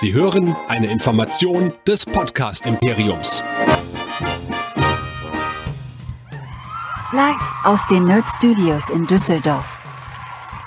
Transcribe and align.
Sie 0.00 0.12
hören 0.12 0.54
eine 0.68 0.86
Information 0.86 1.72
des 1.84 2.06
Podcast 2.06 2.66
Imperiums. 2.66 3.42
Live 7.10 7.42
aus 7.64 7.84
den 7.88 8.04
Nerd 8.04 8.28
Studios 8.30 8.90
in 8.90 9.08
Düsseldorf. 9.08 9.66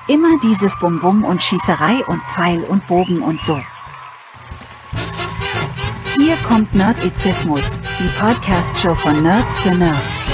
Immer 0.09 0.38
dieses 0.44 0.78
Bum-Bum 0.79 1.23
und 1.23 1.41
Schießerei 1.41 2.04
und 2.07 2.21
Pfeil 2.23 2.62
und 2.65 2.86
Bogen 2.88 3.21
und 3.21 3.41
so. 3.41 3.57
Hier 6.18 6.36
kommt 6.46 6.76
Nerdizismus, 6.76 7.79
die 8.00 8.20
Podcast-Show 8.20 8.96
von 8.96 9.24
Nerds 9.24 9.60
für 9.60 9.74
Nerds. 9.74 10.26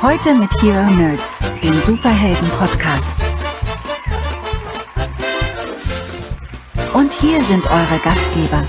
Heute 0.00 0.34
mit 0.34 0.50
Hero 0.62 0.90
Nerds, 0.90 1.40
dem 1.62 1.80
Superhelden-Podcast. 1.80 3.33
Und 6.94 7.12
hier 7.12 7.42
sind 7.42 7.66
eure 7.66 7.98
Gastgeber. 8.04 8.64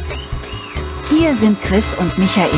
Hier 1.12 1.36
sind 1.36 1.62
Chris 1.62 1.94
und 1.94 2.18
Michael. 2.18 2.50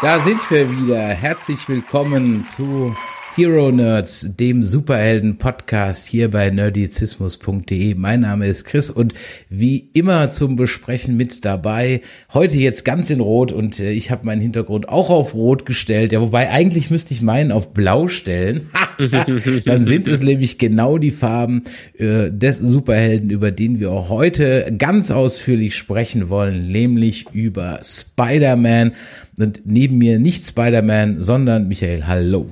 Da 0.00 0.18
sind 0.18 0.50
wir 0.50 0.70
wieder. 0.70 1.08
Herzlich 1.08 1.68
willkommen 1.68 2.42
zu 2.44 2.96
Hero 3.36 3.70
Nerds, 3.70 4.28
dem 4.38 4.64
Superhelden-Podcast 4.64 6.06
hier 6.06 6.30
bei 6.30 6.48
nerdizismus.de. 6.48 7.94
Mein 7.94 8.20
Name 8.20 8.46
ist 8.46 8.64
Chris 8.64 8.90
und 8.90 9.12
wie 9.50 9.90
immer 9.92 10.30
zum 10.30 10.56
Besprechen 10.56 11.18
mit 11.18 11.44
dabei. 11.44 12.00
Heute 12.32 12.56
jetzt 12.56 12.86
ganz 12.86 13.10
in 13.10 13.20
Rot 13.20 13.52
und 13.52 13.80
äh, 13.80 13.90
ich 13.90 14.10
habe 14.10 14.24
meinen 14.24 14.40
Hintergrund 14.40 14.88
auch 14.88 15.10
auf 15.10 15.34
Rot 15.34 15.66
gestellt. 15.66 16.12
Ja, 16.12 16.22
wobei 16.22 16.48
eigentlich 16.48 16.90
müsste 16.90 17.12
ich 17.12 17.20
meinen 17.20 17.52
auf 17.52 17.74
Blau 17.74 18.08
stellen. 18.08 18.70
Dann 19.64 19.86
sind 19.86 20.08
es 20.08 20.22
nämlich 20.22 20.58
genau 20.58 20.98
die 20.98 21.10
Farben 21.10 21.64
äh, 21.98 22.30
des 22.30 22.58
Superhelden, 22.58 23.30
über 23.30 23.50
den 23.50 23.80
wir 23.80 23.90
auch 23.90 24.08
heute 24.08 24.74
ganz 24.78 25.10
ausführlich 25.10 25.76
sprechen 25.76 26.28
wollen, 26.28 26.70
nämlich 26.70 27.26
über 27.32 27.80
Spider-Man. 27.82 28.92
Und 29.38 29.62
neben 29.64 29.98
mir 29.98 30.18
nicht 30.18 30.44
Spider-Man, 30.44 31.22
sondern 31.22 31.68
Michael. 31.68 32.06
Hallo. 32.06 32.50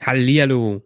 Hallihallo. 0.00 0.82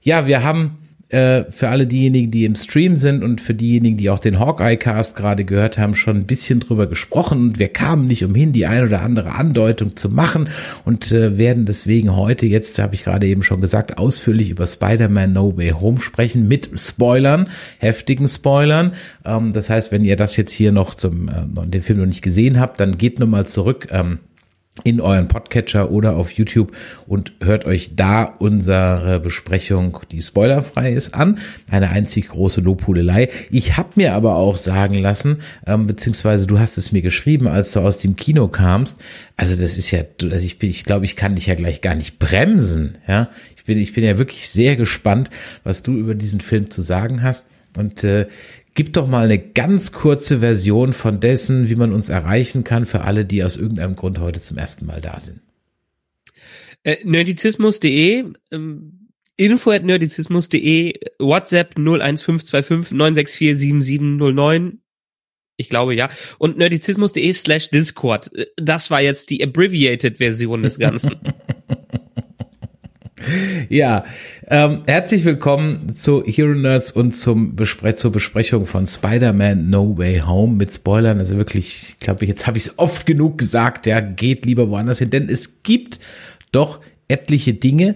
Ja, 0.00 0.26
wir 0.26 0.42
haben 0.42 0.78
äh, 1.14 1.44
für 1.50 1.68
alle 1.68 1.86
diejenigen, 1.86 2.32
die 2.32 2.44
im 2.44 2.56
Stream 2.56 2.96
sind 2.96 3.22
und 3.22 3.40
für 3.40 3.54
diejenigen, 3.54 3.96
die 3.96 4.10
auch 4.10 4.18
den 4.18 4.40
Hawkeye-Cast 4.40 5.14
gerade 5.14 5.44
gehört 5.44 5.78
haben, 5.78 5.94
schon 5.94 6.16
ein 6.16 6.26
bisschen 6.26 6.58
drüber 6.58 6.88
gesprochen 6.88 7.40
und 7.40 7.58
wir 7.60 7.68
kamen 7.68 8.08
nicht 8.08 8.24
umhin, 8.24 8.52
die 8.52 8.66
ein 8.66 8.82
oder 8.82 9.02
andere 9.02 9.32
Andeutung 9.32 9.94
zu 9.96 10.10
machen 10.10 10.48
und 10.84 11.12
äh, 11.12 11.38
werden 11.38 11.66
deswegen 11.66 12.16
heute, 12.16 12.46
jetzt 12.46 12.80
habe 12.80 12.96
ich 12.96 13.04
gerade 13.04 13.28
eben 13.28 13.44
schon 13.44 13.60
gesagt, 13.60 13.96
ausführlich 13.96 14.50
über 14.50 14.66
Spider-Man 14.66 15.32
No 15.32 15.56
Way 15.56 15.70
Home 15.70 16.00
sprechen 16.00 16.48
mit 16.48 16.68
Spoilern, 16.74 17.48
heftigen 17.78 18.26
Spoilern. 18.26 18.94
Ähm, 19.24 19.52
das 19.52 19.70
heißt, 19.70 19.92
wenn 19.92 20.04
ihr 20.04 20.16
das 20.16 20.36
jetzt 20.36 20.52
hier 20.52 20.72
noch 20.72 20.96
zum 20.96 21.28
äh, 21.28 21.66
den 21.66 21.82
Film 21.82 22.00
noch 22.00 22.06
nicht 22.06 22.22
gesehen 22.22 22.58
habt, 22.58 22.80
dann 22.80 22.98
geht 22.98 23.20
nochmal 23.20 23.46
zurück. 23.46 23.86
Ähm, 23.92 24.18
in 24.82 25.00
euren 25.00 25.28
Podcatcher 25.28 25.92
oder 25.92 26.16
auf 26.16 26.32
YouTube 26.32 26.76
und 27.06 27.32
hört 27.40 27.64
euch 27.64 27.94
da 27.94 28.24
unsere 28.24 29.20
Besprechung, 29.20 30.00
die 30.10 30.20
spoilerfrei 30.20 30.92
ist, 30.92 31.14
an. 31.14 31.38
Eine 31.70 31.90
einzig 31.90 32.26
große 32.28 32.60
Lobhudelei. 32.60 33.28
Ich 33.50 33.76
habe 33.76 33.90
mir 33.94 34.14
aber 34.14 34.34
auch 34.34 34.56
sagen 34.56 34.96
lassen, 34.98 35.42
ähm, 35.64 35.86
beziehungsweise 35.86 36.48
du 36.48 36.58
hast 36.58 36.76
es 36.76 36.90
mir 36.90 37.02
geschrieben, 37.02 37.46
als 37.46 37.70
du 37.70 37.80
aus 37.80 37.98
dem 37.98 38.16
Kino 38.16 38.48
kamst. 38.48 39.00
Also 39.36 39.54
das 39.54 39.76
ist 39.76 39.92
ja, 39.92 40.00
also 40.22 40.44
ich 40.44 40.58
bin, 40.58 40.70
ich 40.70 40.82
glaube, 40.82 41.04
ich 41.04 41.14
kann 41.14 41.36
dich 41.36 41.46
ja 41.46 41.54
gleich 41.54 41.80
gar 41.80 41.94
nicht 41.94 42.18
bremsen. 42.18 42.98
Ja, 43.06 43.30
ich 43.56 43.64
bin, 43.64 43.78
ich 43.78 43.92
bin 43.92 44.02
ja 44.02 44.18
wirklich 44.18 44.48
sehr 44.48 44.74
gespannt, 44.74 45.30
was 45.62 45.84
du 45.84 45.92
über 45.92 46.16
diesen 46.16 46.40
Film 46.40 46.70
zu 46.70 46.82
sagen 46.82 47.22
hast. 47.22 47.46
Und 47.76 48.02
äh, 48.02 48.26
Gib 48.74 48.92
doch 48.92 49.06
mal 49.06 49.24
eine 49.24 49.38
ganz 49.38 49.92
kurze 49.92 50.40
Version 50.40 50.92
von 50.92 51.20
dessen, 51.20 51.70
wie 51.70 51.76
man 51.76 51.92
uns 51.92 52.08
erreichen 52.08 52.64
kann 52.64 52.86
für 52.86 53.02
alle, 53.02 53.24
die 53.24 53.44
aus 53.44 53.56
irgendeinem 53.56 53.94
Grund 53.94 54.18
heute 54.18 54.40
zum 54.40 54.58
ersten 54.58 54.84
Mal 54.86 55.00
da 55.00 55.20
sind. 55.20 55.40
Äh, 56.82 56.96
nerdizismus.de, 57.04 58.24
ähm, 58.50 59.08
info 59.36 59.70
at 59.70 59.84
nerdizismus.de, 59.84 60.94
WhatsApp 61.20 61.76
01525 61.76 62.90
964 62.92 63.56
7709. 63.56 64.80
Ich 65.56 65.68
glaube 65.68 65.94
ja. 65.94 66.10
Und 66.38 66.58
nerdizismus.de 66.58 67.32
slash 67.32 67.70
Discord. 67.70 68.34
Äh, 68.34 68.46
das 68.56 68.90
war 68.90 69.00
jetzt 69.00 69.30
die 69.30 69.42
abbreviated 69.42 70.18
Version 70.18 70.62
des 70.64 70.78
Ganzen. 70.80 71.16
ja, 73.68 74.04
ähm, 74.48 74.82
herzlich 74.86 75.24
willkommen 75.24 75.94
zu 75.96 76.24
Hero 76.24 76.54
Nerds 76.54 76.90
und 76.90 77.12
zum 77.12 77.56
Bespre 77.56 77.94
zur 77.94 78.12
Besprechung 78.12 78.66
von 78.66 78.86
Spider-Man 78.86 79.70
No 79.70 79.96
Way 79.96 80.20
Home 80.20 80.54
mit 80.54 80.72
Spoilern. 80.72 81.18
Also 81.18 81.36
wirklich, 81.36 81.88
ich 81.90 82.00
glaube, 82.00 82.26
jetzt 82.26 82.46
habe 82.46 82.58
ich 82.58 82.66
es 82.66 82.78
oft 82.78 83.06
genug 83.06 83.38
gesagt, 83.38 83.86
ja, 83.86 84.00
geht 84.00 84.46
lieber 84.46 84.68
woanders 84.70 84.98
hin, 84.98 85.10
denn 85.10 85.28
es 85.28 85.62
gibt 85.62 86.00
doch 86.52 86.80
etliche 87.08 87.54
Dinge, 87.54 87.94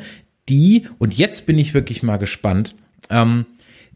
die, 0.49 0.87
und 0.99 1.17
jetzt 1.17 1.47
bin 1.47 1.59
ich 1.59 1.75
wirklich 1.75 2.03
mal 2.03 2.17
gespannt, 2.17 2.75
ähm, 3.11 3.47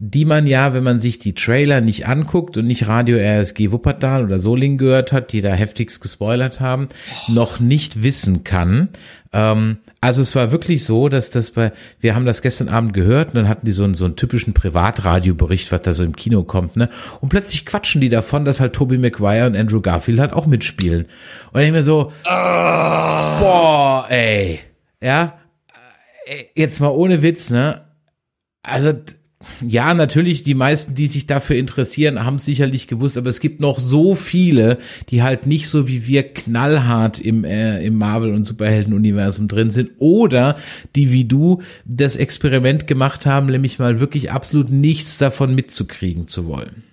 die 0.05 0.25
man 0.25 0.47
ja, 0.47 0.73
wenn 0.73 0.83
man 0.83 0.99
sich 0.99 1.17
die 1.17 1.33
Trailer 1.33 1.79
nicht 1.79 2.07
anguckt 2.07 2.57
und 2.57 2.67
nicht 2.67 2.89
Radio 2.89 3.17
RSG 3.17 3.71
Wuppertal 3.71 4.25
oder 4.25 4.37
Soling 4.37 4.77
gehört 4.77 5.13
hat, 5.13 5.31
die 5.31 5.39
da 5.39 5.53
heftigst 5.53 6.01
gespoilert 6.01 6.59
haben, 6.59 6.89
noch 7.29 7.61
nicht 7.61 8.03
wissen 8.03 8.43
kann. 8.43 8.89
Ähm, 9.31 9.77
also 10.01 10.21
es 10.21 10.35
war 10.35 10.51
wirklich 10.51 10.83
so, 10.83 11.07
dass 11.07 11.29
das 11.29 11.51
bei, 11.51 11.71
wir 12.01 12.15
haben 12.15 12.25
das 12.25 12.41
gestern 12.41 12.67
Abend 12.67 12.93
gehört 12.93 13.29
und 13.29 13.35
dann 13.35 13.47
hatten 13.47 13.65
die 13.65 13.71
so 13.71 13.85
einen, 13.85 13.95
so 13.95 14.03
einen 14.03 14.17
typischen 14.17 14.53
Privatradiobericht, 14.53 15.71
was 15.71 15.83
da 15.83 15.93
so 15.93 16.03
im 16.03 16.17
Kino 16.17 16.43
kommt, 16.43 16.75
ne? 16.75 16.89
Und 17.21 17.29
plötzlich 17.29 17.65
quatschen 17.65 18.01
die 18.01 18.09
davon, 18.09 18.43
dass 18.43 18.59
halt 18.59 18.73
Tobey 18.73 18.97
Maguire 18.97 19.47
und 19.47 19.55
Andrew 19.55 19.79
Garfield 19.79 20.19
halt 20.19 20.33
auch 20.33 20.47
mitspielen. 20.47 21.05
Und 21.53 21.61
ich 21.61 21.71
mir 21.71 21.81
so, 21.81 22.11
oh. 22.25 23.39
boah, 23.39 24.05
ey, 24.09 24.59
ja, 25.01 25.39
äh, 26.25 26.43
jetzt 26.55 26.81
mal 26.81 26.89
ohne 26.89 27.21
Witz, 27.21 27.49
ne? 27.49 27.85
Also 28.63 28.91
ja, 29.65 29.93
natürlich, 29.93 30.43
die 30.43 30.53
meisten, 30.53 30.95
die 30.95 31.07
sich 31.07 31.27
dafür 31.27 31.55
interessieren, 31.55 32.23
haben 32.23 32.39
sicherlich 32.39 32.87
gewusst, 32.87 33.17
aber 33.17 33.29
es 33.29 33.39
gibt 33.39 33.59
noch 33.59 33.79
so 33.79 34.15
viele, 34.15 34.77
die 35.09 35.23
halt 35.23 35.45
nicht 35.45 35.69
so 35.69 35.87
wie 35.87 36.07
wir 36.07 36.23
knallhart 36.23 37.19
im, 37.19 37.43
äh, 37.43 37.83
im 37.85 37.97
Marvel- 37.97 38.33
und 38.33 38.43
Superhelden-Universum 38.45 39.47
drin 39.47 39.71
sind 39.71 39.91
oder 39.97 40.57
die 40.95 41.11
wie 41.11 41.25
du 41.25 41.61
das 41.85 42.15
Experiment 42.15 42.87
gemacht 42.87 43.25
haben, 43.25 43.47
nämlich 43.47 43.79
mal 43.79 43.99
wirklich 43.99 44.31
absolut 44.31 44.69
nichts 44.69 45.17
davon 45.17 45.55
mitzukriegen 45.55 46.27
zu 46.27 46.47
wollen. 46.47 46.83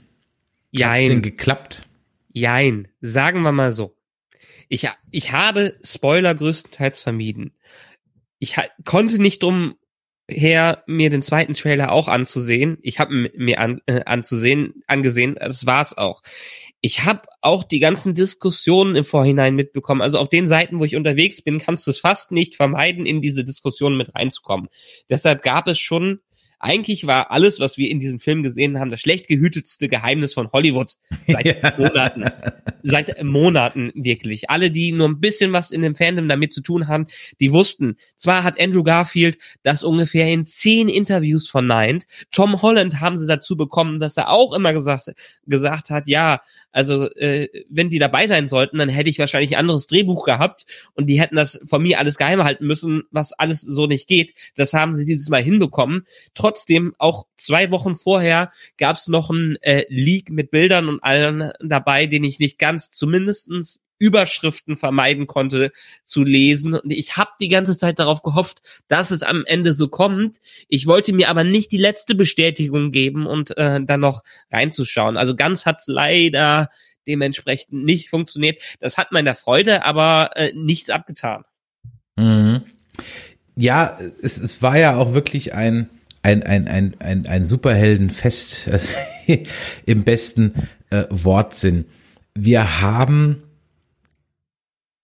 Jein. 0.72 1.02
Hat's 1.02 1.10
denn 1.10 1.22
geklappt? 1.22 1.82
Jein. 2.32 2.88
Sagen 3.00 3.42
wir 3.42 3.52
mal 3.52 3.72
so. 3.72 3.96
Ich, 4.68 4.88
ich 5.10 5.32
habe 5.32 5.74
Spoiler 5.82 6.34
größtenteils 6.34 7.00
vermieden. 7.00 7.52
Ich 8.38 8.54
konnte 8.84 9.20
nicht 9.20 9.42
drum 9.42 9.74
her, 10.30 10.82
mir 10.86 11.10
den 11.10 11.22
zweiten 11.22 11.54
Trailer 11.54 11.92
auch 11.92 12.08
anzusehen. 12.08 12.78
Ich 12.82 12.98
habe 12.98 13.30
mir 13.36 13.60
an, 13.60 13.80
äh, 13.86 14.02
anzusehen, 14.04 14.82
angesehen, 14.86 15.36
das 15.38 15.66
war's 15.66 15.96
auch. 15.96 16.22
Ich 16.80 17.04
habe 17.04 17.22
auch 17.42 17.62
die 17.62 17.78
ganzen 17.78 18.14
Diskussionen 18.14 18.96
im 18.96 19.04
Vorhinein 19.04 19.54
mitbekommen. 19.54 20.00
Also 20.00 20.18
auf 20.18 20.30
den 20.30 20.48
Seiten, 20.48 20.78
wo 20.78 20.84
ich 20.84 20.96
unterwegs 20.96 21.42
bin, 21.42 21.58
kannst 21.58 21.86
du 21.86 21.90
es 21.90 22.00
fast 22.00 22.32
nicht 22.32 22.56
vermeiden, 22.56 23.04
in 23.04 23.20
diese 23.20 23.44
Diskussionen 23.44 23.98
mit 23.98 24.14
reinzukommen. 24.14 24.68
Deshalb 25.10 25.42
gab 25.42 25.68
es 25.68 25.78
schon 25.78 26.20
eigentlich 26.60 27.06
war 27.06 27.30
alles, 27.30 27.58
was 27.58 27.78
wir 27.78 27.90
in 27.90 28.00
diesem 28.00 28.20
Film 28.20 28.42
gesehen 28.42 28.78
haben, 28.78 28.90
das 28.90 29.00
schlecht 29.00 29.28
gehütetste 29.28 29.88
Geheimnis 29.88 30.34
von 30.34 30.52
Hollywood 30.52 30.96
seit. 31.26 31.60
Monaten. 31.78 32.24
Seit 32.82 33.22
Monaten 33.22 33.90
wirklich. 33.94 34.50
Alle, 34.50 34.70
die 34.70 34.92
nur 34.92 35.08
ein 35.08 35.20
bisschen 35.20 35.52
was 35.52 35.70
in 35.70 35.82
dem 35.82 35.94
Fandom 35.94 36.28
damit 36.28 36.52
zu 36.52 36.60
tun 36.60 36.86
haben, 36.86 37.06
die 37.40 37.52
wussten, 37.52 37.96
zwar 38.16 38.44
hat 38.44 38.60
Andrew 38.60 38.82
Garfield 38.82 39.38
das 39.62 39.82
ungefähr 39.82 40.28
in 40.28 40.44
zehn 40.44 40.88
Interviews 40.88 41.48
verneint. 41.48 42.06
Tom 42.30 42.60
Holland 42.60 43.00
haben 43.00 43.16
sie 43.16 43.26
dazu 43.26 43.56
bekommen, 43.56 43.98
dass 43.98 44.16
er 44.16 44.28
auch 44.28 44.52
immer 44.52 44.72
gesagt, 44.74 45.10
gesagt 45.46 45.90
hat, 45.90 46.06
ja, 46.08 46.40
also 46.72 47.10
äh, 47.12 47.48
wenn 47.68 47.90
die 47.90 47.98
dabei 47.98 48.26
sein 48.26 48.46
sollten, 48.46 48.78
dann 48.78 48.88
hätte 48.88 49.10
ich 49.10 49.18
wahrscheinlich 49.18 49.52
ein 49.52 49.60
anderes 49.60 49.86
Drehbuch 49.86 50.24
gehabt 50.24 50.66
und 50.94 51.06
die 51.06 51.20
hätten 51.20 51.36
das 51.36 51.60
von 51.64 51.82
mir 51.82 51.98
alles 51.98 52.16
geheim 52.16 52.42
halten 52.44 52.66
müssen, 52.66 53.04
was 53.10 53.32
alles 53.32 53.60
so 53.60 53.86
nicht 53.86 54.08
geht. 54.08 54.34
Das 54.56 54.72
haben 54.72 54.94
sie 54.94 55.04
dieses 55.04 55.28
Mal 55.28 55.42
hinbekommen. 55.42 56.04
Trotzdem, 56.34 56.94
auch 56.98 57.26
zwei 57.36 57.70
Wochen 57.70 57.94
vorher 57.94 58.52
gab 58.78 58.96
es 58.96 59.08
noch 59.08 59.30
ein 59.30 59.56
äh, 59.62 59.84
Leak 59.88 60.30
mit 60.30 60.50
Bildern 60.50 60.88
und 60.88 61.02
allen 61.02 61.52
dabei, 61.60 62.06
den 62.06 62.24
ich 62.24 62.38
nicht 62.38 62.58
ganz 62.58 62.90
zumindestens 62.90 63.80
Überschriften 64.00 64.76
vermeiden 64.76 65.28
konnte 65.28 65.70
zu 66.04 66.24
lesen. 66.24 66.74
Und 66.74 66.90
ich 66.90 67.16
habe 67.16 67.30
die 67.38 67.48
ganze 67.48 67.76
Zeit 67.76 67.98
darauf 68.00 68.22
gehofft, 68.22 68.62
dass 68.88 69.12
es 69.12 69.22
am 69.22 69.44
Ende 69.46 69.72
so 69.72 69.88
kommt. 69.88 70.38
Ich 70.68 70.86
wollte 70.86 71.12
mir 71.12 71.28
aber 71.28 71.44
nicht 71.44 71.70
die 71.70 71.78
letzte 71.78 72.14
Bestätigung 72.14 72.90
geben 72.90 73.26
und 73.26 73.56
äh, 73.56 73.80
dann 73.84 74.00
noch 74.00 74.22
reinzuschauen. 74.50 75.16
Also 75.18 75.36
ganz 75.36 75.66
hat's 75.66 75.86
leider 75.86 76.70
dementsprechend 77.06 77.84
nicht 77.84 78.08
funktioniert. 78.08 78.60
Das 78.80 78.96
hat 78.96 79.12
meiner 79.12 79.34
Freude 79.34 79.84
aber 79.84 80.30
äh, 80.34 80.52
nichts 80.54 80.90
abgetan. 80.90 81.44
Mhm. 82.16 82.62
ja, 83.54 83.96
es, 84.20 84.38
es 84.38 84.62
war 84.62 84.78
ja 84.78 84.96
auch 84.96 85.14
wirklich 85.14 85.54
ein, 85.54 85.88
ein, 86.22 86.42
ein, 86.42 86.68
ein, 86.68 86.96
ein, 86.98 87.26
ein 87.26 87.44
Superheldenfest 87.44 88.68
also, 88.72 88.88
im 89.84 90.04
besten 90.04 90.68
äh, 90.90 91.04
Wortsinn. 91.10 91.84
Wir 92.34 92.80
haben 92.80 93.42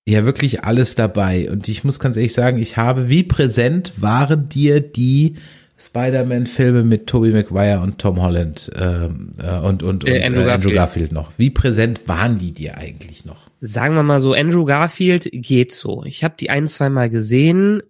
ja 0.09 0.25
wirklich 0.25 0.65
alles 0.65 0.95
dabei. 0.95 1.51
Und 1.51 1.69
ich 1.69 1.85
muss 1.85 1.99
ganz 1.99 2.17
ehrlich 2.17 2.33
sagen, 2.33 2.59
ich 2.59 2.77
habe, 2.77 3.09
wie 3.09 3.23
präsent 3.25 3.93
waren 3.97 4.49
dir 4.49 4.81
die 4.81 5.35
Spider-Man-Filme 5.79 6.85
mit 6.85 7.07
Tobey 7.07 7.33
Maguire 7.33 7.81
und 7.81 7.99
Tom 7.99 8.23
Holland 8.23 8.71
ähm, 8.75 9.35
äh, 9.39 9.59
und, 9.59 9.83
und, 9.83 10.05
und 10.05 10.09
Äh, 10.09 10.23
Andrew 10.25 10.41
äh, 10.41 10.45
Andrew 10.45 10.47
Garfield. 10.47 10.75
Garfield 10.75 11.13
noch? 11.13 11.33
Wie 11.37 11.51
präsent 11.51 12.09
waren 12.09 12.39
die 12.39 12.53
dir 12.53 12.79
eigentlich 12.79 13.27
noch? 13.27 13.51
Sagen 13.61 13.95
wir 13.95 14.03
mal 14.03 14.21
so, 14.21 14.33
Andrew 14.33 14.65
Garfield 14.65 15.29
geht 15.33 15.73
so. 15.73 16.03
Ich 16.05 16.25
habe 16.25 16.35
die 16.39 16.49
ein, 16.51 16.67
zwei 16.69 16.89
Mal 16.89 17.11
gesehen, 17.11 17.83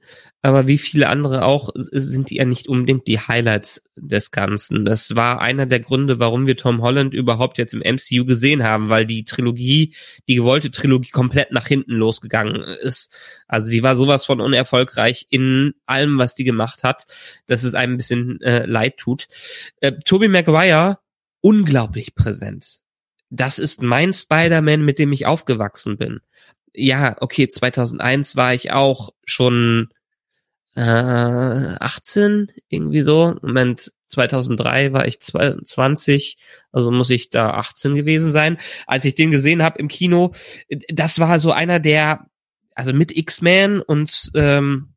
aber 0.47 0.69
wie 0.69 0.79
viele 0.79 1.09
andere 1.09 1.45
auch, 1.45 1.71
sind 1.75 2.31
die 2.31 2.37
ja 2.37 2.45
nicht 2.45 2.69
unbedingt 2.69 3.09
die 3.09 3.19
Highlights 3.19 3.83
des 3.97 4.31
Ganzen. 4.31 4.85
Das 4.85 5.17
war 5.17 5.41
einer 5.41 5.67
der 5.67 5.81
Gründe, 5.81 6.21
warum 6.21 6.47
wir 6.47 6.57
Tom 6.57 6.83
Holland 6.83 7.15
überhaupt 7.15 7.59
jetzt 7.59 7.75
im 7.75 7.81
MCU 7.81 8.25
gesehen 8.25 8.63
haben, 8.63 8.89
weil 8.89 9.07
die 9.07 9.25
Trilogie, 9.25 9.97
die 10.29 10.37
gewollte 10.37 10.71
Trilogie 10.71 11.11
komplett 11.11 11.51
nach 11.51 11.67
hinten 11.67 11.95
losgegangen 11.95 12.63
ist. 12.63 13.13
Also 13.49 13.73
die 13.73 13.83
war 13.83 13.97
sowas 13.97 14.25
von 14.25 14.41
unerfolgreich 14.41 15.27
in 15.31 15.75
allem, 15.85 16.17
was 16.17 16.37
die 16.37 16.45
gemacht 16.45 16.85
hat, 16.85 17.07
dass 17.49 17.65
es 17.65 17.75
einem 17.75 17.95
ein 17.95 17.97
bisschen 17.97 18.41
äh, 18.41 18.67
leid 18.67 18.99
tut. 18.99 19.27
Äh, 19.81 19.95
Tobey 20.05 20.29
Maguire, 20.29 21.01
unglaublich 21.41 22.15
präsent. 22.15 22.83
Das 23.31 23.59
ist 23.59 23.83
mein 23.83 24.13
Spider-Man, 24.13 24.85
mit 24.85 25.01
dem 25.01 25.11
ich 25.11 25.27
aufgewachsen 25.27 25.97
bin. 25.97 26.21
Ja, 26.73 27.17
okay, 27.19 27.49
2001 27.49 28.37
war 28.37 28.55
ich 28.55 28.71
auch 28.71 29.11
schon 29.25 29.89
äh, 30.77 30.81
18, 30.81 32.53
irgendwie 32.69 33.03
so. 33.03 33.35
Moment, 33.43 33.93
2003 34.09 34.93
war 34.93 35.09
ich 35.09 35.21
22, 35.21 36.37
also 36.71 36.91
muss 36.91 37.11
ich 37.11 37.31
da 37.31 37.51
18 37.51 37.95
gewesen 37.95 38.31
sein, 38.31 38.59
als 38.87 39.05
ich 39.05 39.15
den 39.15 39.31
gesehen 39.31 39.63
habe 39.63 39.79
im 39.79 39.89
Kino. 39.89 40.33
Das 40.89 41.19
war 41.19 41.39
so 41.39 41.51
einer 41.51 41.81
der, 41.81 42.27
also 42.75 42.93
mit 42.93 43.17
X-Men 43.17 43.81
und 43.81 44.31
ähm, 44.35 44.93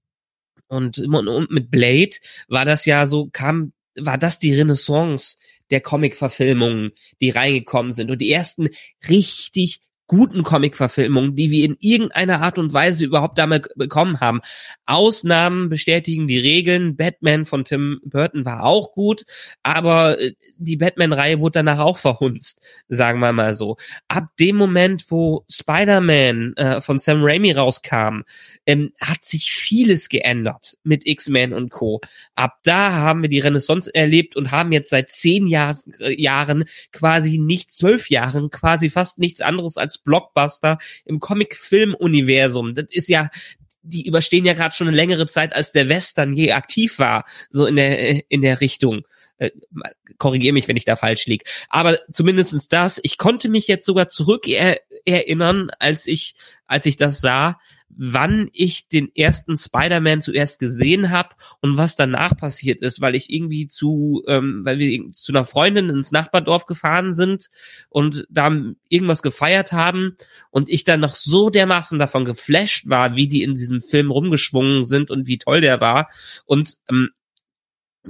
und, 0.68 1.00
und 1.00 1.50
mit 1.50 1.72
Blade 1.72 2.12
war 2.48 2.64
das 2.64 2.86
ja 2.86 3.08
so, 3.08 3.28
kam, 3.32 3.74
war 3.98 4.20
das 4.20 4.38
die 4.38 4.54
Renaissance 4.54 5.38
der 5.72 5.82
Comic-Verfilmungen, 5.82 6.92
die 7.22 7.32
reingekommen 7.32 7.92
sind 7.92 8.12
und 8.12 8.20
die 8.20 8.32
ersten 8.32 8.70
richtig 9.10 9.82
guten 10.10 10.42
Comic-Verfilmungen, 10.42 11.36
die 11.36 11.52
wir 11.52 11.64
in 11.64 11.78
irgendeiner 11.80 12.42
Art 12.42 12.58
und 12.58 12.74
Weise 12.74 13.06
überhaupt 13.06 13.38
damit 13.38 13.70
bekommen 13.76 14.20
haben. 14.20 14.42
Ausnahmen 14.88 15.70
bestätigen 15.70 16.28
die 16.28 16.40
Regeln. 16.40 16.98
Batman 16.98 17.46
von 17.46 17.64
Tim 17.64 18.02
Burton 18.04 18.44
war 18.44 18.64
auch 18.64 18.92
gut, 18.92 19.24
aber 19.62 20.20
äh, 20.20 20.34
die 20.58 20.78
Batman-Reihe 20.78 21.40
wurde 21.40 21.60
danach 21.60 21.78
auch 21.78 21.98
verhunzt, 21.98 22.66
sagen 22.88 23.20
wir 23.20 23.32
mal 23.34 23.54
so. 23.54 23.78
Ab 24.08 24.30
dem 24.40 24.56
Moment, 24.56 25.06
wo 25.10 25.46
Spider-Man 25.48 26.54
äh, 26.58 26.82
von 26.82 26.98
Sam 26.98 27.20
Raimi 27.22 27.52
rauskam, 27.52 28.24
ähm, 28.66 28.92
hat 29.00 29.24
sich 29.24 29.52
vieles 29.52 30.10
geändert 30.10 30.76
mit 30.84 31.06
X-Men 31.06 31.54
und 31.54 31.70
Co. 31.70 32.02
Ab 32.34 32.58
da 32.64 32.94
haben 32.94 33.22
wir 33.22 33.30
die 33.30 33.40
Renaissance 33.40 33.94
erlebt 33.94 34.36
und 34.36 34.50
haben 34.50 34.72
jetzt 34.72 34.90
seit 34.90 35.10
zehn 35.10 35.46
Jahr, 35.46 35.78
äh, 36.00 36.20
Jahren 36.20 36.66
quasi 36.92 37.38
nicht 37.38 37.70
zwölf 37.70 38.10
Jahren 38.10 38.50
quasi 38.50 38.90
fast 38.90 39.20
nichts 39.20 39.42
anderes 39.42 39.78
als 39.78 39.99
Blockbuster 40.04 40.80
im 41.06 41.20
Comic-Film-Universum. 41.20 42.76
Das 42.76 42.86
ist 42.92 43.10
ja 43.10 43.30
die 43.82 44.06
überstehen 44.06 44.46
ja 44.46 44.54
gerade 44.54 44.76
schon 44.76 44.88
eine 44.88 44.96
längere 44.96 45.26
Zeit, 45.26 45.54
als 45.54 45.72
der 45.72 45.90
Western 45.90 46.34
je 46.34 46.52
aktiv 46.52 47.00
war, 47.00 47.26
so 47.50 47.66
in 47.66 47.76
der 47.76 48.30
in 48.30 48.42
der 48.42 48.62
Richtung. 48.62 49.04
Äh, 49.38 49.52
Korrigiere 50.18 50.54
mich, 50.54 50.68
wenn 50.68 50.78
ich 50.78 50.86
da 50.86 50.96
falsch 50.96 51.26
lieg. 51.28 51.44
Aber 51.70 52.00
zumindestens 52.12 52.68
das. 52.68 53.00
Ich 53.04 53.18
konnte 53.18 53.48
mich 53.48 53.68
jetzt 53.68 53.86
sogar 53.86 54.10
zurück 54.10 54.48
er 54.48 54.82
erinnern, 55.06 55.72
als 55.80 56.08
ich 56.08 56.36
als 56.66 56.86
ich 56.86 56.98
das 56.98 57.22
sah, 57.22 57.60
wann 57.90 58.50
ich 58.54 58.88
den 58.88 59.14
ersten 59.16 59.58
Spider-Man 59.58 60.22
zuerst 60.22 60.60
gesehen 60.60 61.10
habe 61.10 61.36
und 61.62 61.78
was 61.78 61.96
danach 61.96 62.36
passiert 62.38 62.82
ist, 62.82 63.02
weil 63.02 63.16
ich 63.16 63.32
irgendwie 63.32 63.68
zu, 63.68 64.24
ähm, 64.28 64.62
weil 64.64 64.80
wir 64.80 65.12
zu 65.12 65.32
einer 65.32 65.44
Freundin 65.44 65.90
ins 65.90 66.12
Nachbardorf 66.12 66.66
gefahren 66.66 67.14
sind 67.14 67.50
und 67.90 68.26
da 68.30 68.52
irgendwas 68.88 69.22
gefeiert 69.22 69.72
haben 69.72 70.18
und 70.52 70.70
ich 70.70 70.84
dann 70.84 71.00
noch 71.00 71.16
so 71.16 71.50
dermaßen 71.50 72.00
davon 72.00 72.26
geflasht 72.26 72.88
war, 72.88 73.16
wie 73.16 73.28
die 73.28 73.44
in 73.44 73.56
diesem 73.56 73.82
Film 73.82 74.12
rumgeschwungen 74.12 74.86
sind 74.86 75.12
und 75.12 75.28
wie 75.28 75.38
toll 75.38 75.62
der 75.62 75.82
war. 75.82 76.10
Und 76.46 76.78
ähm, 76.90 77.10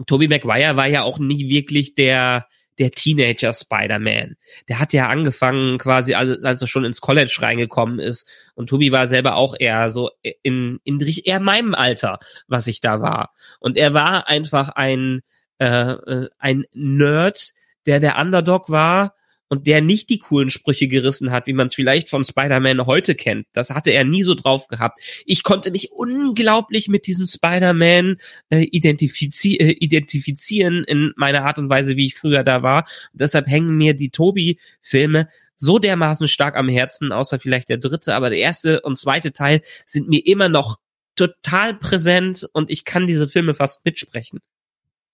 Tobey 0.05 0.27
Maguire 0.27 0.77
war 0.77 0.87
ja 0.87 1.03
auch 1.03 1.19
nie 1.19 1.49
wirklich 1.49 1.95
der 1.95 2.47
der 2.79 2.91
Teenager 2.91 3.53
Spider-Man. 3.53 4.35
Der 4.67 4.79
hat 4.79 4.93
ja 4.93 5.09
angefangen 5.09 5.77
quasi, 5.77 6.13
als, 6.13 6.43
als 6.43 6.61
er 6.61 6.67
schon 6.67 6.85
ins 6.85 7.01
College 7.01 7.37
reingekommen 7.41 7.99
ist. 7.99 8.27
Und 8.55 8.67
Tobi 8.69 8.91
war 8.91 9.07
selber 9.07 9.35
auch 9.35 9.55
eher 9.59 9.89
so 9.89 10.09
in, 10.43 10.79
in 10.83 10.99
eher 10.99 11.39
meinem 11.39 11.75
Alter, 11.75 12.19
was 12.47 12.67
ich 12.67 12.81
da 12.81 13.01
war. 13.01 13.33
Und 13.59 13.77
er 13.77 13.93
war 13.93 14.27
einfach 14.27 14.69
ein, 14.69 15.21
äh, 15.59 15.95
ein 16.39 16.65
Nerd, 16.73 17.53
der 17.85 17.99
der 17.99 18.17
Underdog 18.17 18.69
war 18.69 19.13
und 19.49 19.67
der 19.67 19.81
nicht 19.81 20.09
die 20.09 20.19
coolen 20.19 20.49
Sprüche 20.49 20.87
gerissen 20.87 21.31
hat, 21.31 21.47
wie 21.47 21.53
man 21.53 21.67
es 21.67 21.75
vielleicht 21.75 22.09
von 22.09 22.23
Spider-Man 22.23 22.85
heute 22.85 23.15
kennt. 23.15 23.47
Das 23.51 23.71
hatte 23.71 23.91
er 23.91 24.03
nie 24.03 24.23
so 24.23 24.35
drauf 24.35 24.67
gehabt. 24.67 24.99
Ich 25.25 25.43
konnte 25.43 25.71
mich 25.71 25.91
unglaublich 25.91 26.87
mit 26.87 27.07
diesem 27.07 27.27
Spider-Man 27.27 28.17
äh, 28.49 28.61
identifizi 28.61 29.55
äh, 29.55 29.71
identifizieren 29.71 30.83
in 30.83 31.11
meiner 31.17 31.43
Art 31.45 31.57
und 31.57 31.69
Weise, 31.69 31.97
wie 31.97 32.05
ich 32.05 32.15
früher 32.15 32.43
da 32.43 32.63
war. 32.63 32.85
Und 33.11 33.21
deshalb 33.21 33.47
hängen 33.47 33.75
mir 33.77 33.95
die 33.95 34.11
Tobi-Filme 34.11 35.27
so 35.57 35.79
dermaßen 35.79 36.27
stark 36.27 36.55
am 36.55 36.69
Herzen, 36.69 37.11
außer 37.11 37.39
vielleicht 37.39 37.69
der 37.69 37.77
dritte, 37.77 38.15
aber 38.15 38.29
der 38.29 38.39
erste 38.39 38.81
und 38.81 38.97
zweite 38.97 39.33
Teil 39.33 39.61
sind 39.85 40.07
mir 40.07 40.25
immer 40.25 40.47
noch 40.47 40.77
total 41.15 41.73
präsent 41.73 42.47
und 42.53 42.69
ich 42.69 42.85
kann 42.85 43.07
diese 43.07 43.27
Filme 43.27 43.53
fast 43.53 43.83
mitsprechen. 43.83 44.39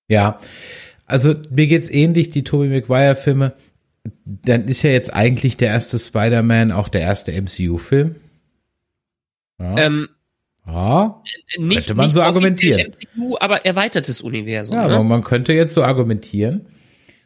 Ja, 0.07 0.37
also 1.07 1.33
mir 1.49 1.65
geht's 1.65 1.89
ähnlich, 1.89 2.29
die 2.29 2.43
Tobey 2.43 2.67
Maguire 2.67 3.15
Filme 3.15 3.55
dann 4.25 4.67
ist 4.67 4.83
ja 4.83 4.91
jetzt 4.91 5.13
eigentlich 5.13 5.57
der 5.57 5.69
erste 5.69 5.97
Spider-Man 5.97 6.71
auch 6.71 6.89
der 6.89 7.01
erste 7.01 7.31
MCU-Film. 7.31 8.15
Ja. 9.59 9.77
Ähm, 9.77 10.09
ja, 10.67 11.21
nicht, 11.57 11.75
könnte 11.75 11.93
man 11.93 12.05
nicht 12.07 12.15
so 12.15 12.21
argumentieren. 12.21 12.87
MCU, 13.15 13.37
aber 13.39 13.65
erweitertes 13.65 14.21
Universum. 14.21 14.75
Ja, 14.75 14.87
ne? 14.87 14.95
aber 14.95 15.03
man 15.03 15.23
könnte 15.23 15.53
jetzt 15.53 15.73
so 15.73 15.83
argumentieren. 15.83 16.67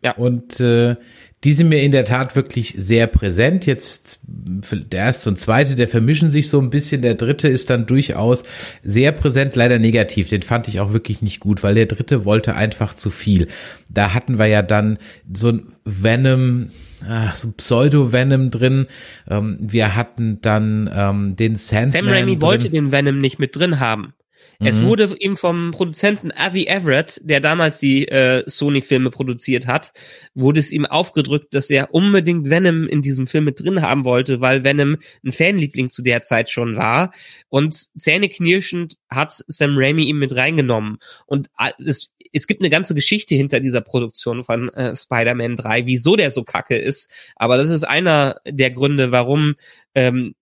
Ja. 0.03 0.15
Und 0.15 0.59
äh, 0.59 0.95
die 1.43 1.53
sind 1.53 1.69
mir 1.69 1.81
in 1.81 1.93
der 1.93 2.03
Tat 2.03 2.35
wirklich 2.35 2.75
sehr 2.77 3.07
präsent. 3.07 3.65
Jetzt 3.65 4.19
der 4.23 4.99
erste 4.99 5.29
und 5.29 5.37
zweite, 5.37 5.75
der 5.75 5.87
vermischen 5.87 6.31
sich 6.31 6.49
so 6.49 6.59
ein 6.59 6.69
bisschen. 6.69 7.01
Der 7.01 7.15
dritte 7.15 7.47
ist 7.47 7.69
dann 7.69 7.85
durchaus 7.85 8.43
sehr 8.83 9.13
präsent, 9.13 9.55
leider 9.55 9.79
negativ. 9.79 10.27
Den 10.27 10.41
fand 10.41 10.67
ich 10.67 10.81
auch 10.81 10.91
wirklich 10.91 11.21
nicht 11.21 11.39
gut, 11.39 11.63
weil 11.63 11.75
der 11.75 11.85
dritte 11.85 12.25
wollte 12.25 12.55
einfach 12.55 12.93
zu 12.93 13.09
viel. 13.09 13.47
Da 13.87 14.13
hatten 14.13 14.37
wir 14.37 14.47
ja 14.47 14.61
dann 14.61 14.99
so 15.33 15.49
ein 15.49 15.73
Venom, 15.85 16.71
ach, 17.07 17.35
so 17.35 17.51
Pseudo-Venom 17.51 18.51
drin. 18.51 18.87
Ähm, 19.29 19.57
wir 19.61 19.95
hatten 19.95 20.41
dann 20.41 20.89
ähm, 20.93 21.35
den 21.37 21.55
Sandman 21.55 21.87
Sam 21.87 22.07
Raimi 22.09 22.41
wollte 22.41 22.69
den 22.69 22.91
Venom 22.91 23.17
nicht 23.17 23.39
mit 23.39 23.55
drin 23.55 23.79
haben. 23.79 24.13
Es 24.61 24.79
Mhm. 24.81 24.85
wurde 24.87 25.15
ihm 25.19 25.37
vom 25.37 25.71
Produzenten 25.71 26.33
Avi 26.35 26.65
Everett, 26.67 27.21
der 27.23 27.39
damals 27.39 27.79
die 27.79 28.05
äh, 28.09 28.43
Sony-Filme 28.45 29.09
produziert 29.09 29.67
hat, 29.67 29.93
wurde 30.33 30.59
es 30.59 30.71
ihm 30.73 30.85
aufgedrückt, 30.85 31.53
dass 31.53 31.69
er 31.69 31.93
unbedingt 31.93 32.49
Venom 32.49 32.85
in 32.85 33.01
diesem 33.01 33.25
Film 33.25 33.45
mit 33.45 33.61
drin 33.61 33.81
haben 33.81 34.03
wollte, 34.03 34.41
weil 34.41 34.65
Venom 34.65 34.97
ein 35.25 35.31
Fanliebling 35.31 35.89
zu 35.89 36.01
der 36.01 36.23
Zeit 36.23 36.49
schon 36.49 36.75
war. 36.75 37.13
Und 37.47 37.73
zähneknirschend 37.97 38.97
hat 39.09 39.41
Sam 39.47 39.75
Raimi 39.77 40.03
ihn 40.09 40.17
mit 40.17 40.35
reingenommen. 40.35 40.97
Und 41.25 41.47
a- 41.55 41.71
es, 41.85 42.11
es 42.33 42.45
gibt 42.45 42.59
eine 42.61 42.69
ganze 42.69 42.93
Geschichte 42.93 43.35
hinter 43.35 43.61
dieser 43.61 43.79
Produktion 43.81 44.43
von 44.43 44.67
äh, 44.73 44.93
Spider-Man 44.93 45.55
3, 45.55 45.85
wieso 45.85 46.17
der 46.17 46.31
so 46.31 46.43
kacke 46.43 46.75
ist. 46.77 47.09
Aber 47.37 47.55
das 47.55 47.69
ist 47.69 47.85
einer 47.85 48.41
der 48.45 48.71
Gründe, 48.71 49.13
warum 49.13 49.55
ähm, 49.95 50.35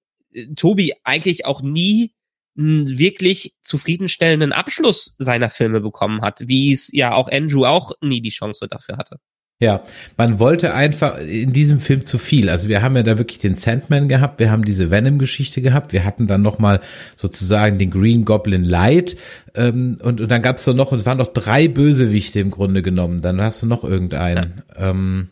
Tobi 0.55 0.93
eigentlich 1.03 1.45
auch 1.45 1.61
nie 1.61 2.13
wirklich 2.57 3.53
zufriedenstellenden 3.61 4.51
Abschluss 4.51 5.15
seiner 5.19 5.49
Filme 5.49 5.79
bekommen 5.79 6.21
hat, 6.21 6.41
wie 6.45 6.73
es 6.73 6.89
ja 6.91 7.13
auch 7.13 7.31
Andrew 7.31 7.65
auch 7.65 7.91
nie 8.01 8.21
die 8.21 8.29
Chance 8.29 8.67
dafür 8.67 8.97
hatte. 8.97 9.17
Ja, 9.59 9.83
man 10.17 10.37
wollte 10.37 10.75
einfach 10.75 11.17
in 11.17 11.51
diesem 11.51 11.79
Film 11.79 12.05
zu 12.05 12.19
viel. 12.19 12.49
Also 12.49 12.67
wir 12.67 12.83
haben 12.83 12.95
ja 12.95 13.01
da 13.01 13.17
wirklich 13.17 13.39
den 13.39 13.55
Sandman 13.55 14.07
gehabt, 14.07 14.39
wir 14.39 14.51
haben 14.51 14.65
diese 14.65 14.91
Venom-Geschichte 14.91 15.63
gehabt, 15.63 15.93
wir 15.93 16.05
hatten 16.05 16.27
dann 16.27 16.43
noch 16.43 16.59
mal 16.59 16.79
sozusagen 17.15 17.79
den 17.79 17.89
Green 17.89 18.23
Goblin 18.23 18.63
Light 18.63 19.17
ähm, 19.55 19.97
und, 20.03 20.21
und 20.21 20.29
dann 20.29 20.43
gab 20.43 20.57
es 20.57 20.63
so 20.63 20.73
noch, 20.73 20.91
und 20.91 20.99
es 20.99 21.07
waren 21.07 21.17
noch 21.17 21.33
drei 21.33 21.67
Bösewichte 21.67 22.39
im 22.39 22.51
Grunde 22.51 22.83
genommen. 22.83 23.21
Dann 23.21 23.41
hast 23.41 23.63
du 23.63 23.65
noch 23.65 23.83
irgendeinen. 23.83 24.61
Ähm, 24.75 25.29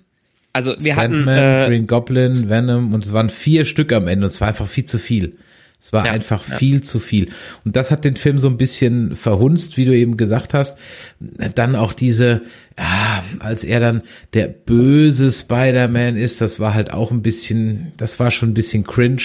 Also 0.54 0.76
wir 0.80 0.96
Sandman, 0.96 1.36
hatten 1.36 1.64
äh, 1.64 1.68
Green 1.68 1.86
Goblin, 1.86 2.50
Venom 2.50 2.96
und 2.96 3.06
es 3.06 3.14
waren 3.14 3.30
vier 3.30 3.66
Stück 3.66 3.94
am 3.94 4.08
Ende 4.08 4.26
und 4.26 4.34
es 4.34 4.42
war 4.42 4.48
einfach 4.48 4.68
viel 4.68 4.86
zu 4.86 4.98
viel. 4.98 5.38
Es 5.86 5.94
war 5.94 6.08
Ja, 6.08 6.14
einfach 6.14 6.50
ja. 6.50 6.56
viel 6.56 6.82
zu 6.82 6.98
viel. 6.98 7.30
Und 7.64 7.76
das 7.76 7.92
hat 7.92 8.06
den 8.06 8.16
Film 8.16 8.40
so 8.40 8.48
ein 8.48 8.58
bisschen 8.58 9.16
verhunzt, 9.16 9.78
wie 9.78 9.86
du 9.86 9.96
eben 9.96 10.18
gesagt 10.18 10.56
hast. 10.56 10.80
Dann 11.20 11.76
auch 11.76 11.94
diese, 11.94 12.42
ja, 12.76 13.24
als 13.38 13.64
er 13.64 13.80
dann 13.82 14.02
der 14.34 14.48
böse 14.48 15.32
Spider-Man 15.32 16.18
ist, 16.18 16.42
das 16.42 16.60
war 16.60 16.74
halt 16.74 16.92
auch 16.92 17.12
ein 17.12 17.22
bisschen, 17.22 17.94
das 17.98 18.20
war 18.20 18.32
schon 18.32 18.50
ein 18.50 18.54
bisschen 18.56 18.84
cringe. 18.84 19.22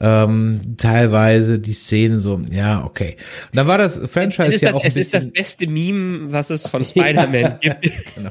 Ähm, 0.00 0.76
teilweise 0.78 1.58
die 1.58 1.74
Szene 1.74 2.18
so, 2.18 2.40
ja, 2.50 2.82
okay. 2.82 3.18
Und 3.52 3.56
dann 3.58 3.66
war 3.66 3.76
das 3.76 4.00
Franchise 4.10 4.44
es 4.48 4.54
ist, 4.54 4.62
ja 4.62 4.68
das, 4.70 4.76
auch 4.80 4.84
es 4.84 4.96
ist 4.96 5.12
das 5.12 5.26
bisschen, 5.26 5.32
beste 5.34 5.66
Meme, 5.66 6.32
was 6.32 6.48
es 6.48 6.66
von 6.66 6.82
Spider-Man 6.82 7.58
gibt. 7.60 7.82
genau. 8.14 8.30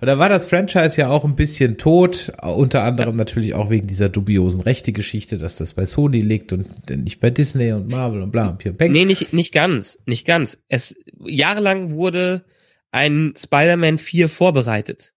Und 0.00 0.06
da 0.06 0.18
war 0.18 0.28
das 0.28 0.46
Franchise 0.46 1.00
ja 1.00 1.08
auch 1.08 1.24
ein 1.24 1.36
bisschen 1.36 1.78
tot, 1.78 2.32
unter 2.42 2.84
anderem 2.84 3.16
natürlich 3.16 3.54
auch 3.54 3.70
wegen 3.70 3.86
dieser 3.86 4.08
dubiosen 4.08 4.60
Rechte-Geschichte, 4.60 5.38
dass 5.38 5.56
das 5.56 5.74
bei 5.74 5.86
Sony 5.86 6.20
liegt 6.20 6.52
und 6.52 6.90
nicht 6.90 7.20
bei 7.20 7.30
Disney 7.30 7.72
und 7.72 7.90
Marvel 7.90 8.22
und 8.22 8.30
bla 8.30 8.48
und 8.48 8.58
Pure 8.58 8.74
Peng. 8.74 8.92
Nee, 8.92 9.04
nicht, 9.04 9.32
nicht 9.32 9.52
ganz, 9.52 9.98
nicht 10.06 10.26
ganz. 10.26 10.58
Es, 10.68 10.94
jahrelang 11.24 11.92
wurde 11.94 12.44
ein 12.90 13.34
Spider-Man 13.36 13.98
4 13.98 14.28
vorbereitet. 14.28 15.12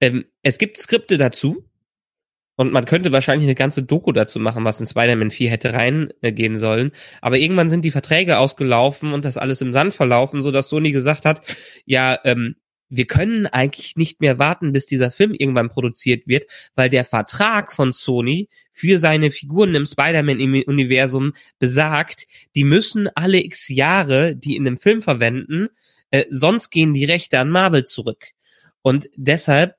Ähm, 0.00 0.24
es 0.42 0.58
gibt 0.58 0.78
Skripte 0.78 1.18
dazu. 1.18 1.64
Und 2.56 2.72
man 2.72 2.84
könnte 2.84 3.10
wahrscheinlich 3.10 3.46
eine 3.46 3.54
ganze 3.54 3.82
Doku 3.82 4.12
dazu 4.12 4.38
machen, 4.38 4.66
was 4.66 4.80
in 4.80 4.86
Spider-Man 4.86 5.30
4 5.30 5.48
hätte 5.48 5.72
reingehen 5.72 6.58
sollen. 6.58 6.92
Aber 7.22 7.38
irgendwann 7.38 7.70
sind 7.70 7.86
die 7.86 7.90
Verträge 7.90 8.36
ausgelaufen 8.36 9.14
und 9.14 9.24
das 9.24 9.38
alles 9.38 9.62
im 9.62 9.72
Sand 9.72 9.94
verlaufen, 9.94 10.42
so 10.42 10.50
dass 10.50 10.68
Sony 10.68 10.92
gesagt 10.92 11.24
hat, 11.24 11.40
ja, 11.86 12.18
ähm, 12.24 12.56
wir 12.90 13.06
können 13.06 13.46
eigentlich 13.46 13.96
nicht 13.96 14.20
mehr 14.20 14.38
warten, 14.38 14.72
bis 14.72 14.86
dieser 14.86 15.10
Film 15.10 15.32
irgendwann 15.32 15.70
produziert 15.70 16.26
wird, 16.26 16.44
weil 16.74 16.90
der 16.90 17.04
Vertrag 17.04 17.72
von 17.72 17.92
Sony 17.92 18.48
für 18.72 18.98
seine 18.98 19.30
Figuren 19.30 19.74
im 19.74 19.86
Spider-Man-Universum 19.86 21.32
besagt, 21.58 22.26
die 22.54 22.64
müssen 22.64 23.08
alle 23.14 23.42
x 23.42 23.68
Jahre 23.68 24.34
die 24.34 24.56
in 24.56 24.64
dem 24.64 24.76
Film 24.76 25.00
verwenden, 25.00 25.68
äh, 26.10 26.24
sonst 26.30 26.70
gehen 26.70 26.92
die 26.92 27.04
Rechte 27.04 27.38
an 27.38 27.48
Marvel 27.48 27.84
zurück. 27.84 28.26
Und 28.82 29.08
deshalb 29.14 29.76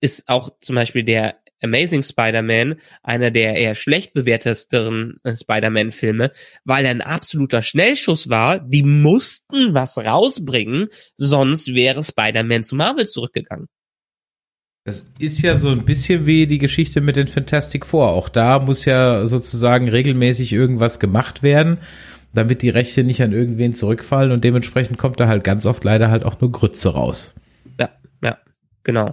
ist 0.00 0.28
auch 0.28 0.50
zum 0.60 0.74
Beispiel 0.74 1.04
der 1.04 1.36
Amazing 1.62 2.02
Spider-Man 2.02 2.76
einer 3.02 3.30
der 3.30 3.56
eher 3.56 3.74
schlecht 3.74 4.14
bewerteteren 4.14 5.16
äh, 5.24 5.34
Spider-Man-Filme, 5.34 6.32
weil 6.64 6.84
er 6.84 6.90
ein 6.90 7.00
absoluter 7.00 7.62
Schnellschuss 7.62 8.28
war. 8.28 8.60
Die 8.60 8.82
mussten 8.82 9.74
was 9.74 9.98
rausbringen, 9.98 10.88
sonst 11.16 11.74
wäre 11.74 12.04
Spider-Man 12.04 12.62
zu 12.62 12.76
Marvel 12.76 13.06
zurückgegangen. 13.06 13.66
Das 14.84 15.12
ist 15.18 15.42
ja 15.42 15.58
so 15.58 15.68
ein 15.68 15.84
bisschen 15.84 16.24
wie 16.24 16.46
die 16.46 16.58
Geschichte 16.58 17.02
mit 17.02 17.16
den 17.16 17.26
Fantastic 17.26 17.84
Four. 17.84 18.08
Auch 18.08 18.30
da 18.30 18.58
muss 18.58 18.86
ja 18.86 19.26
sozusagen 19.26 19.88
regelmäßig 19.88 20.54
irgendwas 20.54 20.98
gemacht 20.98 21.42
werden, 21.42 21.76
damit 22.32 22.62
die 22.62 22.70
Rechte 22.70 23.04
nicht 23.04 23.22
an 23.22 23.32
irgendwen 23.32 23.74
zurückfallen 23.74 24.32
und 24.32 24.44
dementsprechend 24.44 24.96
kommt 24.96 25.20
da 25.20 25.28
halt 25.28 25.44
ganz 25.44 25.66
oft 25.66 25.84
leider 25.84 26.10
halt 26.10 26.24
auch 26.24 26.40
nur 26.40 26.52
Grütze 26.52 26.94
raus. 26.94 27.34
Ja, 27.78 27.90
ja, 28.22 28.38
genau. 28.82 29.12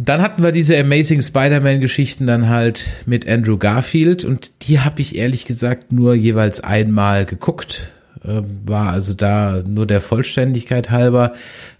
Dann 0.00 0.22
hatten 0.22 0.44
wir 0.44 0.52
diese 0.52 0.78
Amazing 0.78 1.20
Spider-Man-Geschichten 1.20 2.28
dann 2.28 2.48
halt 2.48 2.86
mit 3.04 3.28
Andrew 3.28 3.58
Garfield 3.58 4.24
und 4.24 4.52
die 4.62 4.78
habe 4.78 5.00
ich 5.00 5.16
ehrlich 5.16 5.44
gesagt 5.44 5.90
nur 5.90 6.14
jeweils 6.14 6.60
einmal 6.60 7.24
geguckt. 7.24 7.90
Äh, 8.24 8.42
war 8.64 8.92
also 8.92 9.12
da 9.12 9.62
nur 9.66 9.86
der 9.86 10.00
Vollständigkeit 10.00 10.90
halber 10.92 11.32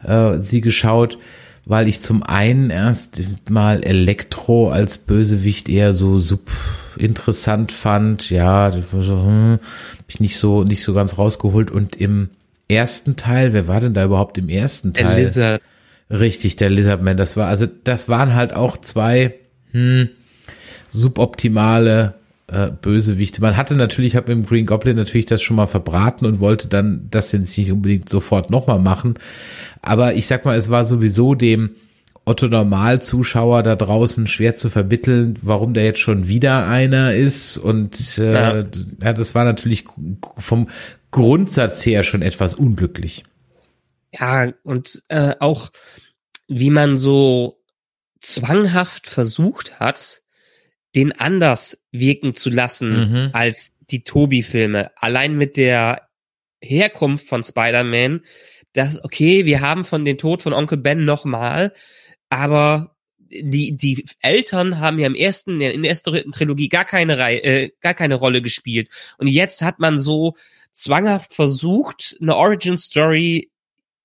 äh, 0.04 0.38
sie 0.40 0.60
geschaut, 0.60 1.18
weil 1.64 1.86
ich 1.86 2.00
zum 2.00 2.24
einen 2.24 2.70
erst 2.70 3.20
mal 3.48 3.84
Elektro 3.84 4.70
als 4.70 4.98
Bösewicht 4.98 5.68
eher 5.68 5.92
so 5.92 6.18
sub 6.18 6.50
interessant 6.96 7.70
fand. 7.70 8.30
Ja, 8.30 8.72
so, 8.72 9.00
hm, 9.00 9.60
hab 9.96 10.04
ich 10.08 10.18
nicht 10.18 10.38
so 10.38 10.64
nicht 10.64 10.82
so 10.82 10.92
ganz 10.92 11.18
rausgeholt 11.18 11.70
und 11.70 11.94
im 11.94 12.30
ersten 12.66 13.14
Teil, 13.14 13.52
wer 13.52 13.68
war 13.68 13.80
denn 13.80 13.94
da 13.94 14.04
überhaupt 14.04 14.38
im 14.38 14.48
ersten 14.48 14.92
Teil? 14.92 15.20
Lizard. 15.20 15.62
Richtig, 16.10 16.56
der 16.56 16.70
Lizardman, 16.70 17.16
das 17.16 17.36
war, 17.36 17.48
also 17.48 17.66
das 17.84 18.08
waren 18.08 18.34
halt 18.34 18.54
auch 18.54 18.76
zwei 18.78 19.34
hm, 19.72 20.08
suboptimale 20.88 22.14
äh, 22.46 22.70
Bösewichte. 22.70 23.42
Man 23.42 23.56
hatte 23.56 23.74
natürlich, 23.74 24.16
habe 24.16 24.32
im 24.32 24.46
Green 24.46 24.64
Goblin 24.64 24.96
natürlich 24.96 25.26
das 25.26 25.42
schon 25.42 25.56
mal 25.56 25.66
verbraten 25.66 26.24
und 26.24 26.40
wollte 26.40 26.68
dann 26.68 27.08
das 27.10 27.32
jetzt 27.32 27.56
nicht 27.58 27.70
unbedingt 27.70 28.08
sofort 28.08 28.50
nochmal 28.50 28.78
machen. 28.78 29.14
Aber 29.82 30.14
ich 30.14 30.26
sag 30.26 30.44
mal, 30.44 30.56
es 30.56 30.70
war 30.70 30.84
sowieso 30.86 31.34
dem 31.34 31.70
Otto 32.24 32.46
Normal-Zuschauer 32.46 33.62
da 33.62 33.76
draußen 33.76 34.26
schwer 34.26 34.56
zu 34.56 34.70
vermitteln, 34.70 35.38
warum 35.42 35.72
der 35.74 35.84
jetzt 35.84 36.00
schon 36.00 36.28
wieder 36.28 36.66
einer 36.66 37.14
ist. 37.14 37.58
Und 37.58 38.18
äh, 38.18 38.32
Ja. 38.32 38.64
ja, 39.02 39.12
das 39.12 39.34
war 39.34 39.44
natürlich 39.44 39.84
vom 40.36 40.68
Grundsatz 41.10 41.84
her 41.86 42.02
schon 42.02 42.22
etwas 42.22 42.54
unglücklich. 42.54 43.24
Ja, 44.12 44.52
und 44.62 45.02
äh, 45.08 45.34
auch 45.38 45.70
wie 46.48 46.70
man 46.70 46.96
so 46.96 47.60
zwanghaft 48.20 49.06
versucht 49.06 49.78
hat, 49.80 50.22
den 50.94 51.12
anders 51.12 51.78
wirken 51.92 52.34
zu 52.34 52.50
lassen 52.50 52.90
Mhm. 53.12 53.30
als 53.32 53.72
die 53.90 54.02
Tobi-Filme. 54.02 54.90
Allein 54.96 55.36
mit 55.36 55.56
der 55.56 56.08
Herkunft 56.60 57.26
von 57.28 57.42
Spider-Man, 57.42 58.22
dass, 58.72 59.02
okay, 59.04 59.44
wir 59.44 59.60
haben 59.60 59.84
von 59.84 60.04
den 60.04 60.18
Tod 60.18 60.42
von 60.42 60.52
Onkel 60.52 60.78
Ben 60.78 61.04
nochmal, 61.04 61.72
aber 62.30 62.96
die, 63.30 63.76
die 63.76 64.04
Eltern 64.22 64.78
haben 64.80 64.98
ja 64.98 65.06
im 65.06 65.14
ersten, 65.14 65.60
in 65.60 65.82
der 65.82 65.90
ersten 65.90 66.32
Trilogie 66.32 66.68
gar 66.68 66.84
keine 66.86 67.18
Reihe, 67.18 67.42
äh, 67.44 67.70
gar 67.80 67.94
keine 67.94 68.14
Rolle 68.14 68.40
gespielt. 68.40 68.88
Und 69.18 69.26
jetzt 69.26 69.60
hat 69.60 69.78
man 69.78 69.98
so 69.98 70.34
zwanghaft 70.72 71.34
versucht, 71.34 72.16
eine 72.20 72.36
Origin 72.36 72.78
Story 72.78 73.50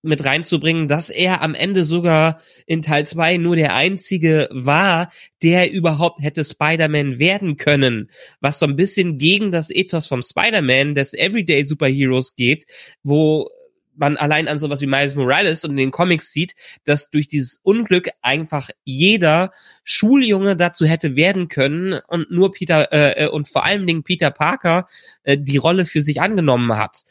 mit 0.03 0.23
reinzubringen, 0.25 0.87
dass 0.87 1.09
er 1.09 1.41
am 1.41 1.55
Ende 1.55 1.83
sogar 1.83 2.39
in 2.67 2.81
Teil 2.81 3.05
2 3.05 3.37
nur 3.37 3.55
der 3.55 3.73
einzige 3.73 4.49
war, 4.51 5.11
der 5.41 5.71
überhaupt 5.71 6.21
hätte 6.21 6.43
Spider-Man 6.43 7.19
werden 7.19 7.57
können, 7.57 8.09
was 8.41 8.59
so 8.59 8.65
ein 8.65 8.75
bisschen 8.75 9.17
gegen 9.17 9.51
das 9.51 9.69
Ethos 9.69 10.07
vom 10.07 10.21
Spider-Man 10.21 10.93
des 10.93 11.13
Everyday 11.13 11.63
Superheroes 11.63 12.35
geht, 12.35 12.65
wo 13.01 13.49
man 13.95 14.17
allein 14.17 14.47
an 14.47 14.57
sowas 14.57 14.81
wie 14.81 14.87
Miles 14.87 15.15
Morales 15.15 15.63
und 15.63 15.71
in 15.71 15.77
den 15.77 15.91
Comics 15.91 16.31
sieht, 16.31 16.55
dass 16.83 17.09
durch 17.09 17.27
dieses 17.27 17.59
Unglück 17.63 18.09
einfach 18.21 18.69
jeder 18.83 19.51
Schuljunge 19.83 20.55
dazu 20.55 20.85
hätte 20.85 21.15
werden 21.15 21.47
können 21.47 21.99
und 22.07 22.31
nur 22.31 22.51
Peter 22.51 22.91
äh, 22.91 23.25
äh, 23.25 23.27
und 23.27 23.47
vor 23.47 23.65
allen 23.65 23.85
Dingen 23.85 24.03
Peter 24.03 24.31
Parker 24.31 24.87
äh, 25.23 25.37
die 25.39 25.57
Rolle 25.57 25.85
für 25.85 26.01
sich 26.01 26.21
angenommen 26.21 26.75
hat. 26.75 27.03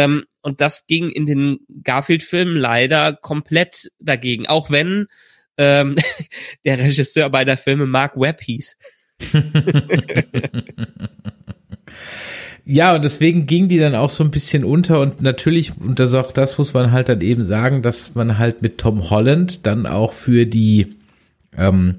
Ähm, 0.00 0.24
und 0.40 0.62
das 0.62 0.86
ging 0.86 1.10
in 1.10 1.26
den 1.26 1.58
Garfield-Filmen 1.82 2.56
leider 2.56 3.12
komplett 3.12 3.90
dagegen, 3.98 4.46
auch 4.46 4.70
wenn 4.70 5.06
ähm, 5.58 5.96
der 6.64 6.78
Regisseur 6.78 7.28
beider 7.28 7.56
Filme 7.56 7.86
Mark 7.86 8.16
Webb 8.16 8.40
hieß. 8.40 8.78
Ja, 12.66 12.94
und 12.94 13.02
deswegen 13.02 13.46
ging 13.46 13.66
die 13.66 13.78
dann 13.78 13.96
auch 13.96 14.10
so 14.10 14.22
ein 14.22 14.30
bisschen 14.30 14.64
unter 14.64 15.00
und 15.00 15.22
natürlich, 15.22 15.72
und 15.80 15.98
das 15.98 16.14
auch 16.14 16.30
das 16.30 16.56
muss 16.56 16.72
man 16.72 16.92
halt 16.92 17.08
dann 17.08 17.20
eben 17.20 17.42
sagen, 17.42 17.82
dass 17.82 18.14
man 18.14 18.38
halt 18.38 18.62
mit 18.62 18.78
Tom 18.78 19.10
Holland 19.10 19.66
dann 19.66 19.86
auch 19.86 20.12
für 20.12 20.46
die 20.46 20.94
ähm, 21.56 21.96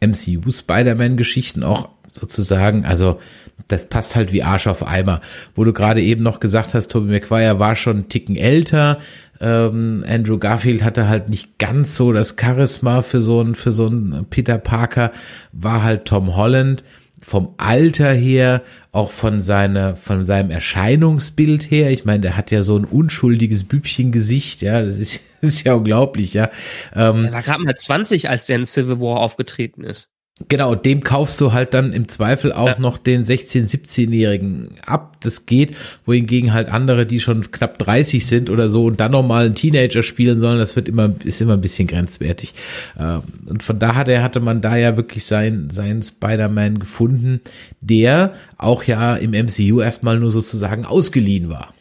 MCU 0.00 0.48
Spider-Man-Geschichten 0.48 1.64
auch 1.64 1.88
sozusagen, 2.12 2.84
also 2.84 3.20
das 3.68 3.88
passt 3.88 4.16
halt 4.16 4.32
wie 4.32 4.42
Arsch 4.42 4.66
auf 4.66 4.86
Eimer. 4.86 5.20
Wo 5.54 5.64
du 5.64 5.72
gerade 5.72 6.02
eben 6.02 6.22
noch 6.22 6.40
gesagt 6.40 6.74
hast, 6.74 6.90
Tobey 6.90 7.10
Maguire 7.10 7.58
war 7.58 7.76
schon 7.76 7.96
einen 7.96 8.08
Ticken 8.08 8.36
älter. 8.36 8.98
Ähm, 9.40 10.04
Andrew 10.06 10.38
Garfield 10.38 10.82
hatte 10.82 11.08
halt 11.08 11.28
nicht 11.28 11.58
ganz 11.58 11.96
so 11.96 12.12
das 12.12 12.36
Charisma 12.38 13.02
für 13.02 13.20
so 13.20 13.40
einen, 13.40 13.54
für 13.54 13.72
so 13.72 13.86
einen 13.86 14.26
Peter 14.30 14.58
Parker, 14.58 15.12
war 15.52 15.82
halt 15.82 16.04
Tom 16.04 16.36
Holland 16.36 16.84
vom 17.22 17.54
Alter 17.56 18.12
her, 18.12 18.62
auch 18.90 19.10
von 19.10 19.42
seiner, 19.42 19.94
von 19.94 20.24
seinem 20.24 20.50
Erscheinungsbild 20.50 21.70
her. 21.70 21.90
Ich 21.90 22.04
meine, 22.04 22.20
der 22.20 22.36
hat 22.36 22.50
ja 22.50 22.62
so 22.62 22.76
ein 22.76 22.84
unschuldiges 22.84 23.64
Bübchengesicht, 23.64 24.60
ja, 24.60 24.82
das 24.82 24.98
ist, 24.98 25.22
das 25.40 25.50
ist 25.50 25.64
ja 25.64 25.74
unglaublich, 25.74 26.34
ja. 26.34 26.50
Ähm, 26.94 27.24
Er 27.26 27.32
war 27.32 27.42
gerade 27.42 27.62
mal 27.62 27.74
20, 27.74 28.28
als 28.28 28.46
der 28.46 28.56
in 28.56 28.66
Civil 28.66 29.00
War 29.00 29.20
aufgetreten 29.20 29.84
ist. 29.84 30.11
Genau, 30.48 30.74
dem 30.74 31.02
kaufst 31.02 31.40
du 31.40 31.52
halt 31.52 31.74
dann 31.74 31.92
im 31.92 32.08
Zweifel 32.08 32.52
auch 32.52 32.66
Ja. 32.68 32.78
noch 32.78 32.98
den 32.98 33.24
16-, 33.24 33.68
17-Jährigen 33.68 34.70
ab. 34.86 35.16
Das 35.20 35.46
geht, 35.46 35.76
wohingegen 36.04 36.52
halt 36.52 36.68
andere, 36.68 37.06
die 37.06 37.20
schon 37.20 37.50
knapp 37.50 37.78
30 37.78 38.26
sind 38.26 38.50
oder 38.50 38.68
so 38.68 38.86
und 38.86 38.98
dann 38.98 39.12
nochmal 39.12 39.46
einen 39.46 39.54
Teenager 39.54 40.02
spielen 40.02 40.38
sollen, 40.40 40.58
das 40.58 40.74
wird 40.74 40.88
immer, 40.88 41.12
ist 41.24 41.40
immer 41.40 41.52
ein 41.54 41.60
bisschen 41.60 41.86
grenzwertig. 41.86 42.54
Ähm, 42.98 43.22
Und 43.46 43.62
von 43.62 43.78
daher 43.78 44.22
hatte 44.22 44.40
man 44.40 44.60
da 44.60 44.76
ja 44.76 44.96
wirklich 44.96 45.24
seinen, 45.24 45.70
seinen 45.70 46.02
Spider-Man 46.02 46.80
gefunden, 46.80 47.40
der 47.80 48.34
auch 48.58 48.84
ja 48.84 49.14
im 49.16 49.30
MCU 49.30 49.80
erstmal 49.80 50.18
nur 50.18 50.30
sozusagen 50.30 50.84
ausgeliehen 50.84 51.48
war. 51.48 51.72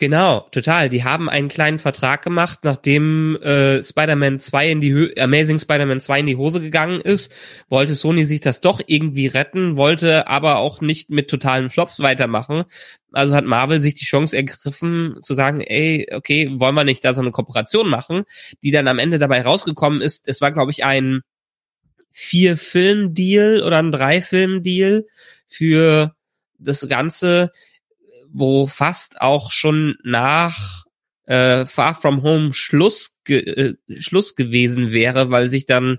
Genau, 0.00 0.46
total. 0.52 0.88
Die 0.88 1.02
haben 1.02 1.28
einen 1.28 1.48
kleinen 1.48 1.80
Vertrag 1.80 2.22
gemacht, 2.22 2.60
nachdem 2.62 3.34
äh, 3.42 3.82
Spider-Man 3.82 4.38
2 4.38 4.70
in 4.70 4.80
die 4.80 4.92
Hö 4.92 5.10
Amazing 5.18 5.58
Spider-Man 5.58 6.00
2 6.00 6.20
in 6.20 6.26
die 6.26 6.36
Hose 6.36 6.60
gegangen 6.60 7.00
ist, 7.00 7.32
wollte 7.68 7.96
Sony 7.96 8.24
sich 8.24 8.40
das 8.40 8.60
doch 8.60 8.80
irgendwie 8.86 9.26
retten, 9.26 9.76
wollte 9.76 10.28
aber 10.28 10.58
auch 10.58 10.80
nicht 10.80 11.10
mit 11.10 11.28
totalen 11.28 11.68
Flops 11.68 11.98
weitermachen. 11.98 12.62
Also 13.10 13.34
hat 13.34 13.44
Marvel 13.44 13.80
sich 13.80 13.94
die 13.94 14.04
Chance 14.04 14.36
ergriffen 14.36 15.16
zu 15.20 15.34
sagen, 15.34 15.62
ey, 15.62 16.06
okay, 16.12 16.48
wollen 16.60 16.76
wir 16.76 16.84
nicht 16.84 17.04
da 17.04 17.12
so 17.12 17.20
eine 17.20 17.32
Kooperation 17.32 17.88
machen, 17.88 18.22
die 18.62 18.70
dann 18.70 18.86
am 18.86 19.00
Ende 19.00 19.18
dabei 19.18 19.42
rausgekommen 19.42 20.00
ist. 20.00 20.28
Es 20.28 20.40
war, 20.40 20.52
glaube 20.52 20.70
ich, 20.70 20.84
ein 20.84 21.22
Vier-Film-Deal 22.12 23.64
oder 23.64 23.78
ein 23.78 23.90
Drei-Film-Deal 23.90 25.06
für 25.48 26.14
das 26.58 26.88
Ganze 26.88 27.50
wo 28.32 28.66
fast 28.66 29.20
auch 29.20 29.50
schon 29.50 29.96
nach 30.02 30.84
äh, 31.26 31.66
Far 31.66 31.94
From 31.94 32.22
Home 32.22 32.52
Schluss, 32.54 33.18
ge 33.24 33.40
äh, 33.40 34.00
Schluss 34.00 34.34
gewesen 34.34 34.92
wäre, 34.92 35.30
weil 35.30 35.46
sich 35.48 35.66
dann 35.66 35.98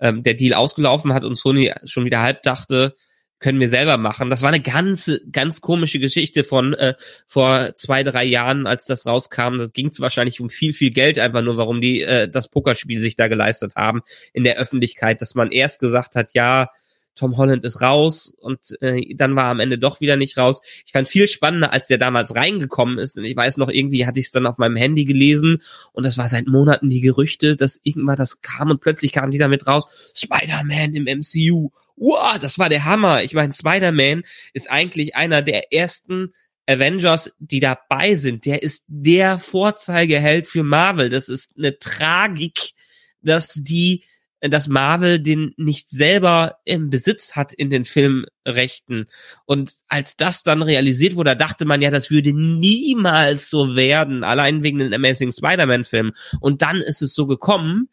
ähm, 0.00 0.22
der 0.22 0.34
Deal 0.34 0.54
ausgelaufen 0.54 1.12
hat 1.12 1.24
und 1.24 1.36
Sony 1.36 1.72
schon 1.84 2.04
wieder 2.04 2.22
halb 2.22 2.42
dachte, 2.42 2.94
können 3.40 3.60
wir 3.60 3.68
selber 3.68 3.98
machen. 3.98 4.30
Das 4.30 4.42
war 4.42 4.48
eine 4.48 4.60
ganz, 4.60 5.12
ganz 5.30 5.60
komische 5.60 5.98
Geschichte 5.98 6.42
von 6.42 6.74
äh, 6.74 6.94
vor 7.26 7.74
zwei, 7.74 8.02
drei 8.02 8.24
Jahren, 8.24 8.66
als 8.66 8.86
das 8.86 9.06
rauskam. 9.06 9.58
Da 9.58 9.66
ging 9.72 9.88
es 9.88 10.00
wahrscheinlich 10.00 10.40
um 10.40 10.50
viel, 10.50 10.72
viel 10.72 10.90
Geld, 10.90 11.18
einfach 11.18 11.42
nur, 11.42 11.56
warum 11.56 11.80
die 11.80 12.02
äh, 12.02 12.28
das 12.28 12.48
Pokerspiel 12.48 13.00
sich 13.00 13.14
da 13.14 13.28
geleistet 13.28 13.76
haben 13.76 14.02
in 14.32 14.44
der 14.44 14.56
Öffentlichkeit, 14.56 15.22
dass 15.22 15.34
man 15.34 15.52
erst 15.52 15.80
gesagt 15.80 16.16
hat, 16.16 16.30
ja, 16.34 16.70
Tom 17.18 17.36
Holland 17.36 17.64
ist 17.64 17.82
raus 17.82 18.32
und 18.40 18.80
äh, 18.80 19.14
dann 19.14 19.34
war 19.34 19.46
am 19.46 19.60
Ende 19.60 19.78
doch 19.78 20.00
wieder 20.00 20.16
nicht 20.16 20.38
raus. 20.38 20.62
Ich 20.86 20.92
fand 20.92 21.08
viel 21.08 21.26
spannender, 21.26 21.72
als 21.72 21.88
der 21.88 21.98
damals 21.98 22.34
reingekommen 22.34 22.98
ist. 22.98 23.18
Und 23.18 23.24
ich 23.24 23.36
weiß 23.36 23.56
noch, 23.56 23.68
irgendwie 23.68 24.06
hatte 24.06 24.20
ich 24.20 24.26
es 24.26 24.32
dann 24.32 24.46
auf 24.46 24.58
meinem 24.58 24.76
Handy 24.76 25.04
gelesen 25.04 25.62
und 25.92 26.06
das 26.06 26.16
war 26.16 26.28
seit 26.28 26.46
Monaten 26.46 26.88
die 26.88 27.00
Gerüchte, 27.00 27.56
dass 27.56 27.80
irgendwann 27.82 28.16
das 28.16 28.40
kam 28.40 28.70
und 28.70 28.80
plötzlich 28.80 29.12
kamen 29.12 29.32
die 29.32 29.38
damit 29.38 29.66
raus, 29.66 29.88
Spider-Man 30.14 30.94
im 30.94 31.04
MCU. 31.04 31.70
Wow, 31.96 32.38
das 32.38 32.58
war 32.58 32.68
der 32.68 32.84
Hammer. 32.84 33.24
Ich 33.24 33.34
meine, 33.34 33.52
Spider-Man 33.52 34.22
ist 34.52 34.70
eigentlich 34.70 35.16
einer 35.16 35.42
der 35.42 35.72
ersten 35.72 36.32
Avengers, 36.66 37.32
die 37.38 37.60
dabei 37.60 38.14
sind. 38.14 38.44
Der 38.44 38.62
ist 38.62 38.84
der 38.86 39.38
Vorzeigeheld 39.38 40.46
für 40.46 40.62
Marvel. 40.62 41.08
Das 41.08 41.28
ist 41.28 41.56
eine 41.56 41.78
Tragik, 41.78 42.74
dass 43.22 43.54
die 43.54 44.04
dass 44.40 44.68
Marvel 44.68 45.20
den 45.20 45.52
nicht 45.56 45.88
selber 45.88 46.58
im 46.64 46.90
Besitz 46.90 47.34
hat 47.34 47.52
in 47.52 47.70
den 47.70 47.84
Filmrechten. 47.84 49.06
Und 49.46 49.72
als 49.88 50.16
das 50.16 50.42
dann 50.42 50.62
realisiert 50.62 51.16
wurde, 51.16 51.36
dachte 51.36 51.64
man 51.64 51.82
ja, 51.82 51.90
das 51.90 52.10
würde 52.10 52.32
niemals 52.32 53.50
so 53.50 53.74
werden, 53.74 54.22
allein 54.22 54.62
wegen 54.62 54.78
den 54.78 54.94
Amazing 54.94 55.32
Spider-Man-Filmen. 55.32 56.12
Und 56.40 56.62
dann 56.62 56.76
ist 56.76 57.02
es 57.02 57.14
so 57.14 57.26
gekommen. 57.26 57.88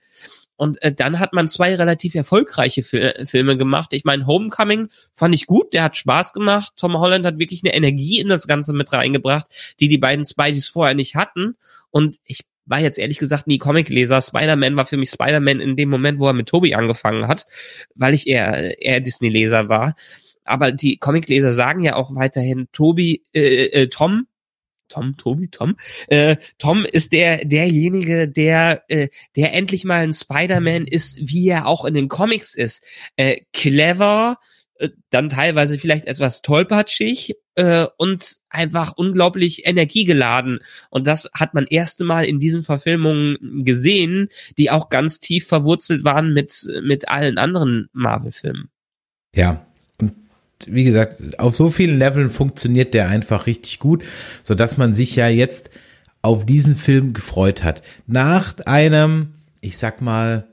Und 0.56 0.82
äh, 0.84 0.94
dann 0.94 1.20
hat 1.20 1.34
man 1.34 1.48
zwei 1.48 1.75
relativ 1.75 2.16
erfolgreiche 2.16 2.84
Fil 2.84 3.25
Filme 3.25 3.58
gemacht. 3.58 3.92
Ich 3.92 4.06
meine, 4.06 4.25
Homecoming 4.25 4.88
fand 5.12 5.36
ich 5.36 5.48
gut, 5.48 5.74
der 5.74 5.84
hat 5.84 5.98
Spaß 5.98 6.32
gemacht. 6.32 6.74
Tom 6.78 6.98
Holland 6.98 7.25
hat 7.25 7.40
wirklich 7.40 7.62
eine 7.64 7.74
Energie 7.74 8.20
in 8.20 8.30
das 8.30 8.48
Ganze 8.48 8.72
mit 8.72 8.94
reingebracht, 8.94 9.48
die 9.80 9.90
die 9.90 9.98
beiden 9.98 10.25
Spideys 10.25 10.70
vorher 10.70 10.96
nicht 10.96 11.16
hatten. 11.16 11.58
Und 11.92 12.20
ich 12.24 12.46
war 12.66 12.80
jetzt 12.80 12.98
ehrlich 13.00 13.20
gesagt 13.20 13.48
nie 13.48 13.58
Comicleser. 13.58 14.22
Spider-Man 14.22 14.76
war 14.78 14.86
für 14.86 14.98
mich 14.98 15.12
Spider-Man 15.12 15.60
in 15.60 15.76
dem 15.76 15.90
Moment, 15.90 16.20
wo 16.20 16.28
er 16.28 16.34
mit 16.34 16.50
Toby 16.50 16.74
angefangen 16.74 17.28
hat, 17.28 17.46
weil 17.96 18.14
ich 18.14 18.28
eher, 18.28 18.82
eher 18.82 19.00
Disney-Leser 19.00 19.70
war. 19.70 19.96
Aber 20.44 20.72
die 20.72 20.98
Comicleser 20.98 21.52
sagen 21.52 21.82
ja 21.82 21.96
auch 21.96 22.16
weiterhin, 22.16 22.68
Toby, 22.72 23.24
äh, 23.34 23.66
äh, 23.66 23.88
Tom, 23.88 24.28
Tom, 24.88 25.18
Toby, 25.18 25.50
Tom. 25.50 25.76
Äh, 26.08 26.38
Tom 26.60 26.86
ist 26.86 27.12
der 27.12 27.46
derjenige, 27.46 28.28
der 28.28 28.84
äh, 28.88 29.10
der 29.36 29.54
endlich 29.54 29.84
mal 29.84 30.04
ein 30.04 30.14
Spider-Man 30.14 30.86
ist, 30.86 31.18
wie 31.20 31.48
er 31.50 31.66
auch 31.66 31.86
in 31.86 31.96
den 31.96 32.08
Comics 32.08 32.54
ist. 32.54 32.84
Äh, 33.16 33.42
clever, 33.52 34.38
äh, 34.76 34.90
dann 35.10 35.30
teilweise 35.30 35.80
vielleicht 35.80 36.06
etwas 36.06 36.42
tollpatschig 36.44 37.36
äh, 37.56 37.88
und 37.98 38.38
einfach 38.50 38.94
unglaublich 38.96 39.66
energiegeladen. 39.66 40.60
Und 40.90 41.08
das 41.08 41.30
hat 41.34 41.54
man 41.54 41.66
erste 41.66 42.04
Mal 42.04 42.26
in 42.26 42.40
diesen 42.40 42.64
Verfilmungen 42.64 43.64
gesehen, 43.66 44.30
die 44.58 44.72
auch 44.72 44.90
ganz 44.90 45.20
tief 45.20 45.48
verwurzelt 45.48 46.04
waren 46.04 46.34
mit, 46.34 46.68
mit 46.84 47.10
allen 47.10 47.38
anderen 47.38 47.90
Marvel-Filmen. 47.94 48.70
Ja, 49.36 49.66
und 50.00 50.14
wie 50.68 50.84
gesagt, 50.84 51.40
auf 51.40 51.56
so 51.56 51.70
vielen 51.70 52.00
Leveln 52.00 52.29
funktioniert 52.29 52.94
der 52.94 53.10
einfach 53.10 53.48
richtig 53.48 53.79
gut, 53.79 54.03
so 54.44 54.56
dass 54.56 54.77
man 54.77 54.96
sich 54.96 55.16
ja 55.16 55.27
jetzt 55.27 55.70
auf 56.22 56.46
diesen 56.46 56.75
Film 56.75 57.14
gefreut 57.14 57.64
hat. 57.64 57.82
Nach 58.08 58.56
einem, 58.66 59.34
ich 59.62 59.77
sag 59.77 60.01
mal, 60.01 60.48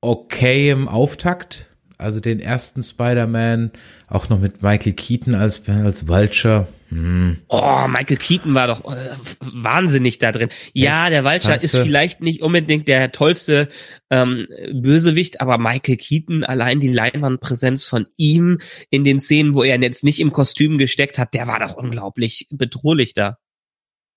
okayem 0.00 0.88
Auftakt, 0.88 1.71
also 2.02 2.20
den 2.20 2.40
ersten 2.40 2.82
Spider-Man, 2.82 3.70
auch 4.08 4.28
noch 4.28 4.38
mit 4.38 4.62
Michael 4.62 4.92
Keaton 4.92 5.34
als, 5.34 5.62
als 5.68 6.08
Vulture. 6.08 6.66
Hm. 6.88 7.38
Oh, 7.48 7.86
Michael 7.88 8.18
Keaton 8.18 8.54
war 8.54 8.66
doch 8.66 8.84
äh, 8.94 9.10
wahnsinnig 9.40 10.18
da 10.18 10.30
drin. 10.30 10.50
Ja, 10.74 11.08
der 11.08 11.24
Vulture 11.24 11.54
ist 11.54 11.74
vielleicht 11.74 12.20
nicht 12.20 12.42
unbedingt 12.42 12.86
der 12.86 13.12
tollste 13.12 13.70
ähm, 14.10 14.46
Bösewicht, 14.74 15.40
aber 15.40 15.56
Michael 15.56 15.96
Keaton, 15.96 16.44
allein 16.44 16.80
die 16.80 16.92
Leinwandpräsenz 16.92 17.86
von 17.86 18.06
ihm 18.18 18.58
in 18.90 19.04
den 19.04 19.20
Szenen, 19.20 19.54
wo 19.54 19.62
er 19.62 19.80
jetzt 19.80 20.04
nicht 20.04 20.20
im 20.20 20.32
Kostüm 20.32 20.76
gesteckt 20.76 21.18
hat, 21.18 21.32
der 21.32 21.46
war 21.46 21.60
doch 21.60 21.74
unglaublich 21.74 22.46
bedrohlich 22.50 23.14
da. 23.14 23.38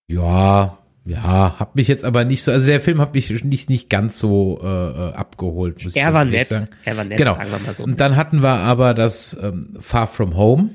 Ja, 0.07 0.77
ja, 1.05 1.55
hab 1.59 1.75
mich 1.75 1.87
jetzt 1.87 2.03
aber 2.03 2.25
nicht 2.25 2.43
so, 2.43 2.51
also 2.51 2.65
der 2.65 2.81
Film 2.81 2.99
hat 2.99 3.13
mich 3.13 3.29
nicht, 3.43 3.69
nicht 3.69 3.89
ganz 3.91 4.17
so 4.17 4.59
äh, 4.63 4.67
äh 4.67 5.13
abgeholt. 5.13 5.83
Muss 5.83 5.95
er 5.95 6.13
war 6.15 6.25
nett, 6.25 6.47
sagen. 6.47 6.67
er 6.83 6.97
war 6.97 7.03
nett, 7.03 7.19
genau. 7.19 7.35
sagen 7.35 7.51
wir 7.51 7.59
mal 7.59 7.73
so. 7.75 7.83
Und 7.83 7.99
dann 7.99 8.15
hatten 8.15 8.41
wir 8.41 8.55
aber 8.55 8.95
das 8.95 9.37
ähm, 9.39 9.77
Far 9.79 10.07
From 10.07 10.35
Home, 10.35 10.71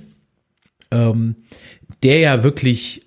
ähm, 0.93 1.35
der 2.05 2.21
ja 2.21 2.45
wirklich, 2.45 3.01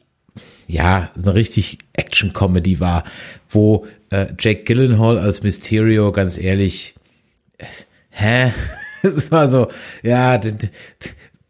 ja, 0.67 1.11
eine 1.15 1.33
richtig 1.33 1.77
Action-Comedy 1.93 2.81
war, 2.81 3.05
wo 3.49 3.87
äh, 4.09 4.27
Jake 4.37 4.63
Gyllenhaal 4.63 5.17
als 5.17 5.43
Mysterio, 5.43 6.11
ganz 6.11 6.37
ehrlich, 6.37 6.95
äh, 7.57 7.65
hä? 8.09 8.53
Es 9.05 9.31
war 9.31 9.49
so, 9.49 9.67
ja, 10.01 10.39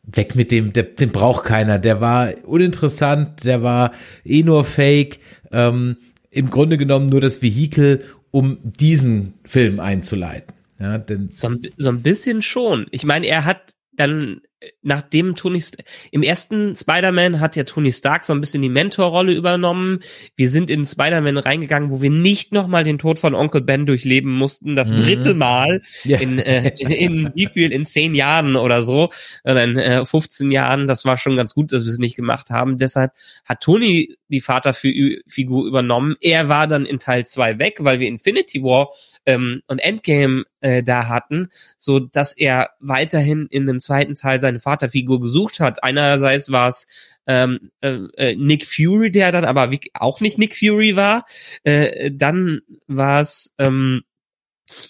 weg 0.06 0.36
mit 0.36 0.50
dem, 0.50 0.74
der, 0.74 0.84
den 0.84 1.12
braucht 1.12 1.46
keiner. 1.46 1.78
Der 1.78 2.02
war 2.02 2.32
uninteressant, 2.46 3.44
der 3.44 3.62
war 3.62 3.92
eh 4.26 4.42
nur 4.42 4.66
fake 4.66 5.20
ähm, 5.54 5.98
im 6.30 6.50
Grunde 6.50 6.78
genommen 6.78 7.08
nur 7.08 7.22
das 7.22 7.42
Vehikel, 7.42 8.04
um 8.32 8.58
diesen 8.64 9.36
Film 9.46 9.80
einzuleiten. 9.80 10.54
Ja, 10.80 10.98
denn 10.98 11.30
so, 11.36 11.52
so 11.78 11.90
ein 11.90 12.02
bisschen 12.02 12.42
schon. 12.42 12.88
Ich 12.92 13.06
meine, 13.06 13.28
er 13.28 13.46
hat 13.46 13.74
dann 13.96 14.42
nachdem 14.82 15.36
Tony 15.36 15.60
St 15.62 15.84
im 16.12 16.24
ersten 16.24 16.76
Spider-Man 16.76 17.40
hat 17.40 17.56
ja 17.56 17.64
Tony 17.64 17.92
Stark 17.92 18.24
so 18.24 18.34
ein 18.34 18.40
bisschen 18.40 18.62
die 18.62 18.70
Mentorrolle 18.70 19.34
übernommen. 19.34 20.00
Wir 20.36 20.50
sind 20.50 20.70
in 20.70 20.86
Spider-Man 20.86 21.38
reingegangen, 21.38 21.92
wo 21.92 22.02
wir 22.02 22.10
nicht 22.10 22.54
nochmal 22.54 22.84
den 22.84 22.98
Tod 22.98 23.20
von 23.20 23.36
Onkel 23.36 23.62
Ben 23.62 23.86
durchleben 23.86 24.32
mussten, 24.32 24.76
das 24.76 24.92
mhm. 24.92 24.96
dritte 24.98 25.34
Mal 25.34 25.82
ja. 26.04 26.18
in, 26.20 26.40
äh, 26.40 26.72
in, 26.78 26.92
in 26.92 27.32
wie 27.36 27.48
viel 27.48 27.72
in 27.72 27.86
zehn 27.86 28.16
Jahren 28.16 28.56
oder 28.56 28.82
so 28.82 29.10
oder 29.44 29.64
in 29.64 29.78
äh, 29.78 30.06
15 30.06 30.52
Jahren. 30.52 30.88
Das 30.88 31.06
war 31.06 31.18
schon 31.18 31.36
ganz 31.36 31.54
gut, 31.54 31.72
dass 31.72 31.86
wir 31.86 31.92
es 31.92 32.00
nicht 32.00 32.16
gemacht 32.16 32.50
haben. 32.50 32.78
Deshalb 32.78 33.12
hat 33.46 33.62
Tony 33.62 34.16
die 34.30 34.42
Vaterfigur 34.42 35.68
übernommen. 35.68 36.16
Er 36.22 36.50
war 36.50 36.68
dann 36.68 36.86
in 36.86 37.00
Teil 37.00 37.26
zwei 37.26 37.60
weg, 37.60 37.78
weil 37.80 38.00
wir 38.00 38.08
Infinity 38.08 38.64
War 38.64 38.90
ähm, 39.26 39.62
und 39.68 39.80
Endgame 39.80 40.46
äh, 40.62 40.84
da 40.84 41.08
hatten, 41.08 41.48
so 41.78 42.00
dass 42.00 42.34
er 42.34 42.72
weiterhin 42.80 43.48
in 43.50 43.66
dem 43.66 43.80
zweiten 43.80 44.16
Teil 44.16 44.42
seine 44.42 44.60
Vaterfigur 44.60 45.20
gesucht 45.20 45.60
hat. 45.60 45.84
Einerseits 45.84 46.52
war 46.52 46.70
es 46.70 46.88
ähm, 47.28 47.72
äh, 47.82 48.00
äh, 48.18 48.36
Nick 48.36 48.66
Fury, 48.66 49.12
der 49.12 49.32
dann 49.32 49.46
aber 49.46 49.72
auch 49.94 50.20
nicht 50.20 50.38
Nick 50.38 50.56
Fury 50.58 50.96
war. 50.96 51.26
Äh, 51.64 52.12
dann 52.12 52.62
war 52.88 53.22
es 53.22 53.54
ähm, 53.58 54.04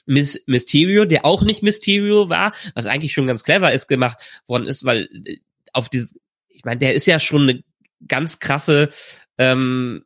Miss 0.06 0.44
Mysterio, 0.48 1.06
der 1.06 1.26
auch 1.26 1.44
nicht 1.44 1.64
Mysterio 1.64 2.30
war, 2.30 2.54
was 2.76 2.86
eigentlich 2.86 3.14
schon 3.14 3.28
ganz 3.28 3.44
clever 3.44 3.72
ist 3.72 3.88
gemacht 3.88 4.18
worden 4.48 4.68
ist, 4.68 4.86
weil 4.86 5.10
äh, 5.26 5.38
auf 5.74 5.90
dieses, 5.90 6.20
ich 6.50 6.64
meine, 6.66 6.80
der 6.80 6.94
ist 6.94 7.06
ja 7.06 7.20
schon 7.20 7.44
eine 7.44 7.64
ganz 8.08 8.40
krasse 8.40 8.90
ähm, 9.38 10.06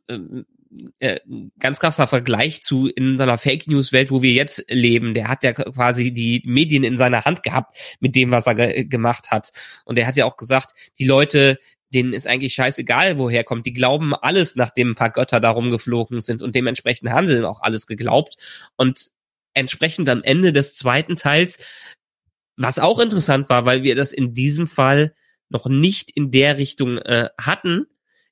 äh, 0.98 1.20
ganz 1.58 1.80
krasser 1.80 2.06
Vergleich 2.06 2.62
zu 2.62 2.88
in 2.88 3.18
seiner 3.18 3.38
Fake 3.38 3.66
News 3.66 3.92
Welt, 3.92 4.10
wo 4.10 4.22
wir 4.22 4.32
jetzt 4.32 4.64
leben. 4.68 5.14
Der 5.14 5.28
hat 5.28 5.42
ja 5.42 5.52
quasi 5.52 6.12
die 6.12 6.42
Medien 6.44 6.84
in 6.84 6.98
seiner 6.98 7.24
Hand 7.24 7.42
gehabt 7.42 7.76
mit 8.00 8.14
dem, 8.14 8.30
was 8.30 8.46
er 8.46 8.54
ge 8.54 8.84
gemacht 8.84 9.30
hat. 9.30 9.50
Und 9.84 9.98
er 9.98 10.06
hat 10.06 10.16
ja 10.16 10.24
auch 10.24 10.36
gesagt, 10.36 10.74
die 10.98 11.04
Leute, 11.04 11.58
denen 11.94 12.12
ist 12.12 12.26
eigentlich 12.26 12.54
scheißegal, 12.54 13.18
woher 13.18 13.44
kommt. 13.44 13.66
Die 13.66 13.72
glauben 13.72 14.14
alles, 14.14 14.56
nachdem 14.56 14.90
ein 14.90 14.94
paar 14.94 15.10
Götter 15.10 15.40
darum 15.40 15.70
geflogen 15.70 16.20
sind 16.20 16.42
und 16.42 16.54
dementsprechend 16.54 17.10
sie 17.28 17.44
auch 17.44 17.62
alles 17.62 17.86
geglaubt. 17.86 18.36
Und 18.76 19.10
entsprechend 19.54 20.08
am 20.08 20.22
Ende 20.22 20.52
des 20.52 20.76
zweiten 20.76 21.16
Teils, 21.16 21.58
was 22.56 22.78
auch 22.78 22.98
interessant 22.98 23.48
war, 23.48 23.64
weil 23.64 23.82
wir 23.82 23.94
das 23.94 24.12
in 24.12 24.34
diesem 24.34 24.66
Fall 24.66 25.14
noch 25.48 25.66
nicht 25.66 26.10
in 26.10 26.30
der 26.30 26.58
Richtung 26.58 26.98
äh, 26.98 27.30
hatten, 27.40 27.86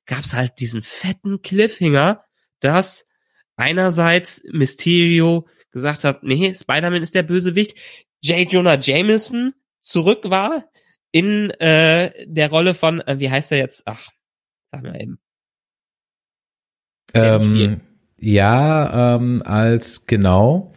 gab's 0.05 0.33
halt 0.33 0.59
diesen 0.59 0.83
fetten 0.83 1.41
Cliffhanger, 1.41 2.23
dass 2.59 3.05
einerseits 3.55 4.43
Mysterio 4.51 5.47
gesagt 5.71 6.03
hat, 6.03 6.23
nee, 6.23 6.53
Spider-Man 6.53 7.01
ist 7.01 7.15
der 7.15 7.23
Bösewicht, 7.23 7.77
J. 8.21 8.51
Jonah 8.51 8.79
Jameson 8.79 9.53
zurück 9.81 10.29
war 10.29 10.65
in 11.11 11.49
äh, 11.51 12.11
der 12.27 12.49
Rolle 12.49 12.73
von, 12.73 13.01
äh, 13.01 13.19
wie 13.19 13.29
heißt 13.29 13.51
er 13.51 13.59
jetzt? 13.59 13.83
Ach, 13.85 14.09
sag 14.71 14.83
mal 14.83 15.01
eben. 15.01 15.19
Ähm, 17.13 17.81
ja, 18.19 19.15
ähm, 19.15 19.41
als 19.45 20.05
genau. 20.07 20.73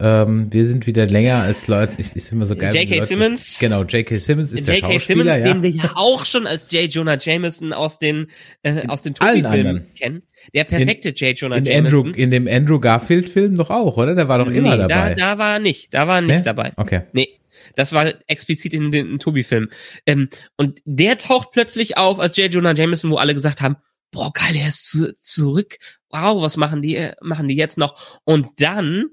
Ähm, 0.00 0.50
wir 0.50 0.66
sind 0.66 0.86
wieder 0.86 1.06
länger 1.06 1.42
als 1.42 1.68
Leute. 1.68 2.00
Ich 2.00 2.16
ist 2.16 2.32
immer 2.32 2.46
so 2.46 2.56
geil. 2.56 2.74
J.K. 2.74 3.02
Simmons. 3.02 3.58
Genau, 3.60 3.82
J.K. 3.82 4.16
Simmons 4.16 4.52
ist 4.52 4.66
der 4.66 4.76
J.K. 4.76 4.92
Schauspieler, 4.94 5.34
Simmons, 5.34 5.38
ja. 5.38 5.44
den 5.44 5.62
wir 5.62 5.70
ja 5.70 5.92
auch 5.94 6.24
schon 6.24 6.46
als 6.46 6.72
J. 6.72 6.90
Jonah 6.90 7.18
Jameson 7.18 7.72
aus 7.72 7.98
den 7.98 8.28
äh, 8.62 8.86
aus 8.88 9.02
den 9.02 9.14
Tobi-Filmen 9.14 9.92
kennen. 9.94 10.22
Der 10.54 10.64
perfekte 10.64 11.10
J. 11.10 11.38
Jonah 11.38 11.56
in, 11.56 11.66
Jameson. 11.66 11.98
Andrew, 11.98 12.12
in 12.14 12.30
dem 12.30 12.48
Andrew 12.48 12.80
Garfield-Film 12.80 13.56
doch 13.56 13.68
auch, 13.68 13.98
oder? 13.98 14.14
Der 14.14 14.28
war 14.28 14.38
doch 14.38 14.50
immer 14.50 14.76
nee, 14.76 14.88
dabei. 14.88 15.14
Da, 15.14 15.34
da 15.34 15.38
war 15.38 15.52
er 15.54 15.58
nicht, 15.58 15.92
da 15.92 16.08
war 16.08 16.16
er 16.16 16.22
nicht 16.22 16.36
Ne? 16.36 16.42
dabei. 16.42 16.72
Okay. 16.76 17.02
Nee, 17.12 17.28
das 17.76 17.92
war 17.92 18.12
explizit 18.26 18.72
in 18.72 18.90
den 18.90 19.18
Tobi-Film. 19.18 19.68
Ähm, 20.06 20.28
und 20.56 20.80
der 20.84 21.18
taucht 21.18 21.50
plötzlich 21.52 21.96
auf 21.96 22.18
als 22.18 22.36
J. 22.36 22.52
Jonah 22.52 22.74
Jameson, 22.74 23.10
wo 23.10 23.16
alle 23.16 23.34
gesagt 23.34 23.60
haben, 23.60 23.76
boah, 24.10 24.32
geil, 24.32 24.56
er 24.56 24.68
ist 24.68 24.90
zu, 24.90 25.14
zurück. 25.16 25.76
Wow, 26.10 26.42
was 26.42 26.56
machen 26.56 26.82
die, 26.82 26.96
äh, 26.96 27.14
machen 27.20 27.48
die 27.48 27.56
jetzt 27.56 27.78
noch? 27.78 28.20
Und 28.24 28.48
dann, 28.56 29.06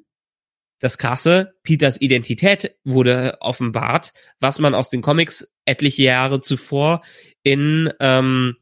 das 0.80 0.98
krasse, 0.98 1.56
Peters 1.63 2.00
Identität 2.00 2.76
wurde 2.84 3.38
offenbart, 3.40 4.13
was 4.40 4.60
man 4.60 4.76
aus 4.76 4.90
den 4.90 5.02
Comics 5.02 5.48
etliche 5.66 6.04
Jahre 6.04 6.42
zuvor 6.42 7.04
in, 7.44 7.92
ähm, 8.00 8.56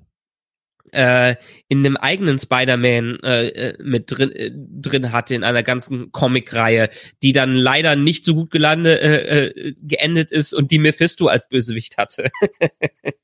äh, 0.91 1.35
in 1.67 1.79
einem 1.79 1.97
eigenen 1.97 2.39
Spider-Man 2.39 3.19
äh, 3.21 3.47
äh, 3.47 3.83
mit 3.83 4.05
drin, 4.07 4.31
äh, 4.31 4.51
drin 4.53 5.11
hatte 5.11 5.35
in 5.35 5.43
einer 5.43 5.63
ganzen 5.63 6.11
Comic-Reihe, 6.11 6.89
die 7.21 7.33
dann 7.33 7.53
leider 7.53 7.95
nicht 7.95 8.23
so 8.23 8.35
gut 8.35 8.51
gelandet 8.51 9.01
äh, 9.01 9.47
äh, 9.47 9.73
geendet 9.81 10.31
ist 10.31 10.53
und 10.53 10.71
die 10.71 10.79
Mephisto 10.79 11.27
als 11.27 11.49
Bösewicht 11.49 11.97
hatte. 11.97 12.29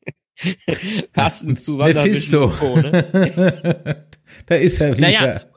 Passend 1.14 1.60
zu 1.60 1.74
Mephisto. 1.74 2.50
Co, 2.50 2.78
ne? 2.78 4.06
da 4.48 4.56
ist 4.56 4.82
er 4.82 4.98
wieder. 4.98 5.08
Naja. 5.08 5.51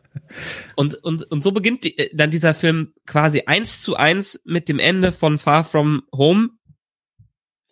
Und, 0.77 0.95
und, 1.05 1.31
und 1.31 1.43
so 1.43 1.53
beginnt 1.53 1.85
die, 1.85 1.99
äh, 1.99 2.15
dann 2.15 2.31
dieser 2.31 2.55
Film 2.55 2.93
quasi 3.07 3.43
eins 3.47 3.83
zu 3.83 3.97
eins 3.97 4.41
mit 4.45 4.69
dem 4.69 4.79
Ende 4.79 5.13
von 5.13 5.39
Far 5.39 5.65
From 5.65 6.03
Home. 6.15 6.51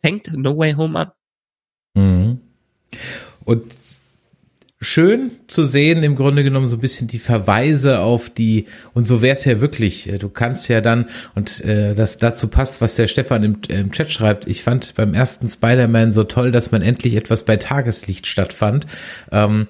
Fängt 0.01 0.33
No 0.33 0.57
Way 0.57 0.75
Home 0.75 0.99
an. 0.99 1.13
Mhm. 1.95 2.41
Und 3.45 3.75
schön 4.83 5.31
zu 5.47 5.63
sehen, 5.63 6.03
im 6.03 6.17
Grunde 6.17 6.43
genommen 6.43 6.67
so 6.67 6.77
ein 6.77 6.81
bisschen 6.81 7.07
die 7.07 7.21
Verweise 7.21 8.01
auf 8.01 8.31
die, 8.31 8.67
und 8.95 9.07
so 9.07 9.23
wäre 9.23 9.33
es 9.33 9.45
ja 9.45 9.61
wirklich, 9.61 10.11
du 10.19 10.29
kannst 10.29 10.69
ja 10.69 10.81
dann, 10.81 11.09
und 11.37 11.61
äh, 11.65 11.95
das 11.95 12.19
dazu 12.19 12.49
passt, 12.49 12.81
was 12.81 12.97
der 12.97 13.07
Stefan 13.07 13.45
im, 13.45 13.59
im 13.69 13.93
Chat 13.93 14.11
schreibt, 14.11 14.49
ich 14.49 14.65
fand 14.65 14.95
beim 14.97 15.15
ersten 15.15 15.49
Spider-Man 15.49 16.13
so 16.13 16.25
toll, 16.25 16.51
dass 16.51 16.73
man 16.73 16.83
endlich 16.83 17.15
etwas 17.15 17.45
bei 17.45 17.57
Tageslicht 17.57 18.27
stattfand. 18.27 18.89
Ähm, 19.31 19.69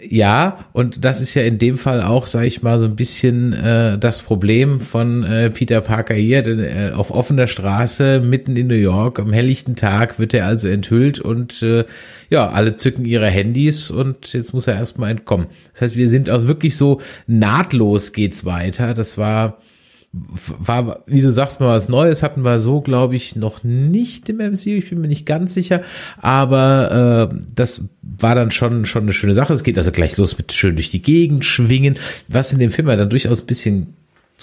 ja, 0.00 0.58
und 0.72 1.04
das 1.04 1.20
ist 1.20 1.34
ja 1.34 1.42
in 1.42 1.58
dem 1.58 1.76
Fall 1.76 2.02
auch, 2.02 2.26
sage 2.26 2.46
ich 2.46 2.62
mal, 2.62 2.78
so 2.78 2.86
ein 2.86 2.96
bisschen 2.96 3.52
äh, 3.52 3.98
das 3.98 4.22
Problem 4.22 4.80
von 4.80 5.24
äh, 5.24 5.50
Peter 5.50 5.80
Parker 5.80 6.14
hier. 6.14 6.42
Denn, 6.42 6.60
äh, 6.60 6.92
auf 6.94 7.10
offener 7.10 7.46
Straße, 7.46 8.20
mitten 8.20 8.56
in 8.56 8.66
New 8.66 8.74
York, 8.74 9.18
am 9.18 9.32
helllichten 9.32 9.76
Tag 9.76 10.18
wird 10.18 10.34
er 10.34 10.46
also 10.46 10.68
enthüllt 10.68 11.20
und 11.20 11.62
äh, 11.62 11.84
ja, 12.30 12.48
alle 12.48 12.76
zücken 12.76 13.04
ihre 13.04 13.28
Handys 13.28 13.90
und 13.90 14.32
jetzt 14.32 14.52
muss 14.52 14.66
er 14.66 14.74
erstmal 14.74 15.10
entkommen. 15.10 15.46
Das 15.72 15.82
heißt, 15.82 15.96
wir 15.96 16.08
sind 16.08 16.30
auch 16.30 16.46
wirklich 16.46 16.76
so 16.76 17.00
nahtlos 17.26 18.12
geht's 18.12 18.44
weiter. 18.44 18.94
Das 18.94 19.18
war 19.18 19.58
war, 20.58 21.02
wie 21.06 21.22
du 21.22 21.32
sagst, 21.32 21.60
mal 21.60 21.68
was 21.68 21.88
Neues 21.88 22.22
hatten 22.22 22.44
wir 22.44 22.60
so, 22.60 22.80
glaube 22.80 23.16
ich, 23.16 23.34
noch 23.34 23.64
nicht 23.64 24.28
im 24.28 24.36
MCU. 24.36 24.70
Ich 24.70 24.90
bin 24.90 25.00
mir 25.00 25.08
nicht 25.08 25.26
ganz 25.26 25.54
sicher, 25.54 25.80
aber 26.20 27.30
äh, 27.32 27.36
das 27.54 27.84
war 28.02 28.34
dann 28.34 28.50
schon 28.50 28.86
schon 28.86 29.02
eine 29.02 29.12
schöne 29.12 29.34
Sache. 29.34 29.52
Es 29.52 29.64
geht 29.64 29.78
also 29.78 29.90
gleich 29.90 30.16
los 30.16 30.38
mit 30.38 30.52
schön 30.52 30.76
durch 30.76 30.90
die 30.90 31.02
Gegend 31.02 31.44
schwingen, 31.44 31.96
was 32.28 32.52
in 32.52 32.58
dem 32.58 32.70
Film 32.70 32.88
ja 32.88 32.96
dann 32.96 33.10
durchaus 33.10 33.42
ein 33.42 33.46
bisschen 33.46 33.94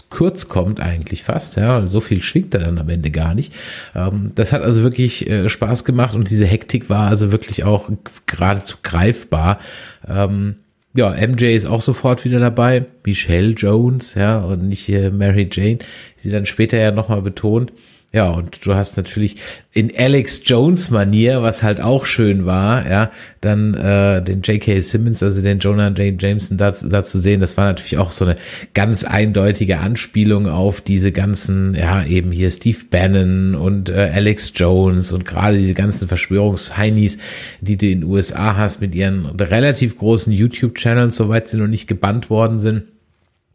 kurz 0.10 0.48
kommt 0.48 0.80
eigentlich 0.80 1.24
fast, 1.24 1.58
ja, 1.58 1.86
so 1.86 2.00
viel 2.00 2.22
schwingt 2.22 2.54
er 2.54 2.62
dann 2.62 2.78
am 2.78 2.90
Ende 2.90 3.12
gar 3.12 3.34
nicht. 3.34 3.54
Ähm, 3.94 4.32
das 4.36 4.52
hat 4.52 4.62
also 4.62 4.84
wirklich 4.84 5.30
äh, 5.30 5.50
Spaß 5.50 5.84
gemacht 5.86 6.16
und 6.16 6.30
diese 6.30 6.46
Hektik 6.46 6.90
war 6.90 7.10
also 7.10 7.32
wirklich 7.32 7.64
auch 7.64 7.90
geradezu 8.26 8.78
greifbar. 8.84 9.60
Ähm, 10.08 10.56
ja, 10.94 11.10
MJ 11.12 11.56
ist 11.56 11.66
auch 11.66 11.82
sofort 11.82 12.26
wieder 12.26 12.40
dabei, 12.40 12.86
Michelle 13.06 13.52
Jones, 13.52 14.16
ja, 14.16 14.40
und 14.40 14.68
nicht 14.68 14.90
äh, 14.90 15.10
Mary 15.10 15.50
Jane, 15.52 15.78
die 15.78 15.86
sie 16.18 16.30
dann 16.30 16.46
später 16.46 16.78
ja 16.78 16.92
nochmal 16.92 17.22
betont. 17.22 17.72
Ja, 18.14 18.30
und 18.30 18.66
du 18.66 18.76
hast 18.76 18.98
natürlich 18.98 19.38
in 19.72 19.90
Alex 19.98 20.42
Jones 20.44 20.90
Manier, 20.90 21.44
was 21.44 21.64
halt 21.64 21.80
auch 21.80 22.06
schön 22.06 22.46
war, 22.46 22.86
ja, 22.90 23.12
dann 23.40 23.74
äh, 23.74 24.22
den 24.22 24.42
J.K. 24.42 24.82
Simmons, 24.82 25.24
also 25.24 25.42
den 25.42 25.60
Jonah 25.60 25.88
J. 25.88 26.22
Jameson 26.22 26.58
da, 26.58 26.72
da 26.72 27.06
zu 27.06 27.20
sehen, 27.20 27.40
das 27.40 27.56
war 27.56 27.64
natürlich 27.64 27.98
auch 27.98 28.12
so 28.12 28.26
eine 28.26 28.36
ganz 28.74 29.06
eindeutige 29.06 29.80
Anspielung 29.80 30.50
auf 30.50 30.82
diese 30.82 31.14
ganzen, 31.14 31.74
ja, 31.74 32.04
eben 32.04 32.34
hier 32.34 32.52
Steve 32.52 32.80
Bannon 32.90 33.56
und 33.56 33.88
äh, 33.88 34.12
Alex 34.14 34.52
Jones 34.58 35.14
und 35.14 35.24
gerade 35.24 35.58
diese 35.58 35.74
ganzen 35.74 36.10
Verschwörungsheinis, 36.10 37.18
die 37.62 37.78
du 37.78 37.86
in 37.86 38.02
den 38.02 38.10
USA 38.10 38.58
hast 38.58 38.82
mit 38.82 38.94
ihren 38.94 39.26
relativ 39.26 39.98
großen 39.98 40.34
YouTube-Channels, 40.34 41.16
soweit 41.16 41.48
sie 41.48 41.56
noch 41.56 41.68
nicht 41.68 41.88
gebannt 41.88 42.30
worden 42.30 42.60
sind. 42.60 42.84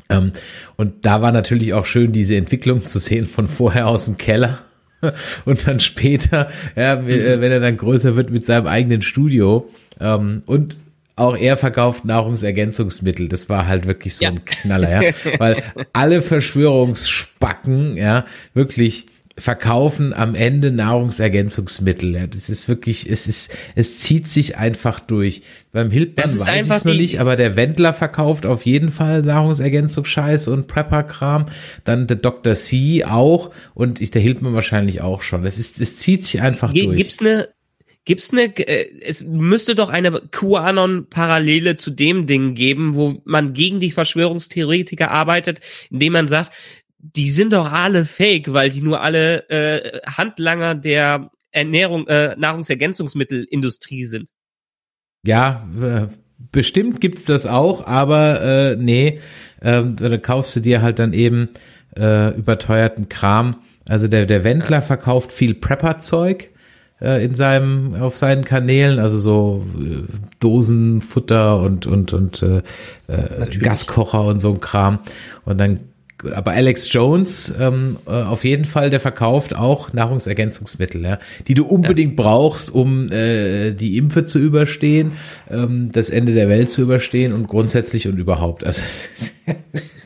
Ähm, 0.09 0.33
und 0.77 1.05
da 1.05 1.23
war 1.23 1.33
natürlich 1.33 1.75
auch 1.75 1.85
schön, 1.85 2.13
diese 2.13 2.37
Entwicklung 2.37 2.85
zu 2.85 2.99
sehen 2.99 3.27
von 3.27 3.49
vorher 3.49 3.89
aus 3.89 4.05
dem 4.07 4.17
Keller 4.19 4.59
und 5.45 5.67
dann 5.67 5.81
später, 5.81 6.49
ja, 6.77 7.07
wenn 7.07 7.43
er 7.53 7.61
dann 7.61 7.77
größer 7.77 8.17
wird 8.17 8.31
mit 8.31 8.47
seinem 8.47 8.67
eigenen 8.67 9.03
Studio. 9.03 9.69
Ähm, 10.01 10.43
und 10.47 10.77
auch 11.17 11.37
er 11.37 11.57
verkauft 11.57 12.05
Nahrungsergänzungsmittel. 12.05 13.29
Das 13.29 13.49
war 13.49 13.67
halt 13.67 13.87
wirklich 13.87 14.17
so 14.17 14.25
Ja. 14.25 14.31
ein 14.33 14.45
Knaller, 14.45 15.03
ja. 15.03 15.13
Weil 15.39 15.63
alle 15.95 16.21
Verschwörungsspacken, 16.23 17.97
ja, 17.97 18.25
wirklich 18.55 19.07
verkaufen 19.39 20.15
am 20.15 20.35
Ende 20.35 20.71
Nahrungsergänzungsmittel. 20.71 22.15
Ja, 22.15 22.27
das 22.27 22.49
ist 22.49 22.69
wirklich, 22.69 23.09
es 23.11 23.27
ist, 23.27 23.55
es 23.75 24.01
zieht 24.01 24.29
sich 24.29 24.57
einfach 24.57 25.01
durch. 25.01 25.43
Beim 25.73 25.91
Hildmann 25.91 26.25
weiß 26.25 26.67
ich 26.67 26.73
es 26.73 26.85
noch 26.85 26.95
nicht, 26.95 27.21
aber 27.21 27.37
der 27.37 27.55
Wendler 27.55 27.93
verkauft 27.93 28.47
auf 28.47 28.65
jeden 28.65 28.91
Fall 28.91 29.23
Nahrungsergänzungsscheiß 29.23 30.49
und 30.49 30.69
Prepper-Kram. 30.69 31.47
Dann 31.85 32.07
der 32.07 32.17
Dr. 32.17 32.55
C 32.55 33.05
auch 33.05 33.51
und 33.75 34.01
ich, 34.01 34.11
der 34.11 34.23
Hildmann 34.23 34.55
wahrscheinlich 34.55 35.03
auch 35.03 35.21
schon. 35.23 35.45
Es 35.45 35.59
ist, 35.59 35.81
es 35.81 35.99
zieht 35.99 36.25
sich 36.25 36.41
einfach 36.41 36.73
Ge- 36.73 36.87
durch. 36.87 36.97
Gibt's 36.97 37.21
eine, 37.21 37.49
gibt's 38.07 38.31
eine, 38.33 38.45
äh, 38.57 38.89
es 39.03 39.25
müsste 39.25 39.75
doch 39.75 39.91
eine 39.91 40.23
QAnon-Parallele 40.31 41.77
zu 41.77 41.91
dem 41.91 42.27
Ding 42.27 42.55
geben, 42.55 42.95
wo 42.95 43.21
man 43.25 43.53
gegen 43.53 43.81
die 43.81 43.91
Verschwörungstheoretiker 43.91 45.11
arbeitet, 45.11 45.61
indem 45.91 46.15
man 46.15 46.29
sagt, 46.29 46.53
die 47.15 47.31
sind 47.31 47.53
doch 47.53 47.71
alle 47.71 48.05
fake, 48.05 48.53
weil 48.53 48.71
die 48.71 48.81
nur 48.81 49.01
alle 49.01 49.49
äh, 49.49 50.01
Handlanger 50.07 50.75
der 50.75 51.31
Ernährung, 51.51 52.07
äh, 52.09 52.35
Nahrungsergänzungsmittelindustrie 52.37 54.05
sind. 54.05 54.31
Ja, 55.25 55.69
äh, 55.81 56.07
bestimmt 56.53 57.01
gibt's 57.01 57.25
das 57.25 57.47
auch, 57.47 57.87
aber 57.87 58.43
äh, 58.43 58.77
nee, 58.77 59.21
ähm, 59.63 59.97
da 59.97 60.17
kaufst 60.19 60.57
du 60.57 60.61
dir 60.61 60.83
halt 60.83 60.99
dann 60.99 61.13
eben 61.13 61.49
äh, 61.97 62.37
überteuerten 62.37 63.09
Kram. 63.09 63.57
Also 63.89 64.09
der, 64.09 64.27
der 64.27 64.45
Wendler 64.45 64.83
verkauft 64.83 65.33
viel 65.33 65.55
Prepper-Zeug 65.55 66.49
äh, 67.01 67.25
in 67.25 67.35
seinem, 67.35 67.95
auf 67.95 68.17
seinen 68.17 68.45
Kanälen, 68.45 68.99
also 68.99 69.19
so 69.19 69.67
äh, 69.79 70.03
Dosenfutter 70.41 71.61
und, 71.61 71.87
und, 71.87 72.13
und 72.13 72.43
äh, 72.43 72.63
äh, 73.07 73.57
Gaskocher 73.59 74.25
und 74.25 74.41
so 74.41 74.53
ein 74.53 74.61
Kram. 74.61 74.99
Und 75.45 75.59
dann 75.59 75.81
aber 76.35 76.53
Alex 76.53 76.93
Jones 76.93 77.55
ähm, 77.59 77.99
äh, 78.07 78.11
auf 78.11 78.45
jeden 78.45 78.65
Fall, 78.65 78.91
der 78.91 79.01
verkauft 79.01 79.55
auch 79.55 79.93
Nahrungsergänzungsmittel, 79.93 81.03
ja, 81.03 81.19
die 81.49 81.55
du 81.55 81.65
unbedingt 81.65 82.17
brauchst, 82.17 82.71
um 82.75 83.11
äh, 83.11 83.73
die 83.73 83.97
Impfe 83.97 84.25
zu 84.25 84.39
überstehen, 84.39 85.13
ähm, 85.51 85.91
das 85.93 86.11
Ende 86.11 86.35
der 86.35 86.49
Welt 86.49 86.71
zu 86.71 86.83
überstehen 86.83 87.33
und 87.33 87.47
grundsätzlich 87.49 88.09
und 88.09 88.19
überhaupt. 88.19 88.65
Also 88.65 88.83
es 88.87 89.35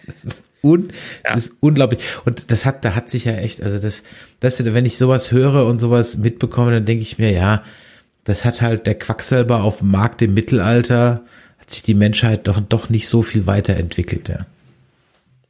ist, 0.09 0.25
ist, 0.25 0.45
un, 0.63 0.93
es 1.23 1.37
ist 1.37 1.53
unglaublich. 1.61 2.01
Und 2.25 2.51
das 2.51 2.65
hat, 2.65 2.85
da 2.85 2.95
hat 2.95 3.11
sich 3.11 3.25
ja 3.25 3.33
echt, 3.33 3.63
also 3.63 3.79
das, 3.79 4.03
das, 4.41 4.65
wenn 4.65 4.87
ich 4.87 4.99
sowas 4.99 5.33
höre 5.33 5.67
und 5.67 5.79
sowas 5.79 6.17
mitbekomme, 6.17 6.73
dann 6.73 6.85
denke 6.85 7.03
ich 7.03 7.19
mir, 7.19 7.31
ja, 7.31 7.63
das 8.25 8.45
hat 8.45 8.61
halt 8.61 8.87
der 8.87 8.97
Quacksalber 8.97 9.63
auf 9.63 9.79
dem 9.79 9.91
Markt 9.91 10.23
im 10.23 10.35
Mittelalter, 10.35 11.23
hat 11.59 11.71
sich 11.71 11.83
die 11.83 11.95
Menschheit 11.95 12.47
doch, 12.47 12.61
doch 12.61 12.91
nicht 12.91 13.09
so 13.09 13.23
viel 13.23 13.47
weiterentwickelt, 13.47 14.29
ja. 14.29 14.47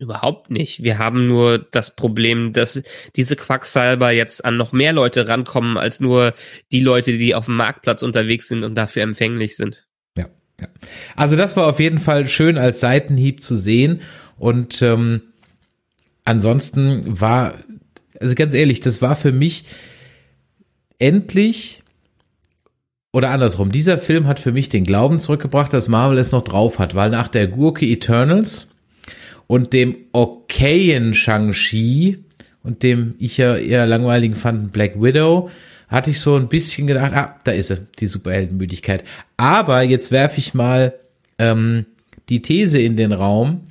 Überhaupt 0.01 0.51
nicht. 0.51 0.83
Wir 0.83 0.97
haben 0.97 1.27
nur 1.27 1.59
das 1.59 1.95
Problem, 1.95 2.55
dass 2.55 2.83
diese 3.17 3.37
Quacksalber 3.37 4.11
jetzt 4.13 4.43
an 4.47 4.57
noch 4.57 4.73
mehr 4.73 4.95
Leute 4.95 5.29
rankommen, 5.29 5.77
als 5.77 6.01
nur 6.01 6.33
die 6.73 6.81
Leute, 6.81 7.19
die 7.19 7.35
auf 7.35 7.45
dem 7.45 7.57
Marktplatz 7.57 8.03
unterwegs 8.03 8.49
sind 8.49 8.65
und 8.65 8.77
dafür 8.77 9.03
empfänglich 9.03 9.59
sind. 9.59 9.87
Ja. 10.17 10.31
Ja. 10.59 10.69
Also 11.17 11.37
das 11.37 11.55
war 11.59 11.67
auf 11.67 11.81
jeden 11.81 11.99
Fall 11.99 12.29
schön 12.29 12.57
als 12.57 12.81
Seitenhieb 12.81 13.43
zu 13.43 13.57
sehen 13.57 14.01
und 14.39 14.81
ähm, 14.81 15.21
ansonsten 16.25 17.21
war, 17.21 17.59
also 18.19 18.35
ganz 18.35 18.55
ehrlich, 18.55 18.81
das 18.81 19.03
war 19.03 19.17
für 19.17 19.33
mich 19.33 19.67
endlich 20.99 21.83
oder 23.13 23.29
andersrum, 23.29 23.71
dieser 23.71 23.99
Film 23.99 24.27
hat 24.27 24.41
für 24.41 24.53
mich 24.53 24.71
den 24.71 24.85
Glauben 24.85 25.21
zurückgebracht, 25.21 25.75
dass 25.75 25.89
Marvel 25.89 26.17
es 26.17 26.33
noch 26.33 26.43
drauf 26.43 26.79
hat, 26.79 26.95
weil 26.95 27.11
nach 27.11 27.29
der 27.29 27.49
Gurke 27.49 27.85
Eternals 27.85 28.70
und 29.51 29.73
dem 29.73 29.97
okayen 30.13 31.13
Shang-Chi 31.13 32.23
und 32.63 32.85
dem 32.85 33.17
ich 33.19 33.37
ja 33.37 33.57
eher 33.57 33.85
langweiligen 33.85 34.37
fanden 34.37 34.69
Black 34.69 35.03
Widow, 35.03 35.51
hatte 35.89 36.11
ich 36.11 36.21
so 36.21 36.37
ein 36.37 36.49
bisschen 36.49 36.87
gedacht, 36.87 37.13
ah, 37.15 37.37
da 37.43 37.51
ist 37.51 37.67
sie, 37.67 37.85
die 37.99 38.07
Superheldenmüdigkeit. 38.07 39.03
Aber 39.37 39.83
jetzt 39.83 40.13
werfe 40.13 40.39
ich 40.39 40.55
mal 40.55 40.95
ähm, 41.41 41.87
die 42.29 42.43
These 42.43 42.81
in 42.81 42.97
den 42.97 43.11
Raum, 43.11 43.63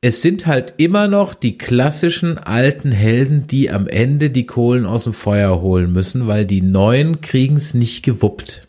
es 0.00 0.22
sind 0.22 0.46
halt 0.46 0.72
immer 0.78 1.08
noch 1.08 1.34
die 1.34 1.58
klassischen 1.58 2.38
alten 2.38 2.90
Helden, 2.90 3.46
die 3.46 3.70
am 3.70 3.88
Ende 3.88 4.30
die 4.30 4.46
Kohlen 4.46 4.86
aus 4.86 5.04
dem 5.04 5.12
Feuer 5.12 5.60
holen 5.60 5.92
müssen, 5.92 6.26
weil 6.26 6.46
die 6.46 6.62
neuen 6.62 7.20
kriegen 7.20 7.56
es 7.56 7.74
nicht 7.74 8.02
gewuppt. 8.02 8.66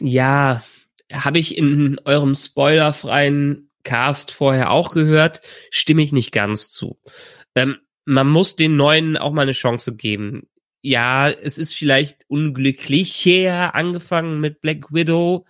Ja, 0.00 0.62
habe 1.10 1.38
ich 1.38 1.56
in 1.56 1.98
eurem 2.04 2.34
spoilerfreien 2.34 3.67
Cast 3.88 4.32
vorher 4.32 4.70
auch 4.70 4.92
gehört, 4.92 5.40
stimme 5.70 6.02
ich 6.02 6.12
nicht 6.12 6.32
ganz 6.32 6.68
zu. 6.68 6.98
Ähm, 7.54 7.78
man 8.04 8.28
muss 8.28 8.54
den 8.54 8.76
neuen 8.76 9.16
auch 9.16 9.32
mal 9.32 9.42
eine 9.42 9.52
Chance 9.52 9.96
geben. 9.96 10.48
Ja, 10.82 11.28
es 11.30 11.58
ist 11.58 11.74
vielleicht 11.74 12.24
unglücklicher 12.28 13.74
angefangen 13.74 14.40
mit 14.40 14.60
Black 14.60 14.92
Widow, 14.92 15.46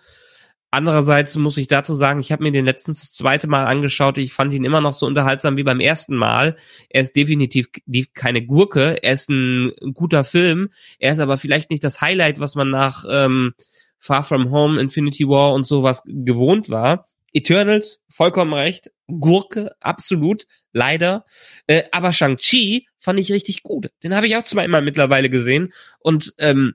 Andererseits 0.70 1.34
muss 1.36 1.56
ich 1.56 1.66
dazu 1.66 1.94
sagen, 1.94 2.20
ich 2.20 2.30
habe 2.30 2.42
mir 2.42 2.52
den 2.52 2.66
letztens 2.66 3.00
das 3.00 3.12
zweite 3.14 3.46
Mal 3.46 3.64
angeschaut. 3.64 4.18
Ich 4.18 4.34
fand 4.34 4.52
ihn 4.52 4.64
immer 4.64 4.82
noch 4.82 4.92
so 4.92 5.06
unterhaltsam 5.06 5.56
wie 5.56 5.62
beim 5.62 5.80
ersten 5.80 6.14
Mal. 6.14 6.56
Er 6.90 7.00
ist 7.00 7.16
definitiv 7.16 7.68
keine 8.12 8.44
Gurke. 8.44 9.02
Er 9.02 9.14
ist 9.14 9.30
ein 9.30 9.72
guter 9.94 10.24
Film. 10.24 10.68
Er 10.98 11.14
ist 11.14 11.20
aber 11.20 11.38
vielleicht 11.38 11.70
nicht 11.70 11.84
das 11.84 12.02
Highlight, 12.02 12.38
was 12.38 12.54
man 12.54 12.70
nach 12.70 13.06
ähm, 13.08 13.54
Far 13.96 14.22
From 14.22 14.50
Home, 14.50 14.78
Infinity 14.78 15.26
War 15.26 15.54
und 15.54 15.64
sowas 15.64 16.02
gewohnt 16.04 16.68
war. 16.68 17.06
Eternals, 17.32 18.02
vollkommen 18.08 18.54
recht. 18.54 18.90
Gurke, 19.06 19.74
absolut, 19.80 20.46
leider. 20.72 21.24
Äh, 21.66 21.84
aber 21.92 22.12
Shang-Chi 22.12 22.88
fand 22.96 23.20
ich 23.20 23.32
richtig 23.32 23.62
gut. 23.62 23.90
Den 24.02 24.14
habe 24.14 24.26
ich 24.26 24.36
auch 24.36 24.44
zweimal 24.44 24.82
mittlerweile 24.82 25.30
gesehen. 25.30 25.72
Und 26.00 26.34
ähm, 26.38 26.74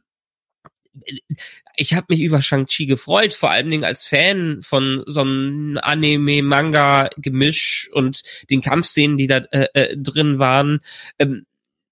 ich 1.75 1.93
habe 1.93 2.07
mich 2.09 2.21
über 2.21 2.41
Shang-Chi 2.41 2.85
gefreut, 2.85 3.33
vor 3.33 3.49
allen 3.49 3.69
Dingen 3.69 3.83
als 3.83 4.05
Fan 4.05 4.61
von 4.61 5.03
so 5.07 5.21
einem 5.21 5.79
Anime-Manga-Gemisch 5.81 7.89
und 7.93 8.23
den 8.49 8.61
Kampfszenen, 8.61 9.17
die 9.17 9.27
da 9.27 9.37
äh, 9.37 9.67
äh, 9.73 9.97
drin 9.97 10.39
waren. 10.39 10.81
Ähm, 11.17 11.45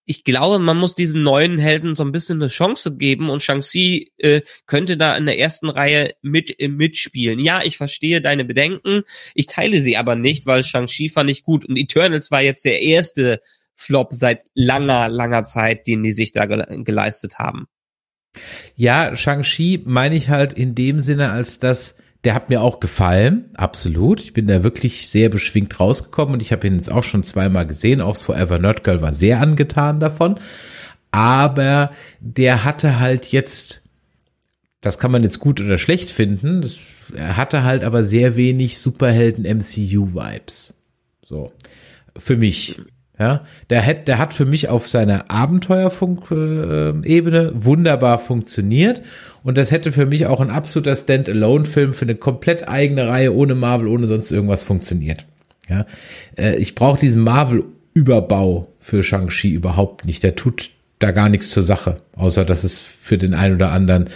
ich 0.06 0.24
glaube, 0.24 0.60
man 0.60 0.78
muss 0.78 0.96
diesen 0.96 1.22
neuen 1.24 1.60
Helden 1.60 1.96
so 1.96 2.04
ein 2.04 2.12
bisschen 2.12 2.42
eine 2.42 2.50
Chance 2.50 2.96
geben 2.96 3.30
und 3.30 3.44
Shang-Chi 3.44 4.12
äh, 4.18 4.42
könnte 4.66 4.98
da 4.98 5.16
in 5.16 5.26
der 5.26 5.40
ersten 5.40 5.70
Reihe 5.70 6.14
mit 6.22 6.60
äh, 6.60 6.68
mitspielen. 6.68 7.40
Ja, 7.40 7.64
ich 7.64 7.78
verstehe 7.78 8.22
deine 8.22 8.46
Bedenken, 8.46 9.04
ich 9.36 9.48
teile 9.48 9.80
sie 9.80 9.98
aber 9.98 10.16
nicht, 10.16 10.46
weil 10.46 10.64
Shang-Chi 10.64 11.10
fand 11.10 11.30
ich 11.30 11.44
gut 11.44 11.66
und 11.66 11.78
Eternals 11.78 12.32
war 12.32 12.42
jetzt 12.42 12.66
der 12.66 12.82
erste 12.82 13.42
Flop 13.76 14.10
seit 14.14 14.44
langer, 14.54 15.08
langer 15.10 15.44
Zeit, 15.44 15.88
den 15.88 16.04
die 16.04 16.14
sich 16.14 16.32
da 16.32 16.46
ge 16.46 16.84
geleistet 16.84 17.40
haben. 17.40 17.68
Ja, 18.76 19.16
Shang-Chi 19.16 19.84
meine 19.86 20.16
ich 20.16 20.30
halt 20.30 20.54
in 20.54 20.76
dem 20.76 21.00
Sinne, 21.00 21.32
als 21.32 21.60
dass 21.60 21.96
der 22.24 22.36
hat 22.36 22.50
mir 22.50 22.62
auch 22.62 22.80
gefallen, 22.80 23.50
absolut. 23.56 24.22
Ich 24.22 24.34
bin 24.34 24.48
da 24.48 24.64
wirklich 24.64 25.10
sehr 25.10 25.30
beschwingt 25.30 25.80
rausgekommen 25.80 26.36
und 26.36 26.42
ich 26.42 26.52
habe 26.52 26.68
ihn 26.68 26.76
jetzt 26.76 26.92
auch 26.92 27.04
schon 27.04 27.24
zweimal 27.24 27.66
gesehen. 27.66 28.00
Auch 28.00 28.16
Forever 28.16 28.60
Nerd 28.60 28.84
Girl 28.84 29.02
war 29.02 29.14
sehr 29.14 29.42
angetan 29.42 30.00
davon. 30.00 30.40
Aber 31.10 31.92
der 32.20 32.64
hatte 32.64 33.00
halt 33.00 33.28
jetzt, 33.32 33.82
das 34.82 35.00
kann 35.00 35.12
man 35.12 35.24
jetzt 35.24 35.40
gut 35.40 35.60
oder 35.60 35.78
schlecht 35.78 36.12
finden, 36.12 36.62
das, 36.62 36.78
er 37.16 37.38
hatte 37.38 37.64
halt 37.64 37.84
aber 37.84 38.04
sehr 38.04 38.36
wenig 38.36 38.80
Superhelden-MCU-Vibes. 38.80 40.76
So. 41.26 41.52
Für 42.18 42.38
mich. 42.38 42.80
Ja, 43.22 43.46
der 43.70 43.86
hat, 43.86 44.08
der 44.08 44.18
hat 44.18 44.34
für 44.34 44.46
mich 44.46 44.68
auf 44.68 44.90
seiner 44.90 45.30
Abenteuerfunk-Ebene 45.30 47.52
wunderbar 47.54 48.18
funktioniert. 48.18 49.04
Und 49.44 49.60
das 49.60 49.70
hätte 49.70 49.92
für 49.92 50.08
mich 50.08 50.26
auch 50.26 50.42
ein 50.42 50.50
absoluter 50.50 50.96
Standalone-Film 50.96 51.94
für 51.94 52.06
eine 52.06 52.16
komplett 52.16 52.68
eigene 52.68 53.08
Reihe 53.08 53.36
ohne 53.36 53.54
Marvel, 53.54 53.90
ohne 53.90 54.08
sonst 54.08 54.32
irgendwas 54.32 54.64
funktioniert. 54.64 55.28
Ja, 55.70 55.86
äh, 56.36 56.56
ich 56.56 56.74
brauche 56.74 57.00
diesen 57.00 57.22
Marvel-Überbau 57.22 58.70
für 58.80 59.04
Shang-Chi 59.04 59.52
überhaupt 59.52 60.06
nicht. 60.06 60.24
Der 60.24 60.36
tut 60.36 60.72
da 60.98 61.12
gar 61.12 61.30
nichts 61.30 61.52
zur 61.52 61.62
Sache, 61.62 62.02
außer 62.16 62.44
dass 62.44 62.64
es 62.64 62.80
für 62.80 63.20
den 63.20 63.36
einen 63.36 63.54
oder 63.54 63.72
anderen 63.72 64.10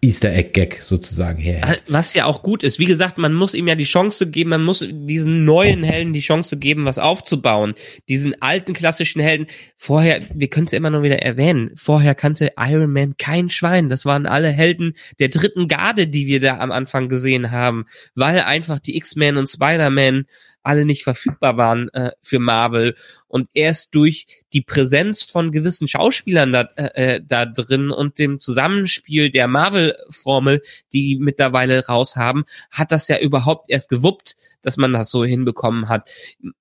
Easter 0.00 0.32
Egg 0.32 0.50
Gag 0.52 0.80
sozusagen 0.80 1.40
her. 1.40 1.76
Was 1.88 2.14
ja 2.14 2.26
auch 2.26 2.42
gut 2.42 2.62
ist. 2.62 2.78
Wie 2.78 2.84
gesagt, 2.84 3.18
man 3.18 3.34
muss 3.34 3.52
ihm 3.52 3.66
ja 3.66 3.74
die 3.74 3.84
Chance 3.84 4.28
geben, 4.28 4.50
man 4.50 4.62
muss 4.62 4.86
diesen 4.88 5.44
neuen 5.44 5.82
Helden 5.82 6.12
die 6.12 6.20
Chance 6.20 6.56
geben, 6.56 6.84
was 6.84 6.98
aufzubauen. 6.98 7.74
Diesen 8.08 8.40
alten 8.40 8.74
klassischen 8.74 9.20
Helden. 9.20 9.48
Vorher, 9.76 10.20
wir 10.32 10.48
können 10.48 10.66
es 10.66 10.72
ja 10.72 10.78
immer 10.78 10.90
noch 10.90 11.02
wieder 11.02 11.18
erwähnen, 11.20 11.72
vorher 11.74 12.14
kannte 12.14 12.52
Iron 12.56 12.92
Man 12.92 13.16
kein 13.16 13.50
Schwein. 13.50 13.88
Das 13.88 14.04
waren 14.04 14.26
alle 14.26 14.50
Helden 14.50 14.94
der 15.18 15.30
dritten 15.30 15.66
Garde, 15.66 16.06
die 16.06 16.28
wir 16.28 16.40
da 16.40 16.58
am 16.58 16.70
Anfang 16.70 17.08
gesehen 17.08 17.50
haben, 17.50 17.86
weil 18.14 18.38
einfach 18.40 18.78
die 18.78 18.96
X-Men 18.96 19.36
und 19.36 19.48
Spider-Man 19.48 20.26
alle 20.68 20.84
nicht 20.84 21.02
verfügbar 21.02 21.56
waren 21.56 21.88
äh, 21.94 22.12
für 22.20 22.38
Marvel. 22.38 22.94
Und 23.26 23.48
erst 23.54 23.94
durch 23.94 24.26
die 24.52 24.60
Präsenz 24.60 25.22
von 25.22 25.50
gewissen 25.50 25.88
Schauspielern 25.88 26.52
da, 26.52 26.68
äh, 26.76 27.16
äh, 27.16 27.20
da 27.26 27.46
drin 27.46 27.90
und 27.90 28.18
dem 28.18 28.38
Zusammenspiel 28.38 29.30
der 29.30 29.48
Marvel-Formel, 29.48 30.60
die 30.92 31.16
mittlerweile 31.18 31.86
raus 31.86 32.16
haben, 32.16 32.44
hat 32.70 32.92
das 32.92 33.08
ja 33.08 33.18
überhaupt 33.18 33.70
erst 33.70 33.88
gewuppt, 33.88 34.36
dass 34.60 34.76
man 34.76 34.92
das 34.92 35.10
so 35.10 35.24
hinbekommen 35.24 35.88
hat. 35.88 36.10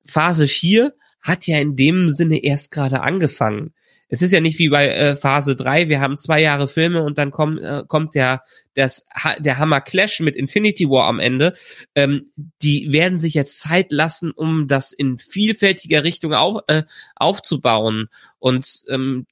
Phase 0.03 0.47
4 0.47 0.93
hat 1.21 1.45
ja 1.45 1.59
in 1.59 1.75
dem 1.75 2.09
Sinne 2.09 2.43
erst 2.43 2.71
gerade 2.71 3.01
angefangen 3.01 3.73
es 4.09 4.21
ist 4.21 4.31
ja 4.31 4.39
nicht 4.39 4.59
wie 4.59 4.69
bei 4.69 4.87
äh, 4.87 5.15
Phase 5.15 5.55
3, 5.55 5.89
wir 5.89 5.99
haben 5.99 6.17
zwei 6.17 6.41
Jahre 6.41 6.67
Filme 6.67 7.03
und 7.03 7.17
dann 7.17 7.31
kommt, 7.31 7.61
äh, 7.61 7.83
kommt 7.87 8.15
der, 8.15 8.43
das, 8.73 9.05
der 9.39 9.57
Hammer 9.57 9.81
Clash 9.81 10.19
mit 10.19 10.35
Infinity 10.35 10.89
War 10.89 11.07
am 11.07 11.19
Ende. 11.19 11.53
Ähm, 11.95 12.31
die 12.61 12.91
werden 12.91 13.19
sich 13.19 13.33
jetzt 13.33 13.59
Zeit 13.59 13.91
lassen, 13.91 14.31
um 14.31 14.67
das 14.67 14.93
in 14.93 15.17
vielfältiger 15.17 16.03
Richtung 16.03 16.33
auf, 16.33 16.61
äh, 16.67 16.83
aufzubauen. 17.15 18.07
Und 18.39 18.83
ähm, 18.89 19.25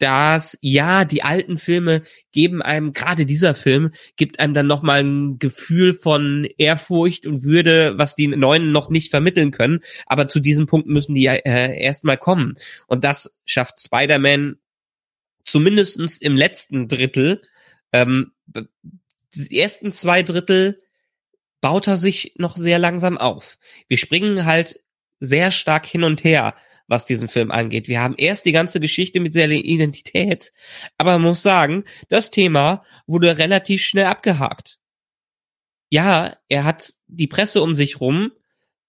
dass 0.00 0.58
ja, 0.62 1.04
die 1.04 1.22
alten 1.22 1.58
Filme 1.58 2.02
geben 2.32 2.62
einem, 2.62 2.94
gerade 2.94 3.26
dieser 3.26 3.54
Film, 3.54 3.90
gibt 4.16 4.40
einem 4.40 4.54
dann 4.54 4.66
nochmal 4.66 5.04
ein 5.04 5.38
Gefühl 5.38 5.92
von 5.92 6.48
Ehrfurcht 6.56 7.26
und 7.26 7.44
Würde, 7.44 7.98
was 7.98 8.14
die 8.14 8.26
neuen 8.26 8.72
noch 8.72 8.88
nicht 8.88 9.10
vermitteln 9.10 9.50
können. 9.50 9.80
Aber 10.06 10.26
zu 10.26 10.40
diesem 10.40 10.66
Punkt 10.66 10.88
müssen 10.88 11.14
die 11.14 11.22
ja 11.22 11.34
äh, 11.34 11.78
erstmal 11.78 12.16
kommen. 12.16 12.54
Und 12.86 13.04
das 13.04 13.36
schafft 13.44 13.78
Spider-Man 13.80 14.56
zumindestens 15.44 16.16
im 16.16 16.34
letzten 16.34 16.88
Drittel. 16.88 17.42
Ähm, 17.92 18.32
die 19.34 19.60
ersten 19.60 19.92
zwei 19.92 20.22
Drittel 20.22 20.78
baut 21.60 21.88
er 21.88 21.98
sich 21.98 22.32
noch 22.38 22.56
sehr 22.56 22.78
langsam 22.78 23.18
auf. 23.18 23.58
Wir 23.86 23.98
springen 23.98 24.46
halt 24.46 24.82
sehr 25.20 25.50
stark 25.50 25.84
hin 25.84 26.04
und 26.04 26.24
her 26.24 26.54
was 26.90 27.06
diesen 27.06 27.28
Film 27.28 27.52
angeht. 27.52 27.88
Wir 27.88 28.02
haben 28.02 28.16
erst 28.18 28.44
die 28.44 28.52
ganze 28.52 28.80
Geschichte 28.80 29.20
mit 29.20 29.32
seiner 29.32 29.54
Identität, 29.54 30.52
aber 30.98 31.12
man 31.12 31.22
muss 31.22 31.40
sagen, 31.40 31.84
das 32.08 32.30
Thema 32.30 32.82
wurde 33.06 33.38
relativ 33.38 33.82
schnell 33.82 34.06
abgehakt. 34.06 34.78
Ja, 35.88 36.36
er 36.48 36.64
hat 36.64 36.92
die 37.06 37.28
Presse 37.28 37.62
um 37.62 37.74
sich 37.74 38.00
rum 38.00 38.32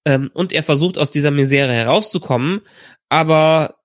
ähm, 0.03 0.31
und 0.33 0.51
er 0.51 0.63
versucht 0.63 0.97
aus 0.97 1.11
dieser 1.11 1.31
Misere 1.31 1.73
herauszukommen, 1.73 2.61
aber 3.07 3.77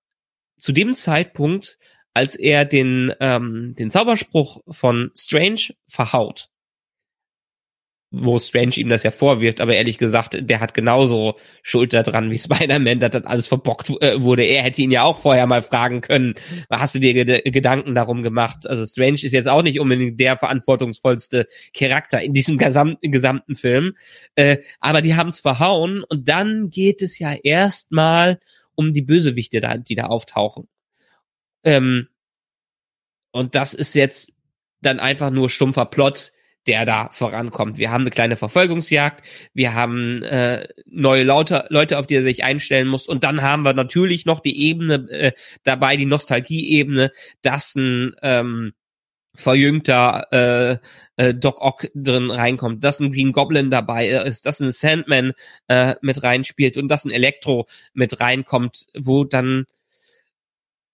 zu 0.59 0.72
dem 0.72 0.94
Zeitpunkt, 0.94 1.79
als 2.14 2.35
er 2.35 2.64
den, 2.64 3.12
ähm, 3.20 3.74
den 3.79 3.90
Zauberspruch 3.90 4.62
von 4.68 5.11
Strange 5.14 5.74
verhaut, 5.87 6.48
wo 8.11 8.38
Strange 8.38 8.77
ihm 8.77 8.88
das 8.88 9.03
ja 9.03 9.11
vorwirft, 9.11 9.61
aber 9.61 9.75
ehrlich 9.75 9.99
gesagt, 9.99 10.38
der 10.40 10.61
hat 10.61 10.75
genauso 10.75 11.37
Schuld 11.62 11.92
daran 11.92 12.31
wie 12.31 12.38
Spider-Man, 12.38 13.01
dass 13.01 13.11
das 13.11 13.25
alles 13.25 13.49
verbockt 13.49 13.90
äh, 14.01 14.23
wurde. 14.23 14.45
Er 14.45 14.62
hätte 14.62 14.83
ihn 14.83 14.90
ja 14.90 15.03
auch 15.03 15.19
vorher 15.19 15.47
mal 15.47 15.62
fragen 15.62 16.01
können, 16.01 16.35
hast 16.71 16.95
du 16.95 17.01
dir 17.01 17.14
Ged 17.14 17.53
Gedanken 17.53 17.95
darum 17.95 18.23
gemacht? 18.23 18.66
Also 18.66 18.87
Strange 18.87 19.23
ist 19.23 19.33
jetzt 19.33 19.49
auch 19.49 19.62
nicht 19.62 19.81
unbedingt 19.81 20.21
der 20.21 20.37
verantwortungsvollste 20.37 21.49
Charakter 21.75 22.23
in 22.23 22.33
diesem 22.33 22.59
gesamten, 22.59 23.11
gesamten 23.11 23.57
Film, 23.57 23.95
äh, 24.37 24.59
aber 24.81 25.03
die 25.03 25.16
haben 25.16 25.29
es 25.29 25.40
verhauen 25.40 26.05
und 26.05 26.29
dann 26.29 26.71
geht 26.71 27.03
es 27.03 27.19
ja 27.19 27.33
erstmal 27.33 28.38
um 28.75 28.92
die 28.92 29.03
Bösewichte, 29.03 29.61
da, 29.61 29.77
die 29.77 29.95
da 29.97 30.05
auftauchen. 30.05 30.69
Ähm, 31.64 32.09
und 33.33 33.55
das 33.55 33.75
ist 33.75 33.95
jetzt 33.95 34.33
dann 34.81 35.01
einfach 35.01 35.31
nur 35.31 35.51
stumpfer 35.51 35.87
Plot, 35.87 36.33
der 36.66 36.85
da 36.85 37.09
vorankommt. 37.12 37.79
Wir 37.79 37.90
haben 37.90 38.02
eine 38.02 38.11
kleine 38.11 38.37
Verfolgungsjagd, 38.37 39.24
wir 39.55 39.74
haben 39.74 40.22
äh, 40.22 40.68
neue 40.87 41.22
Leute, 41.22 41.66
Leute, 41.68 41.98
auf 41.98 42.07
die 42.07 42.16
er 42.16 42.22
sich 42.22 42.44
einstellen 42.44 42.88
muss, 42.88 43.07
und 43.07 43.24
dann 43.24 43.42
haben 43.42 43.64
wir 43.64 43.74
natürlich 43.74 44.26
noch 44.26 44.40
die 44.40 44.66
Ebene 44.66 45.07
äh, 45.11 45.33
dabei, 45.64 45.96
die 45.96 46.07
Nostalgie-Ebene, 46.07 47.12
dass 47.42 47.74
ein 47.74 48.14
ähm, 48.22 48.72
verjüngter 49.37 50.26
äh, 50.33 50.79
äh, 51.16 51.35
Doc 51.35 51.61
Ock 51.61 51.88
drin 51.94 52.31
reinkommt, 52.31 52.83
dass 52.83 53.00
ein 53.00 53.12
Green 53.12 53.33
Goblin 53.33 53.70
dabei 53.70 54.09
ist, 54.09 54.46
dass 54.46 54.61
ein 54.61 54.72
Sandman 54.72 55.33
äh, 55.68 55.94
mit 56.00 56.22
reinspielt 56.22 56.76
und 56.76 56.88
dass 56.88 57.05
ein 57.05 57.11
Elektro 57.11 57.66
mit 57.92 58.20
reinkommt, 58.20 58.87
wo 58.98 59.24
dann 59.24 59.66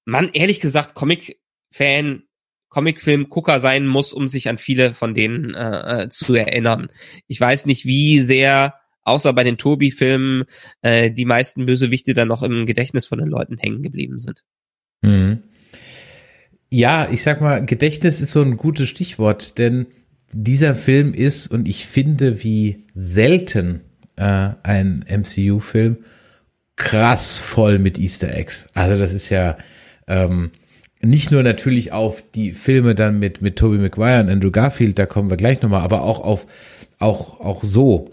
man 0.04 0.30
ehrlich 0.32 0.60
gesagt 0.60 0.94
Comic-Fan, 0.94 2.24
Comic-Film-Gucker 2.72 3.60
sein 3.60 3.86
muss, 3.86 4.14
um 4.14 4.28
sich 4.28 4.48
an 4.48 4.56
viele 4.56 4.94
von 4.94 5.12
denen 5.12 5.54
äh, 5.54 6.04
äh, 6.04 6.08
zu 6.08 6.34
erinnern. 6.34 6.88
Ich 7.26 7.38
weiß 7.38 7.66
nicht, 7.66 7.84
wie 7.84 8.20
sehr 8.20 8.74
außer 9.04 9.34
bei 9.34 9.44
den 9.44 9.58
Tobi-Filmen 9.58 10.44
äh, 10.80 11.10
die 11.10 11.26
meisten 11.26 11.66
Bösewichte 11.66 12.14
dann 12.14 12.28
noch 12.28 12.42
im 12.42 12.64
Gedächtnis 12.64 13.04
von 13.04 13.18
den 13.18 13.28
Leuten 13.28 13.58
hängen 13.58 13.82
geblieben 13.82 14.18
sind. 14.18 14.42
Mhm. 15.02 15.42
Ja, 16.70 17.08
ich 17.10 17.22
sag 17.22 17.42
mal, 17.42 17.64
Gedächtnis 17.66 18.22
ist 18.22 18.32
so 18.32 18.40
ein 18.40 18.56
gutes 18.56 18.88
Stichwort, 18.88 19.58
denn 19.58 19.88
dieser 20.32 20.74
Film 20.74 21.12
ist, 21.12 21.48
und 21.48 21.68
ich 21.68 21.84
finde, 21.84 22.42
wie 22.42 22.86
selten 22.94 23.82
äh, 24.16 24.50
ein 24.62 25.04
MCU-Film, 25.06 25.98
krass 26.76 27.36
voll 27.36 27.78
mit 27.78 27.98
Easter 27.98 28.34
Eggs. 28.34 28.68
Also 28.72 28.96
das 28.96 29.12
ist 29.12 29.28
ja 29.28 29.58
ähm, 30.08 30.52
nicht 31.04 31.30
nur 31.30 31.42
natürlich 31.42 31.92
auf 31.92 32.22
die 32.34 32.52
Filme 32.52 32.94
dann 32.94 33.18
mit 33.18 33.42
mit 33.42 33.56
Tobey 33.56 33.78
Maguire 33.78 34.20
und 34.20 34.30
Andrew 34.30 34.50
Garfield, 34.50 34.98
da 34.98 35.06
kommen 35.06 35.30
wir 35.30 35.36
gleich 35.36 35.62
nochmal, 35.62 35.82
aber 35.82 36.02
auch 36.02 36.20
auf 36.20 36.46
auch 36.98 37.40
auch 37.40 37.64
so 37.64 38.10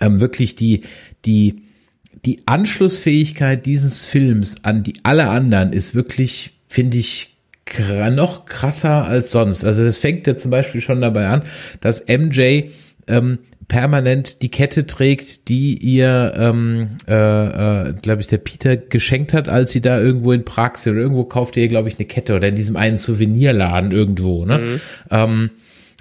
ähm, 0.00 0.20
wirklich 0.20 0.56
die 0.56 0.82
die 1.24 1.62
die 2.24 2.40
Anschlussfähigkeit 2.46 3.66
dieses 3.66 4.04
Films 4.04 4.64
an 4.64 4.82
die 4.82 4.94
alle 5.02 5.28
anderen 5.28 5.72
ist 5.72 5.94
wirklich, 5.94 6.58
finde 6.66 6.98
ich, 6.98 7.36
noch 8.10 8.46
krasser 8.46 9.04
als 9.04 9.30
sonst. 9.30 9.64
Also 9.64 9.84
das 9.84 9.98
fängt 9.98 10.26
ja 10.26 10.36
zum 10.36 10.50
Beispiel 10.50 10.80
schon 10.80 11.02
dabei 11.02 11.28
an, 11.28 11.42
dass 11.80 12.06
MJ 12.08 12.70
ähm, 13.06 13.38
permanent 13.68 14.42
die 14.42 14.50
Kette 14.50 14.86
trägt, 14.86 15.48
die 15.48 15.76
ihr, 15.76 16.32
ähm, 16.36 16.96
äh, 17.06 17.12
äh, 17.14 17.92
glaube 18.00 18.22
ich, 18.22 18.26
der 18.26 18.38
Peter 18.38 18.76
geschenkt 18.76 19.34
hat, 19.34 19.48
als 19.48 19.70
sie 19.70 19.80
da 19.80 20.00
irgendwo 20.00 20.32
in 20.32 20.44
Prag 20.44 20.76
sind. 20.76 20.94
Oder 20.94 21.02
irgendwo 21.02 21.24
kauft 21.24 21.56
ihr, 21.56 21.68
glaube 21.68 21.88
ich, 21.88 21.98
eine 21.98 22.06
Kette 22.06 22.34
oder 22.34 22.48
in 22.48 22.54
diesem 22.54 22.76
einen 22.76 22.96
Souvenirladen 22.96 23.92
irgendwo. 23.92 24.44
Ne? 24.46 24.58
Mhm. 24.58 24.80
Ähm, 25.10 25.50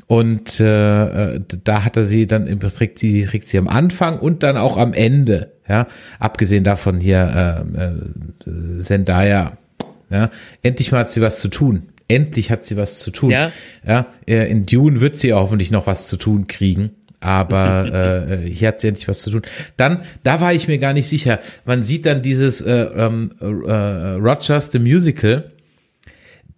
und 0.07 0.61
äh, 0.61 1.35
äh 1.35 1.41
da 1.65 1.83
hat 1.83 1.97
er 1.97 2.05
sie 2.05 2.27
dann 2.27 2.47
im 2.47 2.61
trägt 2.61 2.97
sie 2.97 3.25
trägt 3.25 3.49
sie 3.49 3.57
am 3.57 3.67
Anfang 3.67 4.17
und 4.19 4.41
dann 4.41 4.55
auch 4.55 4.77
am 4.77 4.93
Ende. 4.93 5.51
Ja, 5.67 5.87
abgesehen 6.17 6.63
davon 6.63 7.01
hier 7.01 7.65
äh, 7.75 8.49
äh, 8.49 8.79
Zendaya 8.79 9.57
ja, 10.09 10.29
endlich 10.63 10.91
mal 10.91 10.99
hat 10.99 11.11
sie 11.11 11.21
was 11.21 11.41
zu 11.41 11.49
tun. 11.49 11.89
Endlich 12.07 12.51
hat 12.51 12.63
sie 12.65 12.77
was 12.77 12.99
zu 12.99 13.11
tun. 13.11 13.31
Ja. 13.31 13.51
ja 13.85 14.05
äh, 14.25 14.49
in 14.49 14.65
Dune 14.65 15.01
wird 15.01 15.17
sie 15.17 15.33
hoffentlich 15.33 15.71
noch 15.71 15.87
was 15.87 16.07
zu 16.07 16.15
tun 16.15 16.47
kriegen. 16.47 16.91
Aber 17.19 17.85
äh, 17.93 18.33
äh, 18.33 18.53
hier 18.53 18.69
hat 18.69 18.81
sie 18.81 18.89
endlich 18.89 19.07
was 19.07 19.21
zu 19.21 19.31
tun. 19.31 19.41
Dann, 19.75 20.03
da 20.23 20.41
war 20.41 20.53
ich 20.53 20.67
mir 20.67 20.77
gar 20.77 20.93
nicht 20.93 21.07
sicher. 21.07 21.39
Man 21.65 21.83
sieht 21.83 22.05
dann 22.05 22.21
dieses 22.21 22.61
äh, 22.61 22.71
ähm, 22.71 23.31
äh, 23.39 23.45
Rogers 23.45 24.71
the 24.71 24.79
Musical 24.79 25.51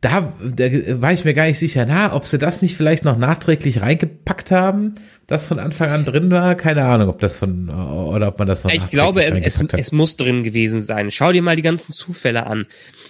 da, 0.01 0.33
da 0.41 1.01
war 1.01 1.11
ich 1.11 1.25
mir 1.25 1.33
gar 1.33 1.45
nicht 1.45 1.59
sicher, 1.59 1.85
na, 1.85 2.13
ob 2.13 2.23
sie 2.23 2.37
das 2.37 2.61
nicht 2.61 2.77
vielleicht 2.77 3.03
noch 3.03 3.17
nachträglich 3.17 3.81
reingepackt 3.81 4.49
haben, 4.49 4.95
das 5.27 5.45
von 5.45 5.59
Anfang 5.59 5.89
an 5.89 6.05
drin 6.05 6.31
war. 6.31 6.55
Keine 6.55 6.85
Ahnung, 6.85 7.09
ob 7.09 7.19
das 7.19 7.35
von, 7.37 7.69
oder 7.69 8.29
ob 8.29 8.39
man 8.39 8.47
das 8.47 8.63
noch 8.63 8.71
Ich 8.71 8.89
glaube, 8.89 9.25
es, 9.25 9.61
es 9.61 9.91
muss 9.91 10.15
drin 10.15 10.43
gewesen 10.43 10.83
sein. 10.83 11.11
Schau 11.11 11.33
dir 11.33 11.41
mal 11.41 11.57
die 11.57 11.61
ganzen 11.63 11.91
Zufälle 11.91 12.47
an. 12.47 12.65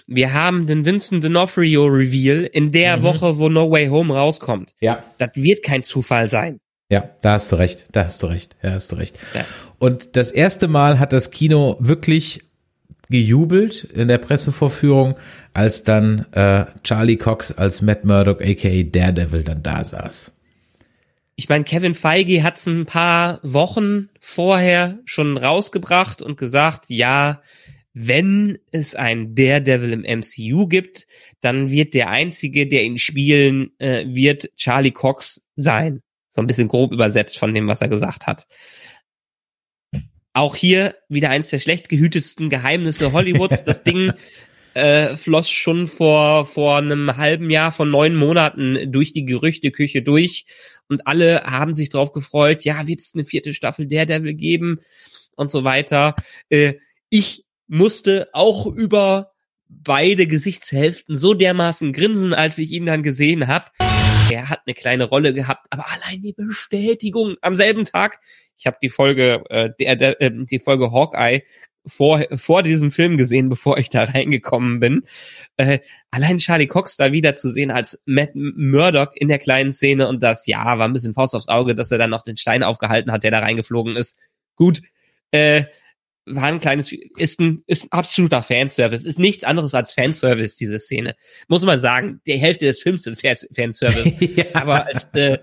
Wir 0.08 0.34
haben 0.34 0.66
den 0.66 0.84
Vincent 0.84 1.24
D'Onofrio 1.24 1.86
Reveal 1.86 2.50
in 2.52 2.72
der 2.72 2.98
mhm. 2.98 3.04
Woche, 3.04 3.38
wo 3.38 3.50
No 3.50 3.70
Way 3.70 3.90
Home 3.90 4.14
rauskommt. 4.14 4.74
Ja. 4.82 5.04
Das 5.20 5.30
wird 5.36 5.62
kein 5.62 5.84
Zufall 5.84 6.28
sein. 6.28 6.60
Ja, 6.89 7.10
da 7.21 7.34
hast 7.34 7.52
du 7.52 7.56
recht, 7.58 7.86
da 7.91 8.06
hast 8.06 8.23
du 8.23 8.28
recht, 8.28 8.56
da 8.62 8.71
hast 8.71 8.91
du 8.91 8.95
recht. 8.95 9.19
Ja. 9.36 9.45
Und 9.78 10.15
das 10.15 10.32
erste 10.32 10.67
Mal 10.67 10.97
hat 10.97 11.13
das 11.13 11.30
Kino 11.30 11.78
wirklich 11.80 12.41
gejubelt 13.10 13.84
in 13.84 14.08
der 14.08 14.17
Pressevorführung, 14.17 15.15
als 15.54 15.84
dann 15.84 16.25
äh, 16.32 16.65
Charlie 16.84 17.17
Cox 17.17 17.52
als 17.52 17.82
Matt 17.82 18.06
Murdock 18.06 18.41
aka 18.41 18.84
Daredevil 18.84 19.43
dann 19.43 19.63
da 19.63 19.84
saß. 19.84 20.32
Ich 21.36 21.47
meine, 21.47 21.63
Kevin 21.63 21.95
Feige 21.95 22.43
hat 22.43 22.58
es 22.58 22.67
ein 22.67 22.86
paar 22.86 23.39
Wochen 23.43 24.10
vorher 24.19 24.99
schon 25.06 25.38
rausgebracht 25.38 26.21
und 26.21 26.38
gesagt, 26.38 26.86
ja, 26.89 27.41
wenn 27.93 28.60
es 28.71 28.93
ein 28.93 29.36
Daredevil 29.36 29.93
im 29.93 30.19
MCU 30.19 30.67
gibt, 30.67 31.08
dann 31.41 31.69
wird 31.69 31.93
der 31.93 32.10
einzige, 32.10 32.67
der 32.67 32.84
ihn 32.84 32.97
spielen 32.97 33.71
äh, 33.80 34.06
wird, 34.08 34.49
Charlie 34.56 34.91
Cox 34.91 35.47
sein. 35.56 36.02
So 36.30 36.42
ein 36.42 36.48
bisschen 36.48 36.68
grob 36.68 36.92
übersetzt 36.92 37.38
von 37.38 37.54
dem, 37.54 37.68
was 37.68 37.82
er 37.82 37.88
gesagt 37.88 38.28
hat. 38.28 38.48
Auch 40.34 40.56
hier 40.56 40.96
wieder 41.10 41.30
eins 41.30 41.50
der 41.50 41.60
schlecht 41.60 41.89
gehütetsten 41.89 42.50
Geheimnisse 42.50 43.13
Hollywoods. 43.13 43.63
Das 43.63 43.84
Ding 43.84 44.13
äh, 44.74 45.18
floss 45.18 45.50
schon 45.50 45.88
vor, 45.88 46.46
vor 46.46 46.78
einem 46.78 47.18
halben 47.18 47.50
Jahr, 47.50 47.72
von 47.72 47.89
neun 47.89 48.15
Monaten 48.15 48.92
durch 48.92 49.12
die 49.13 49.26
Gerüchteküche 49.26 50.02
durch. 50.02 50.46
Und 50.88 51.08
alle 51.08 51.44
haben 51.44 51.74
sich 51.74 51.89
drauf 51.89 52.12
gefreut, 52.12 52.63
ja, 52.63 52.88
wird 52.88 53.00
es 53.00 53.13
eine 53.13 53.26
vierte 53.26 53.54
Staffel 53.54 53.88
Daredevil 53.88 54.34
geben 54.34 54.80
und 55.36 55.52
so 55.52 55.63
weiter. 55.63 56.15
Äh, 56.50 56.76
ich 57.10 57.46
musste 57.68 58.30
auch 58.34 58.65
über 58.65 59.32
beide 59.68 60.28
Gesichtshälften 60.28 61.15
so 61.15 61.34
dermaßen 61.34 61.94
grinsen, 61.94 62.34
als 62.34 62.58
ich 62.58 62.72
ihn 62.72 62.86
dann 62.86 63.04
gesehen 63.04 63.48
habe. 63.48 63.65
Er 64.32 64.50
hat 64.50 64.62
eine 64.65 64.76
kleine 64.76 65.06
Rolle 65.06 65.34
gehabt, 65.34 65.65
aber 65.72 65.86
allein 65.92 66.22
die 66.22 66.34
Bestätigung 66.34 67.36
am 67.42 67.56
selben 67.56 67.86
Tag. 67.86 68.20
Ich 68.58 68.68
habe 68.68 68.78
die 68.82 68.89
Folge, 68.89 69.44
äh, 69.50 69.72
der, 69.80 69.96
der, 69.96 70.22
äh, 70.22 70.32
die 70.34 70.60
Folge 70.60 70.92
Hawkeye 70.92 71.44
vor, 71.88 72.24
vor 72.36 72.62
diesem 72.62 72.92
Film 72.92 73.18
gesehen, 73.18 73.50
bevor 73.50 73.78
ich 73.78 73.89
da 73.89 74.04
reingekommen 74.04 74.80
bin. 74.80 75.04
Äh, 75.58 75.80
allein 76.12 76.38
Charlie 76.38 76.68
Cox 76.68 76.98
da 76.98 77.12
wieder 77.12 77.36
zu 77.36 77.50
sehen 77.50 77.72
als 77.72 78.04
Matt 78.06 78.32
Murdock 78.36 79.15
in 79.15 79.30
der 79.30 79.39
kleinen 79.39 79.72
Szene 79.72 80.08
und 80.08 80.22
das, 80.22 80.46
ja, 80.46 80.78
war 80.78 80.88
ein 80.88 80.94
bisschen 80.94 81.13
Faust 81.13 81.34
aufs 81.34 81.48
Auge, 81.48 81.74
dass 81.74 81.92
er 81.92 81.98
dann 81.98 82.12
noch 82.12 82.22
den 82.22 82.38
Stein 82.38 82.63
aufgehalten 82.63 83.12
hat, 83.12 83.24
der 83.24 83.32
da 83.32 83.39
reingeflogen 83.39 83.96
ist. 83.96 84.20
Gut, 84.56 84.82
äh, 85.32 85.63
war 86.30 86.44
ein 86.44 86.60
kleines, 86.60 86.92
ist 86.92 87.39
ein, 87.39 87.63
ist 87.68 87.86
ein 87.86 87.92
absoluter 87.92 88.42
Fanservice, 88.44 89.08
ist 89.08 89.20
nichts 89.20 89.44
anderes 89.44 89.74
als 89.74 89.94
Fanservice, 89.94 90.58
diese 90.58 90.80
Szene. 90.80 91.15
Muss 91.48 91.63
man 91.63 91.80
sagen, 91.80 92.22
die 92.28 92.38
Hälfte 92.38 92.65
des 92.65 92.82
Films 92.82 93.04
sind 93.04 93.20
Fanservice. 93.20 94.15
ja. 94.36 94.46
Aber 94.54 94.86
als, 94.86 95.06
äh, 95.13 95.39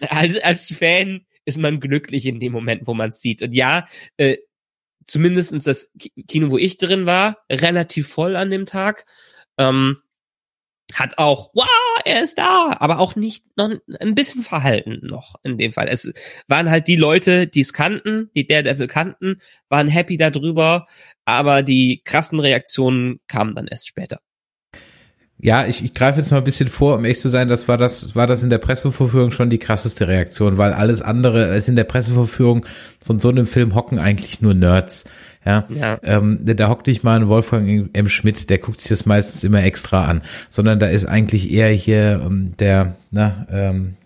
als, 0.00 0.38
als 0.38 0.72
Fan 0.72 1.26
ist 1.44 1.58
man 1.58 1.80
glücklich 1.80 2.26
in 2.26 2.40
dem 2.40 2.52
Moment, 2.52 2.86
wo 2.86 2.94
man 2.94 3.10
es 3.10 3.20
sieht. 3.20 3.42
Und 3.42 3.54
ja, 3.54 3.86
äh, 4.16 4.38
zumindestens 5.04 5.64
das 5.64 5.92
Kino, 6.26 6.50
wo 6.50 6.58
ich 6.58 6.78
drin 6.78 7.06
war, 7.06 7.38
relativ 7.50 8.08
voll 8.08 8.36
an 8.36 8.50
dem 8.50 8.66
Tag. 8.66 9.06
Ähm, 9.58 9.98
hat 10.92 11.18
auch, 11.18 11.50
wow, 11.54 11.66
er 12.04 12.22
ist 12.22 12.38
da, 12.38 12.76
aber 12.78 12.98
auch 12.98 13.16
nicht 13.16 13.44
noch 13.56 13.70
ein 14.00 14.14
bisschen 14.14 14.42
verhalten 14.42 14.98
noch 15.02 15.36
in 15.42 15.56
dem 15.56 15.72
Fall. 15.72 15.88
Es 15.88 16.12
waren 16.46 16.70
halt 16.70 16.88
die 16.88 16.96
Leute, 16.96 17.46
die 17.46 17.62
es 17.62 17.72
kannten, 17.72 18.30
die 18.34 18.46
Daredevil 18.46 18.86
kannten, 18.86 19.36
waren 19.68 19.88
happy 19.88 20.16
darüber, 20.16 20.84
aber 21.24 21.62
die 21.62 22.02
krassen 22.04 22.38
Reaktionen 22.38 23.20
kamen 23.28 23.54
dann 23.54 23.66
erst 23.66 23.88
später. 23.88 24.20
Ja, 25.38 25.66
ich, 25.66 25.84
ich 25.84 25.92
greife 25.92 26.20
jetzt 26.20 26.30
mal 26.30 26.38
ein 26.38 26.44
bisschen 26.44 26.68
vor, 26.68 26.96
um 26.96 27.04
echt 27.04 27.20
zu 27.20 27.28
sein, 27.28 27.48
das 27.48 27.66
war 27.66 27.76
das, 27.76 28.14
war 28.14 28.26
das 28.26 28.42
in 28.42 28.50
der 28.50 28.58
Pressevorführung 28.58 29.30
schon 29.30 29.50
die 29.50 29.58
krasseste 29.58 30.06
Reaktion, 30.06 30.58
weil 30.58 30.72
alles 30.72 31.02
andere, 31.02 31.54
ist 31.56 31.68
in 31.68 31.76
der 31.76 31.84
Pressevorführung 31.84 32.64
von 33.04 33.18
so 33.18 33.28
einem 33.30 33.46
Film 33.46 33.74
hocken 33.74 33.98
eigentlich 33.98 34.40
nur 34.40 34.54
Nerds. 34.54 35.04
Ja, 35.44 35.66
ja. 35.68 35.98
Ähm, 36.02 36.40
da 36.42 36.68
hockt 36.68 36.86
nicht 36.86 37.04
mal 37.04 37.20
ein 37.20 37.28
Wolfgang 37.28 37.90
M. 37.92 38.08
Schmidt, 38.08 38.48
der 38.48 38.58
guckt 38.58 38.80
sich 38.80 38.88
das 38.88 39.04
meistens 39.04 39.44
immer 39.44 39.62
extra 39.62 40.06
an, 40.06 40.22
sondern 40.48 40.78
da 40.78 40.86
ist 40.86 41.04
eigentlich 41.04 41.52
eher 41.52 41.68
hier 41.68 42.22
ähm, 42.24 42.54
der, 42.58 42.96
na, 43.10 43.46
ähm, 43.50 43.96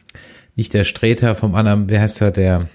nicht 0.57 0.75
der 0.75 0.85
Streter 0.85 1.35
vom 1.35 1.55
anderen, 1.55 1.89
wie 1.89 1.99
heißt 1.99 2.21
er, 2.23 2.33
der 2.33 2.69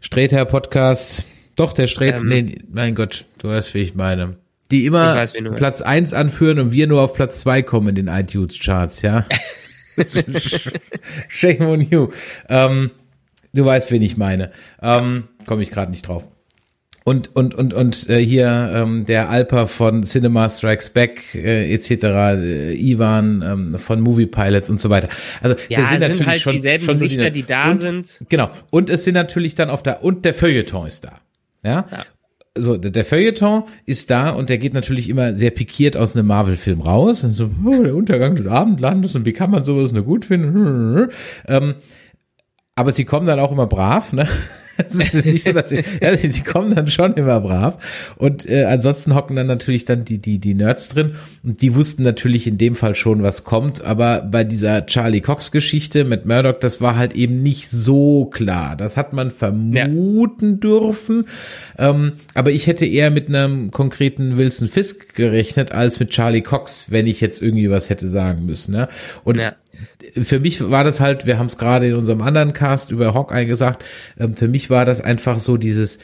Streter 0.00 0.44
Podcast, 0.44 1.24
doch 1.54 1.72
der 1.72 1.86
Streter, 1.86 2.22
ähm, 2.22 2.28
nee, 2.28 2.58
mein 2.68 2.94
Gott, 2.94 3.26
du 3.40 3.48
weißt, 3.48 3.74
wie 3.74 3.80
ich 3.80 3.94
meine 3.94 4.36
die 4.70 4.86
immer 4.86 5.16
weiß, 5.16 5.34
Platz 5.56 5.82
eins 5.82 6.12
anführen 6.14 6.58
und 6.58 6.72
wir 6.72 6.86
nur 6.86 7.02
auf 7.02 7.12
Platz 7.12 7.40
zwei 7.40 7.62
kommen 7.62 7.88
in 7.88 7.94
den 7.96 8.08
iTunes-Charts, 8.08 9.02
ja. 9.02 9.26
Shame 11.28 11.62
on 11.62 11.80
you. 11.80 12.08
Ähm, 12.48 12.90
du 13.52 13.64
weißt, 13.64 13.90
wen 13.90 14.02
ich 14.02 14.16
meine. 14.16 14.52
Ähm, 14.80 15.24
Komme 15.46 15.62
ich 15.62 15.70
gerade 15.70 15.90
nicht 15.90 16.06
drauf. 16.06 16.28
Und 17.04 17.34
und 17.34 17.54
und 17.54 17.72
und 17.72 18.08
äh, 18.08 18.18
hier 18.18 18.72
ähm, 18.74 19.04
der 19.06 19.30
Alper 19.30 19.66
von 19.66 20.02
Cinema 20.04 20.48
Strikes 20.48 20.90
Back 20.90 21.34
äh, 21.34 21.72
etc. 21.72 21.90
Äh, 21.90 22.74
Ivan 22.74 23.42
ähm, 23.42 23.78
von 23.78 24.00
Movie 24.00 24.26
Pilots 24.26 24.68
und 24.68 24.80
so 24.80 24.90
weiter. 24.90 25.08
Also 25.40 25.56
Ja, 25.68 25.80
das 25.80 25.92
es 25.92 26.16
sind, 26.18 26.26
halt 26.26 26.40
schon, 26.40 26.52
dieselben 26.52 26.84
schon 26.84 26.98
so 26.98 27.04
Gesichter, 27.04 27.30
die 27.30 27.44
da 27.44 27.70
und, 27.70 27.78
sind. 27.78 28.24
Genau. 28.28 28.50
Und 28.70 28.90
es 28.90 29.04
sind 29.04 29.14
natürlich 29.14 29.54
dann 29.54 29.70
auf 29.70 29.82
der 29.82 30.04
und 30.04 30.24
der 30.24 30.34
Feuilleton 30.34 30.86
ist 30.86 31.04
da. 31.04 31.20
Ja. 31.64 31.86
Ja. 31.90 32.04
So, 32.58 32.76
der 32.76 32.90
der 32.90 33.04
Feuilleton 33.04 33.64
ist 33.86 34.10
da 34.10 34.30
und 34.30 34.50
der 34.50 34.58
geht 34.58 34.74
natürlich 34.74 35.08
immer 35.08 35.36
sehr 35.36 35.52
pikiert 35.52 35.96
aus 35.96 36.14
einem 36.14 36.26
Marvel-Film 36.26 36.80
raus. 36.80 37.24
Und 37.24 37.30
so, 37.30 37.48
oh, 37.64 37.82
der 37.82 37.94
Untergang 37.94 38.36
des 38.36 38.46
Abendlandes 38.46 39.14
und 39.14 39.24
wie 39.24 39.32
kann 39.32 39.50
man 39.50 39.64
sowas 39.64 39.92
nur 39.92 40.02
gut 40.02 40.24
finden? 40.26 41.08
Ähm, 41.46 41.74
aber 42.74 42.92
sie 42.92 43.04
kommen 43.04 43.26
dann 43.26 43.38
auch 43.40 43.52
immer 43.52 43.66
brav, 43.66 44.12
ne? 44.12 44.26
Es 44.88 45.14
ist 45.14 45.26
nicht 45.26 45.44
so, 45.44 45.52
dass 45.52 45.68
sie, 45.68 45.82
ja, 46.00 46.16
sie 46.16 46.42
kommen 46.42 46.74
dann 46.74 46.88
schon 46.88 47.14
immer 47.14 47.40
brav. 47.40 48.14
Und 48.16 48.48
äh, 48.48 48.64
ansonsten 48.64 49.14
hocken 49.14 49.36
dann 49.36 49.46
natürlich 49.46 49.84
dann 49.84 50.04
die, 50.04 50.18
die, 50.18 50.38
die 50.38 50.54
Nerds 50.54 50.88
drin. 50.88 51.14
Und 51.42 51.62
die 51.62 51.74
wussten 51.74 52.02
natürlich 52.02 52.46
in 52.46 52.58
dem 52.58 52.76
Fall 52.76 52.94
schon, 52.94 53.22
was 53.22 53.44
kommt. 53.44 53.82
Aber 53.82 54.22
bei 54.22 54.44
dieser 54.44 54.86
Charlie 54.86 55.20
Cox-Geschichte 55.20 56.04
mit 56.04 56.26
Murdoch, 56.26 56.58
das 56.58 56.80
war 56.80 56.96
halt 56.96 57.14
eben 57.14 57.42
nicht 57.42 57.68
so 57.68 58.26
klar. 58.26 58.76
Das 58.76 58.96
hat 58.96 59.12
man 59.12 59.30
vermuten 59.30 60.60
dürfen. 60.60 61.24
Ähm, 61.78 62.12
aber 62.34 62.50
ich 62.50 62.66
hätte 62.66 62.86
eher 62.86 63.10
mit 63.10 63.28
einem 63.28 63.70
konkreten 63.70 64.36
Wilson 64.36 64.68
Fisk 64.68 65.14
gerechnet, 65.14 65.72
als 65.72 66.00
mit 66.00 66.10
Charlie 66.10 66.42
Cox, 66.42 66.90
wenn 66.90 67.06
ich 67.06 67.20
jetzt 67.20 67.42
irgendwie 67.42 67.70
was 67.70 67.90
hätte 67.90 68.08
sagen 68.08 68.46
müssen. 68.46 68.72
Ne? 68.72 68.88
Und 69.24 69.38
Ja. 69.38 69.54
Für 70.22 70.40
mich 70.40 70.60
war 70.70 70.84
das 70.84 71.00
halt, 71.00 71.26
wir 71.26 71.38
haben 71.38 71.46
es 71.46 71.58
gerade 71.58 71.88
in 71.88 71.94
unserem 71.94 72.22
anderen 72.22 72.52
Cast 72.52 72.90
über 72.90 73.14
Hawkeye 73.14 73.44
gesagt, 73.46 73.84
ähm, 74.18 74.36
für 74.36 74.48
mich 74.48 74.70
war 74.70 74.84
das 74.84 75.00
einfach 75.00 75.38
so 75.38 75.56
dieses 75.56 75.98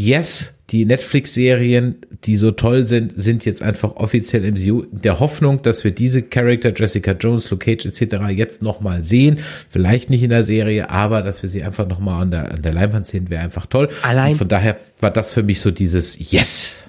Yes, 0.00 0.60
die 0.70 0.84
Netflix-Serien, 0.84 1.96
die 2.24 2.36
so 2.36 2.52
toll 2.52 2.86
sind, 2.86 3.12
sind 3.20 3.44
jetzt 3.44 3.62
einfach 3.62 3.96
offiziell 3.96 4.44
im 4.44 4.54
MCU. 4.54 4.84
Der 4.92 5.18
Hoffnung, 5.18 5.60
dass 5.62 5.82
wir 5.82 5.90
diese 5.90 6.22
Charakter, 6.22 6.72
Jessica 6.72 7.12
Jones, 7.18 7.50
Luke 7.50 7.64
Cage 7.64 7.86
etc. 7.86 8.28
jetzt 8.30 8.62
nochmal 8.62 9.02
sehen. 9.02 9.38
Vielleicht 9.70 10.08
nicht 10.08 10.22
in 10.22 10.30
der 10.30 10.44
Serie, 10.44 10.88
aber 10.90 11.22
dass 11.22 11.42
wir 11.42 11.48
sie 11.48 11.64
einfach 11.64 11.88
nochmal 11.88 12.22
an 12.22 12.30
der, 12.30 12.52
an 12.52 12.62
der 12.62 12.72
Leinwand 12.74 13.08
sehen, 13.08 13.28
wäre 13.28 13.42
einfach 13.42 13.66
toll. 13.66 13.88
Allein- 14.02 14.32
Und 14.32 14.38
von 14.38 14.46
daher 14.48 14.76
war 15.00 15.10
das 15.10 15.32
für 15.32 15.42
mich 15.42 15.60
so 15.60 15.72
dieses 15.72 16.30
Yes. 16.30 16.88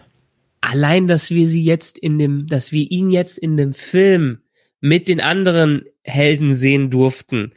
allein, 0.61 1.07
dass 1.07 1.31
wir 1.31 1.49
sie 1.49 1.63
jetzt 1.63 1.97
in 1.97 2.19
dem, 2.19 2.45
dass 2.45 2.71
wir 2.71 2.91
ihn 2.91 3.09
jetzt 3.09 3.39
in 3.39 3.57
dem 3.57 3.73
Film 3.73 4.37
mit 4.79 5.07
den 5.07 5.21
anderen 5.21 5.83
Helden 6.03 6.55
sehen 6.55 6.89
durften, 6.89 7.53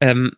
ähm, 0.00 0.32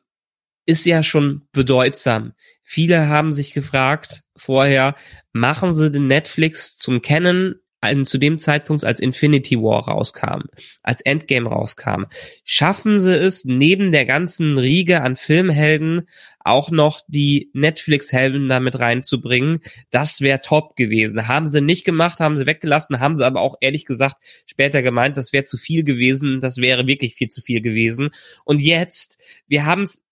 ist 0.66 0.84
ja 0.84 1.03
schon 1.03 1.49
bedeutsam. 1.53 2.32
Viele 2.62 3.09
haben 3.09 3.32
sich 3.32 3.53
gefragt 3.53 4.22
vorher, 4.37 4.97
machen 5.32 5.72
sie 5.72 5.91
den 5.91 6.09
Netflix 6.09 6.76
zum 6.76 7.03
Kennen 7.03 7.61
zu 8.05 8.18
dem 8.18 8.39
Zeitpunkt, 8.39 8.85
als 8.85 9.01
Infinity 9.01 9.57
War 9.57 9.89
rauskam, 9.89 10.43
als 10.83 11.01
Endgame 11.03 11.49
rauskam. 11.49 12.07
Schaffen 12.45 12.99
sie 12.99 13.16
es, 13.16 13.45
neben 13.45 13.93
der 13.93 14.07
ganzen 14.07 14.59
Riege 14.59 15.03
an 15.03 15.16
Filmhelden 15.16 16.09
auch 16.41 16.70
noch 16.70 17.03
die 17.07 17.51
Netflix-Helden 17.53 18.49
damit 18.49 18.79
reinzubringen? 18.79 19.61
Das 19.91 20.20
wäre 20.20 20.41
top 20.41 20.74
gewesen. 20.77 21.29
Haben 21.29 21.47
sie 21.47 21.61
nicht 21.61 21.85
gemacht, 21.85 22.18
haben 22.18 22.39
sie 22.39 22.47
weggelassen, 22.47 23.01
haben 23.01 23.14
sie 23.14 23.27
aber 23.27 23.41
auch 23.41 23.57
ehrlich 23.61 23.85
gesagt 23.85 24.16
später 24.47 24.83
gemeint, 24.83 25.16
das 25.16 25.33
wäre 25.33 25.45
zu 25.45 25.57
viel 25.57 25.85
gewesen, 25.85 26.41
das 26.41 26.57
wäre 26.57 26.87
wirklich 26.87 27.14
viel 27.14 27.29
zu 27.29 27.41
viel 27.41 27.61
gewesen. 27.61 28.11
Und 28.45 28.62
jetzt, 28.62 29.18
wir 29.47 29.64
haben 29.64 29.83
es 29.83 30.03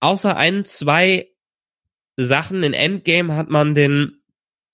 außer 0.00 0.36
ein, 0.36 0.64
zwei 0.64 1.28
Sachen 2.16 2.62
in 2.64 2.74
Endgame 2.74 3.36
hat 3.36 3.48
man 3.48 3.74
den, 3.74 4.17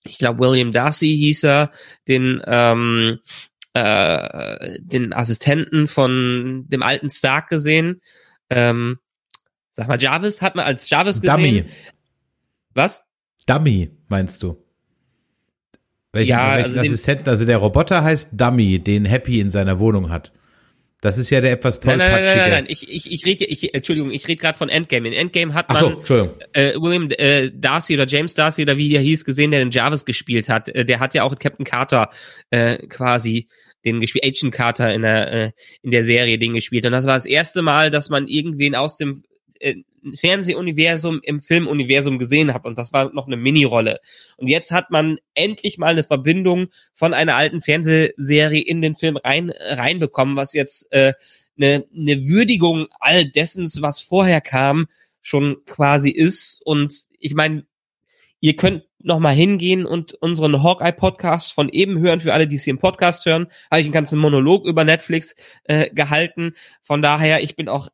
ich 0.05 0.17
glaube 0.17 0.39
William 0.39 0.71
Darcy 0.71 1.07
hieß 1.17 1.43
er, 1.43 1.71
den 2.07 2.41
ähm, 2.45 3.19
äh, 3.73 4.79
den 4.79 5.11
Assistenten 5.13 5.87
von 5.87 6.65
dem 6.69 6.81
alten 6.83 7.09
Stark 7.09 7.49
gesehen. 7.49 8.01
Ähm, 8.49 8.99
sag 9.71 9.87
mal, 9.87 10.01
Jarvis 10.01 10.41
hat 10.41 10.55
man 10.55 10.65
als 10.65 10.89
Jarvis 10.89 11.19
gesehen. 11.21 11.35
Dummy. 11.35 11.65
Was? 12.73 13.03
Dummy, 13.45 13.91
meinst 14.07 14.41
du? 14.43 14.57
Welchen, 16.13 16.29
Ja, 16.29 16.55
welchen 16.55 16.57
also 16.63 16.73
den- 16.75 16.81
Assistenten? 16.81 17.29
Also 17.29 17.45
der 17.45 17.57
Roboter 17.57 18.03
heißt 18.03 18.29
Dummy, 18.33 18.79
den 18.79 19.03
Happy 19.05 19.39
in 19.41 19.51
seiner 19.51 19.79
Wohnung 19.79 20.09
hat. 20.09 20.31
Das 21.05 21.17
ist 21.19 21.29
ja 21.29 21.39
der 21.39 21.51
etwas 21.51 21.79
Nein, 21.83 21.99
nein, 21.99 22.09
nein, 22.09 22.23
tollpatschige. 22.23 22.41
nein, 22.41 22.49
nein, 22.51 22.63
nein. 22.63 22.71
Ich, 22.71 22.89
ich, 22.89 23.11
ich 23.11 23.25
rede, 23.25 23.45
ich, 23.45 23.73
Entschuldigung, 23.75 24.11
ich 24.11 24.27
rede 24.27 24.37
gerade 24.41 24.57
von 24.57 24.69
Endgame. 24.69 25.07
In 25.07 25.13
Endgame 25.13 25.53
hat 25.53 25.65
Ach 25.69 25.79
man 25.81 25.91
so, 25.91 25.97
Entschuldigung. 25.99 26.39
äh, 26.53 26.73
William 26.75 27.09
äh, 27.11 27.51
Darcy 27.53 27.93
oder 27.93 28.07
James 28.07 28.33
Darcy 28.33 28.63
oder 28.63 28.77
wie 28.77 28.89
der 28.89 29.01
hieß 29.01 29.23
gesehen, 29.23 29.51
der 29.51 29.59
den 29.59 29.69
Jarvis 29.71 30.03
gespielt 30.05 30.49
hat. 30.49 30.69
Äh, 30.69 30.83
der 30.83 30.99
hat 30.99 31.13
ja 31.13 31.23
auch 31.23 31.31
in 31.31 31.37
Captain 31.39 31.65
Carter 31.65 32.09
äh, 32.49 32.77
quasi 32.87 33.47
den 33.85 34.01
gespielt, 34.01 34.25
Agent 34.25 34.51
Carter 34.53 34.93
in 34.93 35.03
der 35.03 35.31
äh, 35.31 35.51
in 35.83 35.91
der 35.91 36.03
Serie 36.03 36.39
den 36.39 36.53
gespielt. 36.55 36.85
Und 36.87 36.91
das 36.91 37.05
war 37.05 37.13
das 37.13 37.27
erste 37.27 37.61
Mal, 37.61 37.91
dass 37.91 38.09
man 38.09 38.27
irgendwen 38.27 38.73
aus 38.73 38.97
dem 38.97 39.23
Fernsehuniversum 40.13 41.19
im 41.23 41.41
Filmuniversum 41.41 42.19
gesehen 42.19 42.53
hat 42.53 42.65
und 42.65 42.77
das 42.77 42.93
war 42.93 43.11
noch 43.13 43.27
eine 43.27 43.37
Mini-Rolle. 43.37 43.99
Und 44.37 44.47
jetzt 44.47 44.71
hat 44.71 44.91
man 44.91 45.17
endlich 45.33 45.77
mal 45.77 45.91
eine 45.91 46.03
Verbindung 46.03 46.67
von 46.93 47.13
einer 47.13 47.35
alten 47.35 47.61
Fernsehserie 47.61 48.61
in 48.61 48.81
den 48.81 48.95
Film 48.95 49.17
rein 49.17 49.51
reinbekommen, 49.51 50.35
was 50.35 50.53
jetzt 50.53 50.91
äh, 50.91 51.13
eine, 51.57 51.85
eine 51.95 52.27
Würdigung 52.27 52.87
all 52.99 53.25
dessen, 53.25 53.69
was 53.79 54.01
vorher 54.01 54.41
kam, 54.41 54.87
schon 55.21 55.57
quasi 55.65 56.11
ist. 56.11 56.61
Und 56.65 56.93
ich 57.19 57.33
meine, 57.33 57.65
ihr 58.39 58.55
könnt 58.55 58.83
noch 58.99 59.19
mal 59.19 59.35
hingehen 59.35 59.85
und 59.85 60.13
unseren 60.15 60.63
Hawkeye-Podcast 60.63 61.53
von 61.53 61.69
eben 61.69 61.99
hören. 61.99 62.19
Für 62.19 62.33
alle, 62.33 62.47
die 62.47 62.55
es 62.55 62.63
hier 62.63 62.71
im 62.71 62.79
Podcast 62.79 63.25
hören, 63.25 63.47
habe 63.69 63.81
ich 63.81 63.85
einen 63.85 63.93
ganzen 63.93 64.19
Monolog 64.19 64.65
über 64.65 64.83
Netflix 64.83 65.35
äh, 65.65 65.89
gehalten. 65.91 66.53
Von 66.81 67.01
daher, 67.01 67.43
ich 67.43 67.55
bin 67.55 67.69
auch 67.69 67.89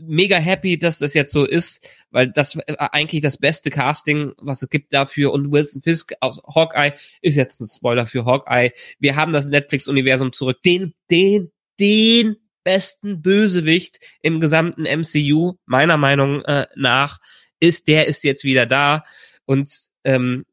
mega 0.00 0.36
happy, 0.36 0.78
dass 0.78 0.98
das 0.98 1.14
jetzt 1.14 1.32
so 1.32 1.44
ist, 1.44 1.88
weil 2.10 2.30
das 2.30 2.56
äh, 2.56 2.76
eigentlich 2.78 3.22
das 3.22 3.36
beste 3.36 3.70
Casting, 3.70 4.32
was 4.38 4.62
es 4.62 4.68
gibt 4.68 4.92
dafür. 4.92 5.32
Und 5.32 5.52
Wilson 5.52 5.82
Fisk 5.82 6.14
aus 6.20 6.42
Hawkeye 6.54 6.92
ist 7.22 7.36
jetzt 7.36 7.60
ein 7.60 7.66
Spoiler 7.66 8.06
für 8.06 8.24
Hawkeye. 8.24 8.72
Wir 8.98 9.16
haben 9.16 9.32
das 9.32 9.48
Netflix-Universum 9.48 10.32
zurück. 10.32 10.62
Den, 10.62 10.94
den, 11.10 11.50
den 11.80 12.36
besten 12.64 13.22
Bösewicht 13.22 13.98
im 14.20 14.40
gesamten 14.40 14.82
MCU, 14.82 15.54
meiner 15.66 15.96
Meinung 15.96 16.42
äh, 16.44 16.66
nach, 16.76 17.18
ist, 17.60 17.88
der 17.88 18.06
ist 18.06 18.24
jetzt 18.24 18.44
wieder 18.44 18.66
da. 18.66 19.04
Und 19.46 19.70
ähm, 20.04 20.44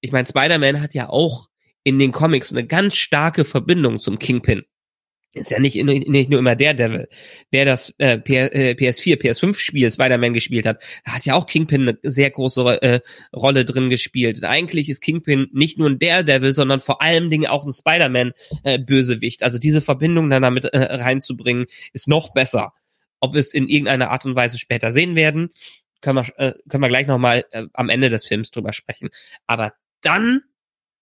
ich 0.00 0.12
meine, 0.12 0.26
Spider-Man 0.26 0.80
hat 0.80 0.94
ja 0.94 1.08
auch 1.08 1.48
in 1.82 1.98
den 1.98 2.12
Comics 2.12 2.52
eine 2.52 2.66
ganz 2.66 2.96
starke 2.96 3.44
Verbindung 3.44 3.98
zum 3.98 4.18
Kingpin. 4.18 4.64
Ist 5.34 5.50
ja 5.50 5.58
nicht, 5.58 5.74
nicht 5.74 6.30
nur 6.30 6.38
immer 6.38 6.54
der 6.54 6.74
Devil. 6.74 7.08
Wer 7.50 7.64
das 7.64 7.92
äh, 7.98 8.18
PS4, 8.18 9.20
PS5-Spiel 9.20 9.90
Spider-Man 9.90 10.32
gespielt 10.32 10.64
hat, 10.64 10.80
hat 11.04 11.26
ja 11.26 11.34
auch 11.34 11.46
Kingpin 11.46 11.82
eine 11.82 11.98
sehr 12.04 12.30
große 12.30 12.82
äh, 12.82 13.00
Rolle 13.34 13.64
drin 13.64 13.90
gespielt. 13.90 14.44
Eigentlich 14.44 14.88
ist 14.88 15.00
Kingpin 15.00 15.48
nicht 15.52 15.76
nur 15.76 15.90
ein 15.90 15.98
Daredevil, 15.98 16.52
sondern 16.52 16.78
vor 16.78 17.02
allem 17.02 17.30
Dingen 17.30 17.48
auch 17.48 17.66
ein 17.66 17.72
Spider-Man-Bösewicht. 17.72 19.42
also 19.42 19.58
diese 19.58 19.80
Verbindung 19.80 20.30
dann 20.30 20.42
damit 20.42 20.66
äh, 20.66 20.78
reinzubringen, 20.78 21.66
ist 21.92 22.06
noch 22.06 22.32
besser. 22.32 22.72
Ob 23.18 23.34
wir 23.34 23.40
es 23.40 23.52
in 23.52 23.68
irgendeiner 23.68 24.10
Art 24.10 24.24
und 24.26 24.36
Weise 24.36 24.58
später 24.58 24.92
sehen 24.92 25.16
werden, 25.16 25.50
können 26.00 26.18
wir, 26.18 26.38
äh, 26.38 26.54
können 26.68 26.82
wir 26.82 26.88
gleich 26.88 27.08
nochmal 27.08 27.44
äh, 27.50 27.64
am 27.72 27.88
Ende 27.88 28.08
des 28.08 28.24
Films 28.24 28.52
drüber 28.52 28.72
sprechen. 28.72 29.08
Aber 29.48 29.72
dann 30.00 30.42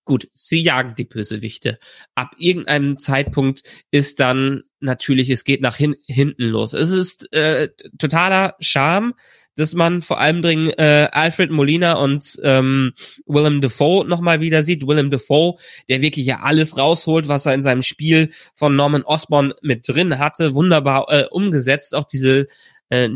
Gut, 0.05 0.29
sie 0.35 0.61
jagen 0.61 0.95
die 0.97 1.05
Bösewichte. 1.05 1.79
Ab 2.17 2.33
irgendeinem 2.37 2.99
Zeitpunkt 2.99 3.63
ist 3.93 4.19
dann 4.19 4.65
natürlich, 4.81 5.31
es 5.31 5.45
geht 5.45 5.61
nach 5.61 5.77
hin, 5.77 5.95
hinten 6.07 6.45
los. 6.45 6.73
Es 6.73 6.91
ist 6.91 7.33
äh, 7.33 7.69
totaler 7.99 8.57
Charme, 8.59 9.15
dass 9.55 9.75
man 9.75 10.03
vor 10.03 10.19
allem 10.19 10.43
drin 10.43 10.71
äh, 10.71 11.09
Alfred 11.13 11.51
Molina 11.51 11.95
und 11.95 12.41
ähm, 12.43 12.95
Willem 13.27 13.61
Dafoe 13.61 14.05
nochmal 14.05 14.41
wieder 14.41 14.63
sieht. 14.63 14.87
Willem 14.87 15.11
Dafoe, 15.11 15.57
der 15.89 16.01
wirklich 16.01 16.27
ja 16.27 16.41
alles 16.41 16.77
rausholt, 16.77 17.29
was 17.29 17.47
er 17.47 17.55
in 17.55 17.63
seinem 17.63 17.83
Spiel 17.83 18.33
von 18.55 18.75
Norman 18.75 19.03
Osborn 19.03 19.53
mit 19.63 19.87
drin 19.87 20.19
hatte, 20.19 20.55
wunderbar 20.55 21.07
äh, 21.11 21.27
umgesetzt. 21.31 21.95
Auch 21.95 22.05
diese 22.05 22.47
äh, 22.93 23.09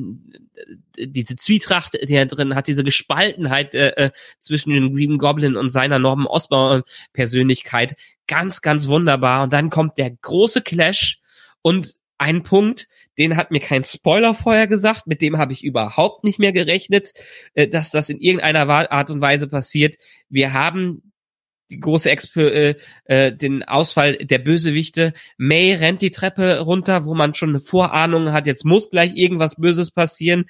diese 0.99 1.37
Zwietracht, 1.37 1.95
die 1.95 2.15
er 2.15 2.25
drin 2.25 2.55
hat, 2.55 2.67
diese 2.67 2.83
Gespaltenheit 2.83 3.75
äh, 3.75 3.89
äh, 3.91 4.11
zwischen 4.41 4.71
dem 4.71 4.95
Green 4.95 5.19
Goblin 5.19 5.57
und 5.57 5.71
seiner 5.71 5.99
Norman 5.99 6.27
Osborn 6.27 6.83
Persönlichkeit, 7.13 7.95
ganz, 8.27 8.63
ganz 8.63 8.87
wunderbar. 8.87 9.43
Und 9.43 9.53
dann 9.53 9.69
kommt 9.69 9.99
der 9.99 10.11
große 10.11 10.63
Clash 10.63 11.21
und 11.61 11.95
ein 12.19 12.43
Punkt, 12.43 12.89
den 13.19 13.37
hat 13.37 13.51
mir 13.51 13.61
kein 13.61 13.85
Spoiler 13.85 14.33
vorher 14.33 14.67
gesagt, 14.67 15.07
mit 15.07 15.21
dem 15.21 15.37
habe 15.37 15.53
ich 15.53 15.63
überhaupt 15.63 16.25
nicht 16.25 16.39
mehr 16.39 16.53
gerechnet, 16.53 17.13
äh, 17.53 17.69
dass 17.69 17.91
das 17.91 18.09
in 18.09 18.19
irgendeiner 18.21 18.67
Art 18.91 19.11
und 19.11 19.21
Weise 19.21 19.47
passiert. 19.47 19.97
Wir 20.31 20.55
haben 20.55 21.13
die 21.71 21.81
große 21.81 22.11
Expo, 22.11 22.41
äh, 22.41 22.75
äh, 23.05 23.33
den 23.33 23.63
Ausfall 23.63 24.17
der 24.17 24.39
Bösewichte. 24.39 25.13
May 25.37 25.75
rennt 25.75 26.03
die 26.03 26.11
Treppe 26.11 26.61
runter, 26.61 27.05
wo 27.05 27.15
man 27.15 27.35
schon 27.35 27.51
eine 27.51 27.61
Vorahnung 27.61 28.33
hat, 28.33 28.47
jetzt 28.47 28.65
muss 28.65 28.91
gleich 28.91 29.17
irgendwas 29.17 29.57
Böses 29.57 29.91
passieren. 29.91 30.47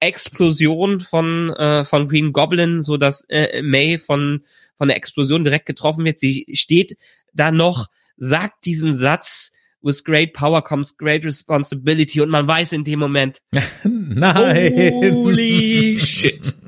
Explosion 0.00 1.00
von 1.00 1.50
äh, 1.50 1.84
von 1.84 2.08
Green 2.08 2.32
Goblin, 2.32 2.82
so 2.82 2.96
dass 2.96 3.24
äh, 3.28 3.62
May 3.62 3.98
von 3.98 4.42
von 4.76 4.88
der 4.88 4.96
Explosion 4.96 5.42
direkt 5.42 5.66
getroffen 5.66 6.04
wird. 6.04 6.18
Sie 6.18 6.46
steht 6.52 6.96
da 7.32 7.50
noch, 7.50 7.88
sagt 8.16 8.64
diesen 8.64 8.94
Satz, 8.94 9.52
with 9.82 10.04
great 10.04 10.32
power 10.34 10.62
comes 10.62 10.96
great 10.96 11.24
responsibility 11.24 12.20
und 12.20 12.30
man 12.30 12.46
weiß 12.46 12.72
in 12.72 12.84
dem 12.84 13.00
Moment, 13.00 13.38
Nein. 13.84 14.72
holy 14.92 15.98
shit. 16.00 16.54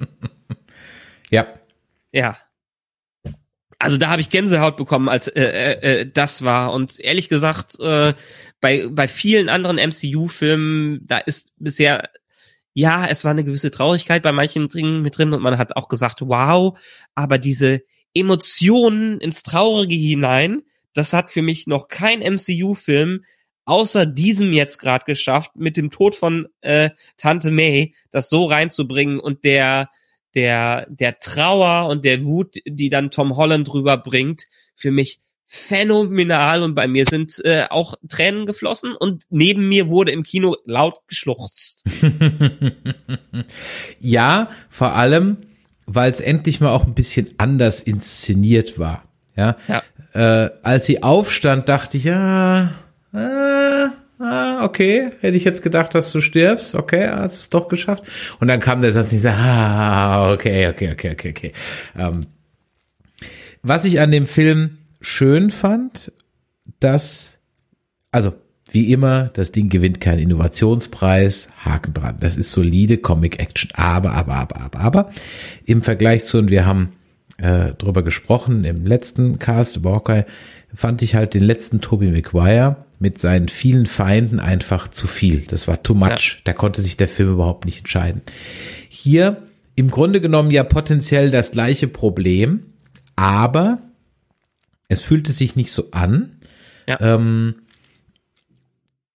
Ja. 1.32 1.46
Ja. 2.11 2.36
Also 3.81 3.97
da 3.97 4.09
habe 4.09 4.20
ich 4.20 4.28
Gänsehaut 4.28 4.76
bekommen, 4.76 5.09
als 5.09 5.26
äh, 5.26 5.41
äh, 5.41 6.01
äh, 6.03 6.11
das 6.12 6.45
war. 6.45 6.72
Und 6.72 7.01
ehrlich 7.01 7.31
gesagt, 7.31 7.81
äh, 7.81 8.12
bei, 8.61 8.87
bei 8.91 9.09
vielen 9.09 9.49
anderen 9.49 9.78
MCU-Filmen, 9.78 11.07
da 11.07 11.16
ist 11.16 11.55
bisher, 11.57 12.11
ja, 12.74 13.07
es 13.07 13.24
war 13.24 13.31
eine 13.31 13.43
gewisse 13.43 13.70
Traurigkeit 13.70 14.22
bei 14.22 14.33
manchen 14.33 14.68
Dingen 14.68 15.01
mit 15.01 15.16
drin 15.16 15.33
und 15.33 15.43
man 15.43 15.57
hat 15.57 15.76
auch 15.76 15.89
gesagt, 15.89 16.20
wow, 16.20 16.78
aber 17.14 17.39
diese 17.39 17.81
Emotionen 18.12 19.18
ins 19.18 19.43
Traurige 19.43 19.95
hinein, 19.95 20.61
das 20.93 21.14
hat 21.14 21.31
für 21.31 21.43
mich 21.43 21.66
noch 21.66 21.89
kein 21.89 22.20
MCU-Film 22.20 23.24
außer 23.64 24.05
diesem 24.05 24.53
jetzt 24.53 24.78
gerade 24.78 25.05
geschafft, 25.07 25.53
mit 25.55 25.76
dem 25.76 25.91
Tod 25.91 26.16
von 26.16 26.49
äh, 26.61 26.91
Tante 27.16 27.51
May 27.51 27.95
das 28.11 28.28
so 28.28 28.45
reinzubringen 28.45 29.20
und 29.20 29.45
der 29.45 29.89
der 30.35 30.87
der 30.91 31.18
Trauer 31.18 31.89
und 31.89 32.05
der 32.05 32.24
Wut, 32.24 32.57
die 32.66 32.91
dann 32.91 33.11
Tom 33.11 33.37
Holland 33.37 33.72
rüberbringt, 33.72 34.45
für 34.74 34.91
mich 34.91 35.20
phänomenal 35.53 36.62
und 36.62 36.76
bei 36.76 36.87
mir 36.87 37.07
sind 37.07 37.45
äh, 37.45 37.66
auch 37.70 37.97
Tränen 38.09 38.47
geflossen 38.47 38.95
und 38.95 39.24
neben 39.31 39.68
mir 39.68 39.89
wurde 39.89 40.12
im 40.12 40.22
Kino 40.22 40.55
laut 40.64 41.01
geschluchzt. 41.09 41.83
ja, 44.01 44.49
vor 44.68 44.95
allem, 44.95 45.39
weil 45.87 46.12
es 46.12 46.20
endlich 46.20 46.61
mal 46.61 46.70
auch 46.70 46.85
ein 46.85 46.95
bisschen 46.95 47.35
anders 47.39 47.83
inszeniert 47.83 48.78
war. 48.78 49.03
Ja. 49.37 49.57
Ja. 49.66 49.83
Äh, 50.12 50.51
als 50.62 50.87
sie 50.87 51.03
aufstand, 51.03 51.68
dachte 51.68 51.97
ich, 51.97 52.05
ja, 52.05 52.76
äh, 53.12 53.89
ah, 54.20 54.64
okay, 54.64 55.10
hätte 55.20 55.36
ich 55.36 55.44
jetzt 55.44 55.62
gedacht, 55.62 55.94
dass 55.94 56.12
du 56.12 56.20
stirbst. 56.20 56.74
Okay, 56.74 57.08
hast 57.08 57.38
es 57.38 57.48
doch 57.48 57.68
geschafft. 57.68 58.04
Und 58.38 58.48
dann 58.48 58.60
kam 58.60 58.82
der 58.82 58.92
Satz 58.92 59.12
nicht 59.12 59.22
so, 59.22 59.30
ah, 59.30 60.32
okay, 60.32 60.68
okay, 60.68 60.92
okay, 60.92 61.10
okay, 61.12 61.30
okay. 61.30 61.52
Ähm, 61.96 62.26
was 63.62 63.84
ich 63.84 64.00
an 64.00 64.10
dem 64.10 64.26
Film 64.26 64.78
schön 65.00 65.50
fand, 65.50 66.12
dass, 66.78 67.38
also 68.10 68.34
wie 68.72 68.92
immer, 68.92 69.30
das 69.34 69.52
Ding 69.52 69.68
gewinnt 69.68 70.00
keinen 70.00 70.20
Innovationspreis, 70.20 71.50
Haken 71.64 71.92
dran. 71.92 72.16
Das 72.20 72.36
ist 72.36 72.52
solide 72.52 72.98
Comic 72.98 73.40
Action, 73.40 73.70
aber, 73.74 74.12
aber, 74.12 74.34
aber, 74.34 74.60
aber, 74.60 74.80
aber 74.80 75.10
im 75.66 75.82
Vergleich 75.82 76.24
zu, 76.24 76.38
und 76.38 76.50
wir 76.50 76.66
haben 76.66 76.92
äh, 77.38 77.72
drüber 77.72 78.02
gesprochen 78.02 78.64
im 78.64 78.86
letzten 78.86 79.38
Cast 79.38 79.76
über 79.76 79.92
Hawkeye, 79.92 80.24
fand 80.72 81.02
ich 81.02 81.16
halt 81.16 81.34
den 81.34 81.42
letzten 81.42 81.80
Tobey 81.80 82.10
Maguire 82.10 82.76
mit 83.01 83.18
seinen 83.18 83.48
vielen 83.48 83.86
Feinden 83.86 84.38
einfach 84.38 84.86
zu 84.86 85.07
viel. 85.07 85.40
Das 85.48 85.66
war 85.66 85.82
too 85.82 85.94
much. 85.94 86.36
Ja. 86.36 86.40
Da 86.44 86.53
konnte 86.53 86.82
sich 86.82 86.96
der 86.96 87.09
Film 87.09 87.32
überhaupt 87.32 87.64
nicht 87.64 87.78
entscheiden. 87.78 88.20
Hier 88.88 89.42
im 89.74 89.90
Grunde 89.90 90.20
genommen 90.20 90.51
ja 90.51 90.62
potenziell 90.62 91.30
das 91.30 91.51
gleiche 91.51 91.88
Problem, 91.88 92.74
aber 93.16 93.78
es 94.88 95.01
fühlte 95.01 95.32
sich 95.32 95.57
nicht 95.57 95.72
so 95.72 95.90
an. 95.92 96.42
Ja. 96.86 97.01
Ähm, 97.01 97.55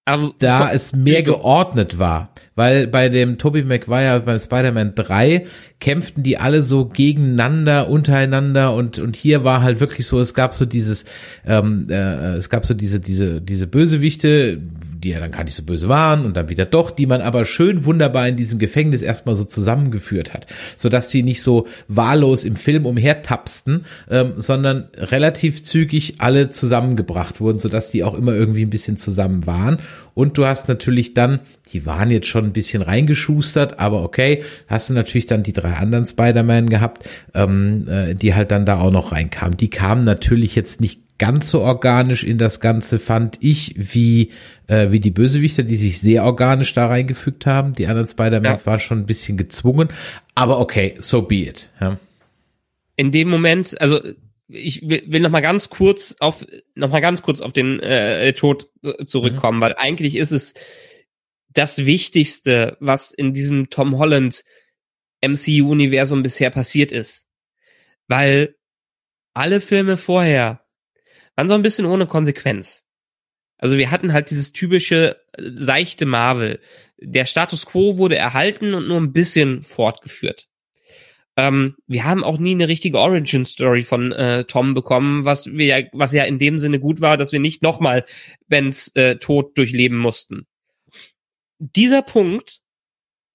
aber 0.06 0.32
da 0.38 0.72
es 0.72 0.96
mehr 0.96 1.24
geordnet 1.24 1.98
war. 1.98 2.30
Weil 2.54 2.88
bei 2.88 3.10
dem 3.10 3.38
Tobey 3.38 3.64
Maguire 3.64 4.22
beim 4.22 4.40
Spider-Man 4.40 4.96
3 4.96 5.46
kämpften 5.80 6.24
die 6.24 6.38
alle 6.38 6.62
so 6.62 6.86
gegeneinander, 6.86 7.90
untereinander 7.90 8.74
und, 8.74 9.00
und 9.00 9.16
hier 9.16 9.44
war 9.44 9.62
halt 9.62 9.82
wirklich 9.82 10.08
so, 10.08 10.22
es 10.22 10.34
gab 10.34 10.54
so 10.54 10.66
dieses, 10.66 11.06
ähm, 11.46 11.88
äh, 11.90 12.36
es 12.36 12.50
gab 12.50 12.66
so 12.66 12.74
diese, 12.74 13.02
diese, 13.02 13.42
diese 13.42 13.68
Bösewichte, 13.68 14.62
die 15.06 15.12
ja 15.12 15.20
dann 15.20 15.32
gar 15.32 15.44
nicht 15.44 15.54
so 15.54 15.64
böse 15.64 15.88
waren 15.88 16.26
und 16.26 16.36
dann 16.36 16.50
wieder 16.50 16.66
doch, 16.66 16.90
die 16.90 17.06
man 17.06 17.22
aber 17.22 17.46
schön 17.46 17.86
wunderbar 17.86 18.28
in 18.28 18.36
diesem 18.36 18.58
Gefängnis 18.58 19.04
erstmal 19.04 19.36
so 19.36 19.46
zusammengeführt 19.46 20.34
hat, 20.34 20.48
so 20.76 20.90
dass 20.90 21.10
die 21.10 21.22
nicht 21.22 21.44
so 21.44 21.68
wahllos 21.88 22.44
im 22.44 22.56
Film 22.56 22.88
umhertapsten, 22.88 23.86
ähm, 24.10 24.34
sondern 24.38 24.90
relativ 24.98 25.64
zügig 25.64 26.16
alle 26.18 26.50
zusammengebracht 26.50 27.40
wurden, 27.40 27.60
so 27.60 27.70
dass 27.70 27.92
die 27.92 28.04
auch 28.04 28.16
immer 28.16 28.34
irgendwie 28.34 28.64
ein 28.64 28.72
bisschen 28.72 28.98
zusammen 28.98 29.46
waren. 29.46 29.78
Und 30.16 30.38
du 30.38 30.46
hast 30.46 30.70
natürlich 30.70 31.14
dann, 31.14 31.42
die 31.72 31.86
waren 31.86 32.10
jetzt 32.10 32.28
schon 32.28 32.46
ein 32.46 32.54
bisschen 32.54 32.82
reingeschustert, 32.82 33.80
aber 33.80 34.02
okay, 34.02 34.44
hast 34.68 34.90
du 34.90 34.94
natürlich 34.94 35.28
dann 35.28 35.44
die 35.44 35.54
drei 35.54 35.74
anderen 35.74 36.08
Spider-Man 36.08 36.70
gehabt, 36.70 37.08
ähm, 37.36 37.88
äh, 37.88 38.16
die 38.16 38.34
halt 38.34 38.50
dann 38.52 38.66
da 38.66 38.80
auch 38.80 38.92
noch 38.92 39.12
reinkamen. 39.12 39.58
Die 39.58 39.70
kamen 39.70 40.04
natürlich 40.04 40.56
jetzt 40.56 40.82
nicht 40.82 41.05
ganz 41.18 41.50
so 41.50 41.62
organisch 41.62 42.24
in 42.24 42.38
das 42.38 42.60
Ganze, 42.60 43.00
fand 43.00 43.38
ich, 43.42 43.76
wie, 43.78 44.32
äh, 44.68 44.92
wie 44.92 45.00
die 45.00 45.12
Bösewichter, 45.12 45.64
die 45.64 45.78
sich 45.78 46.00
sehr 46.00 46.24
organisch 46.24 46.74
da 46.74 46.88
reingefügt 46.88 47.46
haben. 47.46 47.74
Die 47.74 47.88
anderen 47.88 48.08
Spider-Mans 48.08 48.62
ja. 48.62 48.66
waren 48.66 48.80
schon 48.80 49.00
ein 49.00 49.06
bisschen 49.06 49.38
gezwungen, 49.38 49.90
aber 50.34 50.60
okay, 50.60 50.96
so 51.00 51.22
be 51.22 51.36
it. 51.36 51.70
Ja. 51.80 51.98
In 52.98 53.12
dem 53.12 53.30
Moment, 53.30 53.80
also 53.80 54.02
ich 54.48 54.82
will 54.84 55.22
noch 55.22 55.30
mal 55.30 55.42
ganz 55.42 55.70
kurz 55.70 56.18
auf 56.20 56.46
noch 56.76 56.92
mal 56.92 57.00
ganz 57.00 57.22
kurz 57.22 57.42
auf 57.42 57.52
den 57.52 57.80
äh, 57.80 58.32
Tod 58.34 58.70
äh, 58.84 59.06
zurückkommen, 59.06 59.58
mhm. 59.58 59.62
weil 59.62 59.76
eigentlich 59.76 60.16
ist 60.16 60.32
es 60.32 60.54
das 61.50 61.86
Wichtigste, 61.86 62.78
was 62.80 63.12
in 63.12 63.34
diesem 63.34 63.70
Tom 63.70 63.98
Holland 63.98 64.44
MCU-Universum 65.22 66.22
bisher 66.22 66.52
passiert 66.52 66.92
ist, 66.92 67.26
weil 68.08 68.56
alle 69.34 69.62
Filme 69.62 69.98
vorher 69.98 70.65
waren 71.36 71.48
so 71.48 71.54
ein 71.54 71.62
bisschen 71.62 71.86
ohne 71.86 72.08
Konsequenz. 72.08 72.86
Also 73.58 73.78
wir 73.78 73.92
hatten 73.92 74.14
halt 74.14 74.30
dieses 74.30 74.52
typische 74.52 75.18
äh, 75.34 75.52
seichte 75.56 76.06
Marvel. 76.06 76.60
Der 76.98 77.26
Status 77.26 77.66
quo 77.66 77.98
wurde 77.98 78.18
erhalten 78.18 78.74
und 78.74 78.88
nur 78.88 78.98
ein 78.98 79.14
bisschen 79.14 79.62
fortgeführt. 79.62 80.48
Ähm, 81.38 81.76
wir 81.86 82.06
haben 82.06 82.24
auch 82.24 82.38
nie 82.38 82.52
eine 82.52 82.68
richtige 82.68 83.00
Origin 83.00 83.46
Story 83.46 83.82
von 83.82 84.12
äh, 84.14 84.46
Tom 84.46 84.74
bekommen, 84.74 85.26
was 85.26 85.48
wir 85.48 85.66
ja, 85.66 85.88
was 85.92 86.14
ja 86.14 86.24
in 86.24 86.40
dem 86.40 86.60
Sinne 86.60 86.80
gut 86.80 87.02
war, 87.02 87.18
dass 87.18 87.34
wir 87.34 87.40
nicht 87.40 87.62
nochmal 87.62 88.06
Bens 88.48 88.92
äh, 88.96 89.18
Tod 89.18 89.58
durchleben 89.58 89.98
mussten. 89.98 90.48
Dieser 91.60 92.02
Punkt, 92.02 92.62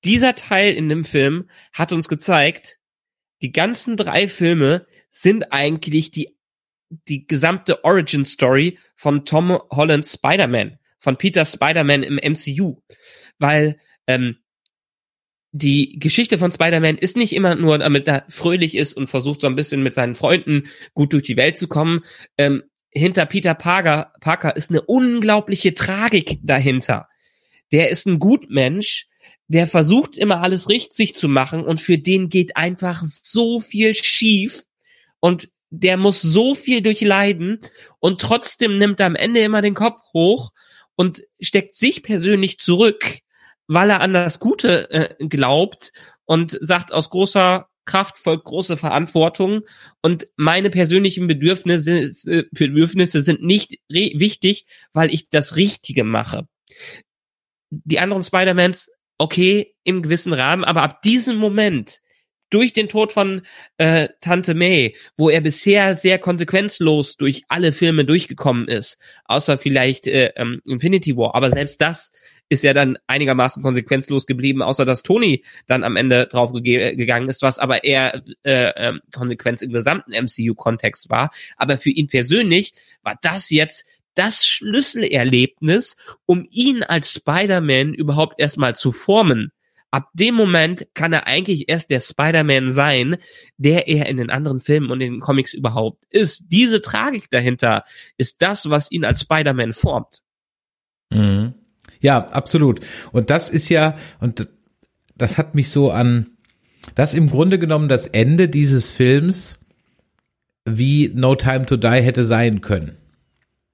dieser 0.05 0.35
Teil 0.35 0.73
in 0.75 0.89
dem 0.89 1.05
Film 1.05 1.51
hat 1.73 1.93
uns 1.93 2.09
gezeigt, 2.09 2.79
die 3.43 3.53
ganzen 3.53 3.97
drei 3.97 4.29
Filme 4.29 4.87
sind 5.11 5.53
eigentlich 5.53 6.11
die 6.11 6.37
die 6.91 7.27
gesamte 7.27 7.85
Origin 7.85 8.25
Story 8.25 8.79
von 8.97 9.25
Tom 9.25 9.59
Hollands 9.71 10.15
Spider-Man, 10.15 10.79
von 10.99 11.17
Peter 11.17 11.45
Spider-Man 11.45 12.03
im 12.03 12.17
MCU. 12.17 12.83
Weil 13.39 13.79
ähm, 14.07 14.37
die 15.53 15.99
Geschichte 15.99 16.39
von 16.39 16.53
Spider-Man 16.53 16.99
ist 16.99 17.17
nicht 17.17 17.33
immer 17.33 17.55
nur, 17.55 17.79
damit 17.79 18.07
er 18.07 18.25
fröhlich 18.29 18.77
ist 18.77 18.95
und 18.95 19.09
versucht 19.09 19.41
so 19.41 19.47
ein 19.47 19.57
bisschen 19.57 19.83
mit 19.83 19.95
seinen 19.95 20.15
Freunden 20.15 20.65
gut 20.95 21.13
durch 21.13 21.25
die 21.25 21.37
Welt 21.37 21.59
zu 21.59 21.69
kommen. 21.69 22.03
Ähm, 22.37 22.63
hinter 22.91 23.27
Peter 23.27 23.55
Parker, 23.55 24.13
Parker 24.21 24.57
ist 24.57 24.71
eine 24.71 24.83
unglaubliche 24.83 25.75
Tragik 25.75 26.39
dahinter. 26.43 27.09
Der 27.73 27.91
ist 27.91 28.07
ein 28.07 28.19
Gutmensch, 28.19 29.07
der 29.47 29.67
versucht 29.67 30.17
immer 30.17 30.43
alles 30.43 30.69
richtig 30.69 31.15
zu 31.15 31.29
machen 31.29 31.65
und 31.65 31.81
für 31.81 31.99
den 31.99 32.29
geht 32.29 32.57
einfach 32.57 33.03
so 33.05 33.61
viel 33.61 33.95
schief 33.95 34.65
und 35.21 35.51
der 35.71 35.97
muss 35.97 36.21
so 36.21 36.55
viel 36.55 36.83
durchleiden 36.83 37.61
und 38.01 38.21
trotzdem 38.21 38.79
nimmt 38.79 39.01
er 39.01 39.07
am 39.07 39.15
Ende 39.15 39.41
immer 39.41 39.63
den 39.63 39.75
Kopf 39.75 40.01
hoch 40.13 40.51
und 40.97 41.23
steckt 41.41 41.77
sich 41.77 42.03
persönlich 42.03 42.59
zurück, 42.59 43.19
weil 43.69 43.91
er 43.91 44.01
an 44.01 44.13
das 44.13 44.41
Gute 44.41 44.91
äh, 44.91 45.27
glaubt 45.27 45.93
und 46.25 46.59
sagt, 46.61 46.93
aus 46.93 47.09
großer 47.11 47.69
Kraft 47.87 48.19
folgt 48.19 48.45
große 48.45 48.77
Verantwortung 48.77 49.63
und 50.03 50.29
meine 50.37 50.71
persönlichen 50.71 51.27
Bedürfnisse, 51.27 52.13
Bedürfnisse 52.53 53.23
sind 53.23 53.43
nicht 53.43 53.77
wichtig, 53.89 54.67
weil 54.93 55.13
ich 55.13 55.31
das 55.31 55.57
Richtige 55.57 56.05
mache. 56.05 56.47
Die 57.71 57.99
anderen 57.99 58.23
Spider-Mans, 58.23 58.91
okay, 59.19 59.75
im 59.85 60.03
gewissen 60.03 60.33
Rahmen, 60.33 60.65
aber 60.65 60.83
ab 60.83 61.03
diesem 61.03 61.37
Moment 61.37 62.01
durch 62.51 62.73
den 62.73 62.89
Tod 62.89 63.13
von 63.13 63.43
äh, 63.79 64.09
Tante 64.21 64.55
May, 64.55 64.95
wo 65.17 65.31
er 65.31 65.41
bisher 65.41 65.95
sehr 65.95 66.19
konsequenzlos 66.19 67.17
durch 67.17 67.45
alle 67.49 67.73
Filme 67.73 68.05
durchgekommen 68.05 68.69
ist, 68.69 68.99
außer 69.25 69.57
vielleicht 69.57 70.07
äh, 70.07 70.33
ähm, 70.37 70.61
Infinity 70.67 71.17
War, 71.17 71.35
aber 71.35 71.51
selbst 71.51 71.81
das 71.81 72.13
ist 72.51 72.65
ja 72.65 72.75
dann 72.75 72.99
einigermaßen 73.07 73.63
konsequenzlos 73.63 74.27
geblieben, 74.27 74.61
außer 74.61 74.85
dass 74.85 75.05
Tony 75.05 75.45
dann 75.67 75.85
am 75.85 75.97
Ende 75.97 76.27
drauf 76.27 76.53
gegangen 76.53 77.29
ist, 77.29 77.43
was 77.43 77.61
aber 77.61 77.85
eher 77.85 78.23
äh, 78.43 78.71
äh, 78.71 78.93
Konsequenz 79.15 79.63
im 79.63 79.73
gesamten 79.73 80.13
MCU-Kontext 80.13 81.09
war. 81.11 81.31
Aber 81.57 81.79
für 81.79 81.91
ihn 81.91 82.09
persönlich 82.09 82.73
war 83.03 83.17
das 83.23 83.51
jetzt 83.51 83.85
das 84.15 84.45
Schlüsselerlebnis, 84.45 85.97
um 86.27 86.47
ihn 86.51 86.83
als 86.83 87.13
Spider-Man 87.13 87.95
überhaupt 87.95 88.41
erstmal 88.41 88.75
zu 88.75 88.91
formen. 88.91 89.53
Ab 89.91 90.09
dem 90.15 90.35
Moment 90.35 90.87
kann 90.95 91.13
er 91.13 91.27
eigentlich 91.27 91.69
erst 91.69 91.91
der 91.91 92.01
Spider-Man 92.01 92.71
sein, 92.71 93.17
der 93.57 93.89
er 93.89 94.07
in 94.07 94.19
den 94.19 94.31
anderen 94.31 94.61
Filmen 94.61 94.91
und 94.91 95.01
in 95.01 95.15
den 95.15 95.21
Comics 95.21 95.53
überhaupt 95.53 96.05
ist. 96.11 96.45
Diese 96.49 96.81
Tragik 96.81 97.31
dahinter 97.31 97.85
ist 98.17 98.41
das, 98.43 98.71
was 98.71 98.91
ihn 98.93 99.05
als 99.05 99.23
Spider-Man 99.23 99.73
formt. 99.73 100.23
Mhm. 101.11 101.55
Ja, 102.01 102.27
absolut. 102.27 102.81
Und 103.13 103.31
das 103.31 103.51
ist 103.51 103.69
ja, 103.69 103.97
und 104.21 104.49
das 105.17 105.39
hat 105.39 105.55
mich 105.55 105.71
so 105.71 105.91
an, 105.91 106.39
das 106.95 107.13
im 107.13 107.29
Grunde 107.29 107.59
genommen 107.59 107.89
das 107.89 108.07
Ende 108.07 108.49
dieses 108.49 108.91
Films 108.91 109.59
wie 110.65 111.11
No 111.15 111.35
Time 111.35 111.67
to 111.67 111.77
Die 111.77 111.89
hätte 111.89 112.25
sein 112.25 112.61
können. 112.61 112.97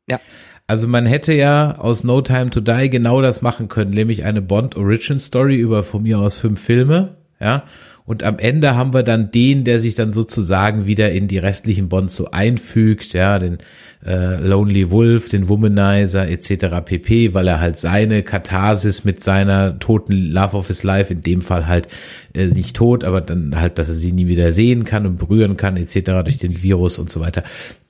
Ja. 0.09 0.21
Also 0.69 0.89
man 0.89 1.07
hätte 1.07 1.33
ja 1.33 1.79
aus 1.79 2.03
No 2.03 2.21
Time 2.23 2.51
to 2.51 2.61
Die 2.61 2.91
genau 2.91 3.23
das 3.23 3.41
machen 3.41 3.69
können, 3.69 3.93
nämlich 3.93 4.25
eine 4.25 4.43
Bond 4.43 4.77
Origin 4.77 5.21
Story 5.21 5.57
über 5.57 5.85
von 5.85 6.03
mir 6.03 6.19
aus 6.19 6.37
fünf 6.37 6.61
Filme, 6.61 7.17
ja. 7.41 7.65
Und 8.05 8.23
am 8.23 8.39
Ende 8.39 8.77
haben 8.77 8.95
wir 8.95 9.03
dann 9.03 9.33
den, 9.33 9.65
der 9.65 9.81
sich 9.81 9.97
dann 9.97 10.13
sozusagen 10.13 10.87
wieder 10.87 11.11
in 11.11 11.27
die 11.27 11.39
restlichen 11.39 11.89
Bonds 11.89 12.15
so 12.15 12.31
einfügt, 12.31 13.13
ja, 13.15 13.41
den 13.41 13.59
äh, 14.05 14.37
Lonely 14.37 14.93
Wolf, 14.93 15.29
den 15.29 15.49
Womanizer 15.49 16.29
etc. 16.29 16.85
pp, 16.85 17.35
weil 17.35 17.49
er 17.49 17.61
halt 17.61 17.81
seine 17.81 18.23
Katharsis 18.23 19.05
mit 19.05 19.25
seiner 19.25 19.81
toten 19.81 20.13
Love 20.31 20.57
of 20.57 20.69
his 20.69 20.85
Life, 20.85 21.13
in 21.13 21.23
dem 21.23 21.43
Fall 21.43 21.67
halt 21.67 21.89
äh, 22.33 22.47
nicht 22.47 22.77
tot, 22.77 23.03
aber 23.03 23.21
dann 23.21 23.61
halt, 23.61 23.79
dass 23.79 23.89
er 23.89 23.95
sie 23.95 24.13
nie 24.13 24.29
wieder 24.29 24.53
sehen 24.53 24.85
kann 24.85 25.05
und 25.05 25.19
berühren 25.19 25.57
kann 25.57 25.77
etc. 25.77 26.23
durch 26.23 26.39
den 26.39 26.63
Virus 26.63 27.01
und 27.01 27.11
so 27.11 27.19
weiter. 27.19 27.43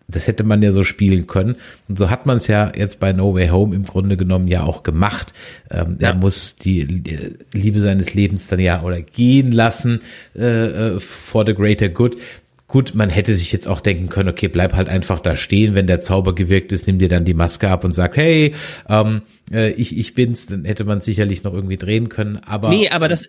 Das 0.08 0.28
hätte 0.28 0.44
man 0.44 0.62
ja 0.62 0.70
so 0.72 0.84
spielen 0.84 1.26
können. 1.26 1.56
Und 1.88 1.98
so 1.98 2.10
hat 2.10 2.26
man 2.26 2.36
es 2.36 2.46
ja 2.46 2.72
jetzt 2.76 3.00
bei 3.00 3.12
No 3.12 3.34
Way 3.34 3.48
Home 3.48 3.74
im 3.74 3.84
Grunde 3.84 4.16
genommen 4.16 4.46
ja 4.46 4.62
auch 4.62 4.82
gemacht. 4.82 5.34
Ähm, 5.70 5.96
ja. 6.00 6.10
Er 6.10 6.14
muss 6.14 6.56
die 6.56 6.82
Liebe 7.52 7.80
seines 7.80 8.14
Lebens 8.14 8.46
dann 8.46 8.60
ja 8.60 8.82
oder 8.82 9.00
gehen 9.00 9.50
lassen 9.50 10.00
äh, 10.36 10.94
äh, 10.94 11.00
for 11.00 11.44
the 11.44 11.54
greater 11.54 11.88
good. 11.88 12.16
Gut, 12.68 12.96
man 12.96 13.10
hätte 13.10 13.36
sich 13.36 13.52
jetzt 13.52 13.68
auch 13.68 13.80
denken 13.80 14.08
können, 14.08 14.28
okay, 14.28 14.48
bleib 14.48 14.74
halt 14.74 14.88
einfach 14.88 15.20
da 15.20 15.36
stehen, 15.36 15.76
wenn 15.76 15.86
der 15.86 16.00
Zauber 16.00 16.34
gewirkt 16.34 16.72
ist, 16.72 16.88
nimm 16.88 16.98
dir 16.98 17.08
dann 17.08 17.24
die 17.24 17.34
Maske 17.34 17.68
ab 17.68 17.84
und 17.84 17.94
sag, 17.94 18.16
hey, 18.16 18.54
ähm, 18.88 19.22
äh, 19.52 19.70
ich, 19.70 19.96
ich 19.96 20.14
bin's, 20.14 20.46
dann 20.46 20.64
hätte 20.64 20.84
man 20.84 21.00
sicherlich 21.00 21.44
noch 21.44 21.54
irgendwie 21.54 21.76
drehen 21.76 22.08
können, 22.08 22.38
aber. 22.38 22.70
Nee, 22.70 22.88
aber 22.88 23.06
das, 23.06 23.28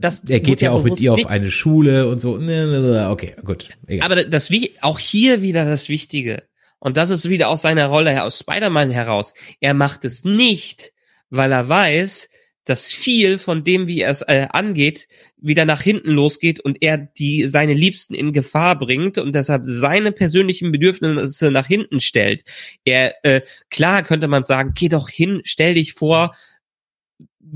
das. 0.00 0.24
Er 0.24 0.40
geht 0.40 0.62
ja 0.62 0.70
auch 0.70 0.84
mit 0.84 0.98
ihr 1.00 1.12
auf 1.12 1.26
eine 1.26 1.50
Schule 1.50 2.08
und 2.08 2.20
so. 2.20 2.36
Okay, 2.36 3.34
gut. 3.44 3.68
Egal. 3.86 4.06
Aber 4.10 4.24
das, 4.24 4.50
wie, 4.50 4.72
auch 4.80 4.98
hier 4.98 5.42
wieder 5.42 5.66
das 5.66 5.90
Wichtige. 5.90 6.44
Und 6.78 6.96
das 6.96 7.10
ist 7.10 7.28
wieder 7.28 7.48
aus 7.48 7.62
seiner 7.62 7.88
Rolle 7.88 8.22
aus 8.22 8.38
Spider-Man 8.38 8.90
heraus. 8.90 9.34
Er 9.60 9.74
macht 9.74 10.04
es 10.04 10.24
nicht, 10.24 10.92
weil 11.28 11.52
er 11.52 11.68
weiß, 11.68 12.28
dass 12.64 12.86
viel 12.86 13.38
von 13.38 13.64
dem, 13.64 13.86
wie 13.86 14.00
er 14.00 14.10
es 14.10 14.22
äh, 14.22 14.46
angeht, 14.50 15.08
wieder 15.40 15.64
nach 15.64 15.82
hinten 15.82 16.10
losgeht 16.10 16.60
und 16.60 16.78
er 16.80 16.98
die 16.98 17.46
seine 17.48 17.74
Liebsten 17.74 18.14
in 18.14 18.32
Gefahr 18.32 18.78
bringt 18.78 19.18
und 19.18 19.34
deshalb 19.34 19.62
seine 19.64 20.12
persönlichen 20.12 20.72
Bedürfnisse 20.72 21.50
nach 21.50 21.66
hinten 21.66 22.00
stellt. 22.00 22.44
Er 22.84 23.14
äh, 23.24 23.42
klar 23.70 24.02
könnte 24.02 24.28
man 24.28 24.42
sagen, 24.42 24.72
geh 24.74 24.88
doch 24.88 25.08
hin, 25.08 25.40
stell 25.44 25.74
dich 25.74 25.92
vor, 25.92 26.34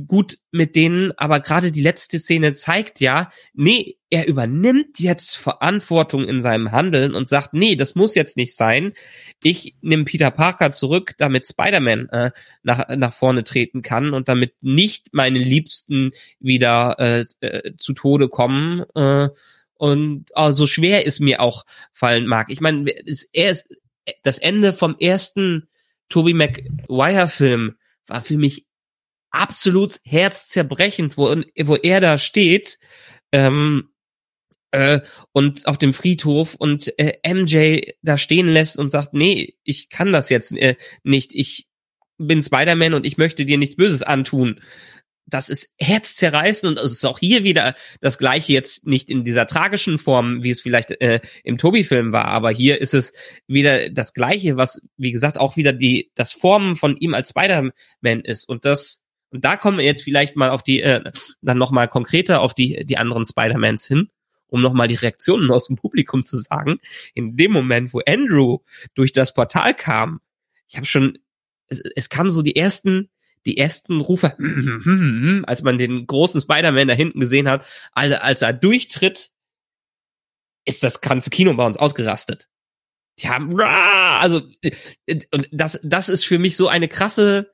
gut 0.07 0.39
mit 0.51 0.77
denen, 0.77 1.13
aber 1.19 1.41
gerade 1.41 1.73
die 1.73 1.83
letzte 1.83 2.19
Szene 2.19 2.53
zeigt 2.53 3.01
ja, 3.01 3.31
nee, 3.55 3.97
er 4.11 4.27
übernimmt 4.27 5.01
jetzt 5.01 5.37
Verantwortung 5.37 6.25
in 6.25 6.43
seinem 6.43 6.73
Handeln 6.73 7.15
und 7.15 7.29
sagt, 7.29 7.55
nee, 7.55 7.77
das 7.77 7.95
muss 7.95 8.15
jetzt 8.15 8.37
nicht 8.37 8.55
sein. 8.55 8.93
Ich 9.43 9.77
nehme 9.81 10.05
Peter 10.05 10.31
Parker 10.31 10.71
zurück, 10.71 11.15
damit 11.19 11.47
Spider-Man 11.47 12.09
äh, 12.11 12.31
nach, 12.63 12.89
nach 12.97 13.13
vorne 13.13 13.45
treten 13.45 13.83
kann 13.83 14.13
und 14.13 14.29
damit 14.29 14.55
nicht 14.61 15.09
meine 15.13 15.39
Liebsten 15.39 16.11
wieder 16.41 16.97
äh, 16.99 17.25
äh, 17.41 17.77
zu 17.77 17.95
Tode 17.95 18.29
kommen. 18.29 18.85
Äh, 18.95 19.29
und 19.75 20.27
oh, 20.35 20.53
so 20.53 20.67
schwer 20.67 21.07
es 21.07 21.19
mir 21.19 21.41
auch 21.41 21.65
fallen 21.93 22.27
mag. 22.27 22.51
Ich 22.51 22.61
meine, 22.61 22.91
er 23.33 23.51
ist 23.51 23.67
das 24.23 24.39
Ende 24.39 24.73
vom 24.73 24.97
ersten 24.99 25.69
Tobey 26.09 26.35
Maguire-Film 26.35 27.77
war 28.07 28.23
für 28.23 28.37
mich 28.37 28.67
absolut 29.33 29.99
herzzerbrechend, 30.05 31.17
wo, 31.17 31.35
wo 31.65 31.77
er 31.77 32.01
da 32.01 32.19
steht 32.19 32.79
ähm, 33.33 33.89
äh, 34.73 35.01
und 35.33 35.67
auf 35.67 35.79
dem 35.79 35.95
Friedhof 35.95 36.55
und 36.55 36.99
äh, 36.99 37.19
MJ 37.27 37.93
da 38.03 38.19
stehen 38.19 38.49
lässt 38.49 38.79
und 38.79 38.91
sagt, 38.91 39.15
nee, 39.15 39.57
ich 39.65 39.89
kann 39.89 40.13
das 40.13 40.29
jetzt 40.29 40.53
äh, 40.53 40.77
nicht, 41.03 41.35
ich 41.35 41.69
bin 42.19 42.43
Spider-Man 42.43 42.95
und 42.95 43.07
ich 43.07 43.19
möchte 43.19 43.45
dir 43.45 43.59
nichts 43.59 43.77
Böses 43.77 44.03
antun. 44.03 44.61
Das 45.27 45.49
ist 45.49 45.73
herzzerreißend 45.79 46.79
und 46.79 46.85
es 46.85 46.93
ist 46.93 47.05
auch 47.05 47.19
hier 47.19 47.45
wieder 47.45 47.75
das 48.01 48.19
gleiche 48.19 48.53
jetzt 48.53 48.87
nicht 48.87 49.09
in 49.09 49.25
dieser 49.25 49.47
tragischen 49.47 49.99
Form, 49.99 50.43
wie 50.43 50.51
es 50.51 50.61
vielleicht 50.61 50.91
äh, 51.01 51.21
im 51.45 51.59
Tobi-Film 51.59 52.13
war, 52.13 52.27
aber 52.27 52.51
hier 52.51 52.81
ist 52.81 52.93
es 52.93 53.13
wieder 53.47 53.89
das 53.89 54.15
gleiche, 54.15 54.57
was 54.57 54.83
wie 54.97 55.13
gesagt 55.13 55.39
auch 55.39 55.57
wieder 55.57 55.73
die 55.73 56.11
das 56.15 56.33
Formen 56.33 56.77
von 56.77 56.97
ihm 56.97 57.15
als 57.15 57.31
Spider-Man 57.31 58.21
ist 58.23 58.49
und 58.49 58.65
das 58.65 59.02
und 59.33 59.45
da 59.45 59.57
kommen 59.57 59.79
wir 59.79 59.85
jetzt 59.85 60.03
vielleicht 60.03 60.37
mal 60.37 60.51
auf 60.51 60.63
die, 60.63 60.83
äh, 60.83 61.03
dann 61.41 61.59
nochmal 61.59 61.89
konkreter 61.89 62.41
auf 62.41 62.55
die, 62.55 62.85
die 62.85 62.99
anderen 62.99 63.25
Spider-Mans 63.25 63.87
hin, 63.87 64.11
um 64.47 64.61
nochmal 64.61 64.89
die 64.89 64.95
Reaktionen 64.95 65.51
aus 65.51 65.67
dem 65.67 65.77
Publikum 65.77 66.23
zu 66.23 66.37
sagen. 66.37 66.79
In 67.15 67.37
dem 67.37 67.51
Moment, 67.51 67.95
wo 67.95 68.01
Andrew 68.07 68.59
durch 68.95 69.13
das 69.13 69.33
Portal 69.33 69.75
kam, 69.75 70.21
ich 70.69 70.77
habe 70.77 70.87
schon, 70.87 71.19
es, 71.69 71.81
es 71.97 72.11
kamen 72.11 72.31
so 72.31 72.43
die 72.43 72.57
ersten, 72.57 73.09
die 73.47 73.57
ersten 73.57 74.01
Rufe, 74.03 74.37
als 75.47 75.63
man 75.63 75.79
den 75.79 76.07
großen 76.07 76.43
Spider-Man 76.43 76.89
da 76.89 76.95
hinten 76.95 77.21
gesehen 77.21 77.49
hat, 77.49 77.65
also 77.93 78.17
als 78.17 78.43
er 78.43 78.53
durchtritt, 78.53 79.31
ist 80.65 80.85
das 80.85 81.01
ganze 81.01 81.31
Kino 81.31 81.55
bei 81.55 81.67
uns 81.67 81.79
ausgerastet. 81.79 82.49
Die 83.19 83.29
haben, 83.29 83.59
also, 83.61 84.43
äh, 84.63 85.21
und 85.33 85.49
das, 85.51 85.81
das 85.83 86.09
ist 86.09 86.25
für 86.25 86.39
mich 86.39 86.57
so 86.57 86.69
eine 86.69 86.89
krasse 86.89 87.53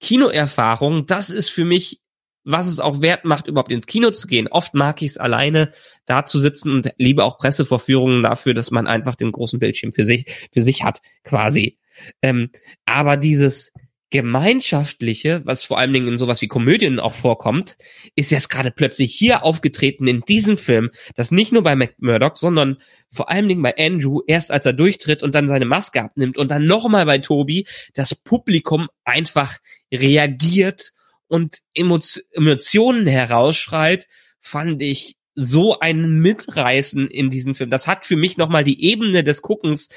Kinoerfahrung, 0.00 1.06
das 1.06 1.30
ist 1.30 1.48
für 1.48 1.64
mich, 1.64 2.00
was 2.44 2.66
es 2.66 2.80
auch 2.80 3.02
wert 3.02 3.24
macht, 3.24 3.46
überhaupt 3.46 3.70
ins 3.70 3.86
Kino 3.86 4.10
zu 4.10 4.26
gehen. 4.26 4.48
Oft 4.48 4.74
mag 4.74 5.02
ich 5.02 5.10
es 5.10 5.18
alleine 5.18 5.70
da 6.06 6.24
zu 6.24 6.38
sitzen 6.38 6.72
und 6.72 6.92
liebe 6.96 7.24
auch 7.24 7.38
Pressevorführungen 7.38 8.22
dafür, 8.22 8.54
dass 8.54 8.70
man 8.70 8.86
einfach 8.86 9.16
den 9.16 9.32
großen 9.32 9.58
Bildschirm 9.58 9.92
für 9.92 10.04
sich, 10.04 10.48
für 10.52 10.62
sich 10.62 10.82
hat, 10.82 11.00
quasi. 11.24 11.78
Ähm, 12.22 12.50
aber 12.86 13.16
dieses, 13.16 13.72
Gemeinschaftliche, 14.10 15.42
was 15.44 15.64
vor 15.64 15.78
allen 15.78 15.92
Dingen 15.92 16.08
in 16.08 16.18
sowas 16.18 16.40
wie 16.40 16.48
Komödien 16.48 16.98
auch 16.98 17.12
vorkommt, 17.12 17.76
ist 18.14 18.30
jetzt 18.30 18.48
gerade 18.48 18.70
plötzlich 18.70 19.14
hier 19.14 19.44
aufgetreten 19.44 20.06
in 20.06 20.22
diesem 20.22 20.56
Film, 20.56 20.90
das 21.14 21.30
nicht 21.30 21.52
nur 21.52 21.62
bei 21.62 21.76
Murdoch, 21.98 22.36
sondern 22.36 22.78
vor 23.10 23.28
allen 23.28 23.48
Dingen 23.48 23.62
bei 23.62 23.76
Andrew, 23.76 24.22
erst 24.26 24.50
als 24.50 24.64
er 24.64 24.72
durchtritt 24.72 25.22
und 25.22 25.34
dann 25.34 25.48
seine 25.48 25.66
Maske 25.66 26.02
abnimmt 26.02 26.38
und 26.38 26.50
dann 26.50 26.66
nochmal 26.66 27.04
bei 27.04 27.18
Toby, 27.18 27.66
das 27.92 28.14
Publikum 28.14 28.88
einfach 29.04 29.58
reagiert 29.92 30.92
und 31.26 31.58
Emotionen 31.74 33.06
herausschreit, 33.06 34.06
fand 34.40 34.82
ich 34.82 35.17
so 35.40 35.78
ein 35.78 36.18
Mitreißen 36.18 37.06
in 37.06 37.30
diesem 37.30 37.54
Film. 37.54 37.70
Das 37.70 37.86
hat 37.86 38.06
für 38.06 38.16
mich 38.16 38.38
nochmal 38.38 38.64
die 38.64 38.84
Ebene 38.84 39.22
des 39.22 39.40
Guckens. 39.40 39.88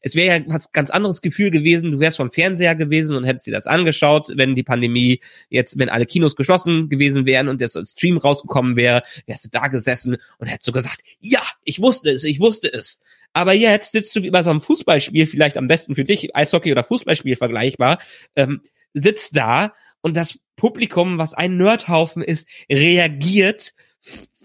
Es 0.00 0.16
wäre 0.16 0.38
ja 0.38 0.44
was 0.46 0.72
ganz 0.72 0.88
anderes 0.88 1.20
Gefühl 1.20 1.50
gewesen. 1.50 1.92
Du 1.92 2.00
wärst 2.00 2.16
vom 2.16 2.30
Fernseher 2.30 2.74
gewesen 2.74 3.18
und 3.18 3.24
hättest 3.24 3.46
dir 3.46 3.52
das 3.52 3.66
angeschaut, 3.66 4.32
wenn 4.34 4.54
die 4.54 4.62
Pandemie 4.62 5.20
jetzt, 5.50 5.78
wenn 5.78 5.90
alle 5.90 6.06
Kinos 6.06 6.36
geschlossen 6.36 6.88
gewesen 6.88 7.26
wären 7.26 7.48
und 7.48 7.60
das 7.60 7.76
als 7.76 7.92
Stream 7.92 8.16
rausgekommen 8.16 8.74
wäre, 8.76 9.02
wärst 9.26 9.44
du 9.44 9.50
da 9.50 9.68
gesessen 9.68 10.16
und 10.38 10.46
hättest 10.46 10.68
du 10.68 10.72
gesagt, 10.72 11.02
ja, 11.20 11.42
ich 11.64 11.82
wusste 11.82 12.10
es, 12.10 12.24
ich 12.24 12.40
wusste 12.40 12.72
es. 12.72 13.02
Aber 13.34 13.52
jetzt 13.52 13.92
sitzt 13.92 14.16
du 14.16 14.22
wie 14.22 14.30
bei 14.30 14.42
so 14.42 14.48
einem 14.48 14.62
Fußballspiel, 14.62 15.26
vielleicht 15.26 15.58
am 15.58 15.68
besten 15.68 15.94
für 15.94 16.04
dich, 16.04 16.34
Eishockey 16.34 16.72
oder 16.72 16.82
Fußballspiel 16.82 17.36
vergleichbar, 17.36 17.98
ähm, 18.36 18.62
sitzt 18.94 19.36
da 19.36 19.72
und 20.00 20.16
das 20.16 20.38
Publikum, 20.56 21.18
was 21.18 21.34
ein 21.34 21.58
Nerdhaufen 21.58 22.22
ist, 22.22 22.48
reagiert 22.70 23.74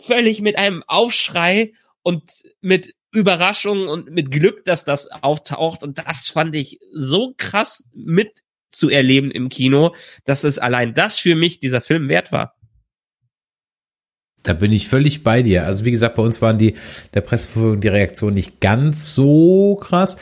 völlig 0.06 0.42
mit 0.42 0.58
einem 0.58 0.84
Aufschrei 0.88 1.74
und 2.04 2.44
mit 2.62 2.96
Überraschung 3.12 3.88
und 3.88 4.12
mit 4.12 4.32
Glück, 4.32 4.66
dass 4.66 4.86
das 4.86 5.08
auftaucht. 5.08 5.84
Und 5.84 6.00
das 6.00 6.30
fand 6.30 6.56
ich 6.56 6.80
so 6.94 7.34
krass 7.38 7.86
mit 7.94 8.44
zu 8.70 8.90
erleben 8.90 9.32
im 9.32 9.50
Kino, 9.50 9.96
dass 10.26 10.44
es 10.44 10.60
allein 10.60 10.94
das 10.94 11.18
für 11.18 11.36
mich 11.36 11.60
dieser 11.60 11.82
Film 11.82 12.10
wert 12.10 12.32
war. 12.32 12.56
Da 14.44 14.54
bin 14.54 14.72
ich 14.72 14.88
völlig 14.88 15.24
bei 15.24 15.42
dir. 15.42 15.66
Also 15.66 15.84
wie 15.84 15.92
gesagt, 15.92 16.16
bei 16.16 16.24
uns 16.24 16.42
waren 16.42 16.58
die 16.58 16.76
der 17.14 17.22
Presseverfügung 17.22 17.82
die 17.82 17.88
Reaktion 17.88 18.34
nicht 18.34 18.62
ganz 18.62 19.14
so 19.14 19.76
krass, 19.76 20.18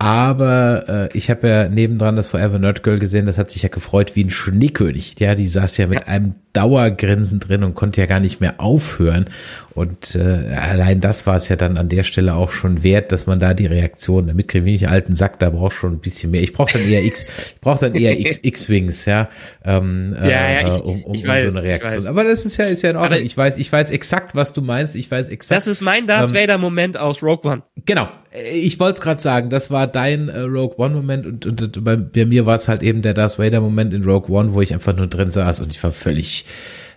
aber 0.00 1.10
äh, 1.12 1.16
ich 1.18 1.28
habe 1.28 1.46
ja 1.46 1.68
nebendran 1.68 2.16
das 2.16 2.28
Forever 2.28 2.58
Nerd 2.58 2.82
Girl 2.82 2.98
gesehen, 2.98 3.26
das 3.26 3.36
hat 3.36 3.50
sich 3.50 3.64
ja 3.64 3.68
gefreut 3.68 4.16
wie 4.16 4.24
ein 4.24 4.30
Schneekönig. 4.30 5.14
Ja, 5.18 5.34
die 5.34 5.46
saß 5.46 5.76
ja 5.76 5.88
mit 5.88 5.98
ja. 5.98 6.06
einem 6.06 6.36
Dauergrinsen 6.54 7.38
drin 7.38 7.62
und 7.64 7.74
konnte 7.74 8.00
ja 8.00 8.06
gar 8.06 8.18
nicht 8.18 8.40
mehr 8.40 8.54
aufhören. 8.62 9.26
Und 9.74 10.14
äh, 10.14 10.54
allein 10.54 11.02
das 11.02 11.26
war 11.26 11.36
es 11.36 11.50
ja 11.50 11.56
dann 11.56 11.76
an 11.76 11.90
der 11.90 12.04
Stelle 12.04 12.34
auch 12.34 12.50
schon 12.50 12.82
wert, 12.82 13.12
dass 13.12 13.26
man 13.26 13.40
da 13.40 13.52
die 13.52 13.66
Reaktion 13.66 14.26
damit 14.26 14.48
kriegt. 14.48 14.64
Wie 14.64 14.74
ich 14.74 14.88
alten 14.88 15.16
Sack, 15.16 15.38
da 15.38 15.50
braucht 15.50 15.74
schon 15.74 15.92
ein 15.92 15.98
bisschen 15.98 16.30
mehr. 16.30 16.42
Ich 16.42 16.54
brauche 16.54 16.72
dann 16.72 16.88
eher 16.88 17.04
X, 17.04 17.24
ich 17.24 17.60
brauche 17.60 17.80
dann 17.80 17.94
eher 17.94 18.18
X, 18.18 18.38
X-Wings, 18.42 19.04
ja, 19.04 19.28
ähm, 19.66 20.16
ja, 20.18 20.28
ja 20.30 20.60
äh, 20.60 20.68
ich, 20.68 20.82
um, 20.82 21.04
um, 21.04 21.14
ich 21.14 21.28
weiß, 21.28 21.44
um 21.44 21.52
so 21.52 21.58
eine 21.58 21.68
Reaktion. 21.68 22.06
Aber 22.06 22.24
das 22.24 22.46
ist 22.46 22.56
ja 22.56 22.64
ist 22.64 22.80
ja 22.80 22.90
in 22.90 22.96
Ordnung. 22.96 23.18
Aber 23.18 23.22
ich 23.22 23.36
weiß, 23.36 23.58
ich 23.58 23.70
weiß 23.70 23.90
exakt, 23.90 24.34
was 24.34 24.54
du 24.54 24.62
meinst. 24.62 24.96
Ich 24.96 25.10
weiß 25.10 25.28
exakt. 25.28 25.58
Das 25.58 25.66
ist 25.66 25.82
mein 25.82 26.06
Darth 26.06 26.30
ähm, 26.30 26.36
Vader 26.36 26.56
Moment 26.56 26.96
aus 26.96 27.22
Rogue 27.22 27.50
One. 27.50 27.62
Genau. 27.84 28.08
Ich 28.32 28.78
wollte 28.78 28.94
es 28.94 29.00
gerade 29.00 29.20
sagen. 29.20 29.50
Das 29.50 29.70
war 29.70 29.86
dein 29.86 30.28
äh, 30.28 30.40
Rogue 30.40 30.78
One 30.78 30.94
Moment 30.94 31.26
und, 31.26 31.46
und, 31.46 31.62
und 31.62 31.84
bei, 31.84 31.96
bei 31.96 32.24
mir 32.24 32.46
war 32.46 32.54
es 32.54 32.68
halt 32.68 32.82
eben 32.82 33.02
der 33.02 33.14
Darth 33.14 33.38
Vader 33.38 33.60
Moment 33.60 33.92
in 33.92 34.04
Rogue 34.04 34.30
One, 34.34 34.54
wo 34.54 34.60
ich 34.60 34.72
einfach 34.72 34.94
nur 34.94 35.08
drin 35.08 35.30
saß 35.30 35.60
und 35.60 35.72
ich 35.72 35.82
war 35.82 35.90
völlig 35.90 36.44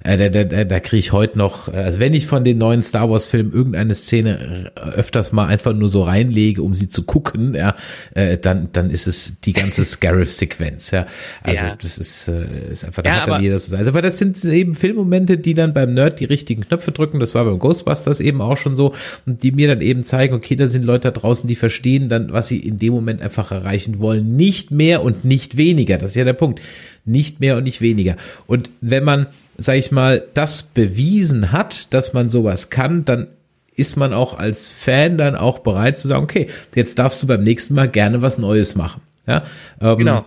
äh, 0.04 0.30
da, 0.30 0.43
da, 0.43 0.64
da, 0.66 0.80
kriege 0.80 0.99
ich 0.99 1.12
heute 1.12 1.38
noch, 1.38 1.68
also 1.68 1.99
wenn 1.99 2.14
ich 2.14 2.28
von 2.28 2.43
den 2.43 2.58
neuen 2.58 2.84
Star 2.84 3.10
Wars 3.10 3.28
Filmen 3.28 3.54
irgendeine 3.54 3.95
Szene 3.95 4.72
öfters 4.76 5.32
mal 5.32 5.47
einfach 5.47 5.74
nur 5.74 5.89
so 5.89 6.04
reinlege, 6.04 6.62
um 6.62 6.76
sie 6.76 6.88
zu 6.89 7.04
gucken, 7.04 7.56
ja, 7.56 7.76
äh, 8.14 8.38
dann 8.38 8.70
dann 8.74 8.89
ist 8.89 9.08
es 9.08 9.39
die 9.41 9.54
ganze 9.54 9.84
Scarif 9.86 10.32
Sequenz, 10.32 10.91
ja. 10.91 11.06
Also 11.41 11.64
Ja. 11.64 11.76
das 11.82 11.97
ist 11.97 12.28
äh, 12.28 12.72
ist 12.72 12.86
einfach 12.86 13.04
da 13.04 13.10
Ja, 13.10 13.16
hat 13.18 13.28
dann 13.28 13.34
aber- 13.36 13.43
jeder 13.43 13.60
so 13.60 13.72
sein. 13.72 13.88
Aber 13.88 14.01
das 14.01 14.18
sind 14.18 14.43
eben 14.45 14.76
Filmmomente, 14.76 15.38
die 15.38 15.54
dann 15.54 15.74
beim 15.74 15.93
Nerd 15.93 16.20
die 16.20 16.26
richtigen 16.26 16.62
Knöpfe 16.64 16.91
drücken. 16.91 17.20
Das 17.20 17.34
war 17.36 17.45
beim 17.45 17.60
Ghostbusters 17.60 18.20
eben 18.20 18.41
auch 18.41 18.58
schon 18.58 18.76
so 18.76 18.93
und 19.26 19.43
die 19.43 19.51
mir 19.51 19.68
dann 19.68 19.82
eben 19.82 20.04
zeigen, 20.04 20.34
okay, 20.36 20.56
da 20.56 20.68
sind 20.68 20.84
Leute 20.84 21.12
da 21.12 21.20
draußen, 21.20 21.47
die 21.47 21.56
verstehen 21.56 22.10
dann, 22.10 22.32
was 22.32 22.47
sie 22.47 22.60
in 22.60 22.78
dem 22.80 22.93
Moment 22.93 23.22
einfach 23.22 23.51
erreichen 23.51 23.99
wollen. 23.99 24.36
Nicht 24.36 24.72
mehr 24.72 25.01
und 25.04 25.24
nicht 25.26 25.58
weniger. 25.58 25.97
Das 25.97 26.12
ist 26.12 26.16
ja 26.16 26.24
der 26.26 26.34
Punkt. 26.34 26.62
Nicht 27.06 27.39
mehr 27.39 27.58
und 27.58 27.64
nicht 27.64 27.82
weniger. 27.82 28.16
Und 28.47 28.70
wenn 28.82 29.04
man 29.04 29.28
sag 29.58 29.76
ich 29.76 29.91
mal, 29.91 30.28
das 30.34 30.64
bewiesen 30.64 31.51
hat, 31.51 31.93
dass 31.93 32.14
man 32.14 32.30
sowas 32.30 32.70
kann, 32.70 33.06
dann 33.06 33.28
ist 33.76 33.97
man 33.97 34.14
auch 34.14 34.38
als 34.38 34.70
Fan 34.70 35.18
dann 35.18 35.36
auch 35.36 35.60
bereit 35.60 35.97
zu 35.97 36.08
sagen, 36.08 36.24
okay, 36.24 36.47
jetzt 36.76 36.99
darfst 36.99 37.24
du 37.24 37.28
beim 37.28 37.43
nächsten 37.43 37.74
Mal 37.74 37.89
gerne 37.89 38.22
was 38.22 38.38
Neues 38.38 38.76
machen. 38.76 39.01
Ja, 39.28 39.45
ähm, 39.82 39.97
Genau. 39.97 40.26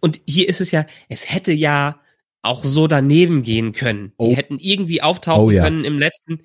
Und 0.00 0.20
hier 0.26 0.48
ist 0.50 0.60
es 0.60 0.70
ja, 0.70 0.84
es 1.08 1.32
hätte 1.32 1.52
ja 1.52 1.98
auch 2.42 2.62
so 2.62 2.86
daneben 2.86 3.42
gehen 3.42 3.72
können. 3.72 4.12
Oh. 4.18 4.28
Die 4.28 4.36
hätten 4.36 4.58
irgendwie 4.58 5.00
auftauchen 5.00 5.44
Oh, 5.44 5.50
ja. 5.50 5.64
können 5.64 5.84
im 5.84 5.98
letzten. 5.98 6.40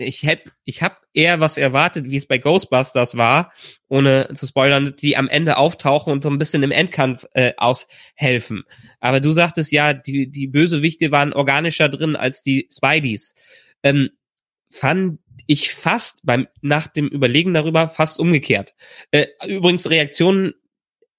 Ich 0.00 0.22
hätte, 0.22 0.50
ich 0.64 0.82
habe 0.82 0.96
eher 1.12 1.40
was 1.40 1.58
erwartet, 1.58 2.10
wie 2.10 2.16
es 2.16 2.26
bei 2.26 2.38
Ghostbusters 2.38 3.16
war, 3.16 3.52
ohne 3.88 4.30
zu 4.34 4.46
spoilern, 4.46 4.94
die 5.00 5.16
am 5.16 5.28
Ende 5.28 5.56
auftauchen 5.56 6.12
und 6.12 6.22
so 6.22 6.30
ein 6.30 6.38
bisschen 6.38 6.62
im 6.62 6.70
Endkampf 6.70 7.26
äh, 7.34 7.52
aushelfen. 7.56 8.64
Aber 9.00 9.20
du 9.20 9.32
sagtest 9.32 9.72
ja, 9.72 9.92
die 9.92 10.30
die 10.30 10.46
Bösewichte 10.46 11.10
waren 11.12 11.32
organischer 11.32 11.88
drin 11.88 12.16
als 12.16 12.42
die 12.42 12.68
Spideys. 12.72 13.34
Ähm, 13.82 14.10
fand 14.70 15.18
ich 15.46 15.72
fast 15.72 16.20
beim 16.22 16.46
nach 16.60 16.86
dem 16.86 17.08
Überlegen 17.08 17.54
darüber 17.54 17.88
fast 17.88 18.20
umgekehrt. 18.20 18.74
Äh, 19.10 19.26
übrigens 19.46 19.90
Reaktionen 19.90 20.54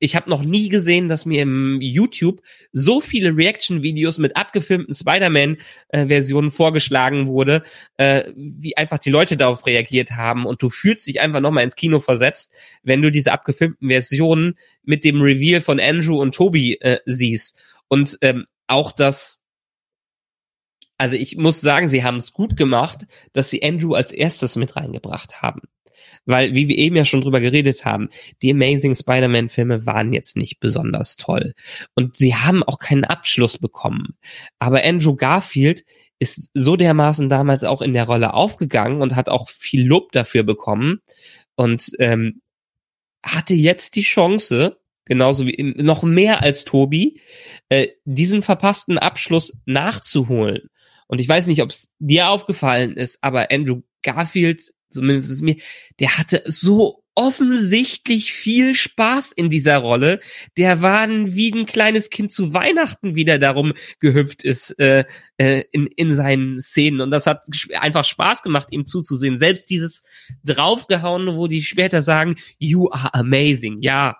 ich 0.03 0.15
habe 0.15 0.31
noch 0.31 0.41
nie 0.41 0.67
gesehen, 0.67 1.07
dass 1.07 1.27
mir 1.27 1.43
im 1.43 1.79
YouTube 1.79 2.41
so 2.71 3.01
viele 3.01 3.37
Reaction-Videos 3.37 4.17
mit 4.17 4.35
abgefilmten 4.35 4.95
Spider-Man-Versionen 4.95 6.49
vorgeschlagen 6.49 7.27
wurde, 7.27 7.61
äh, 7.97 8.31
wie 8.35 8.75
einfach 8.75 8.97
die 8.97 9.11
Leute 9.11 9.37
darauf 9.37 9.63
reagiert 9.67 10.11
haben. 10.13 10.47
Und 10.47 10.63
du 10.63 10.71
fühlst 10.71 11.05
dich 11.05 11.21
einfach 11.21 11.39
nochmal 11.39 11.63
ins 11.63 11.75
Kino 11.75 11.99
versetzt, 11.99 12.51
wenn 12.81 13.03
du 13.03 13.11
diese 13.11 13.31
abgefilmten 13.31 13.89
Versionen 13.89 14.57
mit 14.83 15.05
dem 15.05 15.21
Reveal 15.21 15.61
von 15.61 15.79
Andrew 15.79 16.19
und 16.19 16.33
Toby 16.33 16.79
äh, 16.81 16.97
siehst. 17.05 17.61
Und 17.87 18.17
ähm, 18.21 18.47
auch 18.65 18.91
das, 18.91 19.45
also 20.97 21.15
ich 21.15 21.37
muss 21.37 21.61
sagen, 21.61 21.87
sie 21.87 22.03
haben 22.03 22.17
es 22.17 22.33
gut 22.33 22.57
gemacht, 22.57 23.05
dass 23.33 23.51
sie 23.51 23.61
Andrew 23.61 23.93
als 23.93 24.11
erstes 24.11 24.55
mit 24.55 24.75
reingebracht 24.75 25.43
haben. 25.43 25.61
Weil, 26.25 26.53
wie 26.53 26.67
wir 26.67 26.77
eben 26.77 26.95
ja 26.95 27.05
schon 27.05 27.21
drüber 27.21 27.39
geredet 27.39 27.83
haben, 27.83 28.09
die 28.41 28.51
Amazing 28.51 28.93
Spider-Man-Filme 28.93 29.85
waren 29.85 30.13
jetzt 30.13 30.37
nicht 30.37 30.59
besonders 30.59 31.17
toll. 31.17 31.53
Und 31.95 32.15
sie 32.15 32.35
haben 32.35 32.63
auch 32.63 32.77
keinen 32.77 33.05
Abschluss 33.05 33.57
bekommen. 33.57 34.15
Aber 34.59 34.83
Andrew 34.83 35.15
Garfield 35.15 35.83
ist 36.19 36.51
so 36.53 36.75
dermaßen 36.75 37.29
damals 37.29 37.63
auch 37.63 37.81
in 37.81 37.93
der 37.93 38.05
Rolle 38.05 38.35
aufgegangen 38.35 39.01
und 39.01 39.15
hat 39.15 39.29
auch 39.29 39.49
viel 39.49 39.85
Lob 39.85 40.11
dafür 40.11 40.43
bekommen. 40.43 40.99
Und 41.55 41.91
ähm, 41.97 42.41
hatte 43.23 43.53
jetzt 43.53 43.95
die 43.95 44.01
Chance, 44.01 44.77
genauso 45.05 45.47
wie 45.47 45.73
noch 45.77 46.03
mehr 46.03 46.41
als 46.43 46.65
Tobi, 46.65 47.19
äh, 47.69 47.89
diesen 48.05 48.41
verpassten 48.41 48.97
Abschluss 48.97 49.57
nachzuholen. 49.65 50.69
Und 51.07 51.19
ich 51.19 51.27
weiß 51.27 51.47
nicht, 51.47 51.61
ob 51.61 51.69
es 51.69 51.91
dir 51.99 52.29
aufgefallen 52.29 52.95
ist, 52.95 53.17
aber 53.21 53.51
Andrew 53.51 53.81
Garfield, 54.01 54.73
zumindest 54.91 55.31
ist 55.31 55.41
mir, 55.41 55.55
der 55.99 56.17
hatte 56.17 56.43
so 56.45 57.01
offensichtlich 57.13 58.33
viel 58.33 58.73
Spaß 58.73 59.33
in 59.33 59.49
dieser 59.49 59.77
Rolle. 59.77 60.21
Der 60.57 60.81
war 60.81 61.07
wie 61.09 61.51
ein 61.51 61.65
kleines 61.65 62.09
Kind 62.09 62.31
zu 62.31 62.53
Weihnachten 62.53 63.15
wieder 63.15 63.37
darum 63.37 63.73
gehüpft 63.99 64.43
ist 64.43 64.79
äh, 64.79 65.03
äh, 65.37 65.63
in, 65.71 65.87
in 65.87 66.15
seinen 66.15 66.59
Szenen. 66.59 67.01
Und 67.01 67.11
das 67.11 67.27
hat 67.27 67.43
einfach 67.73 68.05
Spaß 68.05 68.43
gemacht, 68.43 68.69
ihm 68.71 68.87
zuzusehen. 68.87 69.37
Selbst 69.37 69.69
dieses 69.69 70.03
draufgehauen, 70.45 71.35
wo 71.35 71.47
die 71.47 71.63
später 71.63 72.01
sagen, 72.01 72.37
you 72.59 72.89
are 72.91 73.13
amazing. 73.13 73.81
Ja, 73.81 74.15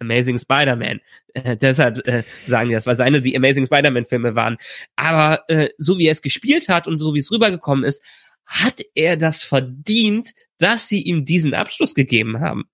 Amazing 0.00 0.38
Spider-Man. 0.38 1.00
Äh, 1.34 1.56
deshalb 1.56 2.06
äh, 2.08 2.24
sagen 2.46 2.70
die 2.70 2.74
das, 2.74 2.86
weil 2.86 2.96
seine 2.96 3.20
die 3.20 3.36
Amazing 3.36 3.66
Spider-Man-Filme 3.66 4.34
waren. 4.34 4.56
Aber 4.96 5.44
äh, 5.48 5.68
so 5.76 5.98
wie 5.98 6.06
er 6.06 6.12
es 6.12 6.22
gespielt 6.22 6.68
hat 6.68 6.86
und 6.86 6.98
so 6.98 7.14
wie 7.14 7.18
es 7.18 7.30
rübergekommen 7.30 7.84
ist, 7.84 8.02
hat 8.46 8.80
er 8.94 9.16
das 9.16 9.42
verdient, 9.42 10.32
dass 10.58 10.88
sie 10.88 11.02
ihm 11.02 11.24
diesen 11.24 11.54
Abschluss 11.54 11.94
gegeben 11.94 12.40
haben. 12.40 12.64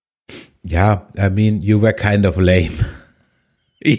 Ja, 0.62 1.09
I 1.17 1.31
mean, 1.31 1.62
you 1.62 1.81
were 1.81 1.95
kind 1.95 2.27
of 2.27 2.37
lame. 2.39 2.73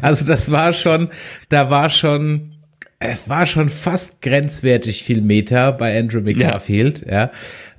Also 0.00 0.26
das 0.26 0.50
war 0.50 0.72
schon, 0.72 1.08
da 1.48 1.70
war 1.70 1.90
schon, 1.90 2.54
es 2.98 3.28
war 3.28 3.46
schon 3.46 3.68
fast 3.68 4.22
grenzwertig 4.22 5.02
viel 5.02 5.20
Meter 5.20 5.72
bei 5.72 5.98
Andrew 5.98 6.20
McGarfield, 6.20 7.04
ja. 7.08 7.30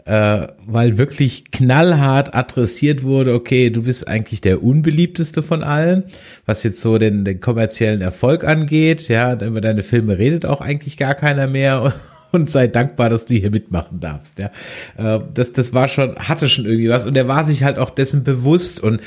Äh, 0.10 0.47
weil 0.66 0.97
wirklich 0.97 1.51
knallhart 1.51 2.34
adressiert 2.34 3.03
wurde, 3.03 3.36
okay, 3.36 3.70
du 3.70 3.84
bist 3.84 4.07
eigentlich 4.07 4.41
der 4.41 4.64
unbeliebteste 4.64 5.43
von 5.43 5.62
allen, 5.62 6.05
was 6.47 6.64
jetzt 6.64 6.82
so 6.82 6.97
den, 6.97 7.26
den 7.26 7.39
kommerziellen 7.39 8.01
Erfolg 8.01 8.43
angeht, 8.43 9.07
ja, 9.07 9.34
über 9.34 9.62
deine 9.62 9.84
Filme 9.84 10.18
redet 10.18 10.47
auch 10.47 10.62
eigentlich 10.62 10.97
gar 10.97 11.14
keiner 11.14 11.45
mehr 11.45 11.93
und 12.32 12.49
sei 12.49 12.66
dankbar, 12.66 13.12
dass 13.12 13.28
du 13.28 13.36
hier 13.36 13.51
mitmachen 13.51 13.99
darfst, 13.99 14.39
ja. 14.39 14.49
Äh, 14.97 15.20
das, 15.36 15.53
das 15.53 15.74
war 15.74 15.88
schon, 15.89 16.16
hatte 16.16 16.49
schon 16.49 16.66
irgendwie 16.66 16.89
was 16.89 17.05
und 17.05 17.16
er 17.16 17.28
war 17.28 17.45
sich 17.45 17.64
halt 17.64 17.78
auch 17.78 17.91
dessen 17.91 18.24
bewusst 18.24 18.80
und 18.80 19.01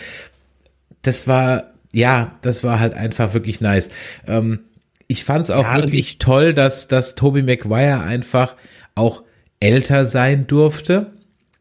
das 1.02 1.26
war, 1.26 1.72
ja, 1.92 2.36
das 2.42 2.62
war 2.62 2.78
halt 2.78 2.94
einfach 2.94 3.34
wirklich 3.34 3.60
nice. 3.60 3.90
Ähm, 4.28 4.60
ich 5.08 5.24
fand 5.24 5.42
es 5.42 5.50
auch 5.50 5.64
Ja, 5.64 5.78
wirklich 5.78 5.98
ich- 6.10 6.18
toll, 6.18 6.54
dass, 6.54 6.86
dass 6.86 7.16
Tobey 7.16 7.42
Maguire 7.42 8.02
einfach 8.02 8.54
auch 8.94 9.24
älter 9.62 10.06
sein 10.06 10.46
durfte. 10.46 11.12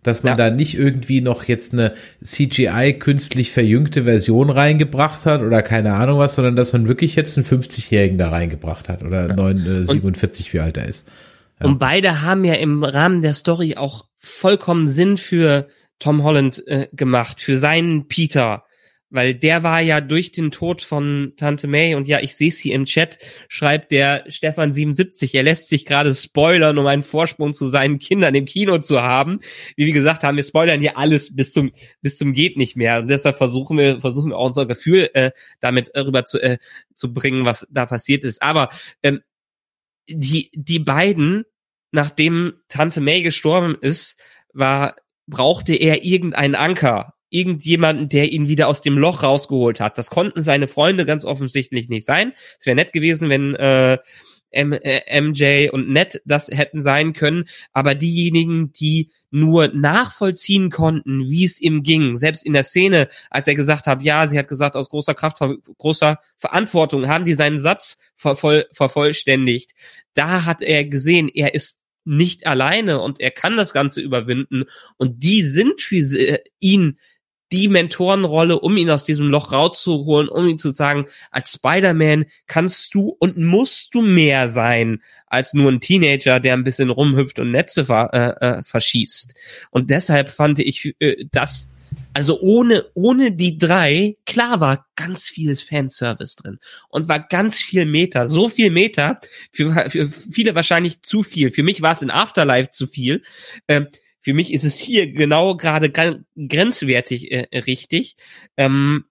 Dass 0.04 0.24
man 0.24 0.32
Ja. 0.32 0.50
da 0.50 0.56
nicht 0.56 0.76
irgendwie 0.76 1.22
noch 1.22 1.44
jetzt 1.44 1.74
eine 1.74 1.94
CGI 2.24 2.94
künstlich 2.98 3.52
verjüngte 3.52 4.06
Version 4.06 4.50
reingebracht 4.50 5.28
hat 5.28 5.44
oder 5.44 5.62
keine 5.62 5.94
Ahnung 5.94 6.18
was, 6.18 6.34
sondern 6.34 6.56
dass 6.56 6.74
man 6.74 6.88
wirklich 6.88 7.16
jetzt 7.16 7.38
einen 7.38 7.46
50-Jährigen 7.46 8.18
da 8.18 8.30
reingebracht 8.30 8.90
hat 8.90 9.04
oder 9.04 9.28
neun, 9.36 9.60
äh, 9.60 9.84
47, 9.84 10.54
wie 10.54 10.60
alt 10.60 10.78
er 10.78 10.88
ist. 10.88 11.08
Und 11.60 11.78
beide 11.78 12.22
haben 12.24 12.44
ja 12.46 12.56
im 12.56 12.84
Rahmen 12.84 13.22
der 13.22 13.36
Story 13.36 13.76
auch 13.78 14.06
vollkommen 14.18 14.88
Sinn 14.88 15.18
für 15.18 15.68
Tom 16.00 16.24
Holland 16.24 16.64
äh, 16.68 16.88
gemacht, 16.94 17.40
für 17.40 17.60
seinen 17.60 18.08
Peter. 18.08 18.64
Weil 19.12 19.36
der 19.36 19.62
war 19.62 19.82
ja 19.82 20.00
durch 20.00 20.32
den 20.32 20.52
Tod 20.52 20.82
von 20.82 21.34
Tante 21.36 21.68
May 21.68 21.96
und 21.96 22.08
ja, 22.08 22.22
ich 22.22 22.36
sehe 22.36 22.48
es 22.48 22.58
hier 22.58 22.74
im 22.74 22.86
Chat, 22.86 23.20
schreibt 23.50 23.92
der 23.92 24.24
Stefan 24.30 24.72
77, 24.72 25.36
er 25.36 25.44
lässt 25.44 25.68
sich 25.68 25.86
gerade 25.86 26.16
spoilern, 26.16 26.78
um 26.78 26.88
einen 26.88 27.04
Vorsprung 27.04 27.52
zu 27.52 27.68
seinen 27.68 28.00
Kindern 28.00 28.34
im 28.36 28.46
Kino 28.46 28.78
zu 28.78 29.02
haben. 29.02 29.42
Wie 29.76 29.86
wir 29.86 29.94
gesagt 29.94 30.24
haben, 30.24 30.38
wir 30.38 30.46
spoilern 30.46 30.80
hier 30.80 30.98
alles 30.98 31.36
bis 31.36 31.52
zum 31.52 31.72
bis 32.02 32.18
zum 32.18 32.32
geht 32.32 32.56
nicht 32.56 32.78
mehr. 32.78 33.00
Und 33.00 33.10
deshalb 33.10 33.36
versuchen 33.36 33.78
wir 33.78 34.00
versuchen 34.00 34.32
wir 34.32 34.38
auch 34.38 34.48
unser 34.48 34.66
Gefühl 34.66 35.10
äh, 35.14 35.32
damit 35.60 35.90
äh, 35.90 36.00
rüber 36.00 36.24
zu 36.24 36.42
äh, 36.42 36.58
zu 36.94 37.14
bringen, 37.14 37.44
was 37.44 37.68
da 37.70 37.86
passiert 37.86 38.24
ist. 38.24 38.42
Aber 38.42 38.70
ähm, 39.04 39.20
die 40.08 40.52
die 40.54 40.80
beiden, 40.80 41.44
nachdem 41.92 42.54
Tante 42.70 43.02
May 43.02 43.24
gestorben 43.24 43.76
ist, 43.82 44.18
war 44.54 44.96
brauchte 45.28 45.74
er 45.76 46.06
irgendeinen 46.06 46.56
Anker, 46.56 47.14
irgendjemanden, 47.32 48.10
der 48.10 48.32
ihn 48.32 48.48
wieder 48.48 48.68
aus 48.68 48.82
dem 48.82 48.98
Loch 48.98 49.24
rausgeholt 49.24 49.80
hat. 49.80 49.98
Das 49.98 50.10
konnten 50.10 50.44
seine 50.44 50.68
Freunde 50.68 51.06
ganz 51.06 51.26
offensichtlich 51.26 51.90
nicht 51.90 52.06
sein. 52.06 52.34
Es 52.60 52.66
wäre 52.66 52.76
nett 52.76 52.94
gewesen, 52.94 53.30
wenn 53.30 53.56
äh, 53.56 53.98
M 54.52 54.74
äh, 54.74 55.22
MJ 55.22 55.70
und 55.72 55.90
Ned 55.90 56.22
das 56.26 56.50
hätten 56.50 56.82
sein 56.82 57.14
können, 57.14 57.46
aber 57.72 57.96
diejenigen, 57.96 58.74
die 58.74 59.10
nur 59.30 59.70
nachvollziehen 59.70 60.70
konnten, 60.70 61.30
wie 61.30 61.46
es 61.46 61.60
ihm 61.62 61.84
ging, 61.84 62.18
selbst 62.18 62.46
in 62.46 62.54
der 62.54 62.64
Szene, 62.64 63.08
als 63.30 63.48
er 63.48 63.56
gesagt 63.56 63.88
hat, 63.88 64.02
ja, 64.02 64.28
sie 64.28 64.38
hat 64.38 64.50
gesagt, 64.50 64.76
aus 64.76 64.90
großer 64.90 65.14
Kraft, 65.14 65.40
großer 65.78 66.20
Verantwortung, 66.38 67.08
haben 67.08 67.24
die 67.24 67.34
seinen 67.34 67.60
Satz 67.60 67.98
vervoll, 68.16 68.66
vervollständigt. 68.74 69.72
Da 70.14 70.44
hat 70.44 70.62
er 70.62 70.84
gesehen, 70.84 71.30
er 71.30 71.56
ist 71.56 71.80
nicht 72.04 72.46
alleine 72.46 73.00
und 73.00 73.20
er 73.22 73.32
kann 73.32 73.58
das 73.58 73.74
Ganze 73.74 74.02
überwinden 74.02 74.66
und 74.98 75.24
die 75.24 75.46
sind 75.46 75.82
für 75.82 76.42
ihn 76.60 76.98
die 77.52 77.68
Mentorenrolle, 77.68 78.60
um 78.60 78.78
ihn 78.78 78.90
aus 78.90 79.04
diesem 79.04 79.28
Loch 79.28 79.52
rauszuholen, 79.52 80.30
um 80.30 80.48
ihm 80.48 80.58
zu 80.58 80.74
sagen, 80.74 81.08
als 81.32 81.54
Spider-Man 81.54 82.26
kannst 82.48 82.94
du 82.94 83.16
und 83.20 83.38
musst 83.38 83.94
du 83.94 84.02
mehr 84.02 84.50
sein 84.50 85.02
als 85.28 85.54
nur 85.54 85.72
ein 85.72 85.82
Teenager, 85.82 86.40
der 86.40 86.54
ein 86.54 86.64
bisschen 86.64 86.90
rumhüpft 86.90 87.40
und 87.40 87.52
Netze 87.52 87.86
ver, 87.86 88.10
äh, 88.14 88.46
äh, 88.46 88.64
verschießt. 88.64 89.36
Und 89.70 89.90
deshalb 89.90 90.30
fand 90.30 90.60
ich 90.60 90.96
äh, 91.00 91.26
das, 91.32 91.70
also 92.14 92.40
ohne, 92.42 92.86
ohne 92.94 93.32
die 93.32 93.58
drei, 93.58 94.18
klar 94.26 94.60
war 94.60 94.86
ganz 94.96 95.24
vieles 95.24 95.62
Fanservice 95.62 96.36
drin 96.36 96.60
und 96.90 97.08
war 97.08 97.20
ganz 97.20 97.58
viel 97.58 97.86
Meter, 97.86 98.28
so 98.28 98.50
viel 98.50 98.72
Meter, 98.72 99.20
für, 99.52 99.90
für 99.90 100.08
viele 100.08 100.56
wahrscheinlich 100.56 101.02
zu 101.02 101.24
viel. 101.24 101.52
Für 101.52 101.64
mich 101.64 101.82
war 101.82 101.94
es 101.94 102.02
in 102.02 102.12
Afterlife 102.12 102.72
zu 102.72 102.88
viel. 102.88 103.24
Ähm, 103.68 103.88
für 104.22 104.34
mich 104.34 104.54
ist 104.54 104.64
es 104.64 104.78
hier 104.78 105.12
genau 105.12 105.56
gerade 105.58 105.92
grenzwertig 105.92 107.32
äh, 107.32 107.58
richtig. 107.60 108.16
Ähm, 108.56 109.06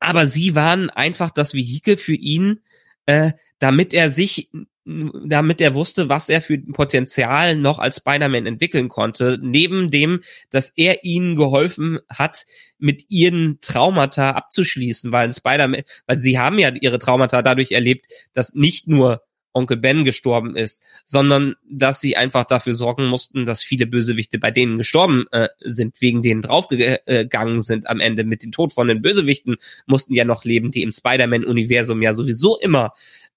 aber 0.00 0.26
sie 0.26 0.54
waren 0.54 0.90
einfach 0.90 1.30
das 1.30 1.54
Vehikel 1.54 1.96
für 1.96 2.14
ihn, 2.14 2.60
äh, 3.06 3.32
damit 3.58 3.94
er 3.94 4.10
sich, 4.10 4.50
damit 4.84 5.62
er 5.62 5.74
wusste, 5.74 6.10
was 6.10 6.28
er 6.28 6.42
für 6.42 6.58
Potenzial 6.58 7.56
noch 7.56 7.78
als 7.78 7.96
Spider-Man 7.96 8.44
entwickeln 8.44 8.88
konnte, 8.90 9.38
neben 9.40 9.90
dem, 9.90 10.20
dass 10.50 10.70
er 10.76 11.04
ihnen 11.04 11.36
geholfen 11.36 12.00
hat, 12.10 12.44
mit 12.78 13.06
ihren 13.08 13.60
Traumata 13.60 14.32
abzuschließen, 14.32 15.10
weil 15.10 15.28
ein 15.28 15.32
Spider-Man, 15.32 15.84
weil 16.06 16.18
sie 16.18 16.38
haben 16.38 16.58
ja 16.58 16.70
ihre 16.70 16.98
Traumata 16.98 17.40
dadurch 17.40 17.72
erlebt, 17.72 18.06
dass 18.34 18.54
nicht 18.54 18.88
nur 18.88 19.22
Onkel 19.54 19.76
Ben 19.76 20.04
gestorben 20.04 20.56
ist, 20.56 20.82
sondern 21.04 21.54
dass 21.68 22.00
sie 22.00 22.16
einfach 22.16 22.44
dafür 22.44 22.74
sorgen 22.74 23.06
mussten, 23.06 23.46
dass 23.46 23.62
viele 23.62 23.86
Bösewichte 23.86 24.38
bei 24.38 24.50
denen 24.50 24.78
gestorben 24.78 25.26
äh, 25.30 25.48
sind, 25.60 26.00
wegen 26.00 26.22
denen 26.22 26.42
draufgegangen 26.42 27.60
sind 27.60 27.88
am 27.88 28.00
Ende. 28.00 28.24
Mit 28.24 28.42
dem 28.42 28.52
Tod 28.52 28.72
von 28.72 28.88
den 28.88 29.00
Bösewichten 29.00 29.56
mussten 29.86 30.14
ja 30.14 30.24
noch 30.24 30.44
leben, 30.44 30.70
die 30.70 30.82
im 30.82 30.92
Spider-Man-Universum 30.92 32.02
ja 32.02 32.12
sowieso 32.12 32.58
immer 32.58 32.92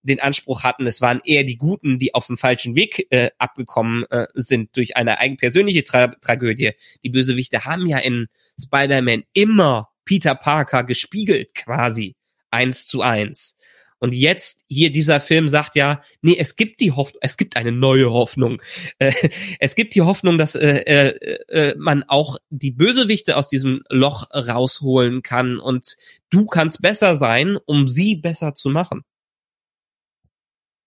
den 0.08 0.20
Anspruch 0.20 0.64
hatten, 0.64 0.88
es 0.88 1.02
waren 1.02 1.22
eher 1.24 1.44
die 1.44 1.58
Guten, 1.58 2.00
die 2.00 2.14
auf 2.14 2.28
dem 2.28 2.38
falschen 2.38 2.76
Weg 2.76 3.08
äh, 3.10 3.30
abgekommen 3.38 4.06
äh, 4.10 4.28
sind 4.34 4.76
durch 4.76 4.96
eine 4.96 5.20
eigenpersönliche 5.20 5.84
Tra 5.84 6.08
Tragödie. 6.08 6.72
Die 7.04 7.10
Bösewichte 7.10 7.66
haben 7.66 7.88
ja 7.88 7.98
in 7.98 8.28
Spider-Man 8.60 9.24
immer 9.34 9.90
Peter 10.06 10.36
Parker 10.36 10.84
gespiegelt, 10.84 11.54
quasi 11.54 12.16
eins 12.50 12.86
zu 12.86 13.02
eins. 13.02 13.57
Und 14.00 14.14
jetzt 14.14 14.64
hier 14.68 14.92
dieser 14.92 15.20
Film 15.20 15.50
sagt 15.50 15.76
ja, 15.76 16.02
nee, 16.22 16.36
es 16.38 16.56
gibt 16.56 16.82
die 16.82 16.92
Hoffnung, 16.92 17.20
es 17.22 17.38
gibt 17.38 17.56
eine 17.58 17.72
neue 17.72 18.12
Hoffnung. 18.12 18.62
Äh, 19.00 19.12
es 19.60 19.76
gibt 19.76 19.94
die 19.96 20.02
Hoffnung, 20.02 20.38
dass 20.38 20.56
äh, 20.56 20.80
äh, 20.86 21.38
äh, 21.50 21.76
man 21.78 22.04
auch 22.04 22.38
die 22.50 22.72
Bösewichte 22.72 23.38
aus 23.38 23.48
diesem 23.48 23.84
Loch 23.90 24.28
rausholen 24.34 25.22
kann 25.22 25.60
und 25.60 25.96
du 26.30 26.46
kannst 26.46 26.82
besser 26.82 27.16
sein, 27.16 27.58
um 27.66 27.88
sie 27.88 28.16
besser 28.16 28.54
zu 28.54 28.70
machen. 28.70 29.04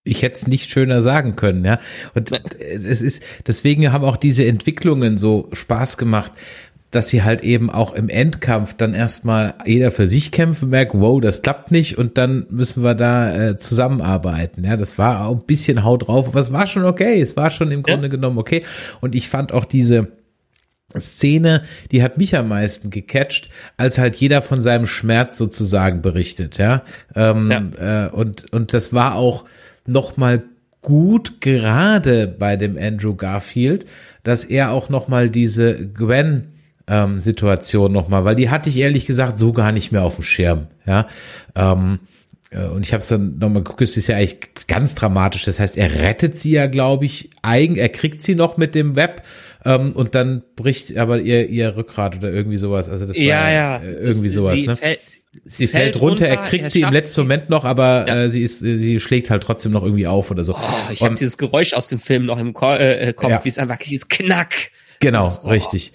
Ich 0.02 0.22
hätte 0.22 0.36
es 0.36 0.46
nicht 0.46 0.70
schöner 0.70 1.02
sagen 1.02 1.36
können, 1.36 1.64
ja. 1.64 1.78
Und 2.14 2.32
es 2.58 3.02
ist, 3.02 3.22
deswegen 3.46 3.92
haben 3.92 4.04
auch 4.04 4.16
diese 4.16 4.46
Entwicklungen 4.46 5.18
so 5.18 5.48
Spaß 5.52 5.98
gemacht, 5.98 6.32
dass 6.90 7.08
sie 7.08 7.22
halt 7.22 7.42
eben 7.42 7.70
auch 7.70 7.92
im 7.92 8.08
Endkampf 8.08 8.74
dann 8.74 8.94
erstmal 8.94 9.54
jeder 9.64 9.90
für 9.90 10.08
sich 10.08 10.32
kämpfen, 10.32 10.70
merkt, 10.70 10.92
wow, 10.94 11.20
das 11.20 11.42
klappt 11.42 11.70
nicht 11.70 11.98
und 11.98 12.18
dann 12.18 12.46
müssen 12.50 12.82
wir 12.82 12.94
da 12.94 13.50
äh, 13.50 13.56
zusammenarbeiten. 13.56 14.64
Ja, 14.64 14.76
das 14.76 14.98
war 14.98 15.26
auch 15.26 15.36
ein 15.36 15.46
bisschen 15.46 15.84
Haut 15.84 16.08
drauf, 16.08 16.28
aber 16.28 16.40
es 16.40 16.52
war 16.52 16.66
schon 16.66 16.84
okay. 16.84 17.20
Es 17.20 17.36
war 17.36 17.50
schon 17.50 17.70
im 17.70 17.82
Grunde 17.82 18.08
ja. 18.08 18.10
genommen 18.10 18.38
okay. 18.38 18.64
Und 19.00 19.14
ich 19.14 19.28
fand 19.28 19.52
auch 19.52 19.64
diese 19.64 20.08
Szene, 20.98 21.62
die 21.92 22.02
hat 22.02 22.18
mich 22.18 22.36
am 22.36 22.48
meisten 22.48 22.90
gecatcht, 22.90 23.48
als 23.76 23.98
halt 23.98 24.16
jeder 24.16 24.42
von 24.42 24.60
seinem 24.60 24.86
Schmerz 24.86 25.36
sozusagen 25.36 26.02
berichtet, 26.02 26.58
ja. 26.58 26.82
Ähm, 27.14 27.50
ja. 27.50 28.06
Äh, 28.06 28.10
und, 28.10 28.52
und 28.52 28.74
das 28.74 28.92
war 28.92 29.14
auch 29.14 29.44
nochmal 29.86 30.42
gut, 30.82 31.40
gerade 31.40 32.26
bei 32.26 32.56
dem 32.56 32.76
Andrew 32.76 33.14
Garfield, 33.14 33.86
dass 34.24 34.44
er 34.44 34.72
auch 34.72 34.88
nochmal 34.88 35.30
diese 35.30 35.86
Gwen 35.86 36.48
ähm, 36.90 37.20
Situation 37.20 37.92
nochmal, 37.92 38.24
weil 38.24 38.36
die 38.36 38.50
hatte 38.50 38.68
ich 38.68 38.76
ehrlich 38.76 39.06
gesagt 39.06 39.38
so 39.38 39.52
gar 39.52 39.72
nicht 39.72 39.92
mehr 39.92 40.02
auf 40.02 40.16
dem 40.16 40.24
Schirm. 40.24 40.66
Ja. 40.86 41.06
Ähm, 41.54 42.00
äh, 42.50 42.66
und 42.66 42.84
ich 42.84 42.92
habe 42.92 43.00
es 43.00 43.08
dann 43.08 43.38
nochmal 43.38 43.62
geguckt, 43.62 43.80
es 43.80 43.96
ist 43.96 44.08
ja 44.08 44.16
eigentlich 44.16 44.38
ganz 44.66 44.96
dramatisch. 44.96 45.44
Das 45.44 45.60
heißt, 45.60 45.78
er 45.78 45.94
rettet 45.94 46.36
sie 46.36 46.50
ja, 46.50 46.66
glaube 46.66 47.06
ich, 47.06 47.30
eigen, 47.42 47.76
er 47.76 47.88
kriegt 47.88 48.22
sie 48.22 48.34
noch 48.34 48.56
mit 48.56 48.74
dem 48.74 48.96
Web 48.96 49.22
ähm, 49.64 49.92
und 49.92 50.16
dann 50.16 50.42
bricht 50.56 50.96
aber 50.96 51.20
ihr, 51.20 51.48
ihr 51.48 51.76
Rückgrat 51.76 52.16
oder 52.16 52.30
irgendwie 52.30 52.56
sowas. 52.56 52.88
Also 52.88 53.06
das 53.06 53.16
ja, 53.16 53.40
war 53.40 53.52
ja, 53.52 53.82
irgendwie 53.82 54.28
sie, 54.28 54.34
sowas. 54.34 54.56
Sie 54.56 54.66
ne? 54.66 54.76
fällt, 54.76 55.00
sie, 55.44 55.66
fällt, 55.68 55.92
fällt 55.92 56.00
runter, 56.00 56.26
er 56.26 56.38
kriegt 56.38 56.64
er 56.64 56.70
sie 56.70 56.80
im 56.80 56.92
letzten 56.92 57.20
Moment 57.20 57.50
noch, 57.50 57.64
aber 57.64 58.06
ja. 58.08 58.22
äh, 58.24 58.30
sie 58.30 58.42
ist, 58.42 58.58
sie 58.58 58.98
schlägt 58.98 59.30
halt 59.30 59.44
trotzdem 59.44 59.70
noch 59.70 59.84
irgendwie 59.84 60.08
auf 60.08 60.32
oder 60.32 60.42
so. 60.42 60.56
Oh, 60.56 60.92
ich 60.92 61.02
habe 61.02 61.14
dieses 61.14 61.38
Geräusch 61.38 61.72
aus 61.74 61.86
dem 61.86 62.00
Film 62.00 62.26
noch 62.26 62.38
im 62.38 62.52
Ko 62.52 62.74
äh, 62.74 63.12
Kopf, 63.12 63.30
ja. 63.30 63.44
wie 63.44 63.48
es 63.48 63.58
einfach 63.58 63.76
dieses 63.76 64.08
Knack. 64.08 64.72
Genau, 64.98 65.24
das, 65.24 65.40
oh. 65.44 65.48
richtig. 65.48 65.92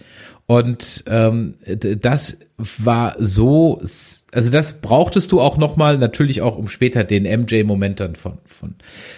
Und 0.48 1.04
ähm, 1.08 1.56
das 1.66 2.40
war 2.58 3.16
so, 3.18 3.80
also 3.80 4.50
das 4.52 4.80
brauchtest 4.80 5.32
du 5.32 5.42
auch 5.42 5.58
nochmal, 5.58 5.98
natürlich 5.98 6.44
auch, 6.44 6.58
um 6.58 6.70
später 6.70 7.04
den 7.04 7.24
MJ-Moment 7.24 8.00
dann 8.00 8.16
von, 8.16 8.38
von, 8.46 8.76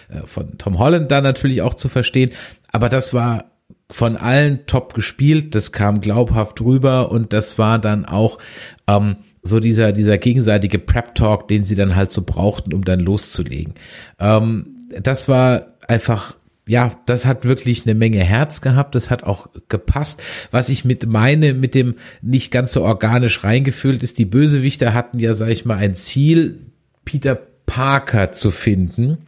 äh, 0.08 0.26
von 0.26 0.56
Tom 0.56 0.78
Holland 0.78 1.10
da 1.10 1.20
natürlich 1.20 1.60
auch 1.60 1.74
zu 1.74 1.90
verstehen. 1.90 2.30
Aber 2.72 2.88
das 2.88 3.12
war 3.12 3.44
von 3.90 4.16
allen 4.16 4.66
top 4.66 4.94
gespielt, 4.94 5.54
das 5.54 5.72
kam 5.72 6.00
glaubhaft 6.00 6.60
rüber 6.60 7.10
und 7.10 7.32
das 7.32 7.58
war 7.58 7.78
dann 7.78 8.06
auch 8.06 8.38
ähm, 8.86 9.16
so 9.42 9.60
dieser, 9.60 9.92
dieser 9.92 10.18
gegenseitige 10.18 10.78
Prep-Talk, 10.78 11.48
den 11.48 11.64
sie 11.64 11.74
dann 11.74 11.94
halt 11.94 12.10
so 12.10 12.22
brauchten, 12.22 12.72
um 12.72 12.84
dann 12.84 13.00
loszulegen. 13.00 13.74
Ähm, 14.18 14.88
das 15.02 15.28
war 15.28 15.74
einfach 15.86 16.37
ja, 16.68 16.92
das 17.06 17.24
hat 17.24 17.44
wirklich 17.44 17.86
eine 17.86 17.94
Menge 17.94 18.22
Herz 18.22 18.60
gehabt, 18.60 18.94
das 18.94 19.10
hat 19.10 19.24
auch 19.24 19.48
gepasst. 19.68 20.22
Was 20.50 20.68
ich 20.68 20.84
mit 20.84 21.06
meine, 21.06 21.54
mit 21.54 21.74
dem 21.74 21.94
nicht 22.20 22.50
ganz 22.50 22.74
so 22.74 22.84
organisch 22.84 23.42
reingefühlt 23.42 24.02
ist, 24.02 24.18
die 24.18 24.26
Bösewichter 24.26 24.92
hatten 24.92 25.18
ja, 25.18 25.34
sag 25.34 25.48
ich 25.48 25.64
mal, 25.64 25.78
ein 25.78 25.96
Ziel, 25.96 26.60
Peter 27.04 27.34
Parker 27.64 28.32
zu 28.32 28.50
finden. 28.50 29.18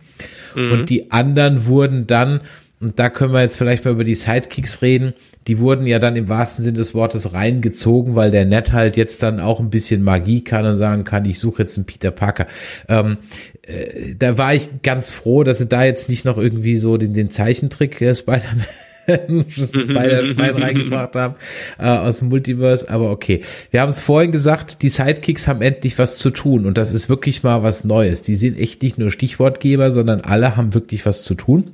Mhm. 0.54 0.72
Und 0.72 0.90
die 0.90 1.10
anderen 1.10 1.64
wurden 1.66 2.06
dann, 2.06 2.40
und 2.80 2.98
da 2.98 3.10
können 3.10 3.34
wir 3.34 3.42
jetzt 3.42 3.56
vielleicht 3.56 3.84
mal 3.84 3.90
über 3.90 4.04
die 4.04 4.14
Sidekicks 4.14 4.80
reden, 4.80 5.12
die 5.46 5.58
wurden 5.58 5.86
ja 5.86 5.98
dann 5.98 6.16
im 6.16 6.30
wahrsten 6.30 6.64
Sinne 6.64 6.78
des 6.78 6.94
Wortes 6.94 7.34
reingezogen, 7.34 8.14
weil 8.14 8.30
der 8.30 8.46
Ned 8.46 8.72
halt 8.72 8.96
jetzt 8.96 9.22
dann 9.22 9.38
auch 9.38 9.60
ein 9.60 9.68
bisschen 9.68 10.02
Magie 10.02 10.42
kann 10.42 10.64
und 10.64 10.76
sagen 10.76 11.04
kann, 11.04 11.26
ich 11.26 11.38
suche 11.38 11.62
jetzt 11.62 11.76
einen 11.76 11.84
Peter 11.84 12.10
Parker. 12.10 12.46
Ähm, 12.88 13.18
äh, 13.66 14.14
da 14.18 14.38
war 14.38 14.54
ich 14.54 14.82
ganz 14.82 15.10
froh, 15.10 15.44
dass 15.44 15.58
sie 15.58 15.68
da 15.68 15.84
jetzt 15.84 16.08
nicht 16.08 16.24
noch 16.24 16.38
irgendwie 16.38 16.78
so 16.78 16.96
den, 16.96 17.12
den 17.12 17.30
Zeichentrick 17.30 18.00
äh, 18.00 18.14
Spider-Man 18.14 18.64
Spider-Schwein 19.50 20.62
reingebracht 20.62 21.16
haben 21.16 21.34
äh, 21.78 21.84
aus 21.84 22.20
dem 22.20 22.28
Multiverse, 22.28 22.88
aber 22.88 23.10
okay. 23.10 23.42
Wir 23.70 23.82
haben 23.82 23.90
es 23.90 24.00
vorhin 24.00 24.32
gesagt, 24.32 24.80
die 24.80 24.88
Sidekicks 24.88 25.48
haben 25.48 25.60
endlich 25.60 25.98
was 25.98 26.16
zu 26.16 26.30
tun 26.30 26.64
und 26.64 26.78
das 26.78 26.92
ist 26.92 27.10
wirklich 27.10 27.42
mal 27.42 27.62
was 27.62 27.84
Neues. 27.84 28.22
Die 28.22 28.36
sind 28.36 28.58
echt 28.58 28.82
nicht 28.82 28.96
nur 28.96 29.10
Stichwortgeber, 29.10 29.92
sondern 29.92 30.22
alle 30.22 30.56
haben 30.56 30.72
wirklich 30.72 31.04
was 31.04 31.24
zu 31.24 31.34
tun. 31.34 31.72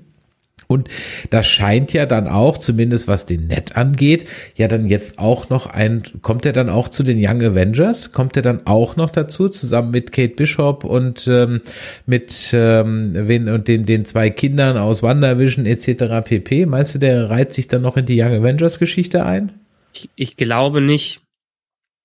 Und 0.69 0.89
das 1.31 1.47
scheint 1.47 1.93
ja 1.93 2.07
dann 2.07 2.27
auch, 2.27 2.59
zumindest 2.59 3.07
was 3.07 3.27
den 3.27 3.47
Net 3.47 3.77
angeht, 3.77 4.27
ja 4.57 4.69
dann 4.69 4.87
jetzt 4.87 5.19
auch 5.19 5.49
noch 5.49 5.67
ein, 5.67 6.03
kommt 6.23 6.45
er 6.45 6.53
dann 6.53 6.69
auch 6.69 6.89
zu 6.89 7.03
den 7.03 7.19
Young 7.21 7.43
Avengers? 7.43 8.13
Kommt 8.13 8.37
er 8.37 8.43
dann 8.43 8.67
auch 8.67 8.97
noch 8.97 9.11
dazu, 9.11 9.49
zusammen 9.49 9.91
mit 9.93 10.13
Kate 10.13 10.35
Bishop 10.35 10.83
und 10.83 11.29
ähm, 11.29 11.61
mit 12.07 12.51
ähm, 12.53 13.11
wen, 13.29 13.49
und 13.49 13.69
den, 13.69 13.87
den 13.87 14.05
zwei 14.05 14.31
Kindern 14.31 14.77
aus 14.77 15.03
WandaVision 15.03 15.67
etc. 15.67 16.25
pp. 16.25 16.67
Meinst 16.67 16.95
du, 16.97 16.99
der 16.99 17.31
reiht 17.31 17.55
sich 17.55 17.69
dann 17.69 17.83
noch 17.83 17.97
in 17.97 18.07
die 18.07 18.21
Young 18.21 18.33
Avengers 18.33 18.79
Geschichte 18.79 19.25
ein? 19.25 19.53
Ich, 19.93 20.11
ich 20.17 20.37
glaube 20.37 20.81
nicht. 20.81 21.23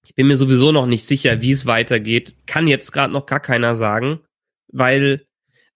Ich 0.06 0.16
bin 0.16 0.28
mir 0.28 0.38
sowieso 0.38 0.72
noch 0.72 0.88
nicht 0.88 1.06
sicher, 1.06 1.42
wie 1.42 1.52
es 1.52 1.66
weitergeht. 1.66 2.34
Kann 2.46 2.68
jetzt 2.68 2.92
gerade 2.92 3.14
noch 3.14 3.26
gar 3.26 3.40
keiner 3.40 3.76
sagen, 3.76 4.20
weil 4.72 5.24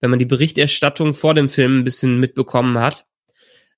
wenn 0.06 0.10
man 0.10 0.20
die 0.20 0.24
Berichterstattung 0.24 1.14
vor 1.14 1.34
dem 1.34 1.48
Film 1.48 1.80
ein 1.80 1.84
bisschen 1.84 2.20
mitbekommen 2.20 2.78
hat. 2.78 3.06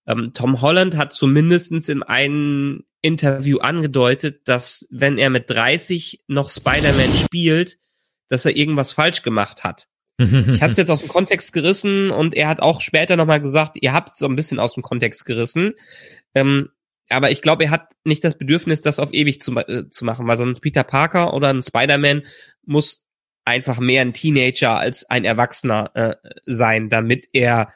Ähm, 0.07 0.33
Tom 0.35 0.61
Holland 0.61 0.95
hat 0.95 1.15
zumindestens 1.15 1.89
in 1.89 2.03
einem 2.03 2.85
Interview 3.01 3.61
angedeutet, 3.61 4.47
dass 4.47 4.87
wenn 4.91 5.17
er 5.17 5.31
mit 5.31 5.49
30 5.49 6.25
noch 6.27 6.51
Spider-Man 6.51 7.11
spielt, 7.25 7.79
dass 8.29 8.45
er 8.45 8.55
irgendwas 8.55 8.93
falsch 8.93 9.23
gemacht 9.23 9.65
hat. 9.65 9.89
Ich 10.19 10.61
habe 10.61 10.71
es 10.71 10.77
jetzt 10.77 10.91
aus 10.91 11.01
dem 11.01 11.09
Kontext 11.09 11.55
gerissen 11.55 12.11
und 12.11 12.35
er 12.35 12.49
hat 12.49 12.61
auch 12.61 12.83
später 12.83 13.17
nochmal 13.17 13.41
gesagt, 13.41 13.79
ihr 13.81 13.95
habt 13.95 14.11
es 14.11 14.19
so 14.19 14.27
ein 14.27 14.37
bisschen 14.37 14.59
aus 14.59 14.75
dem 14.75 14.83
Kontext 14.83 15.25
gerissen. 15.25 15.73
Ähm, 16.35 16.69
aber 17.09 17.31
ich 17.31 17.41
glaube, 17.41 17.65
er 17.65 17.71
hat 17.71 17.89
nicht 18.05 18.23
das 18.23 18.37
Bedürfnis, 18.37 18.83
das 18.83 18.99
auf 18.99 19.15
ewig 19.15 19.41
zu, 19.41 19.57
äh, 19.57 19.89
zu 19.89 20.05
machen, 20.05 20.27
weil 20.27 20.37
sonst 20.37 20.61
Peter 20.61 20.85
Parker 20.85 21.33
oder 21.33 21.49
ein 21.49 21.63
Spider-Man 21.63 22.27
muss 22.67 23.08
einfach 23.49 23.81
mehr 23.81 24.03
ein 24.03 24.13
Teenager 24.13 24.79
als 24.79 25.05
ein 25.09 25.25
Erwachsener 25.25 25.91
äh, 25.95 26.15
sein, 26.47 26.89
damit 26.89 27.29
er 27.33 27.73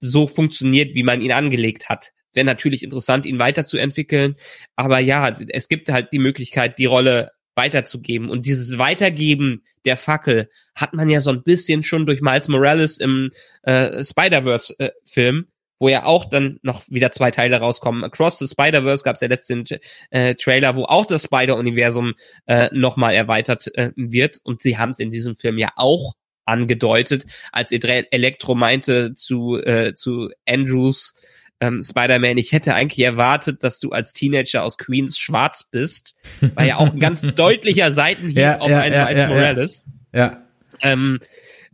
so 0.00 0.26
funktioniert, 0.26 0.94
wie 0.94 1.02
man 1.02 1.20
ihn 1.20 1.32
angelegt 1.32 1.88
hat. 1.88 2.12
Wäre 2.32 2.46
natürlich 2.46 2.82
interessant, 2.82 3.26
ihn 3.26 3.38
weiterzuentwickeln, 3.38 4.36
aber 4.76 4.98
ja, 4.98 5.36
es 5.48 5.68
gibt 5.68 5.88
halt 5.88 6.12
die 6.12 6.18
Möglichkeit, 6.18 6.78
die 6.78 6.86
Rolle 6.86 7.30
weiterzugeben. 7.54 8.28
Und 8.28 8.46
dieses 8.46 8.78
Weitergeben 8.78 9.62
der 9.84 9.96
Fackel 9.96 10.50
hat 10.74 10.94
man 10.94 11.08
ja 11.08 11.20
so 11.20 11.30
ein 11.30 11.44
bisschen 11.44 11.82
schon 11.82 12.06
durch 12.06 12.20
Miles 12.20 12.48
Morales 12.48 12.98
im 12.98 13.30
äh, 13.62 14.02
Spider-Verse-Film, 14.02 15.38
äh, 15.38 15.53
wo 15.84 15.88
ja 15.90 16.06
auch 16.06 16.24
dann 16.24 16.58
noch 16.62 16.82
wieder 16.88 17.10
zwei 17.10 17.30
Teile 17.30 17.58
rauskommen. 17.58 18.04
Across 18.04 18.38
the 18.38 18.46
Spider-Verse 18.46 19.04
gab 19.04 19.16
es 19.16 19.20
ja 19.20 19.28
letzten 19.28 19.66
äh, 20.08 20.34
Trailer, 20.34 20.76
wo 20.76 20.84
auch 20.84 21.04
das 21.04 21.24
Spider-Universum 21.24 22.14
äh, 22.46 22.70
nochmal 22.72 23.12
erweitert 23.12 23.70
äh, 23.74 23.90
wird. 23.94 24.40
Und 24.44 24.62
sie 24.62 24.78
haben 24.78 24.88
es 24.88 24.98
in 24.98 25.10
diesem 25.10 25.36
Film 25.36 25.58
ja 25.58 25.72
auch 25.76 26.14
angedeutet, 26.46 27.26
als 27.52 27.70
Elektro 27.70 28.54
meinte 28.54 29.14
zu, 29.14 29.58
äh, 29.58 29.94
zu 29.94 30.30
Andrews 30.48 31.20
ähm, 31.60 31.82
Spider-Man, 31.82 32.38
ich 32.38 32.52
hätte 32.52 32.74
eigentlich 32.74 33.04
erwartet, 33.04 33.62
dass 33.62 33.78
du 33.78 33.90
als 33.90 34.14
Teenager 34.14 34.62
aus 34.62 34.78
Queens 34.78 35.18
schwarz 35.18 35.68
bist. 35.70 36.14
War 36.54 36.64
ja 36.64 36.78
auch 36.78 36.94
ein 36.94 36.98
ganz 36.98 37.20
deutlicher 37.34 37.92
Seitenhieb 37.92 38.38
ja, 38.38 38.58
auf 38.58 38.70
ja, 38.70 38.80
einen 38.80 38.94
ja, 38.94 39.04
Miles 39.04 39.18
ja, 39.18 39.28
Morales. 39.28 39.84
Ja. 40.14 40.42
Ähm, 40.80 41.20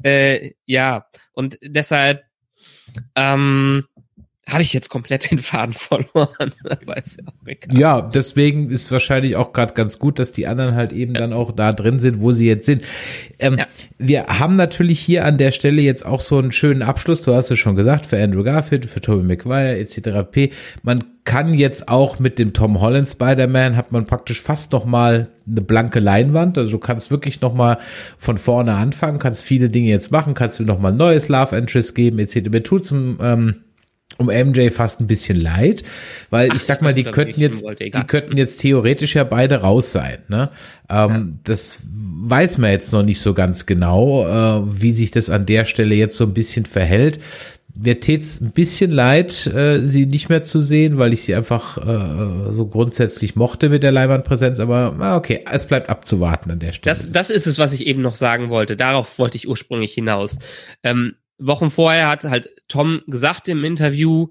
äh, 0.02 0.50
ja, 0.66 1.06
und 1.32 1.58
deshalb 1.62 2.24
ähm, 3.14 3.84
habe 4.50 4.62
ich 4.62 4.72
jetzt 4.72 4.88
komplett 4.88 5.30
den 5.30 5.38
Faden 5.38 5.74
verloren. 5.74 6.52
Ja. 7.72 7.78
Ja, 7.78 8.00
deswegen 8.02 8.70
ist 8.70 8.90
wahrscheinlich 8.92 9.36
auch 9.36 9.52
gerade 9.52 9.74
ganz 9.74 9.98
gut, 9.98 10.18
dass 10.18 10.32
die 10.32 10.46
anderen 10.46 10.74
halt 10.74 10.92
eben 10.92 11.14
ja. 11.14 11.20
dann 11.20 11.32
auch 11.32 11.52
da 11.52 11.72
drin 11.72 12.00
sind, 12.00 12.20
wo 12.20 12.32
sie 12.32 12.46
jetzt 12.46 12.66
sind. 12.66 12.82
Ähm, 13.38 13.58
ja. 13.58 13.66
Wir 13.98 14.26
haben 14.26 14.56
natürlich 14.56 15.00
hier 15.00 15.24
an 15.24 15.38
der 15.38 15.50
Stelle 15.50 15.82
jetzt 15.82 16.04
auch 16.04 16.20
so 16.20 16.38
einen 16.38 16.52
schönen 16.52 16.82
Abschluss, 16.82 17.22
du 17.22 17.34
hast 17.34 17.50
es 17.50 17.58
schon 17.58 17.76
gesagt, 17.76 18.06
für 18.06 18.22
Andrew 18.22 18.42
Garfield, 18.42 18.86
für 18.86 19.00
Tobey 19.00 19.22
Maguire 19.22 19.78
etc. 19.78 20.30
p. 20.30 20.50
Man 20.82 21.04
kann 21.24 21.54
jetzt 21.54 21.88
auch 21.88 22.18
mit 22.18 22.38
dem 22.38 22.52
Tom 22.52 22.80
Holland 22.80 23.08
Spider-Man 23.08 23.76
hat 23.76 23.92
man 23.92 24.06
praktisch 24.06 24.40
fast 24.40 24.72
noch 24.72 24.84
mal 24.84 25.28
eine 25.46 25.60
blanke 25.60 26.00
Leinwand, 26.00 26.58
also 26.58 26.72
du 26.72 26.78
kannst 26.78 27.10
wirklich 27.10 27.40
noch 27.40 27.54
mal 27.54 27.78
von 28.16 28.38
vorne 28.38 28.74
anfangen, 28.74 29.18
kannst 29.18 29.44
viele 29.44 29.70
Dinge 29.70 29.90
jetzt 29.90 30.10
machen, 30.10 30.34
kannst 30.34 30.58
du 30.58 30.64
noch 30.64 30.78
mal 30.78 30.92
ein 30.92 30.96
neues 30.96 31.28
Love 31.28 31.56
Interest 31.56 31.94
geben 31.94 32.18
etc. 32.18 32.48
Mir 32.50 32.62
tut's 32.62 32.90
ähm, 32.92 33.56
um 34.18 34.26
MJ 34.26 34.70
fast 34.70 35.00
ein 35.00 35.06
bisschen 35.06 35.40
leid, 35.40 35.82
weil 36.28 36.48
Ach, 36.50 36.56
ich 36.56 36.62
sag 36.62 36.82
mal, 36.82 36.92
die 36.94 37.04
könnten 37.04 37.40
jetzt, 37.40 37.64
wollte, 37.64 37.84
die 37.84 38.04
könnten 38.04 38.36
jetzt 38.36 38.60
theoretisch 38.60 39.14
ja 39.14 39.24
beide 39.24 39.62
raus 39.62 39.92
sein. 39.92 40.18
Ne? 40.28 40.50
Ähm, 40.88 41.10
ja. 41.10 41.26
Das 41.44 41.78
weiß 41.84 42.58
man 42.58 42.70
jetzt 42.70 42.92
noch 42.92 43.02
nicht 43.02 43.20
so 43.20 43.34
ganz 43.34 43.66
genau, 43.66 44.26
äh, 44.26 44.82
wie 44.82 44.92
sich 44.92 45.10
das 45.10 45.30
an 45.30 45.46
der 45.46 45.64
Stelle 45.64 45.94
jetzt 45.94 46.16
so 46.16 46.24
ein 46.24 46.34
bisschen 46.34 46.66
verhält. 46.66 47.20
Mir 47.72 48.00
tät's 48.00 48.40
ein 48.40 48.50
bisschen 48.50 48.90
leid, 48.90 49.46
äh, 49.46 49.78
sie 49.78 50.04
nicht 50.04 50.28
mehr 50.28 50.42
zu 50.42 50.60
sehen, 50.60 50.98
weil 50.98 51.12
ich 51.12 51.22
sie 51.22 51.34
einfach 51.34 51.78
äh, 51.78 52.52
so 52.52 52.66
grundsätzlich 52.66 53.36
mochte 53.36 53.68
mit 53.68 53.82
der 53.82 53.92
Leihwandpräsenz, 53.92 54.58
aber 54.58 55.14
okay, 55.16 55.44
es 55.50 55.66
bleibt 55.66 55.88
abzuwarten 55.88 56.50
an 56.50 56.58
der 56.58 56.72
Stelle. 56.72 56.94
Das, 56.94 57.10
das 57.10 57.30
ist 57.30 57.46
es, 57.46 57.58
was 57.58 57.72
ich 57.72 57.86
eben 57.86 58.02
noch 58.02 58.16
sagen 58.16 58.50
wollte. 58.50 58.76
Darauf 58.76 59.18
wollte 59.18 59.36
ich 59.36 59.48
ursprünglich 59.48 59.94
hinaus. 59.94 60.36
Ähm, 60.82 61.14
Wochen 61.40 61.70
vorher 61.70 62.08
hat 62.08 62.24
halt 62.24 62.48
Tom 62.68 63.02
gesagt 63.06 63.48
im 63.48 63.64
Interview, 63.64 64.28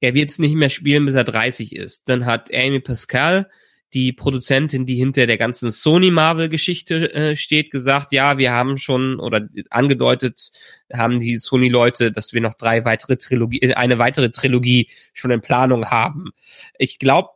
er 0.00 0.14
wird 0.14 0.30
es 0.30 0.38
nicht 0.38 0.54
mehr 0.54 0.70
spielen, 0.70 1.06
bis 1.06 1.14
er 1.14 1.24
30 1.24 1.76
ist. 1.76 2.08
Dann 2.08 2.26
hat 2.26 2.52
Amy 2.52 2.80
Pascal, 2.80 3.48
die 3.94 4.12
Produzentin, 4.12 4.86
die 4.86 4.96
hinter 4.96 5.26
der 5.26 5.36
ganzen 5.36 5.70
Sony 5.70 6.10
Marvel 6.10 6.48
Geschichte 6.48 7.12
äh, 7.12 7.36
steht, 7.36 7.70
gesagt, 7.70 8.12
ja, 8.12 8.38
wir 8.38 8.52
haben 8.52 8.78
schon 8.78 9.20
oder 9.20 9.48
angedeutet 9.70 10.50
haben 10.92 11.20
die 11.20 11.36
Sony 11.38 11.68
Leute, 11.68 12.10
dass 12.10 12.32
wir 12.32 12.40
noch 12.40 12.54
drei 12.54 12.84
weitere 12.84 13.16
Trilogie, 13.16 13.60
äh, 13.60 13.74
eine 13.74 13.98
weitere 13.98 14.30
Trilogie 14.30 14.88
schon 15.12 15.30
in 15.30 15.40
Planung 15.40 15.90
haben. 15.90 16.30
Ich 16.78 16.98
glaube, 16.98 17.30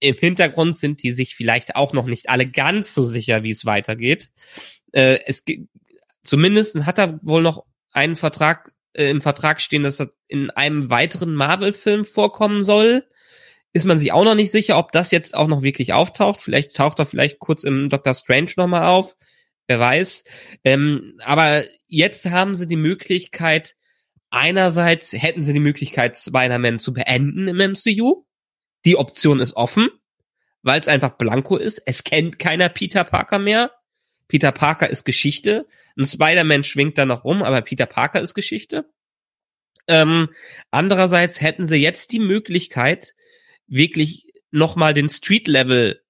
im 0.00 0.16
Hintergrund 0.16 0.76
sind 0.76 1.02
die 1.02 1.12
sich 1.12 1.34
vielleicht 1.34 1.76
auch 1.76 1.92
noch 1.92 2.06
nicht 2.06 2.28
alle 2.28 2.46
ganz 2.46 2.92
so 2.92 3.04
sicher, 3.04 3.42
wie 3.42 3.50
es 3.50 3.64
weitergeht. 3.64 4.30
Äh, 4.92 5.20
es 5.26 5.44
zumindest 6.24 6.84
hat 6.84 6.98
er 6.98 7.22
wohl 7.22 7.42
noch 7.42 7.64
einen 7.96 8.16
Vertrag 8.16 8.72
äh, 8.92 9.10
im 9.10 9.22
Vertrag 9.22 9.60
stehen, 9.60 9.82
dass 9.82 10.00
er 10.00 10.10
in 10.28 10.50
einem 10.50 10.90
weiteren 10.90 11.34
Marvel-Film 11.34 12.04
vorkommen 12.04 12.62
soll. 12.62 13.04
Ist 13.72 13.86
man 13.86 13.98
sich 13.98 14.12
auch 14.12 14.24
noch 14.24 14.34
nicht 14.34 14.50
sicher, 14.50 14.78
ob 14.78 14.92
das 14.92 15.10
jetzt 15.10 15.34
auch 15.34 15.48
noch 15.48 15.62
wirklich 15.62 15.92
auftaucht. 15.92 16.40
Vielleicht 16.40 16.74
taucht 16.76 16.98
er 16.98 17.06
vielleicht 17.06 17.38
kurz 17.38 17.64
im 17.64 17.88
Doctor 17.88 18.14
Strange 18.14 18.52
nochmal 18.56 18.86
auf. 18.86 19.16
Wer 19.66 19.80
weiß. 19.80 20.24
Ähm, 20.64 21.18
aber 21.24 21.64
jetzt 21.86 22.26
haben 22.26 22.54
sie 22.54 22.68
die 22.68 22.76
Möglichkeit, 22.76 23.74
einerseits 24.30 25.12
hätten 25.12 25.42
sie 25.42 25.52
die 25.52 25.60
Möglichkeit, 25.60 26.16
Spider-Man 26.16 26.78
zu 26.78 26.92
beenden 26.92 27.48
im 27.48 27.56
MCU. 27.56 28.24
Die 28.84 28.96
Option 28.96 29.40
ist 29.40 29.56
offen, 29.56 29.88
weil 30.62 30.78
es 30.80 30.88
einfach 30.88 31.16
blanko 31.16 31.56
ist. 31.56 31.82
Es 31.84 32.04
kennt 32.04 32.38
keiner 32.38 32.68
Peter 32.68 33.04
Parker 33.04 33.38
mehr. 33.38 33.72
Peter 34.28 34.52
Parker 34.52 34.88
ist 34.88 35.04
Geschichte. 35.04 35.66
Ein 35.96 36.04
Spider-Man 36.04 36.64
schwingt 36.64 36.98
da 36.98 37.06
noch 37.06 37.24
rum, 37.24 37.42
aber 37.42 37.62
Peter 37.62 37.86
Parker 37.86 38.20
ist 38.20 38.34
Geschichte. 38.34 38.90
Ähm, 39.88 40.28
andererseits 40.70 41.40
hätten 41.40 41.64
sie 41.64 41.76
jetzt 41.76 42.12
die 42.12 42.18
Möglichkeit, 42.18 43.14
wirklich 43.66 44.32
nochmal 44.50 44.94
den 44.94 45.08
Street-Level 45.08 46.02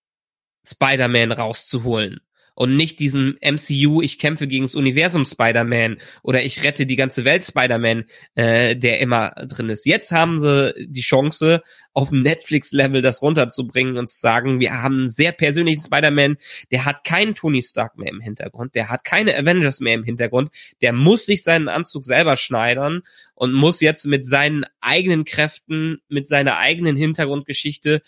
Spider-Man 0.66 1.32
rauszuholen 1.32 2.25
und 2.56 2.74
nicht 2.74 2.98
diesen 3.00 3.36
MCU, 3.42 4.00
ich 4.00 4.18
kämpfe 4.18 4.48
gegen 4.48 4.64
das 4.64 4.74
Universum 4.74 5.24
Spider-Man 5.24 5.98
oder 6.22 6.42
ich 6.42 6.64
rette 6.64 6.86
die 6.86 6.96
ganze 6.96 7.24
Welt 7.24 7.44
Spider-Man, 7.44 8.06
äh, 8.34 8.74
der 8.74 8.98
immer 8.98 9.30
drin 9.46 9.68
ist. 9.68 9.84
Jetzt 9.84 10.10
haben 10.10 10.40
sie 10.40 10.72
die 10.88 11.02
Chance, 11.02 11.62
auf 11.92 12.12
Netflix-Level 12.12 13.00
das 13.00 13.22
runterzubringen 13.22 13.96
und 13.96 14.08
zu 14.08 14.18
sagen, 14.18 14.58
wir 14.58 14.82
haben 14.82 15.00
einen 15.00 15.08
sehr 15.08 15.32
persönlichen 15.32 15.82
Spider-Man, 15.82 16.36
der 16.70 16.84
hat 16.84 17.04
keinen 17.04 17.34
Tony 17.34 17.62
Stark 17.62 17.96
mehr 17.96 18.10
im 18.10 18.20
Hintergrund, 18.20 18.74
der 18.74 18.88
hat 18.88 19.04
keine 19.04 19.36
Avengers 19.36 19.80
mehr 19.80 19.94
im 19.94 20.04
Hintergrund, 20.04 20.50
der 20.80 20.92
muss 20.92 21.26
sich 21.26 21.42
seinen 21.42 21.68
Anzug 21.68 22.04
selber 22.04 22.36
schneidern 22.36 23.02
und 23.34 23.52
muss 23.52 23.80
jetzt 23.80 24.06
mit 24.06 24.24
seinen 24.24 24.64
eigenen 24.80 25.24
Kräften, 25.24 25.98
mit 26.08 26.26
seiner 26.26 26.56
eigenen 26.56 26.96
Hintergrundgeschichte 26.96 28.02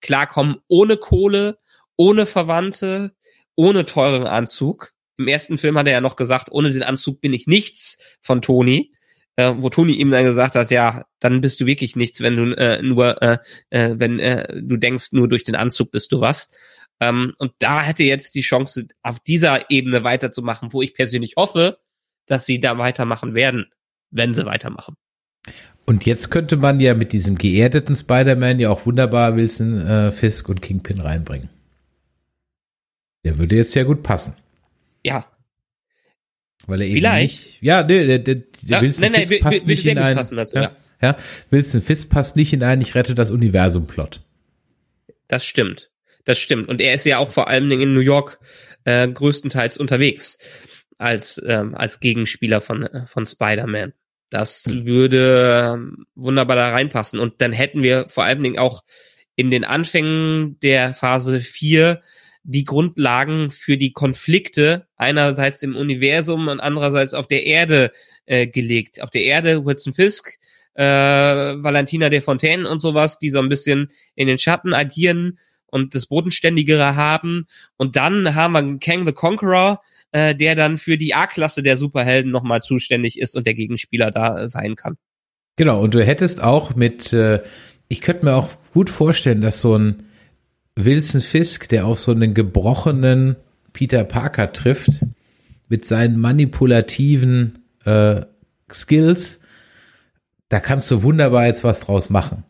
klarkommen, 0.00 0.56
ohne 0.68 0.96
Kohle, 0.96 1.58
ohne 1.96 2.26
Verwandte, 2.26 3.15
ohne 3.56 3.84
teuren 3.84 4.26
Anzug. 4.26 4.92
Im 5.18 5.28
ersten 5.28 5.58
Film 5.58 5.76
hat 5.78 5.86
er 5.86 5.94
ja 5.94 6.00
noch 6.00 6.16
gesagt, 6.16 6.48
ohne 6.50 6.70
den 6.70 6.82
Anzug 6.82 7.20
bin 7.20 7.32
ich 7.32 7.46
nichts 7.46 7.98
von 8.20 8.42
Tony. 8.42 8.92
Äh, 9.38 9.54
wo 9.58 9.68
Tony 9.68 9.92
ihm 9.92 10.10
dann 10.10 10.24
gesagt 10.24 10.54
hat, 10.54 10.70
ja, 10.70 11.04
dann 11.20 11.42
bist 11.42 11.60
du 11.60 11.66
wirklich 11.66 11.94
nichts, 11.94 12.22
wenn 12.22 12.36
du 12.36 12.56
äh, 12.56 12.80
nur, 12.80 13.20
äh, 13.20 13.38
äh, 13.68 13.94
wenn 13.98 14.18
äh, 14.18 14.62
du 14.62 14.78
denkst, 14.78 15.12
nur 15.12 15.28
durch 15.28 15.44
den 15.44 15.54
Anzug 15.54 15.90
bist 15.90 16.12
du 16.12 16.20
was. 16.22 16.50
Ähm, 17.00 17.34
und 17.38 17.52
da 17.58 17.82
hätte 17.82 18.02
jetzt 18.02 18.34
die 18.34 18.40
Chance, 18.40 18.86
auf 19.02 19.20
dieser 19.20 19.70
Ebene 19.70 20.04
weiterzumachen, 20.04 20.72
wo 20.72 20.80
ich 20.80 20.94
persönlich 20.94 21.34
hoffe, 21.36 21.78
dass 22.26 22.46
sie 22.46 22.60
da 22.60 22.78
weitermachen 22.78 23.34
werden, 23.34 23.66
wenn 24.10 24.34
sie 24.34 24.46
weitermachen. 24.46 24.94
Und 25.84 26.06
jetzt 26.06 26.30
könnte 26.30 26.56
man 26.56 26.80
ja 26.80 26.94
mit 26.94 27.12
diesem 27.12 27.36
geerdeten 27.36 27.94
Spider-Man 27.94 28.58
ja 28.58 28.70
auch 28.70 28.86
wunderbar 28.86 29.36
Wilson 29.36 29.86
äh, 29.86 30.10
Fisk 30.12 30.48
und 30.48 30.62
Kingpin 30.62 31.00
reinbringen. 31.00 31.50
Der 33.26 33.38
würde 33.38 33.56
jetzt 33.56 33.74
ja 33.74 33.82
gut 33.82 34.04
passen. 34.04 34.36
Ja. 35.02 35.26
Weil 36.68 36.82
er 36.82 36.86
eben 36.86 36.94
Vielleicht. 36.94 37.44
nicht. 37.44 37.58
Ja, 37.60 37.82
nee, 37.82 38.06
der, 38.06 38.20
der, 38.20 38.34
der 38.36 38.44
ja, 38.62 38.80
Wilson 38.80 39.02
nein, 39.02 39.12
nein, 39.12 39.26
Fisk 39.26 39.42
passt 39.42 39.66
nicht 39.66 39.84
in 39.84 39.98
ein. 39.98 40.16
Dazu, 40.16 40.56
ja, 40.56 40.76
ja. 41.02 41.16
Wilson 41.50 41.82
Fisk 41.82 42.08
passt 42.08 42.36
nicht 42.36 42.52
in 42.52 42.62
ein, 42.62 42.80
ich 42.80 42.94
rette 42.94 43.16
das 43.16 43.32
Universum-Plot. 43.32 44.20
Das 45.26 45.44
stimmt. 45.44 45.90
Das 46.24 46.38
stimmt. 46.38 46.68
Und 46.68 46.80
er 46.80 46.94
ist 46.94 47.04
ja 47.04 47.18
auch 47.18 47.32
vor 47.32 47.48
allen 47.48 47.68
Dingen 47.68 47.82
in 47.82 47.94
New 47.94 48.00
York 48.00 48.38
äh, 48.84 49.08
größtenteils 49.08 49.76
unterwegs 49.76 50.38
als, 50.96 51.42
ähm, 51.44 51.74
als 51.74 51.98
Gegenspieler 51.98 52.60
von, 52.60 52.84
äh, 52.84 53.08
von 53.08 53.26
Spider-Man. 53.26 53.92
Das 54.30 54.66
hm. 54.66 54.86
würde 54.86 55.72
ähm, 55.74 56.06
wunderbar 56.14 56.54
da 56.54 56.68
reinpassen. 56.68 57.18
Und 57.18 57.40
dann 57.40 57.50
hätten 57.50 57.82
wir 57.82 58.06
vor 58.06 58.22
allen 58.22 58.44
Dingen 58.44 58.60
auch 58.60 58.84
in 59.34 59.50
den 59.50 59.64
Anfängen 59.64 60.60
der 60.60 60.94
Phase 60.94 61.40
4 61.40 62.00
die 62.46 62.64
Grundlagen 62.64 63.50
für 63.50 63.76
die 63.76 63.92
Konflikte 63.92 64.86
einerseits 64.96 65.62
im 65.62 65.74
Universum 65.74 66.46
und 66.46 66.60
andererseits 66.60 67.12
auf 67.12 67.26
der 67.26 67.44
Erde 67.44 67.90
äh, 68.26 68.46
gelegt. 68.46 69.02
Auf 69.02 69.10
der 69.10 69.24
Erde 69.24 69.64
Wilson 69.64 69.94
Fisk, 69.94 70.38
äh, 70.74 70.84
Valentina 70.84 72.08
de 72.08 72.20
Fontaine 72.20 72.68
und 72.68 72.80
sowas, 72.80 73.18
die 73.18 73.30
so 73.30 73.40
ein 73.40 73.48
bisschen 73.48 73.90
in 74.14 74.28
den 74.28 74.38
Schatten 74.38 74.74
agieren 74.74 75.38
und 75.66 75.96
das 75.96 76.06
Bodenständigere 76.06 76.94
haben. 76.94 77.46
Und 77.76 77.96
dann 77.96 78.36
haben 78.36 78.52
wir 78.52 78.78
Kang 78.78 79.04
the 79.04 79.12
Conqueror, 79.12 79.82
äh, 80.12 80.34
der 80.36 80.54
dann 80.54 80.78
für 80.78 80.96
die 80.96 81.14
A-Klasse 81.14 81.64
der 81.64 81.76
Superhelden 81.76 82.30
nochmal 82.30 82.62
zuständig 82.62 83.18
ist 83.18 83.34
und 83.34 83.44
der 83.44 83.54
Gegenspieler 83.54 84.12
da 84.12 84.46
sein 84.46 84.76
kann. 84.76 84.96
Genau, 85.56 85.80
und 85.80 85.94
du 85.94 86.04
hättest 86.04 86.42
auch 86.42 86.76
mit, 86.76 87.12
äh, 87.12 87.42
ich 87.88 88.00
könnte 88.00 88.24
mir 88.24 88.36
auch 88.36 88.50
gut 88.72 88.88
vorstellen, 88.88 89.40
dass 89.40 89.60
so 89.60 89.76
ein 89.76 90.05
Wilson 90.76 91.20
Fisk, 91.20 91.68
der 91.68 91.86
auf 91.86 92.00
so 92.00 92.12
einen 92.12 92.34
gebrochenen 92.34 93.36
Peter 93.72 94.04
Parker 94.04 94.52
trifft, 94.52 94.90
mit 95.68 95.84
seinen 95.84 96.20
manipulativen 96.20 97.58
äh, 97.84 98.20
Skills, 98.70 99.40
da 100.48 100.60
kannst 100.60 100.90
du 100.90 101.02
wunderbar 101.02 101.46
jetzt 101.46 101.64
was 101.64 101.80
draus 101.80 102.08
machen. 102.10 102.44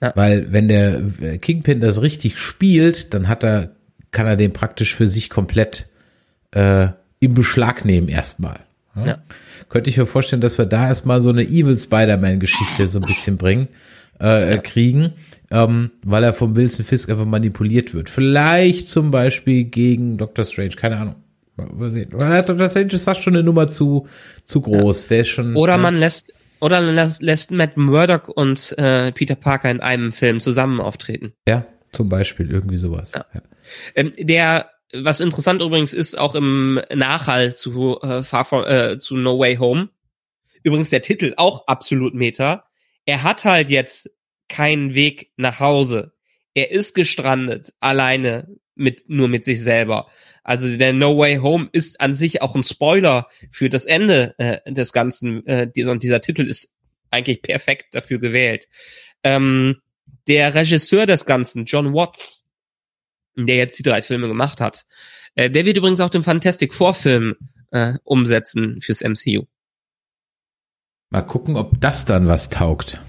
Ja. 0.00 0.12
Weil 0.14 0.52
wenn 0.52 0.68
der 0.68 1.02
Kingpin 1.40 1.80
das 1.80 2.02
richtig 2.02 2.38
spielt, 2.38 3.14
dann 3.14 3.28
hat 3.28 3.44
er, 3.44 3.72
kann 4.10 4.26
er 4.26 4.36
den 4.36 4.52
praktisch 4.52 4.94
für 4.94 5.08
sich 5.08 5.30
komplett 5.30 5.88
äh, 6.52 6.88
im 7.20 7.34
Beschlag 7.34 7.84
nehmen 7.84 8.08
erstmal. 8.08 8.60
Ja? 8.94 9.06
ja. 9.06 9.18
Könnte 9.68 9.90
ich 9.90 9.96
mir 9.96 10.06
vorstellen, 10.06 10.42
dass 10.42 10.58
wir 10.58 10.66
da 10.66 10.88
erstmal 10.88 11.20
so 11.20 11.30
eine 11.30 11.42
Evil 11.42 11.78
Spider-Man-Geschichte 11.78 12.88
so 12.88 12.98
ein 13.00 13.06
bisschen 13.06 13.36
bringen, 13.36 13.68
äh, 14.18 14.58
kriegen, 14.58 15.14
ähm, 15.50 15.90
weil 16.04 16.24
er 16.24 16.32
vom 16.32 16.56
Wilson 16.56 16.84
Fisk 16.84 17.10
einfach 17.10 17.24
manipuliert 17.24 17.94
wird. 17.94 18.10
Vielleicht 18.10 18.88
zum 18.88 19.10
Beispiel 19.10 19.64
gegen 19.64 20.18
Doctor 20.18 20.44
Strange, 20.44 20.70
keine 20.70 20.96
Ahnung. 20.96 21.16
Mal 21.56 21.90
sehen. 21.90 22.10
Doctor 22.10 22.68
Strange 22.68 22.92
ist 22.92 23.04
fast 23.04 23.22
schon 23.22 23.34
eine 23.34 23.42
Nummer 23.42 23.68
zu, 23.68 24.06
zu 24.44 24.60
groß. 24.60 25.04
Ja. 25.04 25.08
Der 25.08 25.20
ist 25.20 25.28
schon. 25.28 25.56
Oder 25.56 25.78
man 25.78 25.96
lässt, 25.96 26.32
oder 26.60 26.80
lässt, 26.80 27.22
lässt 27.22 27.50
Matt 27.50 27.76
Murdock 27.76 28.28
und 28.28 28.76
äh, 28.78 29.12
Peter 29.12 29.36
Parker 29.36 29.70
in 29.70 29.80
einem 29.80 30.12
Film 30.12 30.40
zusammen 30.40 30.80
auftreten. 30.80 31.32
Ja, 31.48 31.64
zum 31.92 32.08
Beispiel 32.08 32.50
irgendwie 32.50 32.76
sowas. 32.76 33.12
Ja. 33.14 33.24
Ja. 33.32 33.40
Ähm, 33.94 34.12
der, 34.18 34.70
was 34.92 35.20
interessant 35.20 35.62
übrigens 35.62 35.94
ist, 35.94 36.18
auch 36.18 36.34
im 36.34 36.80
Nachhall 36.94 37.54
zu 37.54 38.00
äh, 38.02 38.22
Far 38.22 38.44
From, 38.44 38.64
äh, 38.64 38.98
zu 38.98 39.16
No 39.16 39.38
Way 39.38 39.56
Home. 39.56 39.88
Übrigens 40.62 40.90
der 40.90 41.02
Titel 41.02 41.32
auch 41.36 41.66
absolut 41.68 42.14
Meta. 42.14 42.64
Er 43.06 43.22
hat 43.22 43.44
halt 43.44 43.68
jetzt 43.68 44.10
keinen 44.48 44.94
Weg 44.94 45.32
nach 45.36 45.60
Hause. 45.60 46.12
Er 46.54 46.70
ist 46.70 46.94
gestrandet, 46.94 47.74
alleine 47.80 48.48
mit 48.74 49.08
nur 49.08 49.28
mit 49.28 49.44
sich 49.44 49.62
selber. 49.62 50.08
Also 50.44 50.76
der 50.76 50.92
No 50.92 51.18
Way 51.18 51.38
Home 51.38 51.68
ist 51.72 52.00
an 52.00 52.14
sich 52.14 52.42
auch 52.42 52.54
ein 52.54 52.62
Spoiler 52.62 53.28
für 53.50 53.68
das 53.68 53.84
Ende 53.84 54.34
äh, 54.38 54.72
des 54.72 54.92
Ganzen. 54.92 55.44
Äh, 55.46 55.68
und 55.86 56.02
dieser 56.02 56.20
Titel 56.20 56.48
ist 56.48 56.68
eigentlich 57.10 57.42
perfekt 57.42 57.94
dafür 57.94 58.18
gewählt. 58.18 58.68
Ähm, 59.24 59.80
der 60.28 60.54
Regisseur 60.54 61.06
des 61.06 61.24
Ganzen, 61.24 61.64
John 61.64 61.94
Watts, 61.94 62.44
der 63.36 63.56
jetzt 63.56 63.78
die 63.78 63.82
drei 63.82 64.02
Filme 64.02 64.28
gemacht 64.28 64.60
hat, 64.60 64.86
äh, 65.34 65.50
der 65.50 65.64
wird 65.64 65.76
übrigens 65.76 66.00
auch 66.00 66.10
den 66.10 66.22
Fantastic 66.22 66.74
Four 66.74 66.94
Film 66.94 67.36
äh, 67.70 67.94
umsetzen 68.04 68.80
fürs 68.80 69.02
MCU. 69.02 69.44
Mal 71.10 71.22
gucken, 71.22 71.56
ob 71.56 71.80
das 71.80 72.04
dann 72.04 72.26
was 72.26 72.50
taugt. 72.50 73.00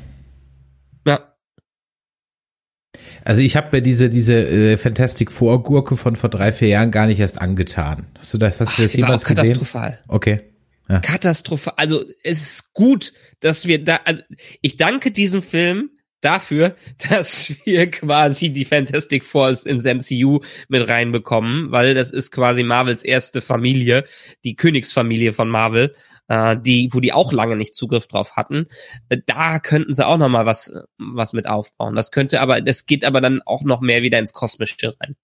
Also 3.27 3.41
ich 3.41 3.57
habe 3.57 3.75
mir 3.75 3.81
diese 3.81 4.09
diese 4.09 4.35
äh, 4.35 4.77
Fantastic 4.77 5.33
Four 5.33 5.61
Gurke 5.61 5.97
von 5.97 6.15
vor 6.15 6.29
drei 6.29 6.53
vier 6.53 6.69
Jahren 6.69 6.91
gar 6.91 7.07
nicht 7.07 7.19
erst 7.19 7.41
angetan. 7.41 8.07
Hast 8.17 8.33
du 8.33 8.37
das, 8.37 8.61
hast 8.61 8.69
Ach, 8.69 8.75
du 8.77 8.83
das 8.83 8.93
jemals 8.93 9.25
gesehen? 9.25 9.43
Katastrophal. 9.43 9.99
Okay. 10.07 10.39
Ja. 10.87 11.01
Katastrophal. 11.01 11.73
Also 11.75 12.05
es 12.23 12.41
ist 12.41 12.73
gut, 12.73 13.11
dass 13.41 13.67
wir 13.67 13.83
da. 13.83 13.99
Also 14.05 14.21
ich 14.61 14.77
danke 14.77 15.11
diesem 15.11 15.41
Film 15.41 15.89
dafür, 16.21 16.77
dass 17.09 17.51
wir 17.65 17.91
quasi 17.91 18.51
die 18.51 18.63
Fantastic 18.63 19.25
Four 19.25 19.49
ins 19.65 19.83
MCU 19.83 20.39
mit 20.69 20.87
reinbekommen, 20.87 21.69
weil 21.69 21.95
das 21.95 22.11
ist 22.11 22.31
quasi 22.31 22.63
Marvels 22.63 23.03
erste 23.03 23.41
Familie, 23.41 24.05
die 24.45 24.55
Königsfamilie 24.55 25.33
von 25.33 25.49
Marvel 25.49 25.93
äh, 26.27 26.57
die, 26.57 26.89
wo 26.91 26.99
die 26.99 27.13
auch 27.13 27.31
lange 27.31 27.55
nicht 27.55 27.75
Zugriff 27.75 28.07
drauf 28.07 28.35
hatten. 28.35 28.67
Äh, 29.09 29.19
da 29.25 29.59
könnten 29.59 29.93
sie 29.93 30.05
auch 30.05 30.17
noch 30.17 30.29
mal 30.29 30.45
was, 30.45 30.71
was 30.97 31.33
mit 31.33 31.47
aufbauen. 31.47 31.95
Das 31.95 32.11
könnte 32.11 32.41
aber, 32.41 32.61
das 32.61 32.85
geht 32.85 33.05
aber 33.05 33.21
dann 33.21 33.41
auch 33.45 33.63
noch 33.63 33.81
mehr 33.81 34.01
wieder 34.01 34.19
ins 34.19 34.33
Kosmische 34.33 34.95
rein. 35.01 35.15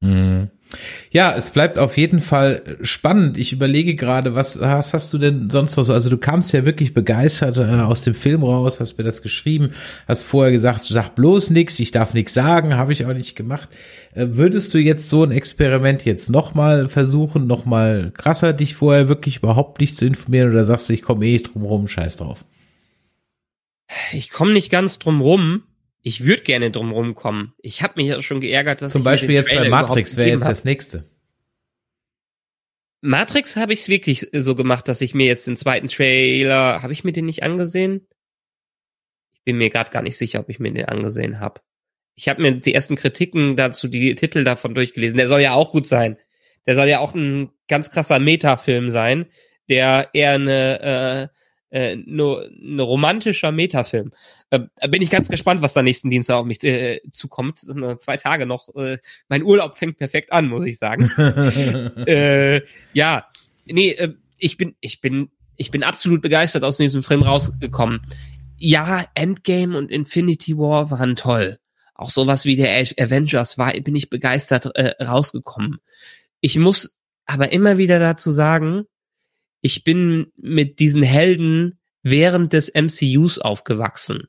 Mhm. 0.00 0.50
Ja, 1.10 1.34
es 1.36 1.50
bleibt 1.50 1.78
auf 1.78 1.96
jeden 1.96 2.20
Fall 2.20 2.78
spannend. 2.82 3.36
Ich 3.36 3.52
überlege 3.52 3.96
gerade, 3.96 4.34
was, 4.34 4.60
was 4.60 4.94
hast 4.94 5.12
du 5.12 5.18
denn 5.18 5.50
sonst 5.50 5.76
noch 5.76 5.82
so? 5.82 5.92
Also 5.92 6.10
du 6.10 6.16
kamst 6.16 6.52
ja 6.52 6.64
wirklich 6.64 6.94
begeistert 6.94 7.56
äh, 7.56 7.62
aus 7.62 8.02
dem 8.02 8.14
Film 8.14 8.44
raus, 8.44 8.78
hast 8.78 8.96
mir 8.96 9.04
das 9.04 9.22
geschrieben, 9.22 9.70
hast 10.06 10.22
vorher 10.22 10.52
gesagt, 10.52 10.84
sag 10.84 11.16
bloß 11.16 11.50
nix, 11.50 11.80
ich 11.80 11.90
darf 11.90 12.14
nichts 12.14 12.34
sagen, 12.34 12.76
habe 12.76 12.92
ich 12.92 13.04
auch 13.04 13.12
nicht 13.12 13.34
gemacht. 13.34 13.68
Äh, 14.14 14.28
würdest 14.30 14.72
du 14.72 14.78
jetzt 14.78 15.08
so 15.10 15.24
ein 15.24 15.32
Experiment 15.32 16.04
jetzt 16.04 16.30
nochmal 16.30 16.88
versuchen, 16.88 17.48
nochmal 17.48 18.12
krasser 18.16 18.52
dich 18.52 18.76
vorher 18.76 19.08
wirklich 19.08 19.38
überhaupt 19.38 19.80
nicht 19.80 19.96
zu 19.96 20.06
informieren 20.06 20.50
oder 20.50 20.64
sagst 20.64 20.88
du, 20.88 20.92
ich 20.92 21.02
komme 21.02 21.26
eh 21.26 21.32
nicht 21.32 21.52
drum 21.52 21.64
rum, 21.64 21.88
scheiß 21.88 22.16
drauf? 22.16 22.44
Ich 24.12 24.30
komme 24.30 24.52
nicht 24.52 24.70
ganz 24.70 25.00
drum 25.00 25.20
rum 25.20 25.64
ich 26.02 26.24
würde 26.24 26.42
gerne 26.42 26.70
drum 26.70 26.92
rumkommen. 26.92 27.54
Ich 27.60 27.82
habe 27.82 27.94
mich 27.96 28.06
ja 28.06 28.20
schon 28.22 28.40
geärgert, 28.40 28.82
dass 28.82 28.92
zum 28.92 29.02
ich 29.02 29.04
Beispiel 29.04 29.32
jetzt 29.32 29.54
bei 29.54 29.68
Matrix 29.68 30.16
wäre 30.16 30.30
jetzt 30.30 30.44
hab. 30.44 30.50
das 30.50 30.64
nächste. 30.64 31.08
Matrix 33.02 33.56
habe 33.56 33.72
ich 33.72 33.80
es 33.80 33.88
wirklich 33.88 34.28
so 34.32 34.54
gemacht, 34.54 34.88
dass 34.88 35.00
ich 35.00 35.14
mir 35.14 35.26
jetzt 35.26 35.46
den 35.46 35.56
zweiten 35.56 35.88
Trailer, 35.88 36.82
habe 36.82 36.92
ich 36.92 37.04
mir 37.04 37.12
den 37.12 37.26
nicht 37.26 37.42
angesehen? 37.42 38.06
Ich 39.32 39.42
bin 39.44 39.56
mir 39.56 39.70
gerade 39.70 39.90
gar 39.90 40.02
nicht 40.02 40.18
sicher, 40.18 40.40
ob 40.40 40.50
ich 40.50 40.58
mir 40.58 40.72
den 40.72 40.84
angesehen 40.84 41.40
habe. 41.40 41.60
Ich 42.14 42.28
habe 42.28 42.42
mir 42.42 42.52
die 42.52 42.74
ersten 42.74 42.96
Kritiken 42.96 43.56
dazu, 43.56 43.88
die 43.88 44.14
Titel 44.14 44.44
davon 44.44 44.74
durchgelesen. 44.74 45.16
Der 45.16 45.28
soll 45.28 45.40
ja 45.40 45.54
auch 45.54 45.70
gut 45.70 45.86
sein. 45.86 46.18
Der 46.66 46.74
soll 46.74 46.88
ja 46.88 46.98
auch 46.98 47.14
ein 47.14 47.50
ganz 47.68 47.90
krasser 47.90 48.18
Metafilm 48.18 48.90
sein, 48.90 49.26
der 49.70 50.10
eher 50.12 50.32
eine 50.32 51.30
äh, 51.32 51.39
äh, 51.70 51.96
nur 51.96 52.46
ein 52.46 52.80
romantischer 52.80 53.52
Metafilm. 53.52 54.12
Äh, 54.50 54.60
bin 54.88 55.02
ich 55.02 55.10
ganz 55.10 55.28
gespannt, 55.28 55.62
was 55.62 55.74
da 55.74 55.82
nächsten 55.82 56.10
Dienstag 56.10 56.36
auf 56.36 56.46
mich 56.46 56.62
äh, 56.64 57.00
zukommt. 57.12 57.58
Zwei 57.58 58.16
Tage 58.16 58.46
noch. 58.46 58.74
Äh, 58.74 58.98
mein 59.28 59.42
Urlaub 59.42 59.78
fängt 59.78 59.98
perfekt 59.98 60.32
an, 60.32 60.48
muss 60.48 60.64
ich 60.64 60.78
sagen. 60.78 61.10
äh, 62.06 62.62
ja, 62.92 63.26
nee, 63.66 63.90
äh, 63.92 64.14
ich 64.38 64.56
bin, 64.56 64.74
ich 64.80 65.00
bin, 65.00 65.30
ich 65.56 65.70
bin 65.70 65.82
absolut 65.82 66.22
begeistert 66.22 66.64
aus 66.64 66.76
diesem 66.76 67.02
Film 67.02 67.22
rausgekommen. 67.22 68.00
Ja, 68.56 69.06
Endgame 69.14 69.76
und 69.76 69.90
Infinity 69.90 70.56
War 70.58 70.90
waren 70.90 71.16
toll. 71.16 71.58
Auch 71.94 72.10
sowas 72.10 72.46
wie 72.46 72.56
der 72.56 72.74
Avengers 72.98 73.58
war, 73.58 73.72
bin 73.72 73.94
ich 73.94 74.10
begeistert 74.10 74.74
äh, 74.74 75.02
rausgekommen. 75.02 75.78
Ich 76.40 76.58
muss 76.58 76.96
aber 77.26 77.52
immer 77.52 77.78
wieder 77.78 77.98
dazu 77.98 78.30
sagen, 78.30 78.86
ich 79.60 79.84
bin 79.84 80.32
mit 80.36 80.78
diesen 80.78 81.02
Helden 81.02 81.78
während 82.02 82.52
des 82.52 82.72
MCUs 82.74 83.38
aufgewachsen. 83.38 84.28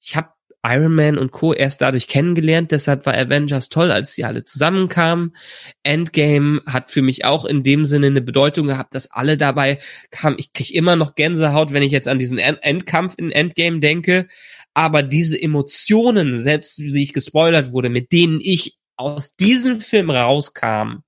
Ich 0.00 0.16
habe 0.16 0.30
Iron 0.62 0.94
Man 0.94 1.16
und 1.16 1.30
Co. 1.30 1.54
erst 1.54 1.80
dadurch 1.80 2.06
kennengelernt, 2.06 2.70
deshalb 2.70 3.06
war 3.06 3.14
Avengers 3.14 3.70
toll, 3.70 3.90
als 3.90 4.12
sie 4.12 4.24
alle 4.24 4.44
zusammenkamen. 4.44 5.34
Endgame 5.82 6.60
hat 6.66 6.90
für 6.90 7.00
mich 7.00 7.24
auch 7.24 7.46
in 7.46 7.62
dem 7.62 7.86
Sinne 7.86 8.08
eine 8.08 8.20
Bedeutung 8.20 8.66
gehabt, 8.66 8.94
dass 8.94 9.10
alle 9.10 9.38
dabei 9.38 9.78
kamen. 10.10 10.36
Ich 10.38 10.52
krieg 10.52 10.70
immer 10.74 10.96
noch 10.96 11.14
Gänsehaut, 11.14 11.72
wenn 11.72 11.82
ich 11.82 11.92
jetzt 11.92 12.08
an 12.08 12.18
diesen 12.18 12.38
Endkampf 12.38 13.14
in 13.16 13.32
Endgame 13.32 13.80
denke. 13.80 14.28
Aber 14.74 15.02
diese 15.02 15.40
Emotionen, 15.40 16.38
selbst 16.38 16.78
wie 16.78 17.02
ich 17.02 17.12
gespoilert 17.12 17.72
wurde, 17.72 17.88
mit 17.88 18.12
denen 18.12 18.40
ich 18.40 18.78
aus 18.96 19.32
diesem 19.32 19.80
Film 19.80 20.10
rauskam, 20.10 21.02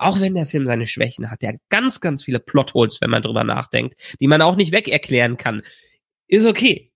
auch 0.00 0.20
wenn 0.20 0.34
der 0.34 0.46
Film 0.46 0.66
seine 0.66 0.86
Schwächen 0.86 1.30
hat, 1.30 1.42
der 1.42 1.50
hat 1.50 1.60
ganz, 1.68 2.00
ganz 2.00 2.24
viele 2.24 2.40
Plotholes, 2.40 3.00
wenn 3.00 3.10
man 3.10 3.22
drüber 3.22 3.44
nachdenkt, 3.44 3.94
die 4.20 4.28
man 4.28 4.42
auch 4.42 4.56
nicht 4.56 4.72
weg 4.72 4.88
erklären 4.88 5.36
kann. 5.36 5.62
Ist 6.26 6.46
okay. 6.46 6.90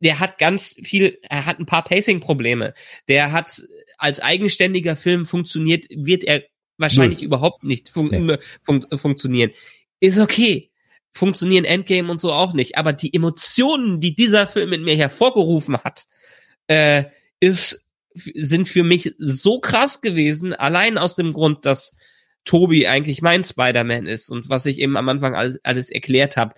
Der 0.00 0.20
hat 0.20 0.38
ganz 0.38 0.76
viel, 0.82 1.18
er 1.22 1.46
hat 1.46 1.58
ein 1.58 1.66
paar 1.66 1.84
Pacing-Probleme. 1.84 2.74
Der 3.08 3.32
hat 3.32 3.62
als 3.98 4.20
eigenständiger 4.20 4.94
Film 4.94 5.26
funktioniert, 5.26 5.86
wird 5.90 6.22
er 6.22 6.44
wahrscheinlich 6.76 7.20
Null. 7.20 7.26
überhaupt 7.26 7.64
nicht 7.64 7.88
fun 7.88 8.06
nee. 8.06 8.38
fun 8.62 8.84
funktionieren. 8.94 9.52
Ist 10.00 10.18
okay 10.18 10.70
funktionieren 11.16 11.64
Endgame 11.64 12.10
und 12.10 12.18
so 12.18 12.32
auch 12.32 12.52
nicht. 12.52 12.76
Aber 12.76 12.92
die 12.92 13.12
Emotionen, 13.12 14.00
die 14.00 14.14
dieser 14.14 14.46
Film 14.46 14.72
in 14.72 14.84
mir 14.84 14.96
hervorgerufen 14.96 15.78
hat, 15.78 16.06
äh, 16.68 17.04
ist, 17.40 17.82
sind 18.14 18.68
für 18.68 18.84
mich 18.84 19.14
so 19.18 19.58
krass 19.60 20.00
gewesen, 20.00 20.52
allein 20.54 20.98
aus 20.98 21.16
dem 21.16 21.32
Grund, 21.32 21.64
dass 21.64 21.96
Tobi 22.46 22.86
eigentlich 22.86 23.20
mein 23.20 23.44
Spider-Man 23.44 24.06
ist 24.06 24.30
und 24.30 24.48
was 24.48 24.64
ich 24.64 24.78
eben 24.78 24.96
am 24.96 25.08
Anfang 25.10 25.34
alles, 25.34 25.58
alles 25.64 25.90
erklärt 25.90 26.38
habe. 26.38 26.54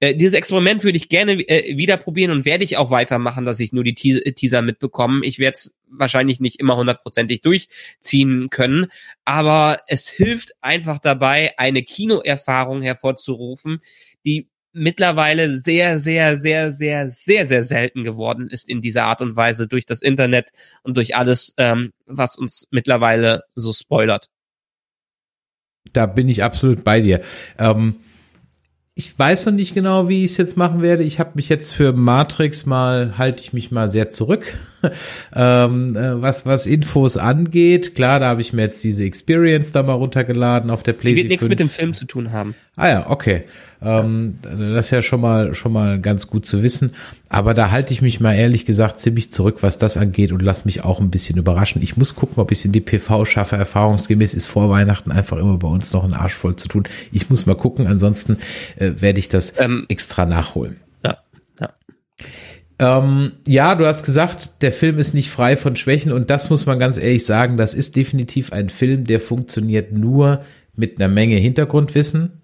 Äh, 0.00 0.14
dieses 0.14 0.34
Experiment 0.34 0.84
würde 0.84 0.96
ich 0.96 1.10
gerne 1.10 1.32
äh, 1.32 1.76
wieder 1.76 1.98
probieren 1.98 2.30
und 2.30 2.46
werde 2.46 2.64
ich 2.64 2.78
auch 2.78 2.90
weitermachen, 2.90 3.44
dass 3.44 3.60
ich 3.60 3.72
nur 3.72 3.84
die 3.84 3.94
Te 3.94 4.22
Teaser 4.32 4.62
mitbekomme. 4.62 5.26
Ich 5.26 5.38
werde 5.38 5.56
es 5.56 5.74
wahrscheinlich 5.90 6.40
nicht 6.40 6.60
immer 6.60 6.76
hundertprozentig 6.76 7.42
durchziehen 7.42 8.48
können, 8.48 8.86
aber 9.26 9.80
es 9.88 10.08
hilft 10.08 10.52
einfach 10.62 10.98
dabei, 10.98 11.52
eine 11.58 11.82
Kinoerfahrung 11.82 12.80
hervorzurufen, 12.80 13.80
die 14.24 14.48
mittlerweile 14.72 15.58
sehr, 15.58 15.98
sehr, 15.98 16.36
sehr, 16.36 16.72
sehr, 16.72 17.10
sehr, 17.10 17.46
sehr 17.46 17.62
selten 17.62 18.04
geworden 18.04 18.48
ist 18.48 18.68
in 18.68 18.80
dieser 18.80 19.04
Art 19.04 19.20
und 19.20 19.36
Weise 19.36 19.68
durch 19.68 19.84
das 19.84 20.00
Internet 20.00 20.50
und 20.82 20.96
durch 20.96 21.14
alles, 21.14 21.52
ähm, 21.58 21.92
was 22.06 22.38
uns 22.38 22.68
mittlerweile 22.70 23.42
so 23.54 23.72
spoilert. 23.72 24.28
Da 25.92 26.06
bin 26.06 26.28
ich 26.28 26.44
absolut 26.44 26.84
bei 26.84 27.00
dir. 27.00 27.20
Ähm, 27.58 27.96
ich 28.94 29.18
weiß 29.18 29.46
noch 29.46 29.54
nicht 29.54 29.74
genau, 29.74 30.10
wie 30.10 30.24
ich 30.24 30.32
es 30.32 30.36
jetzt 30.36 30.56
machen 30.58 30.82
werde. 30.82 31.02
Ich 31.02 31.18
habe 31.18 31.30
mich 31.34 31.48
jetzt 31.48 31.72
für 31.72 31.92
Matrix 31.92 32.66
mal, 32.66 33.16
halte 33.16 33.40
ich 33.40 33.54
mich 33.54 33.70
mal 33.70 33.90
sehr 33.90 34.10
zurück, 34.10 34.58
ähm, 35.34 35.96
äh, 35.96 36.20
was, 36.20 36.44
was 36.44 36.66
Infos 36.66 37.16
angeht. 37.16 37.94
Klar, 37.94 38.20
da 38.20 38.26
habe 38.26 38.42
ich 38.42 38.52
mir 38.52 38.62
jetzt 38.62 38.84
diese 38.84 39.04
Experience 39.04 39.72
da 39.72 39.82
mal 39.82 39.94
runtergeladen 39.94 40.70
auf 40.70 40.82
der 40.82 40.92
PlayStation. 40.92 41.16
Die 41.16 41.30
wird 41.30 41.30
nichts 41.30 41.48
mit 41.48 41.60
dem 41.60 41.70
Film 41.70 41.94
zu 41.94 42.04
tun 42.04 42.32
haben. 42.32 42.54
Ah 42.76 42.88
ja, 42.88 43.10
okay. 43.10 43.44
Ähm, 43.84 44.36
das 44.42 44.86
ist 44.86 44.90
ja 44.90 45.02
schon 45.02 45.20
mal, 45.20 45.54
schon 45.54 45.72
mal 45.72 46.00
ganz 46.00 46.28
gut 46.28 46.46
zu 46.46 46.62
wissen. 46.62 46.92
Aber 47.28 47.54
da 47.54 47.70
halte 47.70 47.92
ich 47.92 48.02
mich 48.02 48.20
mal 48.20 48.34
ehrlich 48.34 48.64
gesagt 48.66 49.00
ziemlich 49.00 49.32
zurück, 49.32 49.58
was 49.62 49.78
das 49.78 49.96
angeht 49.96 50.32
und 50.32 50.42
lass 50.42 50.64
mich 50.64 50.84
auch 50.84 51.00
ein 51.00 51.10
bisschen 51.10 51.38
überraschen. 51.38 51.82
Ich 51.82 51.96
muss 51.96 52.14
gucken, 52.14 52.40
ob 52.40 52.52
ich 52.52 52.58
es 52.58 52.64
in 52.64 52.72
die 52.72 52.80
PV 52.80 53.24
schaffe. 53.24 53.56
Erfahrungsgemäß 53.56 54.34
ist 54.34 54.46
vor 54.46 54.70
Weihnachten 54.70 55.10
einfach 55.10 55.38
immer 55.38 55.56
bei 55.58 55.68
uns 55.68 55.92
noch 55.92 56.04
ein 56.04 56.14
Arsch 56.14 56.34
voll 56.34 56.56
zu 56.56 56.68
tun. 56.68 56.84
Ich 57.10 57.28
muss 57.30 57.46
mal 57.46 57.56
gucken, 57.56 57.86
ansonsten 57.86 58.38
äh, 58.76 58.92
werde 58.98 59.18
ich 59.18 59.28
das 59.28 59.54
ähm, 59.58 59.86
extra 59.88 60.26
nachholen. 60.26 60.76
Ja, 61.04 61.18
ja. 61.58 61.72
Ähm, 62.78 63.32
ja, 63.48 63.74
du 63.74 63.86
hast 63.86 64.04
gesagt, 64.04 64.62
der 64.62 64.72
Film 64.72 64.98
ist 64.98 65.14
nicht 65.14 65.30
frei 65.30 65.56
von 65.56 65.74
Schwächen 65.74 66.12
und 66.12 66.30
das 66.30 66.50
muss 66.50 66.66
man 66.66 66.78
ganz 66.78 66.98
ehrlich 66.98 67.24
sagen, 67.24 67.56
das 67.56 67.74
ist 67.74 67.96
definitiv 67.96 68.52
ein 68.52 68.68
Film, 68.68 69.04
der 69.04 69.20
funktioniert 69.20 69.92
nur 69.92 70.42
mit 70.74 70.98
einer 70.98 71.08
Menge 71.08 71.36
Hintergrundwissen 71.36 72.41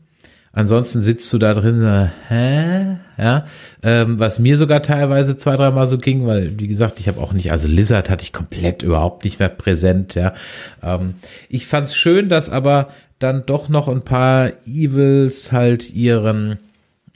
Ansonsten 0.52 1.02
sitzt 1.02 1.32
du 1.32 1.38
da 1.38 1.54
drin, 1.54 1.82
äh, 1.84 2.08
hä? 2.28 2.96
Ja, 3.18 3.46
ähm, 3.82 4.18
was 4.18 4.38
mir 4.38 4.56
sogar 4.56 4.82
teilweise 4.82 5.36
zwei, 5.36 5.56
dreimal 5.56 5.86
so 5.86 5.98
ging, 5.98 6.26
weil, 6.26 6.58
wie 6.58 6.68
gesagt, 6.68 7.00
ich 7.00 7.08
habe 7.08 7.20
auch 7.20 7.32
nicht, 7.32 7.52
also 7.52 7.68
Lizard 7.68 8.08
hatte 8.10 8.22
ich 8.22 8.32
komplett 8.32 8.82
überhaupt 8.82 9.24
nicht 9.24 9.38
mehr 9.38 9.48
präsent, 9.48 10.14
ja. 10.14 10.32
Ähm, 10.82 11.14
ich 11.48 11.66
fand's 11.66 11.96
schön, 11.96 12.28
dass 12.28 12.48
aber 12.48 12.88
dann 13.18 13.44
doch 13.46 13.68
noch 13.68 13.88
ein 13.88 14.02
paar 14.02 14.52
Evils 14.66 15.52
halt 15.52 15.92
ihren, 15.92 16.58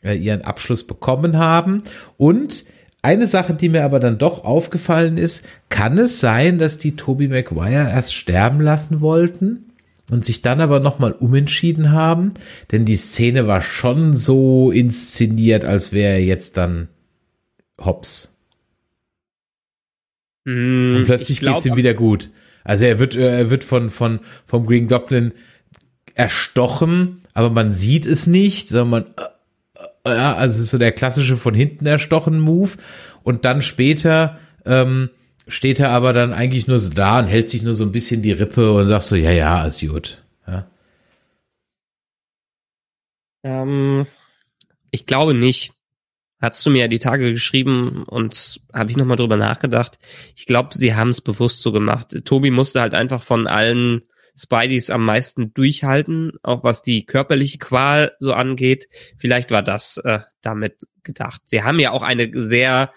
äh, 0.03 0.15
ihren 0.15 0.43
Abschluss 0.43 0.87
bekommen 0.87 1.39
haben 1.39 1.83
und 2.19 2.65
eine 3.03 3.27
Sache, 3.27 3.55
die 3.55 3.69
mir 3.69 3.85
aber 3.85 3.99
dann 3.99 4.19
doch 4.19 4.45
aufgefallen 4.45 5.19
ist, 5.19 5.45
kann 5.69 5.99
es 5.99 6.21
sein, 6.21 6.59
dass 6.59 6.79
die 6.79 6.95
Toby 6.95 7.27
Maguire 7.27 7.91
erst 7.91 8.15
sterben 8.15 8.61
lassen 8.61 9.01
wollten? 9.01 9.72
Und 10.13 10.27
sich 10.27 10.43
dann 10.43 10.61
aber 10.61 10.79
nochmal 10.79 11.13
umentschieden 11.13 11.91
haben, 11.91 12.35
denn 12.71 12.85
die 12.85 12.97
Szene 12.97 13.47
war 13.47 13.63
schon 13.63 14.13
so 14.13 14.71
inszeniert, 14.71 15.65
als 15.65 15.93
wäre 15.93 16.13
er 16.13 16.23
jetzt 16.23 16.59
dann 16.59 16.89
hops. 17.81 18.37
Mm, 20.45 20.97
und 20.97 21.05
plötzlich 21.05 21.41
glaub, 21.41 21.55
geht's 21.55 21.67
ihm 21.67 21.77
wieder 21.77 21.95
gut. 21.95 22.29
Also 22.63 22.85
er 22.85 22.99
wird, 22.99 23.17
er 23.17 23.49
wird 23.49 23.65
von, 23.65 23.89
von, 23.89 24.21
vom 24.45 24.67
Green 24.67 24.87
Goblin 24.87 25.33
erstochen, 26.15 27.23
aber 27.33 27.49
man 27.49 27.73
sieht 27.73 28.07
es 28.07 28.27
nicht, 28.27 28.69
sondern 28.69 28.91
man, 28.91 29.05
äh, 30.05 30.11
äh, 30.11 30.15
ja, 30.15 30.35
also 30.35 30.57
es 30.57 30.65
ist 30.65 30.71
so 30.73 30.79
der 30.79 30.93
klassische 30.93 31.39
von 31.39 31.55
hinten 31.55 31.87
erstochen 31.87 32.39
Move 32.39 32.73
und 33.23 33.47
dann 33.47 33.63
später, 33.63 34.39
ähm, 34.67 35.09
steht 35.49 35.81
er 35.81 35.91
aber 35.91 36.13
dann 36.13 36.33
eigentlich 36.33 36.67
nur 36.67 36.79
so 36.79 36.91
da 36.91 37.19
und 37.19 37.27
hält 37.27 37.51
sich 37.51 37.63
nur 37.63 37.75
so 37.75 37.85
ein 37.85 37.93
bisschen 37.93 38.23
die 38.23 38.33
Rippe 38.33 38.73
und 38.73 38.87
sagt 38.87 39.05
so, 39.05 39.17
ja, 39.17 39.31
ja, 39.31 39.67
ist 39.67 39.81
gut. 39.81 40.23
Ja. 40.47 40.71
Ähm, 43.43 44.07
ich 44.91 45.07
glaube 45.07 45.35
nicht. 45.35 45.73
Hast 46.41 46.67
du 46.67 46.71
mir 46.71 46.81
ja 46.81 46.89
die 46.89 46.99
Tage 46.99 47.31
geschrieben 47.31 48.03
und 48.03 48.61
habe 48.73 48.91
ich 48.91 48.97
nochmal 48.97 49.17
drüber 49.17 49.37
nachgedacht. 49.37 50.01
Ich 50.35 50.45
glaube, 50.45 50.71
sie 50.73 50.95
haben 50.95 51.11
es 51.11 51.21
bewusst 51.21 51.63
so 51.63 51.71
gemacht. 51.71 52.17
Tobi 52.25 52.51
musste 52.51 52.81
halt 52.81 52.95
einfach 52.95 53.23
von 53.23 53.47
allen 53.47 54.03
Spideys 54.37 54.91
am 54.91 55.05
meisten 55.05 55.55
durchhalten, 55.55 56.33
auch 56.43 56.65
was 56.65 56.83
die 56.83 57.07
körperliche 57.07 57.59
Qual 57.59 58.17
so 58.19 58.33
angeht. 58.33 58.89
Vielleicht 59.19 59.53
war 59.53 59.63
das 59.63 59.99
äh, 59.99 60.21
damit 60.41 60.79
gedacht. 61.05 61.43
Sie 61.45 61.63
haben 61.63 61.79
ja 61.79 61.93
auch 61.93 62.03
eine 62.03 62.29
sehr 62.35 62.93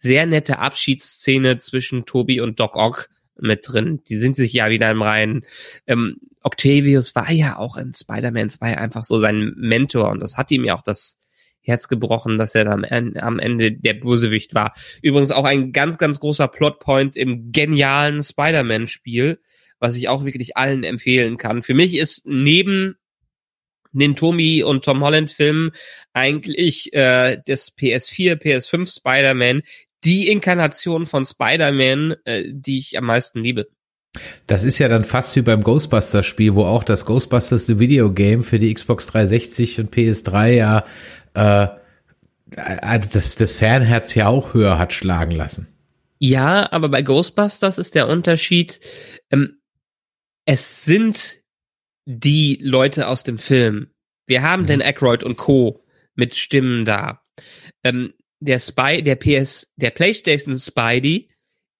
sehr 0.00 0.26
nette 0.26 0.58
Abschiedsszene 0.58 1.58
zwischen 1.58 2.06
Toby 2.06 2.40
und 2.40 2.58
Doc 2.58 2.74
Ock 2.74 3.10
mit 3.38 3.60
drin. 3.66 4.00
Die 4.08 4.16
sind 4.16 4.34
sich 4.34 4.52
ja 4.52 4.70
wieder 4.70 4.90
im 4.90 5.02
Reihen. 5.02 5.44
Ähm, 5.86 6.16
Octavius 6.42 7.14
war 7.14 7.30
ja 7.30 7.58
auch 7.58 7.76
in 7.76 7.92
Spider-Man 7.92 8.48
2 8.48 8.78
einfach 8.78 9.04
so 9.04 9.18
sein 9.18 9.52
Mentor 9.56 10.10
und 10.10 10.20
das 10.20 10.36
hat 10.36 10.50
ihm 10.50 10.64
ja 10.64 10.74
auch 10.74 10.82
das 10.82 11.18
Herz 11.60 11.88
gebrochen, 11.88 12.38
dass 12.38 12.54
er 12.54 12.64
dann 12.64 12.84
am 13.18 13.38
Ende 13.38 13.72
der 13.72 13.94
Bösewicht 13.94 14.54
war. 14.54 14.74
Übrigens 15.02 15.30
auch 15.30 15.44
ein 15.44 15.72
ganz, 15.72 15.98
ganz 15.98 16.18
großer 16.18 16.48
Plotpoint 16.48 17.16
im 17.16 17.52
genialen 17.52 18.22
Spider-Man-Spiel, 18.22 19.38
was 19.78 19.96
ich 19.96 20.08
auch 20.08 20.24
wirklich 20.24 20.56
allen 20.56 20.82
empfehlen 20.82 21.36
kann. 21.36 21.62
Für 21.62 21.74
mich 21.74 21.98
ist 21.98 22.22
neben 22.24 22.96
den 23.92 24.16
Tommy 24.16 24.62
und 24.62 24.84
Tom 24.84 25.02
Holland 25.02 25.30
Filmen 25.30 25.72
eigentlich 26.14 26.94
äh, 26.94 27.38
das 27.44 27.76
PS4, 27.76 28.36
PS5 28.36 28.98
Spider-Man 28.98 29.62
die 30.04 30.28
Inkarnation 30.28 31.06
von 31.06 31.24
Spider-Man, 31.24 32.16
äh, 32.24 32.44
die 32.50 32.78
ich 32.78 32.96
am 32.98 33.04
meisten 33.04 33.40
liebe. 33.40 33.68
Das 34.46 34.64
ist 34.64 34.78
ja 34.78 34.88
dann 34.88 35.04
fast 35.04 35.36
wie 35.36 35.42
beim 35.42 35.62
Ghostbusters-Spiel, 35.62 36.54
wo 36.54 36.64
auch 36.64 36.82
das 36.82 37.06
Ghostbusters 37.06 37.66
The 37.66 37.78
Video 37.78 38.12
Game 38.12 38.42
für 38.42 38.58
die 38.58 38.72
Xbox 38.74 39.06
360 39.06 39.80
und 39.80 39.94
PS3 39.94 40.48
ja 40.50 40.84
äh, 41.34 41.68
äh, 42.56 43.00
das, 43.12 43.36
das 43.36 43.54
Fernherz 43.54 44.14
ja 44.14 44.28
auch 44.28 44.54
höher 44.54 44.78
hat 44.78 44.92
schlagen 44.92 45.32
lassen. 45.32 45.68
Ja, 46.18 46.70
aber 46.72 46.88
bei 46.88 47.02
Ghostbusters 47.02 47.78
ist 47.78 47.94
der 47.94 48.08
Unterschied, 48.08 48.80
ähm, 49.30 49.60
es 50.44 50.84
sind 50.84 51.38
die 52.04 52.58
Leute 52.60 53.06
aus 53.06 53.24
dem 53.24 53.38
Film. 53.38 53.90
Wir 54.26 54.42
haben 54.42 54.62
mhm. 54.62 54.66
den 54.66 54.82
Aykroyd 54.82 55.22
und 55.22 55.36
Co. 55.36 55.84
mit 56.14 56.34
Stimmen 56.34 56.84
da. 56.84 57.22
Ähm, 57.84 58.12
der 58.40 58.58
Spy, 58.58 59.02
der 59.02 59.16
PS, 59.16 59.70
der 59.76 59.90
PlayStation 59.90 60.58
Spidey 60.58 61.29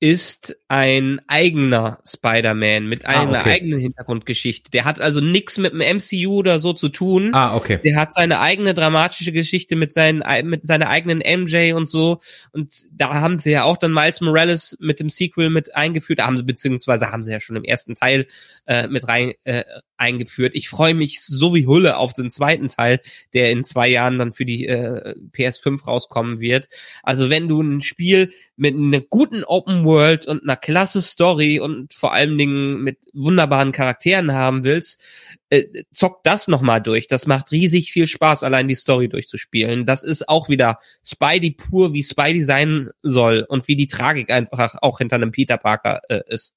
ist 0.03 0.57
ein 0.69 1.21
eigener 1.27 1.99
Spider-Man 2.07 2.87
mit 2.87 3.05
ah, 3.05 3.21
einer 3.21 3.39
ah, 3.39 3.41
okay. 3.43 3.51
eigenen 3.51 3.81
Hintergrundgeschichte. 3.81 4.71
Der 4.71 4.87
hat 4.87 4.99
also 4.99 5.21
nichts 5.21 5.59
mit 5.59 5.75
dem 5.75 5.81
MCU 5.81 6.39
oder 6.39 6.59
so 6.59 6.73
zu 6.73 6.89
tun. 6.89 7.35
Ah, 7.35 7.55
okay. 7.55 7.79
Der 7.85 7.97
hat 7.97 8.15
seine 8.15 8.41
eigene 8.41 8.73
dramatische 8.73 9.31
Geschichte 9.31 9.77
mit 9.77 9.93
seinen 9.93 10.23
mit 10.49 10.67
seiner 10.67 10.89
eigenen 10.89 11.19
MJ 11.19 11.75
und 11.75 11.87
so. 11.87 12.21
Und 12.53 12.87
da 12.93 13.13
haben 13.13 13.39
sie 13.39 13.51
ja 13.51 13.65
auch 13.65 13.77
dann 13.77 13.93
Miles 13.93 14.23
Morales 14.23 14.75
mit 14.81 15.01
dem 15.01 15.11
Sequel 15.11 15.51
mit 15.51 15.77
eingeführt. 15.77 16.21
Da 16.21 16.27
haben 16.27 16.39
sie 16.39 16.45
beziehungsweise 16.45 17.13
haben 17.13 17.23
sie 17.23 17.33
ja 17.33 17.41
schon 17.41 17.57
im 17.57 17.65
ersten 17.65 17.95
Teil 17.95 18.27
äh, 18.67 18.89
mit 18.89 19.07
rein 19.07 19.35
äh, 19.45 19.65
eingeführt. 19.99 20.55
Ich 20.55 20.71
freue 20.71 20.95
mich 20.95 21.21
so 21.21 21.55
wie 21.55 21.67
Hulle 21.67 21.99
auf 21.99 22.15
den 22.15 22.31
zweiten 22.31 22.69
Teil, 22.69 23.01
der 23.35 23.51
in 23.51 23.65
zwei 23.65 23.89
Jahren 23.89 24.19
dann 24.19 24.33
für 24.33 24.47
die 24.47 24.67
äh, 24.67 25.15
PS5 25.37 25.85
rauskommen 25.85 26.41
wird. 26.41 26.69
Also 27.03 27.29
wenn 27.29 27.49
du 27.49 27.61
ein 27.61 27.83
Spiel 27.83 28.33
mit 28.61 28.77
einer 28.77 29.01
guten 29.01 29.43
Open 29.43 29.85
World 29.87 30.27
und 30.27 30.43
einer 30.43 30.57
klasse 30.57 31.01
Story 31.01 31.59
und 31.59 31.95
vor 31.95 32.13
allen 32.13 32.37
Dingen 32.37 32.83
mit 32.83 32.99
wunderbaren 33.15 33.73
Charakteren 33.73 34.35
haben 34.35 34.65
willst, 34.65 35.03
äh, 35.49 35.65
zock 35.93 36.23
das 36.25 36.47
nochmal 36.47 36.83
durch. 36.83 37.07
Das 37.07 37.27
macht 37.27 37.53
riesig 37.53 37.91
viel 37.91 38.07
Spaß, 38.07 38.43
allein 38.43 38.69
die 38.69 38.75
Story 38.75 39.09
durchzuspielen. 39.09 39.87
Das 39.87 40.03
ist 40.03 40.29
auch 40.29 40.51
wieder 40.51 40.79
Spidey 41.03 41.53
pur, 41.53 41.95
wie 41.95 42.05
Spidey 42.05 42.43
sein 42.43 42.91
soll 43.01 43.47
und 43.49 43.67
wie 43.67 43.77
die 43.77 43.89
Tragik 43.89 44.31
einfach 44.31 44.75
auch 44.83 44.99
hinter 44.99 45.17
einem 45.17 45.33
Peter 45.33 45.57
Parker 45.57 46.03
äh, 46.11 46.21
ist. 46.27 46.53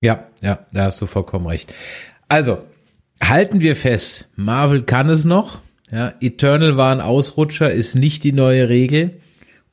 Ja, 0.00 0.28
ja, 0.40 0.66
da 0.72 0.84
hast 0.84 1.02
du 1.02 1.06
vollkommen 1.06 1.48
recht. 1.48 1.74
Also, 2.28 2.62
halten 3.20 3.60
wir 3.60 3.74
fest, 3.74 4.30
Marvel 4.36 4.84
kann 4.84 5.08
es 5.08 5.24
noch. 5.24 5.62
Ja, 5.90 6.14
Eternal 6.20 6.76
war 6.76 6.94
ein 6.94 7.00
Ausrutscher, 7.00 7.72
ist 7.72 7.96
nicht 7.96 8.22
die 8.22 8.32
neue 8.32 8.68
Regel. 8.68 9.20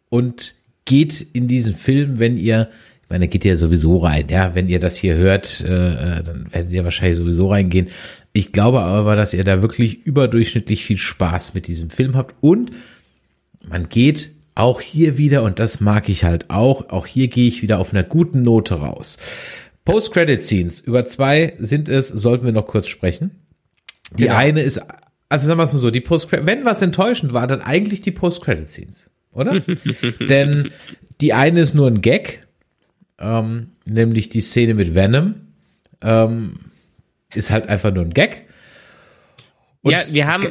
Und 0.10 0.56
geht 0.90 1.22
in 1.22 1.48
diesen 1.48 1.76
Film, 1.76 2.18
wenn 2.18 2.36
ihr, 2.36 2.68
ich 3.04 3.10
meine, 3.10 3.28
geht 3.28 3.46
ihr 3.46 3.58
sowieso 3.58 3.98
rein, 3.98 4.26
ja, 4.28 4.56
wenn 4.56 4.68
ihr 4.68 4.80
das 4.80 4.96
hier 4.96 5.14
hört, 5.14 5.62
äh, 5.62 5.66
äh, 5.68 6.24
dann 6.24 6.48
werdet 6.52 6.72
ihr 6.72 6.84
wahrscheinlich 6.84 7.18
sowieso 7.18 7.52
reingehen. 7.52 7.90
Ich 8.34 8.52
glaube 8.52 8.82
aber, 8.82 9.16
dass 9.16 9.36
ihr 9.36 9.44
da 9.44 9.62
wirklich 9.62 10.04
überdurchschnittlich 10.04 10.84
viel 10.84 10.98
Spaß 10.98 11.54
mit 11.54 11.68
diesem 11.68 11.92
Film 11.92 12.16
habt 12.16 12.36
und 12.42 12.72
man 13.64 13.88
geht 13.88 14.32
auch 14.56 14.82
hier 14.82 15.20
wieder, 15.20 15.44
und 15.44 15.60
das 15.60 15.80
mag 15.80 16.10
ich 16.10 16.24
halt 16.24 16.50
auch, 16.50 16.90
auch 16.90 17.06
hier 17.06 17.28
gehe 17.28 17.48
ich 17.48 17.62
wieder 17.62 17.78
auf 17.78 17.94
einer 17.94 18.04
guten 18.04 18.42
Note 18.42 18.74
raus. 18.74 19.20
Post-Credit-Scenes, 19.86 20.80
über 20.80 21.06
zwei 21.06 21.54
sind 21.60 21.88
es, 21.88 22.08
sollten 22.08 22.46
wir 22.46 22.52
noch 22.52 22.66
kurz 22.66 22.88
sprechen. 22.88 23.44
Die 24.18 24.24
genau. 24.24 24.38
eine 24.38 24.62
ist, 24.62 24.82
also 25.30 25.48
sagen 25.48 25.60
wir 25.60 25.64
es 25.64 25.72
mal 25.74 25.78
so, 25.78 25.92
die 25.92 26.02
Post 26.02 26.32
wenn 26.32 26.66
was 26.66 26.82
enttäuschend 26.82 27.32
war, 27.32 27.46
dann 27.46 27.62
eigentlich 27.62 28.02
die 28.02 28.12
Post-Credit-Scenes, 28.12 29.12
oder? 29.40 29.60
Denn 30.20 30.72
die 31.22 31.34
eine 31.34 31.62
ist 31.62 31.74
nur 31.74 31.88
ein 31.88 32.02
Gag, 32.02 32.46
ähm, 33.20 33.68
nämlich 33.88 34.30
die 34.30 34.42
Szene 34.42 34.74
mit 34.74 34.96
Venom, 34.96 35.36
ähm, 36.02 36.60
ist 37.34 37.52
halt 37.52 37.68
einfach 37.68 37.94
nur 37.94 38.04
ein 38.04 38.14
Gag. 38.14 38.46
Und 39.82 39.92
ja, 39.92 40.02
wir 40.12 40.28
haben, 40.28 40.48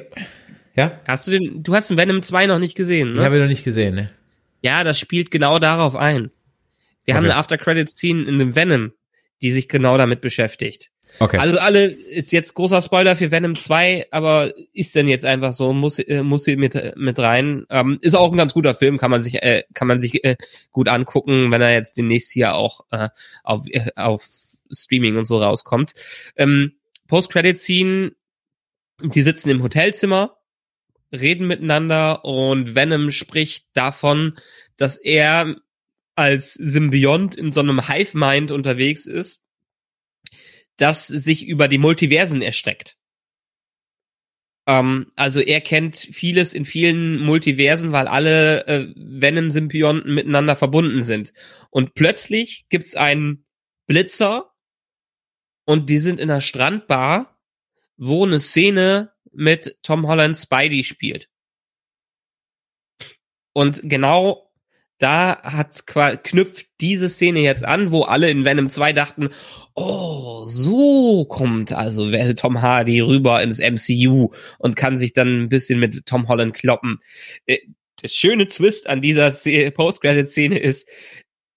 ja? 0.74 1.01
Hast 1.06 1.27
du 1.27 1.31
den, 1.31 1.62
du 1.62 1.74
hast 1.74 1.90
den 1.90 1.97
Venom 1.97 2.23
2 2.23 2.47
noch 2.47 2.59
nicht 2.59 2.74
gesehen, 2.74 3.12
ne? 3.12 3.19
Ja, 3.19 3.24
habe 3.24 3.36
ich 3.36 3.43
noch 3.43 3.48
nicht 3.48 3.65
gesehen, 3.65 3.94
ne? 3.94 4.10
Ja, 4.62 4.85
das 4.85 4.98
spielt 4.98 5.31
genau 5.31 5.59
darauf 5.59 5.94
ein. 5.94 6.31
Wir 7.05 7.12
okay. 7.12 7.15
haben 7.15 7.24
eine 7.24 7.36
After-Credit-Scene 7.36 8.24
in 8.24 8.39
dem 8.39 8.55
Venom 8.55 8.93
die 9.43 9.52
sich 9.52 9.69
genau 9.69 9.97
damit 9.97 10.20
beschäftigt. 10.20 10.90
Okay. 11.20 11.39
Also 11.39 11.59
alle 11.59 11.86
ist 11.86 12.32
jetzt 12.32 12.55
großer 12.55 12.81
Spoiler 12.81 13.16
für 13.16 13.31
Venom 13.31 13.57
2, 13.57 14.09
aber 14.11 14.53
ist 14.73 14.95
denn 14.95 15.09
jetzt 15.09 15.24
einfach 15.24 15.53
so, 15.53 15.73
muss 15.73 15.99
äh, 15.99 16.23
muss 16.23 16.45
hier 16.45 16.57
mit 16.57 16.97
mit 16.97 17.19
rein. 17.19 17.66
Ähm, 17.70 17.99
ist 18.01 18.15
auch 18.15 18.31
ein 18.31 18.36
ganz 18.36 18.55
guter 18.55 18.74
Film, 18.74 18.99
kann 18.99 19.11
man 19.11 19.20
sich 19.20 19.43
äh, 19.43 19.65
kann 19.74 19.89
man 19.89 20.01
sich 20.01 20.24
äh, 20.24 20.36
gut 20.70 20.89
angucken, 20.89 21.51
wenn 21.51 21.61
er 21.61 21.73
jetzt 21.73 21.97
demnächst 21.97 22.31
hier 22.31 22.55
auch 22.55 22.82
äh, 22.90 23.09
auf 23.43 23.66
äh, 23.69 23.90
auf 23.97 24.24
Streaming 24.70 25.16
und 25.16 25.24
so 25.24 25.39
rauskommt. 25.39 25.93
Ähm, 26.36 26.74
Post 27.09 27.31
Credit 27.31 27.59
Scene, 27.59 28.12
die 29.03 29.23
sitzen 29.23 29.51
im 29.51 29.62
Hotelzimmer, 29.62 30.36
reden 31.11 31.47
miteinander 31.47 32.24
und 32.24 32.74
Venom 32.74 33.11
spricht 33.11 33.66
davon, 33.73 34.39
dass 34.77 34.97
er 34.97 35.57
als 36.15 36.55
Symbiont 36.55 37.35
in 37.35 37.53
so 37.53 37.61
einem 37.61 37.89
Hive 37.89 38.16
Mind 38.16 38.51
unterwegs 38.51 39.07
ist 39.07 39.43
das 40.79 41.07
sich 41.07 41.47
über 41.47 41.69
die 41.69 41.79
Multiversen 41.79 42.43
erstreckt. 42.43 42.97
Ähm, 44.67 45.13
also 45.17 45.41
er 45.41 45.61
kennt 45.61 45.97
vieles 45.97 46.53
in 46.53 46.65
vielen 46.65 47.21
Multiversen, 47.21 47.93
weil 47.93 48.07
alle 48.07 48.67
äh, 48.67 48.93
Venom-Symbionten 48.97 50.15
miteinander 50.15 50.57
verbunden 50.57 51.03
sind. 51.03 51.33
Und 51.71 51.95
plötzlich 51.95 52.67
gibt's 52.69 52.95
einen 52.95 53.47
Blitzer 53.87 54.53
und 55.65 55.91
die 55.91 55.99
sind 55.99 56.21
in 56.21 56.31
einer 56.31 56.41
Strandbar, 56.41 57.39
wo 57.97 58.25
eine 58.25 58.41
Szene 58.41 59.13
mit 59.33 59.79
Tom 59.83 60.07
Holland 60.07 60.37
Spidey 60.37 60.85
spielt. 60.85 61.29
Und 63.55 63.81
genau 63.83 64.48
da 64.99 65.41
hat 65.43 65.87
knüpft 65.87 66.66
diese 66.81 67.09
Szene 67.09 67.41
jetzt 67.41 67.65
an, 67.65 67.93
wo 67.93 68.03
alle 68.03 68.31
in 68.31 68.45
Venom 68.45 68.69
2 68.69 68.93
dachten, 68.93 69.31
oh, 69.75 70.45
so 70.47 71.25
kommt 71.27 71.73
also 71.73 72.11
Tom 72.35 72.62
Hardy 72.62 73.01
rüber 73.01 73.43
ins 73.43 73.61
MCU 73.61 74.31
und 74.59 74.77
kann 74.77 74.97
sich 74.97 75.12
dann 75.12 75.45
ein 75.45 75.49
bisschen 75.49 75.79
mit 75.79 76.05
Tom 76.07 76.29
Holland 76.29 76.55
kloppen. 76.55 76.99
Äh, 77.47 77.59
der 78.03 78.09
schöne 78.09 78.47
Twist 78.47 78.89
an 78.89 79.01
dieser 79.01 79.31
Post-Credit-Szene 79.70 80.59
ist, 80.59 80.89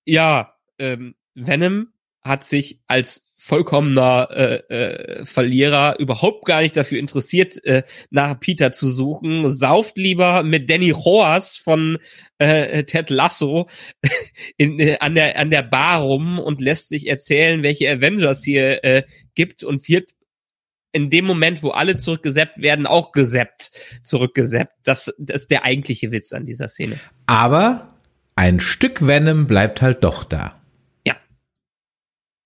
ja, 0.06 0.56
ähm, 0.80 1.16
Venom 1.36 1.88
hat 2.22 2.44
sich 2.44 2.82
als 2.88 3.26
vollkommener 3.44 4.30
äh, 4.30 4.56
äh, 4.70 5.26
Verlierer 5.26 5.98
überhaupt 5.98 6.46
gar 6.46 6.62
nicht 6.62 6.78
dafür 6.78 7.00
interessiert, 7.00 7.62
äh, 7.66 7.82
nach 8.12 8.40
Peter 8.40 8.72
zu 8.72 8.88
suchen, 8.88 9.50
sauft 9.50 9.98
lieber 9.98 10.44
mit 10.44 10.70
Danny 10.70 10.92
Roas 10.92 11.58
von 11.58 11.98
äh, 12.38 12.84
Ted 12.84 13.10
Lasso 13.10 13.68
in, 14.58 14.80
äh, 14.80 14.98
an 15.00 15.16
der 15.16 15.40
an 15.40 15.50
der 15.50 15.64
Bar 15.64 16.02
rum 16.02 16.38
und 16.38 16.62
lässt 16.62 16.90
sich 16.90 17.08
erzählen, 17.08 17.64
welche 17.64 17.90
Avengers 17.90 18.44
hier 18.44 18.84
äh, 18.84 19.04
gibt 19.34 19.64
und 19.64 19.90
wird 19.90 20.12
in 20.92 21.10
dem 21.10 21.26
Moment, 21.26 21.64
wo 21.64 21.70
alle 21.70 21.98
zurückgeseppt 21.98 22.62
werden, 22.62 22.86
auch 22.86 23.12
geseppt, 23.12 23.72
zurückgeseppt. 24.04 24.74
Das, 24.84 25.12
das 25.18 25.44
ist 25.44 25.52
der 25.52 25.66
eigentliche 25.66 26.12
Witz 26.12 26.32
an 26.32 26.46
dieser 26.46 26.68
Szene. 26.68 27.00
Aber 27.26 27.96
ein 28.36 28.60
Stück 28.60 29.08
Venom 29.08 29.48
bleibt 29.48 29.82
halt 29.82 30.04
doch 30.04 30.24
da. 30.26 30.61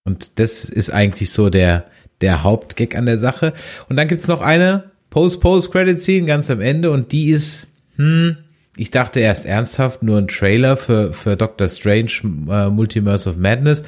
Und 0.06 0.40
das 0.40 0.66
ist 0.66 0.92
eigentlich 0.92 1.32
so 1.32 1.50
der, 1.50 1.88
der 2.22 2.44
Hauptgag 2.44 2.96
an 2.96 3.08
der 3.08 3.18
Sache. 3.18 3.54
Und 3.90 3.98
dann 3.98 4.08
gibt's 4.08 4.28
noch 4.28 4.42
eine 4.42 4.92
Post-Post-Credit-Scene 5.10 6.28
ganz 6.28 6.50
am 6.50 6.62
Ende 6.62 6.92
und 6.92 7.12
die 7.12 7.30
ist, 7.30 7.68
hm, 7.96 8.38
ich 8.78 8.92
dachte 8.92 9.20
erst 9.20 9.46
ernsthaft 9.46 10.04
nur 10.04 10.18
ein 10.18 10.28
Trailer 10.28 10.78
für, 10.78 11.14
für 11.14 11.36
Doctor 11.36 11.68
Strange 11.70 12.12
äh, 12.50 12.70
Multiverse 12.70 13.30
of 13.30 13.38
Madness. 13.38 13.84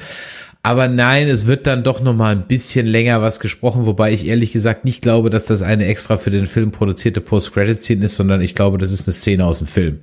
Aber 0.62 0.88
nein, 0.88 1.28
es 1.28 1.46
wird 1.46 1.66
dann 1.66 1.84
doch 1.84 2.00
noch 2.00 2.14
mal 2.14 2.34
ein 2.34 2.48
bisschen 2.48 2.86
länger 2.86 3.22
was 3.22 3.38
gesprochen, 3.38 3.86
wobei 3.86 4.12
ich 4.12 4.26
ehrlich 4.26 4.52
gesagt 4.52 4.84
nicht 4.84 5.02
glaube, 5.02 5.30
dass 5.30 5.44
das 5.44 5.62
eine 5.62 5.86
extra 5.86 6.18
für 6.18 6.30
den 6.30 6.46
Film 6.46 6.72
produzierte 6.72 7.20
Post-Credit-Scene 7.20 8.04
ist, 8.04 8.16
sondern 8.16 8.40
ich 8.40 8.54
glaube, 8.54 8.78
das 8.78 8.90
ist 8.90 9.06
eine 9.06 9.12
Szene 9.12 9.46
aus 9.46 9.58
dem 9.58 9.66
Film. 9.66 10.00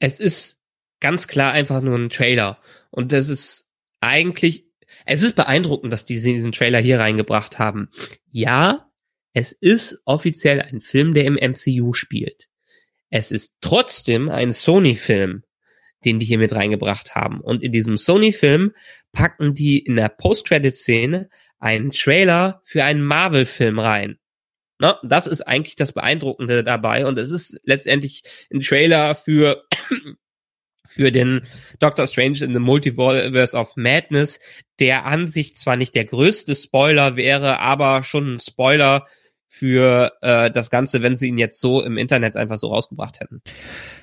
Es 0.00 0.18
ist 0.18 0.58
ganz 1.00 1.28
klar 1.28 1.52
einfach 1.52 1.82
nur 1.82 1.96
ein 1.96 2.10
Trailer. 2.10 2.58
Und 2.90 3.12
das 3.12 3.28
ist 3.28 3.68
eigentlich 4.00 4.64
es 5.04 5.22
ist 5.22 5.36
beeindruckend, 5.36 5.92
dass 5.92 6.06
die 6.06 6.20
diesen 6.20 6.52
Trailer 6.52 6.80
hier 6.80 6.98
reingebracht 6.98 7.58
haben. 7.58 7.88
Ja, 8.30 8.90
es 9.32 9.52
ist 9.52 10.00
offiziell 10.04 10.62
ein 10.62 10.80
Film, 10.80 11.14
der 11.14 11.24
im 11.24 11.34
MCU 11.34 11.92
spielt. 11.92 12.48
Es 13.10 13.30
ist 13.30 13.56
trotzdem 13.60 14.28
ein 14.28 14.52
Sony-Film, 14.52 15.44
den 16.04 16.18
die 16.18 16.26
hier 16.26 16.38
mit 16.38 16.54
reingebracht 16.54 17.14
haben. 17.14 17.40
Und 17.40 17.62
in 17.62 17.72
diesem 17.72 17.96
Sony-Film 17.96 18.72
packen 19.12 19.54
die 19.54 19.78
in 19.78 19.96
der 19.96 20.08
Post-Credit-Szene 20.08 21.28
einen 21.58 21.90
Trailer 21.90 22.60
für 22.64 22.84
einen 22.84 23.02
Marvel-Film 23.02 23.78
rein. 23.78 24.18
Na, 24.78 24.98
das 25.02 25.26
ist 25.26 25.42
eigentlich 25.42 25.76
das 25.76 25.92
Beeindruckende 25.92 26.64
dabei. 26.64 27.06
Und 27.06 27.18
es 27.18 27.30
ist 27.30 27.58
letztendlich 27.62 28.22
ein 28.52 28.60
Trailer 28.60 29.14
für 29.14 29.64
für 30.86 31.10
den 31.10 31.42
Doctor 31.78 32.06
Strange 32.06 32.38
in 32.42 32.52
the 32.52 32.60
Multiverse 32.60 33.56
of 33.56 33.76
Madness, 33.76 34.38
der 34.80 35.06
an 35.06 35.26
sich 35.26 35.56
zwar 35.56 35.76
nicht 35.76 35.94
der 35.94 36.04
größte 36.04 36.54
Spoiler 36.54 37.16
wäre, 37.16 37.60
aber 37.60 38.02
schon 38.02 38.34
ein 38.34 38.40
Spoiler 38.40 39.06
für 39.46 40.12
äh, 40.20 40.50
das 40.50 40.68
Ganze, 40.68 41.02
wenn 41.02 41.16
sie 41.16 41.28
ihn 41.28 41.38
jetzt 41.38 41.60
so 41.60 41.80
im 41.80 41.96
Internet 41.96 42.36
einfach 42.36 42.56
so 42.56 42.68
rausgebracht 42.68 43.20
hätten. 43.20 43.40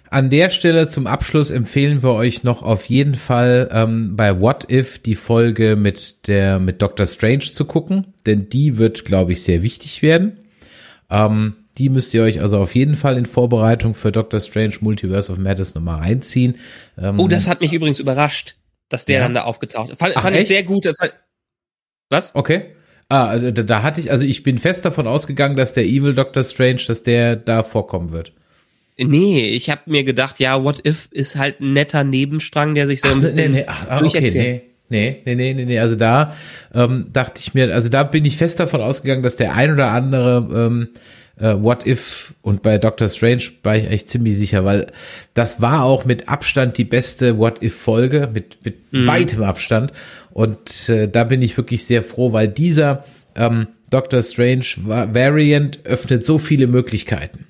An 0.09 0.29
der 0.29 0.49
Stelle 0.49 0.87
zum 0.87 1.07
Abschluss 1.07 1.51
empfehlen 1.51 2.03
wir 2.03 2.13
euch 2.13 2.43
noch 2.43 2.63
auf 2.63 2.85
jeden 2.85 3.15
Fall 3.15 3.69
ähm, 3.71 4.15
bei 4.15 4.39
What 4.39 4.71
If 4.71 4.99
die 4.99 5.15
Folge 5.15 5.75
mit 5.75 6.27
der 6.27 6.59
mit 6.59 6.81
Doctor 6.81 7.05
Strange 7.05 7.39
zu 7.39 7.65
gucken, 7.65 8.13
denn 8.25 8.49
die 8.49 8.77
wird, 8.77 9.05
glaube 9.05 9.33
ich, 9.33 9.43
sehr 9.43 9.61
wichtig 9.61 10.01
werden. 10.01 10.37
Ähm, 11.09 11.55
die 11.77 11.89
müsst 11.89 12.13
ihr 12.13 12.23
euch 12.23 12.41
also 12.41 12.57
auf 12.57 12.75
jeden 12.75 12.95
Fall 12.95 13.17
in 13.17 13.25
Vorbereitung 13.25 13.95
für 13.95 14.11
Doctor 14.11 14.39
Strange 14.39 14.75
Multiverse 14.81 15.31
of 15.31 15.37
Madness 15.37 15.75
nochmal 15.75 15.99
reinziehen. 15.99 16.55
Ähm, 16.97 17.19
oh, 17.19 17.27
das 17.27 17.47
hat 17.47 17.61
mich 17.61 17.73
übrigens 17.73 17.99
überrascht, 17.99 18.55
dass 18.89 19.05
der 19.05 19.19
ja. 19.19 19.21
dann 19.23 19.33
da 19.33 19.43
aufgetaucht 19.43 19.91
ist. 19.91 19.99
Fand, 19.99 20.13
Ach, 20.15 20.23
fand 20.23 20.35
ich 20.35 20.47
sehr 20.47 20.63
gut. 20.63 20.85
Was? 22.09 22.35
Okay. 22.35 22.75
Ah, 23.09 23.27
also 23.27 23.51
da, 23.51 23.63
da 23.63 23.83
hatte 23.83 23.99
ich, 23.99 24.11
also 24.11 24.25
ich 24.25 24.43
bin 24.43 24.57
fest 24.57 24.85
davon 24.85 25.07
ausgegangen, 25.07 25.55
dass 25.55 25.73
der 25.73 25.85
Evil 25.85 26.13
Doctor 26.13 26.43
Strange, 26.43 26.81
dass 26.87 27.03
der 27.03 27.35
da 27.35 27.63
vorkommen 27.63 28.11
wird. 28.11 28.33
Nee, 28.97 29.47
ich 29.49 29.69
habe 29.69 29.81
mir 29.85 30.03
gedacht, 30.03 30.39
ja, 30.39 30.63
What 30.63 30.85
If 30.85 31.07
ist 31.11 31.35
halt 31.35 31.59
ein 31.59 31.73
netter 31.73 32.03
Nebenstrang, 32.03 32.75
der 32.75 32.87
sich 32.87 33.01
so 33.01 33.07
ein 33.07 33.15
Ach, 33.17 33.21
bisschen 33.21 33.51
nee, 33.51 33.59
nee, 33.59 33.65
ach, 33.67 33.85
ah, 33.89 34.01
okay, 34.03 34.31
nee. 34.33 34.61
Nee, 34.89 35.21
nee, 35.25 35.35
nee, 35.35 35.53
nee, 35.53 35.65
nee. 35.65 35.79
Also 35.79 35.95
da 35.95 36.35
ähm, 36.73 37.07
dachte 37.13 37.39
ich 37.39 37.53
mir, 37.53 37.73
also 37.73 37.87
da 37.87 38.03
bin 38.03 38.25
ich 38.25 38.35
fest 38.35 38.59
davon 38.59 38.81
ausgegangen, 38.81 39.23
dass 39.23 39.37
der 39.37 39.55
ein 39.55 39.71
oder 39.71 39.87
andere 39.91 40.49
ähm, 40.53 40.89
äh, 41.39 41.55
What 41.55 41.85
If 41.85 42.33
und 42.41 42.61
bei 42.61 42.77
Doctor 42.77 43.09
Strange 43.09 43.43
war 43.63 43.75
ich 43.75 43.89
echt 43.89 44.09
ziemlich 44.09 44.37
sicher, 44.37 44.65
weil 44.65 44.87
das 45.33 45.61
war 45.61 45.83
auch 45.83 46.05
mit 46.05 46.29
Abstand 46.29 46.77
die 46.77 46.85
beste 46.85 47.37
What 47.37 47.63
If 47.63 47.75
Folge, 47.75 48.29
mit, 48.33 48.63
mit 48.63 48.93
mhm. 48.93 49.07
weitem 49.07 49.43
Abstand. 49.43 49.91
Und 50.31 50.89
äh, 50.89 51.07
da 51.07 51.23
bin 51.23 51.41
ich 51.41 51.57
wirklich 51.57 51.85
sehr 51.85 52.03
froh, 52.03 52.33
weil 52.33 52.47
dieser 52.47 53.03
ähm, 53.35 53.67
Doctor 53.89 54.23
Strange 54.23 54.65
Variant 54.85 55.79
öffnet 55.83 56.25
so 56.25 56.37
viele 56.37 56.67
Möglichkeiten. 56.67 57.45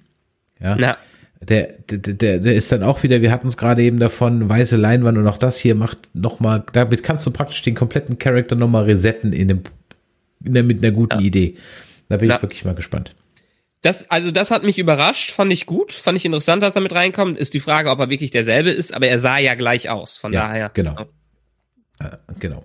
Ja. 0.60 0.76
Na. 0.78 0.98
Der, 1.44 1.70
der, 1.90 1.98
der, 1.98 2.40
der 2.40 2.54
ist 2.54 2.72
dann 2.72 2.84
auch 2.84 3.02
wieder, 3.02 3.24
wir 3.24 3.32
hatten 3.32 3.48
es 3.48 3.58
gerade 3.58 3.82
eben 3.82 4.00
davon, 4.00 4.48
weiße 4.48 4.76
Leinwand 4.76 5.18
und 5.18 5.28
auch 5.28 5.40
das 5.40 5.58
hier 5.58 5.74
macht 5.74 6.12
nochmal, 6.14 6.64
damit 6.72 7.02
kannst 7.02 7.26
du 7.26 7.32
praktisch 7.32 7.64
den 7.64 7.74
kompletten 7.74 8.20
Charakter 8.20 8.56
nochmal 8.56 8.84
resetten 8.84 9.34
in 9.34 9.48
dem, 9.48 9.62
in 10.46 10.54
der, 10.54 10.62
mit 10.62 10.84
einer 10.84 10.94
guten 10.94 11.20
ja. 11.20 11.26
Idee. 11.26 11.56
Da 12.10 12.18
bin 12.18 12.30
ja. 12.30 12.36
ich 12.36 12.42
wirklich 12.44 12.64
mal 12.64 12.76
gespannt. 12.76 13.16
Das, 13.82 14.10
also 14.12 14.30
das 14.30 14.52
hat 14.52 14.64
mich 14.64 14.78
überrascht, 14.78 15.32
fand 15.32 15.52
ich 15.52 15.66
gut, 15.66 15.92
fand 15.92 16.18
ich 16.18 16.26
interessant, 16.26 16.62
dass 16.62 16.76
er 16.76 16.82
mit 16.82 16.94
reinkommt. 16.94 17.38
Ist 17.38 17.54
die 17.54 17.60
Frage, 17.60 17.90
ob 17.90 18.00
er 18.00 18.10
wirklich 18.10 18.30
derselbe 18.30 18.70
ist, 18.70 18.94
aber 18.94 19.08
er 19.08 19.18
sah 19.18 19.40
ja 19.40 19.56
gleich 19.56 19.90
aus, 19.90 20.18
von 20.18 20.32
ja, 20.32 20.48
daher. 20.48 20.72
Genau. 20.74 20.96
Ja. 22.00 22.08
Äh, 22.08 22.18
genau. 22.40 22.64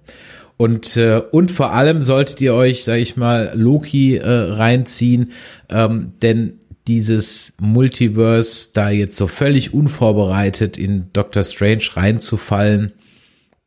Und, 0.59 0.97
äh, 0.97 1.23
und 1.33 1.51
vor 1.51 1.73
allem 1.73 2.03
solltet 2.03 2.41
ihr 2.41 2.55
euch, 2.55 2.85
sag 2.85 2.97
ich 2.97 3.17
mal, 3.17 3.53
Loki 3.55 4.17
äh, 4.17 4.29
reinziehen, 4.29 5.33
ähm, 5.69 6.15
denn 6.23 6.61
dieses 6.87 7.55
Multiverse 7.61 8.71
da 8.73 8.91
jetzt 8.91 9.17
so 9.17 9.27
völlig 9.27 9.75
unvorbereitet 9.75 10.79
in 10.79 11.13
Doctor 11.13 11.43
Strange 11.43 11.85
reinzufallen, 11.95 12.93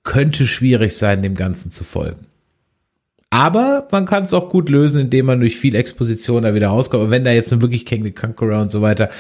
könnte 0.03 0.47
schwierig 0.47 0.95
sein, 0.95 1.21
dem 1.21 1.35
Ganzen 1.35 1.71
zu 1.71 1.83
folgen. 1.83 2.28
Aber 3.31 3.87
man 3.91 4.05
kann 4.05 4.23
es 4.23 4.33
auch 4.33 4.49
gut 4.49 4.69
lösen, 4.69 5.01
indem 5.01 5.27
man 5.27 5.39
durch 5.39 5.55
viel 5.55 5.75
Exposition 5.75 6.43
da 6.43 6.55
wieder 6.55 6.69
rauskommt. 6.69 7.03
Und 7.03 7.11
wenn 7.11 7.23
da 7.23 7.31
jetzt 7.31 7.51
wirklich 7.61 7.85
King 7.85 8.03
the 8.03 8.11
Conqueror 8.11 8.59
und 8.59 8.71
so 8.71 8.81
weiter, 8.81 9.11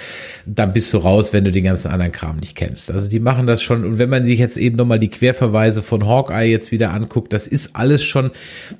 dann 0.47 0.73
bist 0.73 0.91
du 0.93 0.97
raus, 0.97 1.31
wenn 1.31 1.43
du 1.43 1.51
den 1.51 1.63
ganzen 1.63 1.91
anderen 1.91 2.11
Kram 2.11 2.37
nicht 2.37 2.55
kennst. 2.55 2.89
Also 2.89 3.07
die 3.07 3.19
machen 3.19 3.45
das 3.45 3.61
schon. 3.61 3.85
Und 3.85 3.99
wenn 3.99 4.09
man 4.09 4.25
sich 4.25 4.39
jetzt 4.39 4.57
eben 4.57 4.77
nochmal 4.77 4.99
die 4.99 5.11
Querverweise 5.11 5.83
von 5.83 6.07
Hawkeye 6.07 6.49
jetzt 6.49 6.71
wieder 6.71 6.89
anguckt, 6.89 7.33
das 7.33 7.45
ist 7.45 7.75
alles 7.75 8.03
schon, 8.03 8.31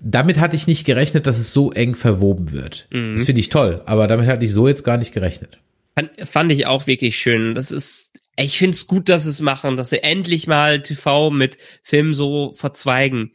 damit 0.01 0.39
hatte 0.39 0.56
ich 0.56 0.65
nicht 0.65 0.84
gerechnet, 0.84 1.27
dass 1.27 1.38
es 1.38 1.53
so 1.53 1.72
eng 1.72 1.93
verwoben 1.93 2.51
wird. 2.51 2.88
Mhm. 2.91 3.14
Das 3.15 3.26
finde 3.26 3.41
ich 3.41 3.49
toll. 3.49 3.84
Aber 3.85 4.07
damit 4.07 4.26
hatte 4.26 4.45
ich 4.45 4.51
so 4.51 4.68
jetzt 4.68 4.84
gar 4.84 4.97
nicht 4.97 5.14
gerechnet. 5.14 5.60
Fand, 5.95 6.10
fand 6.27 6.51
ich 6.51 6.65
auch 6.65 6.88
wirklich 6.88 7.18
schön. 7.18 7.53
Das 7.53 7.69
ist, 7.69 8.14
ich 8.35 8.57
finde 8.57 8.73
es 8.73 8.88
gut, 8.88 9.10
dass 9.10 9.26
sie 9.26 9.30
es 9.30 9.41
machen, 9.41 9.77
dass 9.77 9.91
sie 9.91 10.01
endlich 10.01 10.47
mal 10.47 10.81
TV 10.81 11.30
mit 11.30 11.60
Filmen 11.84 12.15
so 12.15 12.51
verzweigen 12.56 13.31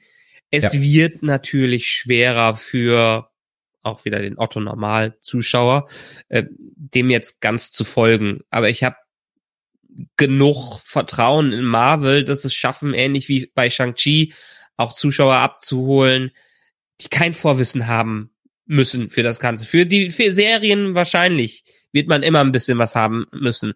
Es 0.56 0.74
Ja. 0.74 0.80
wird 0.80 1.22
natürlich 1.22 1.90
schwerer 1.90 2.56
für 2.56 3.28
auch 3.82 4.04
wieder 4.04 4.20
den 4.20 4.38
Otto 4.38 4.60
Normal 4.60 5.18
Zuschauer, 5.20 5.88
äh, 6.28 6.44
dem 6.50 7.10
jetzt 7.10 7.40
ganz 7.40 7.70
zu 7.70 7.84
folgen. 7.84 8.40
Aber 8.50 8.70
ich 8.70 8.82
habe 8.82 8.96
genug 10.16 10.80
Vertrauen 10.82 11.52
in 11.52 11.64
Marvel, 11.64 12.24
dass 12.24 12.44
es 12.44 12.54
schaffen, 12.54 12.94
ähnlich 12.94 13.28
wie 13.28 13.50
bei 13.54 13.70
Shang-Chi, 13.70 14.32
auch 14.76 14.92
Zuschauer 14.92 15.36
abzuholen, 15.36 16.30
die 17.00 17.08
kein 17.08 17.34
Vorwissen 17.34 17.86
haben 17.86 18.30
müssen 18.66 19.10
für 19.10 19.22
das 19.22 19.38
Ganze. 19.38 19.66
Für 19.66 19.86
die 19.86 20.10
für 20.10 20.32
Serien 20.32 20.94
wahrscheinlich 20.94 21.64
wird 21.94 22.08
man 22.08 22.22
immer 22.22 22.40
ein 22.40 22.52
bisschen 22.52 22.76
was 22.76 22.94
haben 22.94 23.26
müssen. 23.32 23.72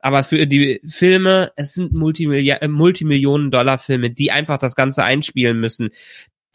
Aber 0.00 0.24
für 0.24 0.46
die 0.46 0.80
Filme, 0.86 1.52
es 1.56 1.72
sind 1.72 1.94
Multimillia 1.94 2.56
äh, 2.56 2.68
Multimillionen-Dollar-Filme, 2.68 4.10
die 4.10 4.30
einfach 4.32 4.58
das 4.58 4.74
Ganze 4.74 5.04
einspielen 5.04 5.58
müssen. 5.58 5.90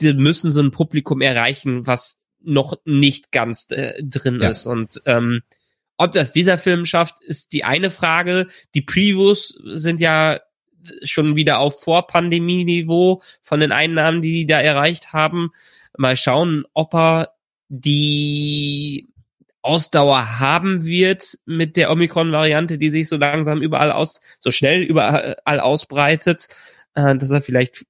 Die 0.02 0.14
müssen 0.14 0.52
so 0.52 0.62
ein 0.62 0.72
Publikum 0.72 1.22
erreichen, 1.22 1.88
was 1.88 2.20
noch 2.44 2.76
nicht 2.86 3.32
ganz 3.32 3.68
äh, 3.72 4.04
drin 4.04 4.40
Ja. 4.42 4.50
ist. 4.50 4.66
Und 4.66 5.02
ähm, 5.06 5.42
ob 5.98 6.12
das 6.12 6.34
dieser 6.34 6.58
Film 6.58 6.86
schafft, 6.86 7.24
ist 7.24 7.54
die 7.54 7.64
eine 7.64 7.90
Frage. 7.90 8.48
Die 8.76 8.82
Previews 8.82 9.58
sind 9.64 10.02
ja 10.02 10.42
schon 11.04 11.36
wieder 11.36 11.60
auf 11.60 11.82
Vor-Pandemie-Niveau 11.82 13.22
von 13.42 13.60
den 13.60 13.72
Einnahmen, 13.72 14.22
die 14.22 14.34
die 14.34 14.46
da 14.46 14.60
erreicht 14.60 15.14
haben. 15.14 15.52
Mal 15.98 16.18
schauen, 16.18 16.66
ob 16.74 16.94
er 16.94 17.32
die 17.70 19.08
Ausdauer 19.66 20.40
haben 20.40 20.86
wird 20.86 21.38
mit 21.46 21.76
der 21.76 21.92
Omikron-Variante, 21.92 22.78
die 22.78 22.90
sich 22.90 23.08
so 23.08 23.18
langsam 23.18 23.62
überall 23.62 23.92
aus, 23.92 24.22
so 24.40 24.52
schnell 24.52 24.84
überall 24.84 25.60
ausbreitet, 25.60 26.48
äh, 26.94 27.16
dass 27.16 27.32
er 27.32 27.42
vielleicht 27.42 27.86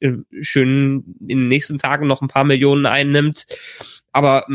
äh, 0.00 0.12
schön 0.40 1.16
in 1.20 1.38
den 1.38 1.48
nächsten 1.48 1.78
Tagen 1.78 2.06
noch 2.06 2.22
ein 2.22 2.28
paar 2.28 2.44
Millionen 2.44 2.86
einnimmt. 2.86 3.46
Aber 4.12 4.46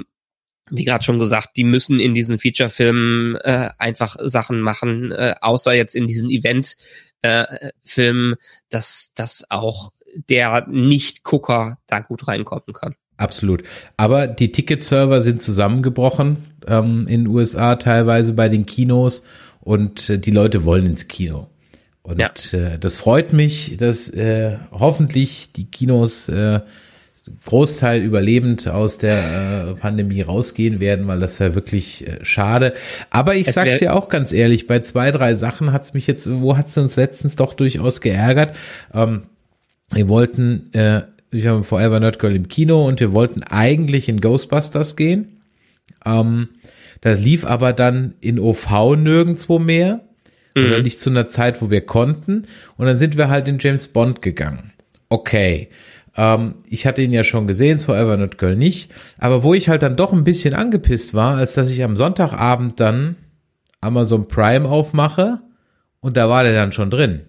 wie 0.70 0.86
gerade 0.86 1.04
schon 1.04 1.20
gesagt, 1.20 1.58
die 1.58 1.64
müssen 1.64 2.00
in 2.00 2.16
diesen 2.16 2.40
Feature-Filmen 2.40 3.36
äh, 3.36 3.70
einfach 3.78 4.18
Sachen 4.24 4.62
machen, 4.62 5.12
äh, 5.12 5.36
außer 5.42 5.74
jetzt 5.74 5.96
in 5.96 6.08
diesen 6.08 6.30
Event-Filmen, 6.30 8.36
dass, 8.70 9.14
dass 9.14 9.46
auch 9.50 9.92
der 10.16 10.68
Nicht-Gucker 10.68 11.78
da 11.88 12.00
gut 12.00 12.28
reinkommen 12.28 12.74
kann. 12.74 12.96
Absolut. 13.18 13.64
Aber 13.98 14.28
die 14.28 14.52
Ticketserver 14.52 15.22
sind 15.22 15.42
zusammengebrochen 15.42 16.38
ähm, 16.68 17.06
in 17.08 17.26
den 17.26 17.28
USA, 17.28 17.76
teilweise 17.76 18.34
bei 18.34 18.50
den 18.50 18.66
Kinos 18.66 19.24
und 19.62 20.10
äh, 20.10 20.18
die 20.20 20.32
Leute 20.32 20.66
wollen 20.66 20.86
ins 20.86 21.08
Kino. 21.08 21.48
Und 22.02 22.20
Ja. 22.20 22.32
äh, 22.52 22.78
das 22.80 22.98
freut 22.98 23.32
mich, 23.32 23.78
dass 23.78 24.10
äh, 24.10 24.58
hoffentlich 24.72 25.52
die 25.54 25.66
Kinos 25.66 26.28
äh, 26.28 26.60
Großteil 27.46 28.02
überlebend 28.02 28.68
aus 28.68 28.98
der 28.98 29.70
äh, 29.70 29.74
Pandemie 29.76 30.22
rausgehen 30.22 30.82
werden, 30.82 31.08
weil 31.08 31.20
das 31.20 31.40
wäre 31.40 31.56
wirklich 31.56 32.06
äh, 32.06 32.20
schade. 32.24 32.74
Aber 33.10 33.36
ich 33.36 33.48
Es 33.48 33.56
sag's 33.56 33.80
dir 33.80 33.94
auch 33.96 34.10
ganz 34.10 34.34
ehrlich, 34.34 34.68
bei 34.68 34.80
zwei, 34.80 35.12
drei 35.12 35.36
Sachen 35.36 35.72
hat's 35.72 35.94
mich 35.94 36.06
jetzt, 36.08 36.30
wo 36.30 36.58
hat's 36.58 36.76
uns 36.78 36.98
letztens 36.98 37.36
doch 37.36 37.54
durchaus 37.54 38.02
geärgert. 38.02 38.56
Ähm, 38.94 39.24
wir 39.92 40.10
wollten, 40.10 40.74
äh, 40.74 41.04
wir 41.34 41.50
haben 41.50 41.64
Forever 41.64 42.00
Nerd 42.00 42.20
Girl 42.20 42.36
im 42.36 42.48
Kino 42.48 42.88
und 42.88 43.00
wir 43.00 43.14
wollten 43.14 43.44
eigentlich 43.44 44.10
in 44.10 44.22
Ghostbusters 44.22 44.96
gehen. 44.96 45.42
Ähm, 46.06 46.50
das 47.02 47.20
lief 47.20 47.46
aber 47.46 47.74
dann 47.74 48.16
in 48.22 48.40
OV 48.40 48.96
nirgendwo 48.96 49.60
mehr. 49.60 50.02
Oder 50.56 50.82
nicht 50.84 51.02
zu 51.02 51.10
einer 51.10 51.28
Zeit, 51.28 51.62
wo 51.62 51.72
wir 51.72 51.82
konnten. 51.82 52.44
Und 52.78 52.86
dann 52.86 52.98
sind 52.98 53.18
wir 53.18 53.30
halt 53.30 53.48
in 53.48 53.58
James 53.60 53.88
Bond 53.88 54.22
gegangen. 54.22 54.72
Okay. 55.10 55.70
Ähm, 56.16 56.56
ich 56.70 56.86
hatte 56.86 57.02
ihn 57.02 57.12
ja 57.12 57.24
schon 57.24 57.48
gesehen, 57.48 57.80
Forever 57.80 58.18
Not 58.18 58.38
Girl 58.38 58.56
nicht. 58.56 58.92
Aber 59.18 59.44
wo 59.44 59.54
ich 59.54 59.70
halt 59.70 59.82
dann 59.82 59.96
doch 59.96 60.14
ein 60.14 60.24
bisschen 60.24 60.54
angepisst 60.54 61.14
war, 61.14 61.38
als 61.38 61.56
dass 61.56 61.72
ich 61.72 61.84
am 61.84 61.96
Sonntagabend 61.98 62.80
dann 62.80 63.16
Amazon 63.82 64.28
Prime 64.28 64.70
aufmache 64.70 65.40
und 66.00 66.18
da 66.18 66.30
war 66.30 66.44
der 66.44 66.54
dann 66.54 66.72
schon 66.72 66.92
drin. 66.92 67.22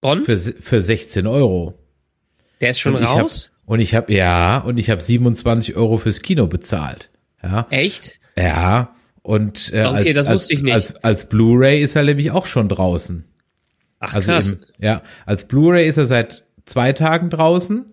Bond? 0.00 0.26
Für, 0.26 0.38
für 0.38 0.82
16 0.82 1.26
Euro. 1.26 1.78
Der 2.64 2.70
ist 2.70 2.80
schon 2.80 2.94
und 2.94 3.02
ich 3.02 3.08
hab- 3.08 3.22
raus? 3.22 3.50
Und 3.66 3.80
ich 3.80 3.94
habe, 3.94 4.12
ja, 4.12 4.58
und 4.58 4.78
ich 4.78 4.90
habe 4.90 5.00
27 5.02 5.76
Euro 5.76 5.96
fürs 5.98 6.20
Kino 6.22 6.46
bezahlt. 6.46 7.10
Ja, 7.42 7.66
Echt? 7.70 8.18
ja. 8.36 8.94
Und 9.22 9.72
äh, 9.72 9.84
Okay, 9.86 9.96
als, 10.08 10.14
das 10.14 10.28
als, 10.28 10.34
wusste 10.34 10.54
ich 10.54 10.62
nicht. 10.62 10.74
als, 10.74 10.96
als 11.04 11.28
Blu-ray 11.28 11.80
ist 11.82 11.96
er 11.96 12.02
nämlich 12.02 12.30
auch 12.30 12.44
schon 12.46 12.68
draußen. 12.68 13.24
Ach 14.00 14.14
Also 14.14 14.32
krass. 14.32 14.50
im, 14.50 14.58
ja, 14.78 15.02
als 15.24 15.48
Blu-ray 15.48 15.86
ist 15.88 15.96
er 15.96 16.06
seit 16.06 16.44
zwei 16.66 16.92
Tagen 16.92 17.30
draußen 17.30 17.86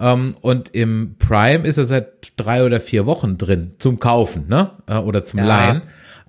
ähm, 0.00 0.34
und 0.40 0.74
im 0.74 1.14
Prime 1.20 1.66
ist 1.66 1.76
er 1.78 1.84
seit 1.84 2.32
drei 2.36 2.64
oder 2.64 2.80
vier 2.80 3.06
Wochen 3.06 3.38
drin 3.38 3.74
zum 3.78 4.00
Kaufen, 4.00 4.46
ne? 4.48 4.70
Äh, 4.88 4.96
oder 4.96 5.22
zum 5.22 5.38
Ja. 5.40 5.46
Leihen. 5.46 5.82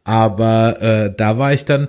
Aber 0.03 0.81
äh, 0.81 1.13
da 1.15 1.37
war 1.39 1.53
ich 1.53 1.65
dann 1.65 1.87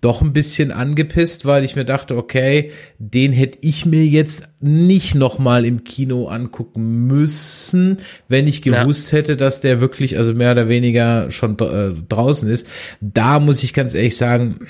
doch 0.00 0.22
ein 0.22 0.32
bisschen 0.32 0.70
angepisst, 0.72 1.46
weil 1.46 1.64
ich 1.64 1.76
mir 1.76 1.84
dachte, 1.84 2.16
okay, 2.16 2.72
den 2.98 3.32
hätte 3.32 3.58
ich 3.62 3.86
mir 3.86 4.04
jetzt 4.06 4.44
nicht 4.60 5.14
nochmal 5.14 5.64
im 5.64 5.84
Kino 5.84 6.28
angucken 6.28 7.06
müssen, 7.06 7.98
wenn 8.28 8.46
ich 8.46 8.64
Ja. 8.64 8.82
gewusst 8.82 9.12
hätte, 9.12 9.36
dass 9.36 9.60
der 9.60 9.80
wirklich, 9.80 10.18
also 10.18 10.34
mehr 10.34 10.52
oder 10.52 10.68
weniger 10.68 11.30
schon 11.30 11.58
äh, 11.58 11.92
draußen 12.08 12.48
ist. 12.48 12.66
Da 13.00 13.40
muss 13.40 13.62
ich 13.62 13.74
ganz 13.74 13.94
ehrlich 13.94 14.16
sagen, 14.16 14.60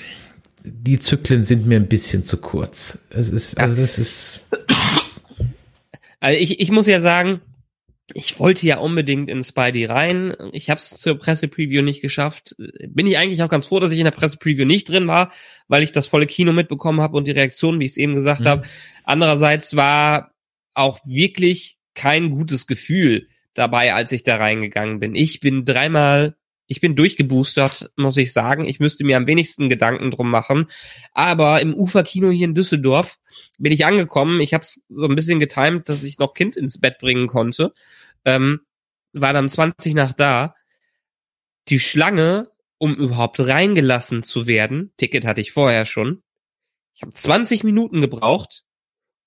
die 0.63 0.99
Zyklen 0.99 1.43
sind 1.43 1.65
mir 1.65 1.77
ein 1.77 1.87
bisschen 1.87 2.23
zu 2.23 2.37
kurz. 2.37 2.99
Es 3.09 3.29
ist, 3.29 3.57
also 3.57 3.75
das 3.79 3.97
ist, 3.99 4.41
Also 6.19 6.39
ich, 6.39 6.59
ich 6.59 6.71
muss 6.71 6.87
ja 6.87 6.99
sagen, 6.99 7.41
ich 8.13 8.39
wollte 8.39 8.65
ja 8.65 8.77
unbedingt 8.77 9.29
in 9.29 9.43
Spidey 9.43 9.85
rein. 9.85 10.33
Ich 10.53 10.69
habe 10.69 10.79
es 10.79 10.89
zur 10.91 11.17
Pressepreview 11.17 11.81
nicht 11.81 12.01
geschafft. 12.01 12.55
Bin 12.87 13.05
ich 13.05 13.17
eigentlich 13.17 13.43
auch 13.43 13.49
ganz 13.49 13.65
froh, 13.65 13.79
dass 13.79 13.91
ich 13.91 13.99
in 13.99 14.05
der 14.05 14.11
Pressepreview 14.11 14.65
nicht 14.65 14.87
drin 14.89 15.07
war, 15.07 15.31
weil 15.67 15.83
ich 15.83 15.91
das 15.91 16.07
volle 16.07 16.25
Kino 16.25 16.53
mitbekommen 16.53 17.01
habe 17.01 17.17
und 17.17 17.27
die 17.27 17.31
Reaktion, 17.31 17.79
wie 17.79 17.85
ich 17.85 17.91
es 17.91 17.97
eben 17.97 18.15
gesagt 18.15 18.41
Mhm. 18.41 18.47
habe. 18.47 18.63
Andererseits 19.03 19.75
war 19.75 20.33
auch 20.73 20.99
wirklich 21.05 21.77
kein 21.95 22.29
gutes 22.31 22.65
Gefühl 22.67 23.27
dabei, 23.53 23.93
als 23.93 24.11
ich 24.11 24.23
da 24.23 24.37
reingegangen 24.37 24.99
bin. 24.99 25.15
Ich 25.15 25.39
bin 25.39 25.65
dreimal, 25.65 26.35
ich 26.67 26.79
bin 26.79 26.95
durchgeboostert, 26.95 27.89
muss 27.97 28.15
ich 28.17 28.31
sagen. 28.31 28.65
Ich 28.65 28.79
müsste 28.79 29.03
mir 29.03 29.17
am 29.17 29.25
wenigsten 29.27 29.67
Gedanken 29.67 30.11
drum 30.11 30.29
machen. 30.29 30.67
Aber 31.13 31.59
im 31.61 31.73
Uferkino 31.73 32.29
hier 32.29 32.45
in 32.45 32.55
Düsseldorf 32.55 33.17
bin 33.57 33.71
ich 33.71 33.85
angekommen. 33.85 34.39
Ich 34.41 34.53
habe 34.53 34.63
es 34.63 34.83
so 34.87 35.05
ein 35.07 35.15
bisschen 35.15 35.39
getimt, 35.39 35.89
dass 35.89 36.03
ich 36.03 36.19
noch 36.19 36.33
Kind 36.33 36.55
ins 36.55 36.79
Bett 36.79 36.99
bringen 36.99 37.27
konnte. 37.27 37.73
Ähm, 38.25 38.61
war 39.13 39.33
dann 39.33 39.49
20 39.49 39.93
nach 39.93 40.13
da. 40.13 40.55
Die 41.69 41.79
Schlange, 41.79 42.49
um 42.77 42.95
überhaupt 42.95 43.39
reingelassen 43.39 44.23
zu 44.23 44.47
werden, 44.47 44.93
Ticket 44.97 45.25
hatte 45.25 45.41
ich 45.41 45.51
vorher 45.51 45.85
schon. 45.85 46.23
Ich 46.95 47.01
habe 47.01 47.11
20 47.11 47.63
Minuten 47.63 48.01
gebraucht, 48.01 48.63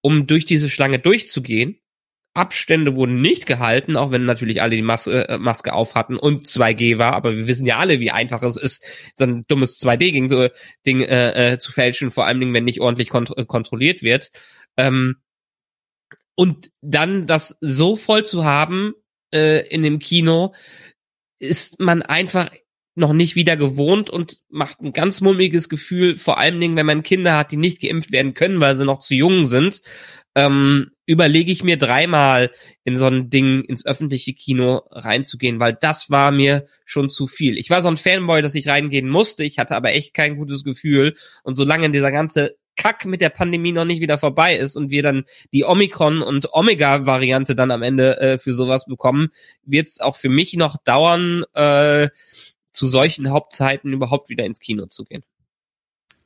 um 0.00 0.26
durch 0.26 0.44
diese 0.44 0.68
Schlange 0.68 0.98
durchzugehen. 0.98 1.80
Abstände 2.32 2.94
wurden 2.94 3.20
nicht 3.20 3.46
gehalten, 3.46 3.96
auch 3.96 4.12
wenn 4.12 4.24
natürlich 4.24 4.62
alle 4.62 4.76
die 4.76 4.82
Maske, 4.82 5.28
äh, 5.28 5.38
Maske 5.38 5.72
auf 5.72 5.96
hatten 5.96 6.16
und 6.16 6.46
2G 6.46 6.98
war, 6.98 7.14
aber 7.14 7.36
wir 7.36 7.48
wissen 7.48 7.66
ja 7.66 7.78
alle, 7.78 7.98
wie 7.98 8.12
einfach 8.12 8.42
es 8.44 8.56
ist, 8.56 8.84
so 9.16 9.24
ein 9.24 9.44
dummes 9.48 9.80
2D-Ding 9.80 10.28
so, 10.28 10.48
Ding, 10.86 11.00
äh, 11.00 11.54
äh, 11.54 11.58
zu 11.58 11.72
fälschen, 11.72 12.12
vor 12.12 12.26
allem 12.26 12.54
wenn 12.54 12.64
nicht 12.64 12.80
ordentlich 12.80 13.08
kont 13.08 13.36
äh, 13.36 13.44
kontrolliert 13.44 14.02
wird. 14.02 14.30
Ähm, 14.76 15.16
und 16.40 16.70
dann 16.80 17.26
das 17.26 17.58
so 17.60 17.96
voll 17.96 18.24
zu 18.24 18.46
haben 18.46 18.94
äh, 19.30 19.68
in 19.68 19.82
dem 19.82 19.98
Kino, 19.98 20.54
ist 21.38 21.80
man 21.80 22.00
einfach 22.00 22.50
noch 22.94 23.12
nicht 23.12 23.36
wieder 23.36 23.58
gewohnt 23.58 24.08
und 24.08 24.40
macht 24.48 24.80
ein 24.80 24.94
ganz 24.94 25.20
mummiges 25.20 25.68
Gefühl, 25.68 26.16
vor 26.16 26.38
allen 26.38 26.58
Dingen, 26.58 26.76
wenn 26.76 26.86
man 26.86 27.02
Kinder 27.02 27.36
hat, 27.36 27.52
die 27.52 27.58
nicht 27.58 27.82
geimpft 27.82 28.10
werden 28.10 28.32
können, 28.32 28.58
weil 28.58 28.74
sie 28.74 28.86
noch 28.86 29.00
zu 29.00 29.14
jung 29.14 29.44
sind. 29.44 29.82
Ähm, 30.34 30.92
überlege 31.04 31.52
ich 31.52 31.62
mir 31.62 31.76
dreimal 31.76 32.50
in 32.84 32.96
so 32.96 33.04
ein 33.04 33.28
Ding 33.28 33.62
ins 33.64 33.84
öffentliche 33.84 34.32
Kino 34.32 34.80
reinzugehen, 34.92 35.60
weil 35.60 35.76
das 35.78 36.08
war 36.08 36.30
mir 36.30 36.64
schon 36.86 37.10
zu 37.10 37.26
viel. 37.26 37.58
Ich 37.58 37.68
war 37.68 37.82
so 37.82 37.88
ein 37.88 37.98
Fanboy, 37.98 38.40
dass 38.40 38.54
ich 38.54 38.66
reingehen 38.66 39.10
musste, 39.10 39.44
ich 39.44 39.58
hatte 39.58 39.76
aber 39.76 39.92
echt 39.92 40.14
kein 40.14 40.36
gutes 40.36 40.64
Gefühl 40.64 41.16
und 41.42 41.56
solange 41.56 41.90
dieser 41.90 42.12
ganze 42.12 42.56
Kack 42.80 43.04
mit 43.04 43.20
der 43.20 43.28
Pandemie 43.28 43.72
noch 43.72 43.84
nicht 43.84 44.00
wieder 44.00 44.16
vorbei 44.16 44.56
ist 44.56 44.74
und 44.74 44.90
wir 44.90 45.02
dann 45.02 45.24
die 45.52 45.64
Omikron 45.64 46.22
und 46.22 46.54
Omega-Variante 46.54 47.54
dann 47.54 47.70
am 47.70 47.82
Ende 47.82 48.18
äh, 48.18 48.38
für 48.38 48.54
sowas 48.54 48.86
bekommen, 48.86 49.28
wird 49.66 49.86
es 49.86 50.00
auch 50.00 50.16
für 50.16 50.30
mich 50.30 50.54
noch 50.54 50.78
dauern, 50.82 51.44
äh, 51.52 52.08
zu 52.72 52.88
solchen 52.88 53.28
Hauptzeiten 53.30 53.92
überhaupt 53.92 54.30
wieder 54.30 54.46
ins 54.46 54.60
Kino 54.60 54.86
zu 54.86 55.04
gehen. 55.04 55.24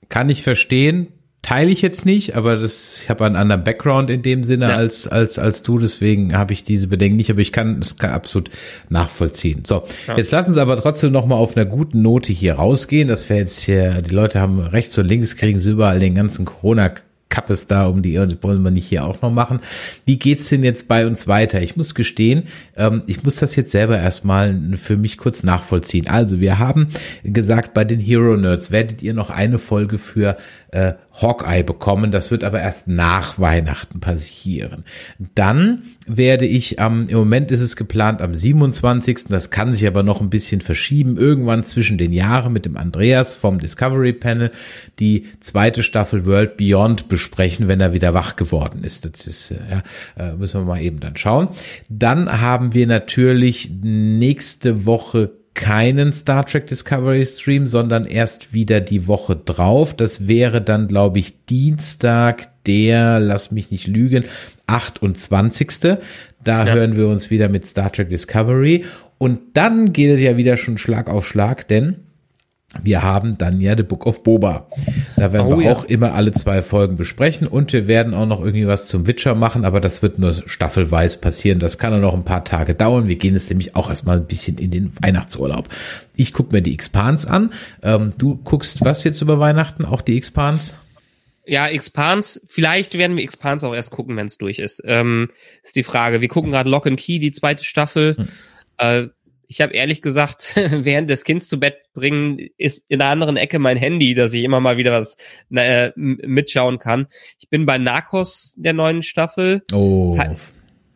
kann 0.08 0.30
ich 0.30 0.44
verstehen. 0.44 1.13
Teile 1.44 1.70
ich 1.70 1.82
jetzt 1.82 2.06
nicht, 2.06 2.36
aber 2.36 2.56
das, 2.56 2.98
ich 3.02 3.10
habe 3.10 3.24
einen 3.26 3.36
anderen 3.36 3.64
Background 3.64 4.08
in 4.08 4.22
dem 4.22 4.44
Sinne 4.44 4.70
Ja. 4.70 4.76
als, 4.76 5.06
als, 5.06 5.38
als 5.38 5.62
du, 5.62 5.78
deswegen 5.78 6.34
habe 6.36 6.54
ich 6.54 6.64
diese 6.64 6.88
Bedenken 6.88 7.16
nicht, 7.18 7.30
aber 7.30 7.40
ich 7.40 7.52
kann 7.52 7.80
es 7.82 8.00
absolut 8.00 8.50
nachvollziehen. 8.88 9.62
So, 9.66 9.84
Ja. 10.08 10.16
jetzt 10.16 10.32
lassen 10.32 10.54
Sie 10.54 10.60
aber 10.60 10.80
trotzdem 10.80 11.12
noch 11.12 11.26
mal 11.26 11.36
auf 11.36 11.54
einer 11.56 11.66
guten 11.66 12.00
Note 12.00 12.32
hier 12.32 12.54
rausgehen. 12.54 13.08
Das 13.08 13.28
wäre 13.28 13.40
jetzt 13.40 13.60
hier, 13.60 14.00
die 14.02 14.14
Leute 14.14 14.40
haben 14.40 14.58
rechts 14.58 14.96
und 14.98 15.06
links 15.06 15.36
kriegen 15.36 15.58
sie 15.60 15.70
überall 15.72 16.00
den 16.00 16.14
ganzen 16.14 16.46
Corona 16.46 16.92
Kappes 17.30 17.66
da 17.66 17.86
um 17.86 18.00
die 18.00 18.16
Ohren, 18.16 18.28
das 18.30 18.38
wollen 18.42 18.62
wir 18.62 18.70
nicht 18.70 18.86
hier 18.86 19.04
auch 19.04 19.20
noch 19.20 19.32
machen. 19.32 19.58
Wie 20.04 20.18
geht's 20.20 20.50
denn 20.50 20.62
jetzt 20.62 20.86
bei 20.86 21.04
uns 21.04 21.26
weiter? 21.26 21.60
Ich 21.62 21.74
muss 21.76 21.96
gestehen, 21.96 22.44
ähm, 22.76 23.02
ich 23.08 23.24
muss 23.24 23.36
das 23.36 23.56
jetzt 23.56 23.72
selber 23.72 23.98
erstmal 23.98 24.54
für 24.76 24.96
mich 24.96 25.18
kurz 25.18 25.42
nachvollziehen. 25.42 26.06
Also 26.06 26.38
wir 26.38 26.60
haben 26.60 26.90
gesagt, 27.24 27.74
bei 27.74 27.82
den 27.84 27.98
Hero 27.98 28.36
Nerds 28.36 28.70
werdet 28.70 29.02
ihr 29.02 29.14
noch 29.14 29.30
eine 29.30 29.58
Folge 29.58 29.98
für 29.98 30.36
äh, 30.70 30.92
Hawkeye 31.20 31.62
bekommen. 31.62 32.10
Das 32.10 32.30
wird 32.30 32.44
aber 32.44 32.60
erst 32.60 32.88
nach 32.88 33.38
Weihnachten 33.38 34.00
passieren. 34.00 34.84
Dann 35.34 35.82
werde 36.06 36.46
ich 36.46 36.80
am, 36.80 37.08
im 37.08 37.16
Moment 37.16 37.50
ist 37.50 37.60
es 37.60 37.76
geplant 37.76 38.20
am 38.20 38.34
27. 38.34 39.26
Das 39.28 39.50
kann 39.50 39.74
sich 39.74 39.86
aber 39.86 40.02
noch 40.02 40.20
ein 40.20 40.30
bisschen 40.30 40.60
verschieben. 40.60 41.16
Irgendwann 41.16 41.64
zwischen 41.64 41.98
den 41.98 42.12
Jahren 42.12 42.52
mit 42.52 42.64
dem 42.64 42.76
Andreas 42.76 43.34
vom 43.34 43.60
Discovery 43.60 44.12
Panel 44.12 44.50
die 44.98 45.26
zweite 45.40 45.82
Staffel 45.82 46.26
World 46.26 46.56
Beyond 46.56 47.08
besprechen, 47.08 47.68
wenn 47.68 47.80
er 47.80 47.92
wieder 47.92 48.12
wach 48.12 48.36
geworden 48.36 48.82
ist. 48.82 49.04
Das 49.04 49.26
ist, 49.26 49.52
äh, 49.52 49.56
ja, 49.70 50.30
äh, 50.30 50.34
müssen 50.34 50.60
wir 50.60 50.64
mal 50.66 50.82
eben 50.82 51.00
dann 51.00 51.16
schauen. 51.16 51.48
Dann 51.88 52.40
haben 52.40 52.74
wir 52.74 52.86
natürlich 52.86 53.70
nächste 53.82 54.84
Woche 54.84 55.43
keinen 55.54 56.12
Star 56.12 56.44
Trek 56.44 56.66
Discovery 56.66 57.24
Stream, 57.24 57.66
sondern 57.66 58.04
erst 58.04 58.52
wieder 58.52 58.80
die 58.80 59.06
Woche 59.06 59.36
drauf. 59.36 59.94
Das 59.94 60.28
wäre 60.28 60.60
dann, 60.60 60.88
glaube 60.88 61.20
ich, 61.20 61.44
Dienstag, 61.46 62.48
der, 62.66 63.20
lass 63.20 63.50
mich 63.50 63.70
nicht 63.70 63.86
lügen, 63.86 64.24
28. 64.66 65.98
Da 66.42 66.66
ja. 66.66 66.72
hören 66.72 66.96
wir 66.96 67.06
uns 67.08 67.30
wieder 67.30 67.48
mit 67.48 67.66
Star 67.66 67.92
Trek 67.92 68.10
Discovery. 68.10 68.84
Und 69.18 69.40
dann 69.54 69.92
geht 69.92 70.10
es 70.10 70.20
ja 70.20 70.36
wieder 70.36 70.56
schon 70.56 70.76
Schlag 70.76 71.08
auf 71.08 71.26
Schlag, 71.26 71.68
denn 71.68 72.03
wir 72.82 73.02
haben 73.02 73.38
dann 73.38 73.60
ja 73.60 73.76
The 73.76 73.82
Book 73.82 74.06
of 74.06 74.22
Boba. 74.22 74.66
Da 75.16 75.32
werden 75.32 75.52
oh, 75.52 75.58
wir 75.58 75.66
ja. 75.66 75.72
auch 75.72 75.84
immer 75.84 76.14
alle 76.14 76.32
zwei 76.32 76.62
Folgen 76.62 76.96
besprechen 76.96 77.46
und 77.46 77.72
wir 77.72 77.86
werden 77.86 78.14
auch 78.14 78.26
noch 78.26 78.40
irgendwie 78.40 78.66
was 78.66 78.88
zum 78.88 79.06
Witcher 79.06 79.34
machen, 79.34 79.64
aber 79.64 79.80
das 79.80 80.02
wird 80.02 80.18
nur 80.18 80.32
staffelweise 80.32 81.18
passieren. 81.18 81.58
Das 81.58 81.78
kann 81.78 81.94
auch 81.94 82.00
noch 82.00 82.14
ein 82.14 82.24
paar 82.24 82.44
Tage 82.44 82.74
dauern. 82.74 83.08
Wir 83.08 83.16
gehen 83.16 83.34
jetzt 83.34 83.50
nämlich 83.50 83.76
auch 83.76 83.88
erstmal 83.88 84.16
ein 84.16 84.26
bisschen 84.26 84.58
in 84.58 84.70
den 84.70 84.92
Weihnachtsurlaub. 85.00 85.68
Ich 86.16 86.32
gucke 86.32 86.52
mir 86.52 86.62
die 86.62 86.74
Expans 86.74 87.26
an. 87.26 87.52
Ähm, 87.82 88.12
du 88.18 88.36
guckst 88.36 88.84
was 88.84 89.04
jetzt 89.04 89.20
über 89.20 89.38
Weihnachten? 89.38 89.84
Auch 89.84 90.00
die 90.00 90.16
Expans? 90.16 90.78
Ja, 91.46 91.68
Expans. 91.68 92.40
Vielleicht 92.46 92.96
werden 92.96 93.16
wir 93.16 93.24
Expans 93.24 93.64
auch 93.64 93.74
erst 93.74 93.90
gucken, 93.90 94.16
wenn 94.16 94.26
es 94.26 94.38
durch 94.38 94.58
ist. 94.58 94.82
Ähm, 94.84 95.30
ist 95.62 95.76
die 95.76 95.82
Frage. 95.82 96.20
Wir 96.20 96.28
gucken 96.28 96.50
gerade 96.50 96.70
Lock 96.70 96.86
and 96.86 96.98
Key, 96.98 97.18
die 97.18 97.32
zweite 97.32 97.64
Staffel. 97.64 98.16
Hm. 98.16 98.28
Äh, 98.78 99.08
ich 99.54 99.60
habe 99.60 99.72
ehrlich 99.72 100.02
gesagt, 100.02 100.54
während 100.56 101.08
des 101.08 101.22
Kindes 101.22 101.48
zu 101.48 101.60
Bett 101.60 101.76
bringen, 101.92 102.40
ist 102.58 102.84
in 102.88 102.98
der 102.98 103.08
anderen 103.08 103.36
Ecke 103.36 103.60
mein 103.60 103.76
Handy, 103.76 104.12
dass 104.14 104.32
ich 104.32 104.42
immer 104.42 104.58
mal 104.58 104.78
wieder 104.78 104.90
was 104.90 105.16
äh, 105.54 105.92
mitschauen 105.94 106.80
kann. 106.80 107.06
Ich 107.38 107.48
bin 107.50 107.64
bei 107.64 107.78
Narcos 107.78 108.54
der 108.56 108.72
neuen 108.72 109.04
Staffel. 109.04 109.62
Oh. 109.72 110.18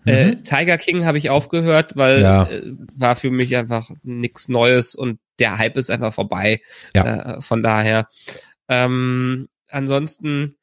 Äh, 0.07 0.25
mhm. 0.25 0.45
Tiger 0.45 0.77
King 0.77 1.05
habe 1.05 1.19
ich 1.19 1.31
aufgehört, 1.31 1.95
weil 1.95 2.21
ja. 2.21 2.51
äh, 2.51 2.73
war 2.97 3.15
für 3.15 3.31
mich 3.31 3.57
einfach 3.57 3.91
nichts 4.03 4.49
Neues 4.49 4.97
und 4.97 5.21
der 5.39 5.59
Hype 5.59 5.77
ist 5.77 5.89
einfach 5.89 6.13
vorbei. 6.13 6.61
Ja. 6.97 7.37
Äh, 7.37 7.41
von 7.41 7.63
daher. 7.63 8.09
Ähm, 8.69 9.49
ansonsten 9.69 10.57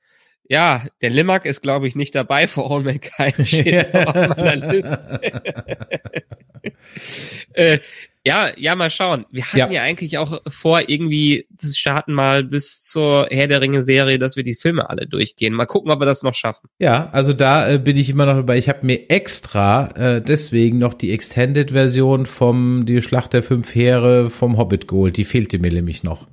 ja, 0.47 0.83
der 1.01 1.09
Limak 1.09 1.45
ist, 1.45 1.61
glaube 1.61 1.87
ich, 1.87 1.95
nicht 1.95 2.13
dabei. 2.13 2.47
For 2.47 2.69
All 2.69 2.83
Mankind 2.83 3.35
steht 3.47 3.95
auf 3.95 4.13
meiner 4.13 4.55
Liste. 4.57 5.19
äh, 7.53 7.79
ja, 8.27 8.49
ja, 8.57 8.75
mal 8.75 8.89
schauen. 8.89 9.27
Wir 9.29 9.45
hatten 9.45 9.57
ja. 9.57 9.69
ja. 9.69 9.81
eigentlich 9.83 10.17
auch 10.17 10.41
vor, 10.47 10.89
irgendwie 10.89 11.47
zu 11.57 11.71
starten 11.75 12.11
mal 12.11 12.43
bis 12.43 12.83
zur 12.83 13.27
Herr 13.29 13.47
der 13.47 13.61
Ringe 13.61 13.83
Serie, 13.83 14.17
dass 14.17 14.35
wir 14.35 14.43
die 14.43 14.55
Filme 14.55 14.89
alle 14.89 15.05
durchgehen. 15.05 15.53
Mal 15.53 15.67
gucken, 15.67 15.91
ob 15.91 16.01
wir 16.01 16.07
das 16.07 16.23
noch 16.23 16.33
schaffen. 16.33 16.67
Ja, 16.79 17.09
also 17.11 17.33
da 17.33 17.69
äh, 17.69 17.77
bin 17.77 17.97
ich 17.97 18.09
immer 18.09 18.25
noch 18.25 18.35
dabei. 18.35 18.57
Ich 18.57 18.67
habe 18.67 18.83
mir 18.83 19.11
extra 19.11 19.89
äh, 19.95 20.21
deswegen 20.23 20.79
noch 20.79 20.95
die 20.95 21.11
Extended-Version 21.11 22.25
vom 22.25 22.87
Die 22.87 23.03
Schlacht 23.03 23.33
der 23.33 23.43
Fünf 23.43 23.75
Heere 23.75 24.31
vom 24.31 24.57
Hobbit 24.57 24.87
geholt. 24.87 25.17
Die 25.17 25.25
fehlte 25.25 25.59
mir 25.59 25.71
nämlich 25.71 26.03
noch 26.03 26.25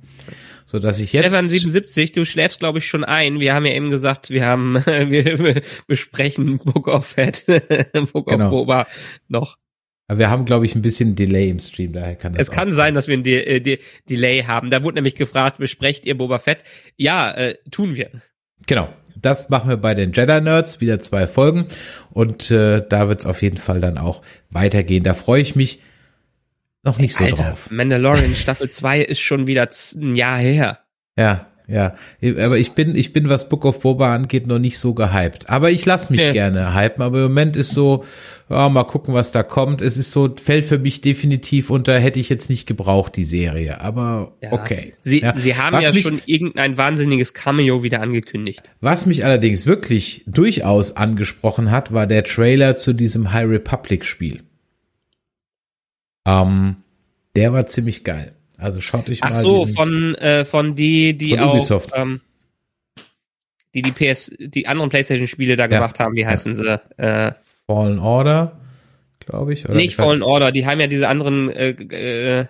so 0.65 0.79
dass 0.79 0.99
ich 0.99 1.13
jetzt. 1.13 1.27
Stefan 1.27 1.49
77, 1.49 2.13
du 2.13 2.25
schläfst 2.25 2.57
glaube 2.57 2.79
ich 2.79 2.87
schon 2.87 3.03
ein. 3.03 3.39
Wir 3.39 3.53
haben 3.53 3.65
ja 3.65 3.73
eben 3.73 3.91
gesagt, 3.91 4.31
wir 4.31 4.45
haben, 4.45 4.75
wir 4.85 5.61
besprechen 5.85 6.57
Book 6.57 6.87
of 6.87 7.05
Fat, 7.05 7.45
Book 8.11 8.29
genau. 8.29 8.45
of 8.45 8.49
Boba 8.49 8.87
noch. 9.27 9.57
Aber 10.13 10.19
wir 10.19 10.29
haben, 10.29 10.45
glaube 10.45 10.67
ich, 10.67 10.75
ein 10.75 10.83
bisschen 10.83 11.15
Delay 11.15 11.49
im 11.49 11.57
Stream, 11.57 11.91
daher 11.91 12.15
kann 12.15 12.33
das. 12.33 12.43
Es 12.43 12.51
kann 12.51 12.71
sein, 12.71 12.93
dass 12.93 13.07
wir 13.07 13.17
ein 13.17 13.23
De 13.23 13.59
De 13.61 13.79
Delay 14.07 14.43
haben. 14.43 14.69
Da 14.69 14.83
wurde 14.83 14.93
nämlich 14.93 15.15
gefragt, 15.15 15.57
besprecht 15.57 16.05
ihr 16.05 16.15
Boba 16.15 16.37
Fett? 16.37 16.59
Ja, 16.97 17.31
äh, 17.31 17.57
tun 17.71 17.95
wir. 17.95 18.11
Genau. 18.67 18.93
Das 19.15 19.49
machen 19.49 19.69
wir 19.69 19.77
bei 19.77 19.95
den 19.95 20.11
Jedi 20.11 20.39
Nerds, 20.39 20.81
wieder 20.81 20.99
zwei 20.99 21.25
Folgen. 21.25 21.65
Und 22.11 22.51
äh, 22.51 22.85
da 22.87 23.07
wird 23.07 23.21
es 23.21 23.25
auf 23.25 23.41
jeden 23.41 23.57
Fall 23.57 23.79
dann 23.79 23.97
auch 23.97 24.21
weitergehen. 24.51 25.03
Da 25.03 25.15
freue 25.15 25.41
ich 25.41 25.55
mich 25.55 25.79
noch 26.83 26.99
nicht 26.99 27.19
Ey, 27.19 27.29
so 27.29 27.31
Alter, 27.31 27.49
drauf. 27.49 27.71
Mandalorian 27.71 28.35
Staffel 28.35 28.69
2 28.69 29.01
ist 29.01 29.19
schon 29.19 29.47
wieder 29.47 29.67
ein 29.95 30.15
Jahr 30.15 30.37
her. 30.37 30.79
Ja, 31.17 31.47
ja. 31.67 31.95
Aber 32.21 32.57
ich 32.57 32.73
bin, 32.73 32.95
ich 32.95 33.13
bin, 33.13 33.29
was 33.29 33.49
Book 33.49 33.65
of 33.65 33.79
Boba 33.79 34.13
angeht, 34.13 34.47
noch 34.47 34.59
nicht 34.59 34.77
so 34.77 34.93
gehypt. 34.93 35.49
Aber 35.49 35.71
ich 35.71 35.85
lass 35.85 36.09
mich 36.09 36.19
nee. 36.19 36.33
gerne 36.33 36.75
hypen. 36.75 37.03
Aber 37.03 37.17
im 37.17 37.23
Moment 37.23 37.55
ist 37.55 37.71
so, 37.71 38.03
ja, 38.49 38.67
mal 38.69 38.83
gucken, 38.83 39.13
was 39.13 39.31
da 39.31 39.43
kommt. 39.43 39.81
Es 39.81 39.97
ist 39.97 40.11
so, 40.11 40.35
fällt 40.41 40.65
für 40.65 40.77
mich 40.77 41.01
definitiv 41.01 41.69
unter, 41.69 41.97
hätte 41.97 42.19
ich 42.19 42.29
jetzt 42.29 42.49
nicht 42.49 42.67
gebraucht, 42.67 43.15
die 43.15 43.23
Serie. 43.23 43.81
Aber 43.81 44.33
ja. 44.41 44.51
okay. 44.51 44.93
Sie, 45.01 45.21
ja. 45.21 45.35
Sie 45.35 45.55
haben 45.55 45.75
was 45.75 45.85
ja 45.85 45.93
mich, 45.93 46.03
schon 46.03 46.21
irgendein 46.25 46.77
wahnsinniges 46.77 47.33
Cameo 47.33 47.83
wieder 47.83 48.01
angekündigt. 48.01 48.63
Was 48.81 49.05
mich 49.05 49.23
allerdings 49.23 49.65
wirklich 49.65 50.23
durchaus 50.27 50.95
angesprochen 50.97 51.71
hat, 51.71 51.93
war 51.93 52.07
der 52.07 52.23
Trailer 52.23 52.75
zu 52.75 52.93
diesem 52.93 53.31
High 53.31 53.47
Republic 53.47 54.05
Spiel. 54.05 54.41
Ähm, 56.27 56.77
der 57.35 57.53
war 57.53 57.67
ziemlich 57.67 58.03
geil. 58.03 58.33
Also 58.63 58.79
schaut 58.79 59.09
euch 59.09 59.21
mal. 59.21 59.29
Ach 59.33 59.39
so, 59.39 59.65
von 59.65 60.15
äh, 60.15 60.45
von 60.45 60.75
die 60.75 61.17
die 61.17 61.37
von 61.37 61.39
auch 61.39 61.87
ähm, 61.95 62.21
die 63.73 63.81
die 63.81 63.91
PS 63.91 64.31
die 64.39 64.67
anderen 64.67 64.89
PlayStation 64.89 65.27
Spiele 65.27 65.57
da 65.57 65.63
ja. 65.63 65.67
gemacht 65.67 65.99
haben. 65.99 66.15
Wie 66.15 66.25
heißen 66.25 66.55
ja. 66.63 66.81
sie? 66.97 67.03
Äh, 67.03 67.33
Fallen 67.67 67.99
Order, 67.99 68.57
glaube 69.19 69.51
ich. 69.51 69.65
Oder 69.65 69.75
nicht 69.75 69.97
Fallen 69.97 70.23
Order. 70.23 70.53
Die 70.53 70.65
haben 70.65 70.79
ja 70.79 70.87
diese 70.87 71.09
anderen. 71.09 71.49
Äh, 71.49 71.71
äh, 71.71 72.45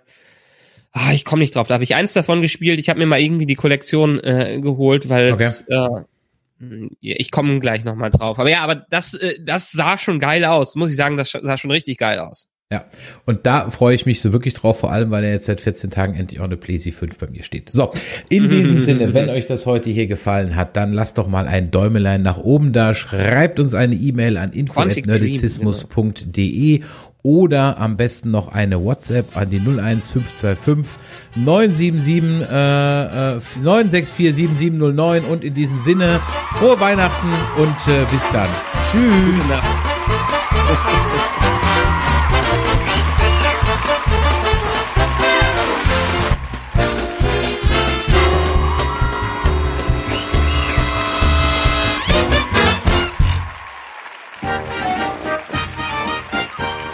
ah, 0.92 1.14
ich 1.14 1.26
komme 1.26 1.42
nicht 1.42 1.56
drauf. 1.56 1.68
Da 1.68 1.74
habe 1.74 1.84
ich 1.84 1.96
eins 1.96 2.14
davon 2.14 2.44
gespielt. 2.44 2.80
Ich 2.80 2.90
habe 2.90 3.00
mir 3.00 3.08
mal 3.08 3.20
irgendwie 3.20 3.48
die 3.48 3.56
Kollektion 3.56 4.20
äh, 4.20 4.60
geholt, 4.62 5.10
weil 5.10 5.34
okay. 5.34 5.50
äh, 5.68 6.90
ich 7.02 7.32
komme 7.32 7.60
gleich 7.60 7.84
noch 7.86 7.96
mal 7.96 8.12
drauf. 8.12 8.38
Aber 8.38 8.52
ja, 8.52 8.62
aber 8.62 8.76
das 8.76 9.16
äh, 9.16 9.40
das 9.42 9.72
sah 9.72 9.98
schon 9.98 10.20
geil 10.20 10.46
aus. 10.46 10.76
Muss 10.76 10.92
ich 10.92 10.96
sagen, 10.96 11.18
das 11.18 11.32
sah 11.32 11.58
schon 11.58 11.72
richtig 11.72 11.98
geil 11.98 12.20
aus. 12.20 12.50
Ja, 12.74 12.84
und 13.28 13.46
da 13.46 13.70
freue 13.70 13.94
ich 13.94 14.08
mich 14.08 14.20
so 14.20 14.34
wirklich 14.34 14.56
drauf, 14.56 14.80
vor 14.80 14.92
allem, 14.92 15.12
weil 15.12 15.24
er 15.24 15.32
jetzt 15.32 15.46
seit 15.46 15.62
14 15.62 15.92
Tagen 15.92 16.16
endlich 16.16 16.40
auch 16.40 16.46
eine 16.46 16.58
PlayStation 16.58 17.10
5 17.10 17.20
bei 17.20 17.28
mir 17.28 17.44
steht. 17.44 17.70
So, 17.70 17.92
in 18.30 18.50
diesem 18.50 18.82
Sinne, 18.82 19.14
wenn 19.14 19.30
euch 19.30 19.46
das 19.46 19.68
heute 19.68 19.92
hier 19.92 20.08
gefallen 20.08 20.56
hat, 20.56 20.76
dann 20.76 20.92
lasst 20.92 21.20
doch 21.20 21.28
mal 21.28 21.48
ein 21.48 21.70
Däumelein 21.70 22.24
nach 22.24 22.40
oben 22.40 22.74
da, 22.74 22.96
schreibt 22.96 23.60
uns 23.60 23.76
eine 23.76 23.94
E-Mail 23.94 24.38
an 24.38 24.54
info.nerdizismus.de 24.54 26.82
oder 27.22 27.78
am 27.78 27.96
besten 27.96 28.32
noch 28.32 28.48
eine 28.48 28.84
WhatsApp 28.84 29.38
an 29.38 29.52
die 29.52 29.60
01525 29.60 30.88
977 31.36 32.50
äh, 32.50 33.36
äh, 33.36 33.40
9647709 33.64 35.26
und 35.26 35.44
in 35.44 35.54
diesem 35.54 35.78
Sinne 35.78 36.20
frohe 36.58 36.80
Weihnachten 36.80 37.30
und 37.58 37.88
äh, 37.88 38.04
bis 38.12 38.28
dann. 38.32 38.50
Tschüss. 38.92 39.46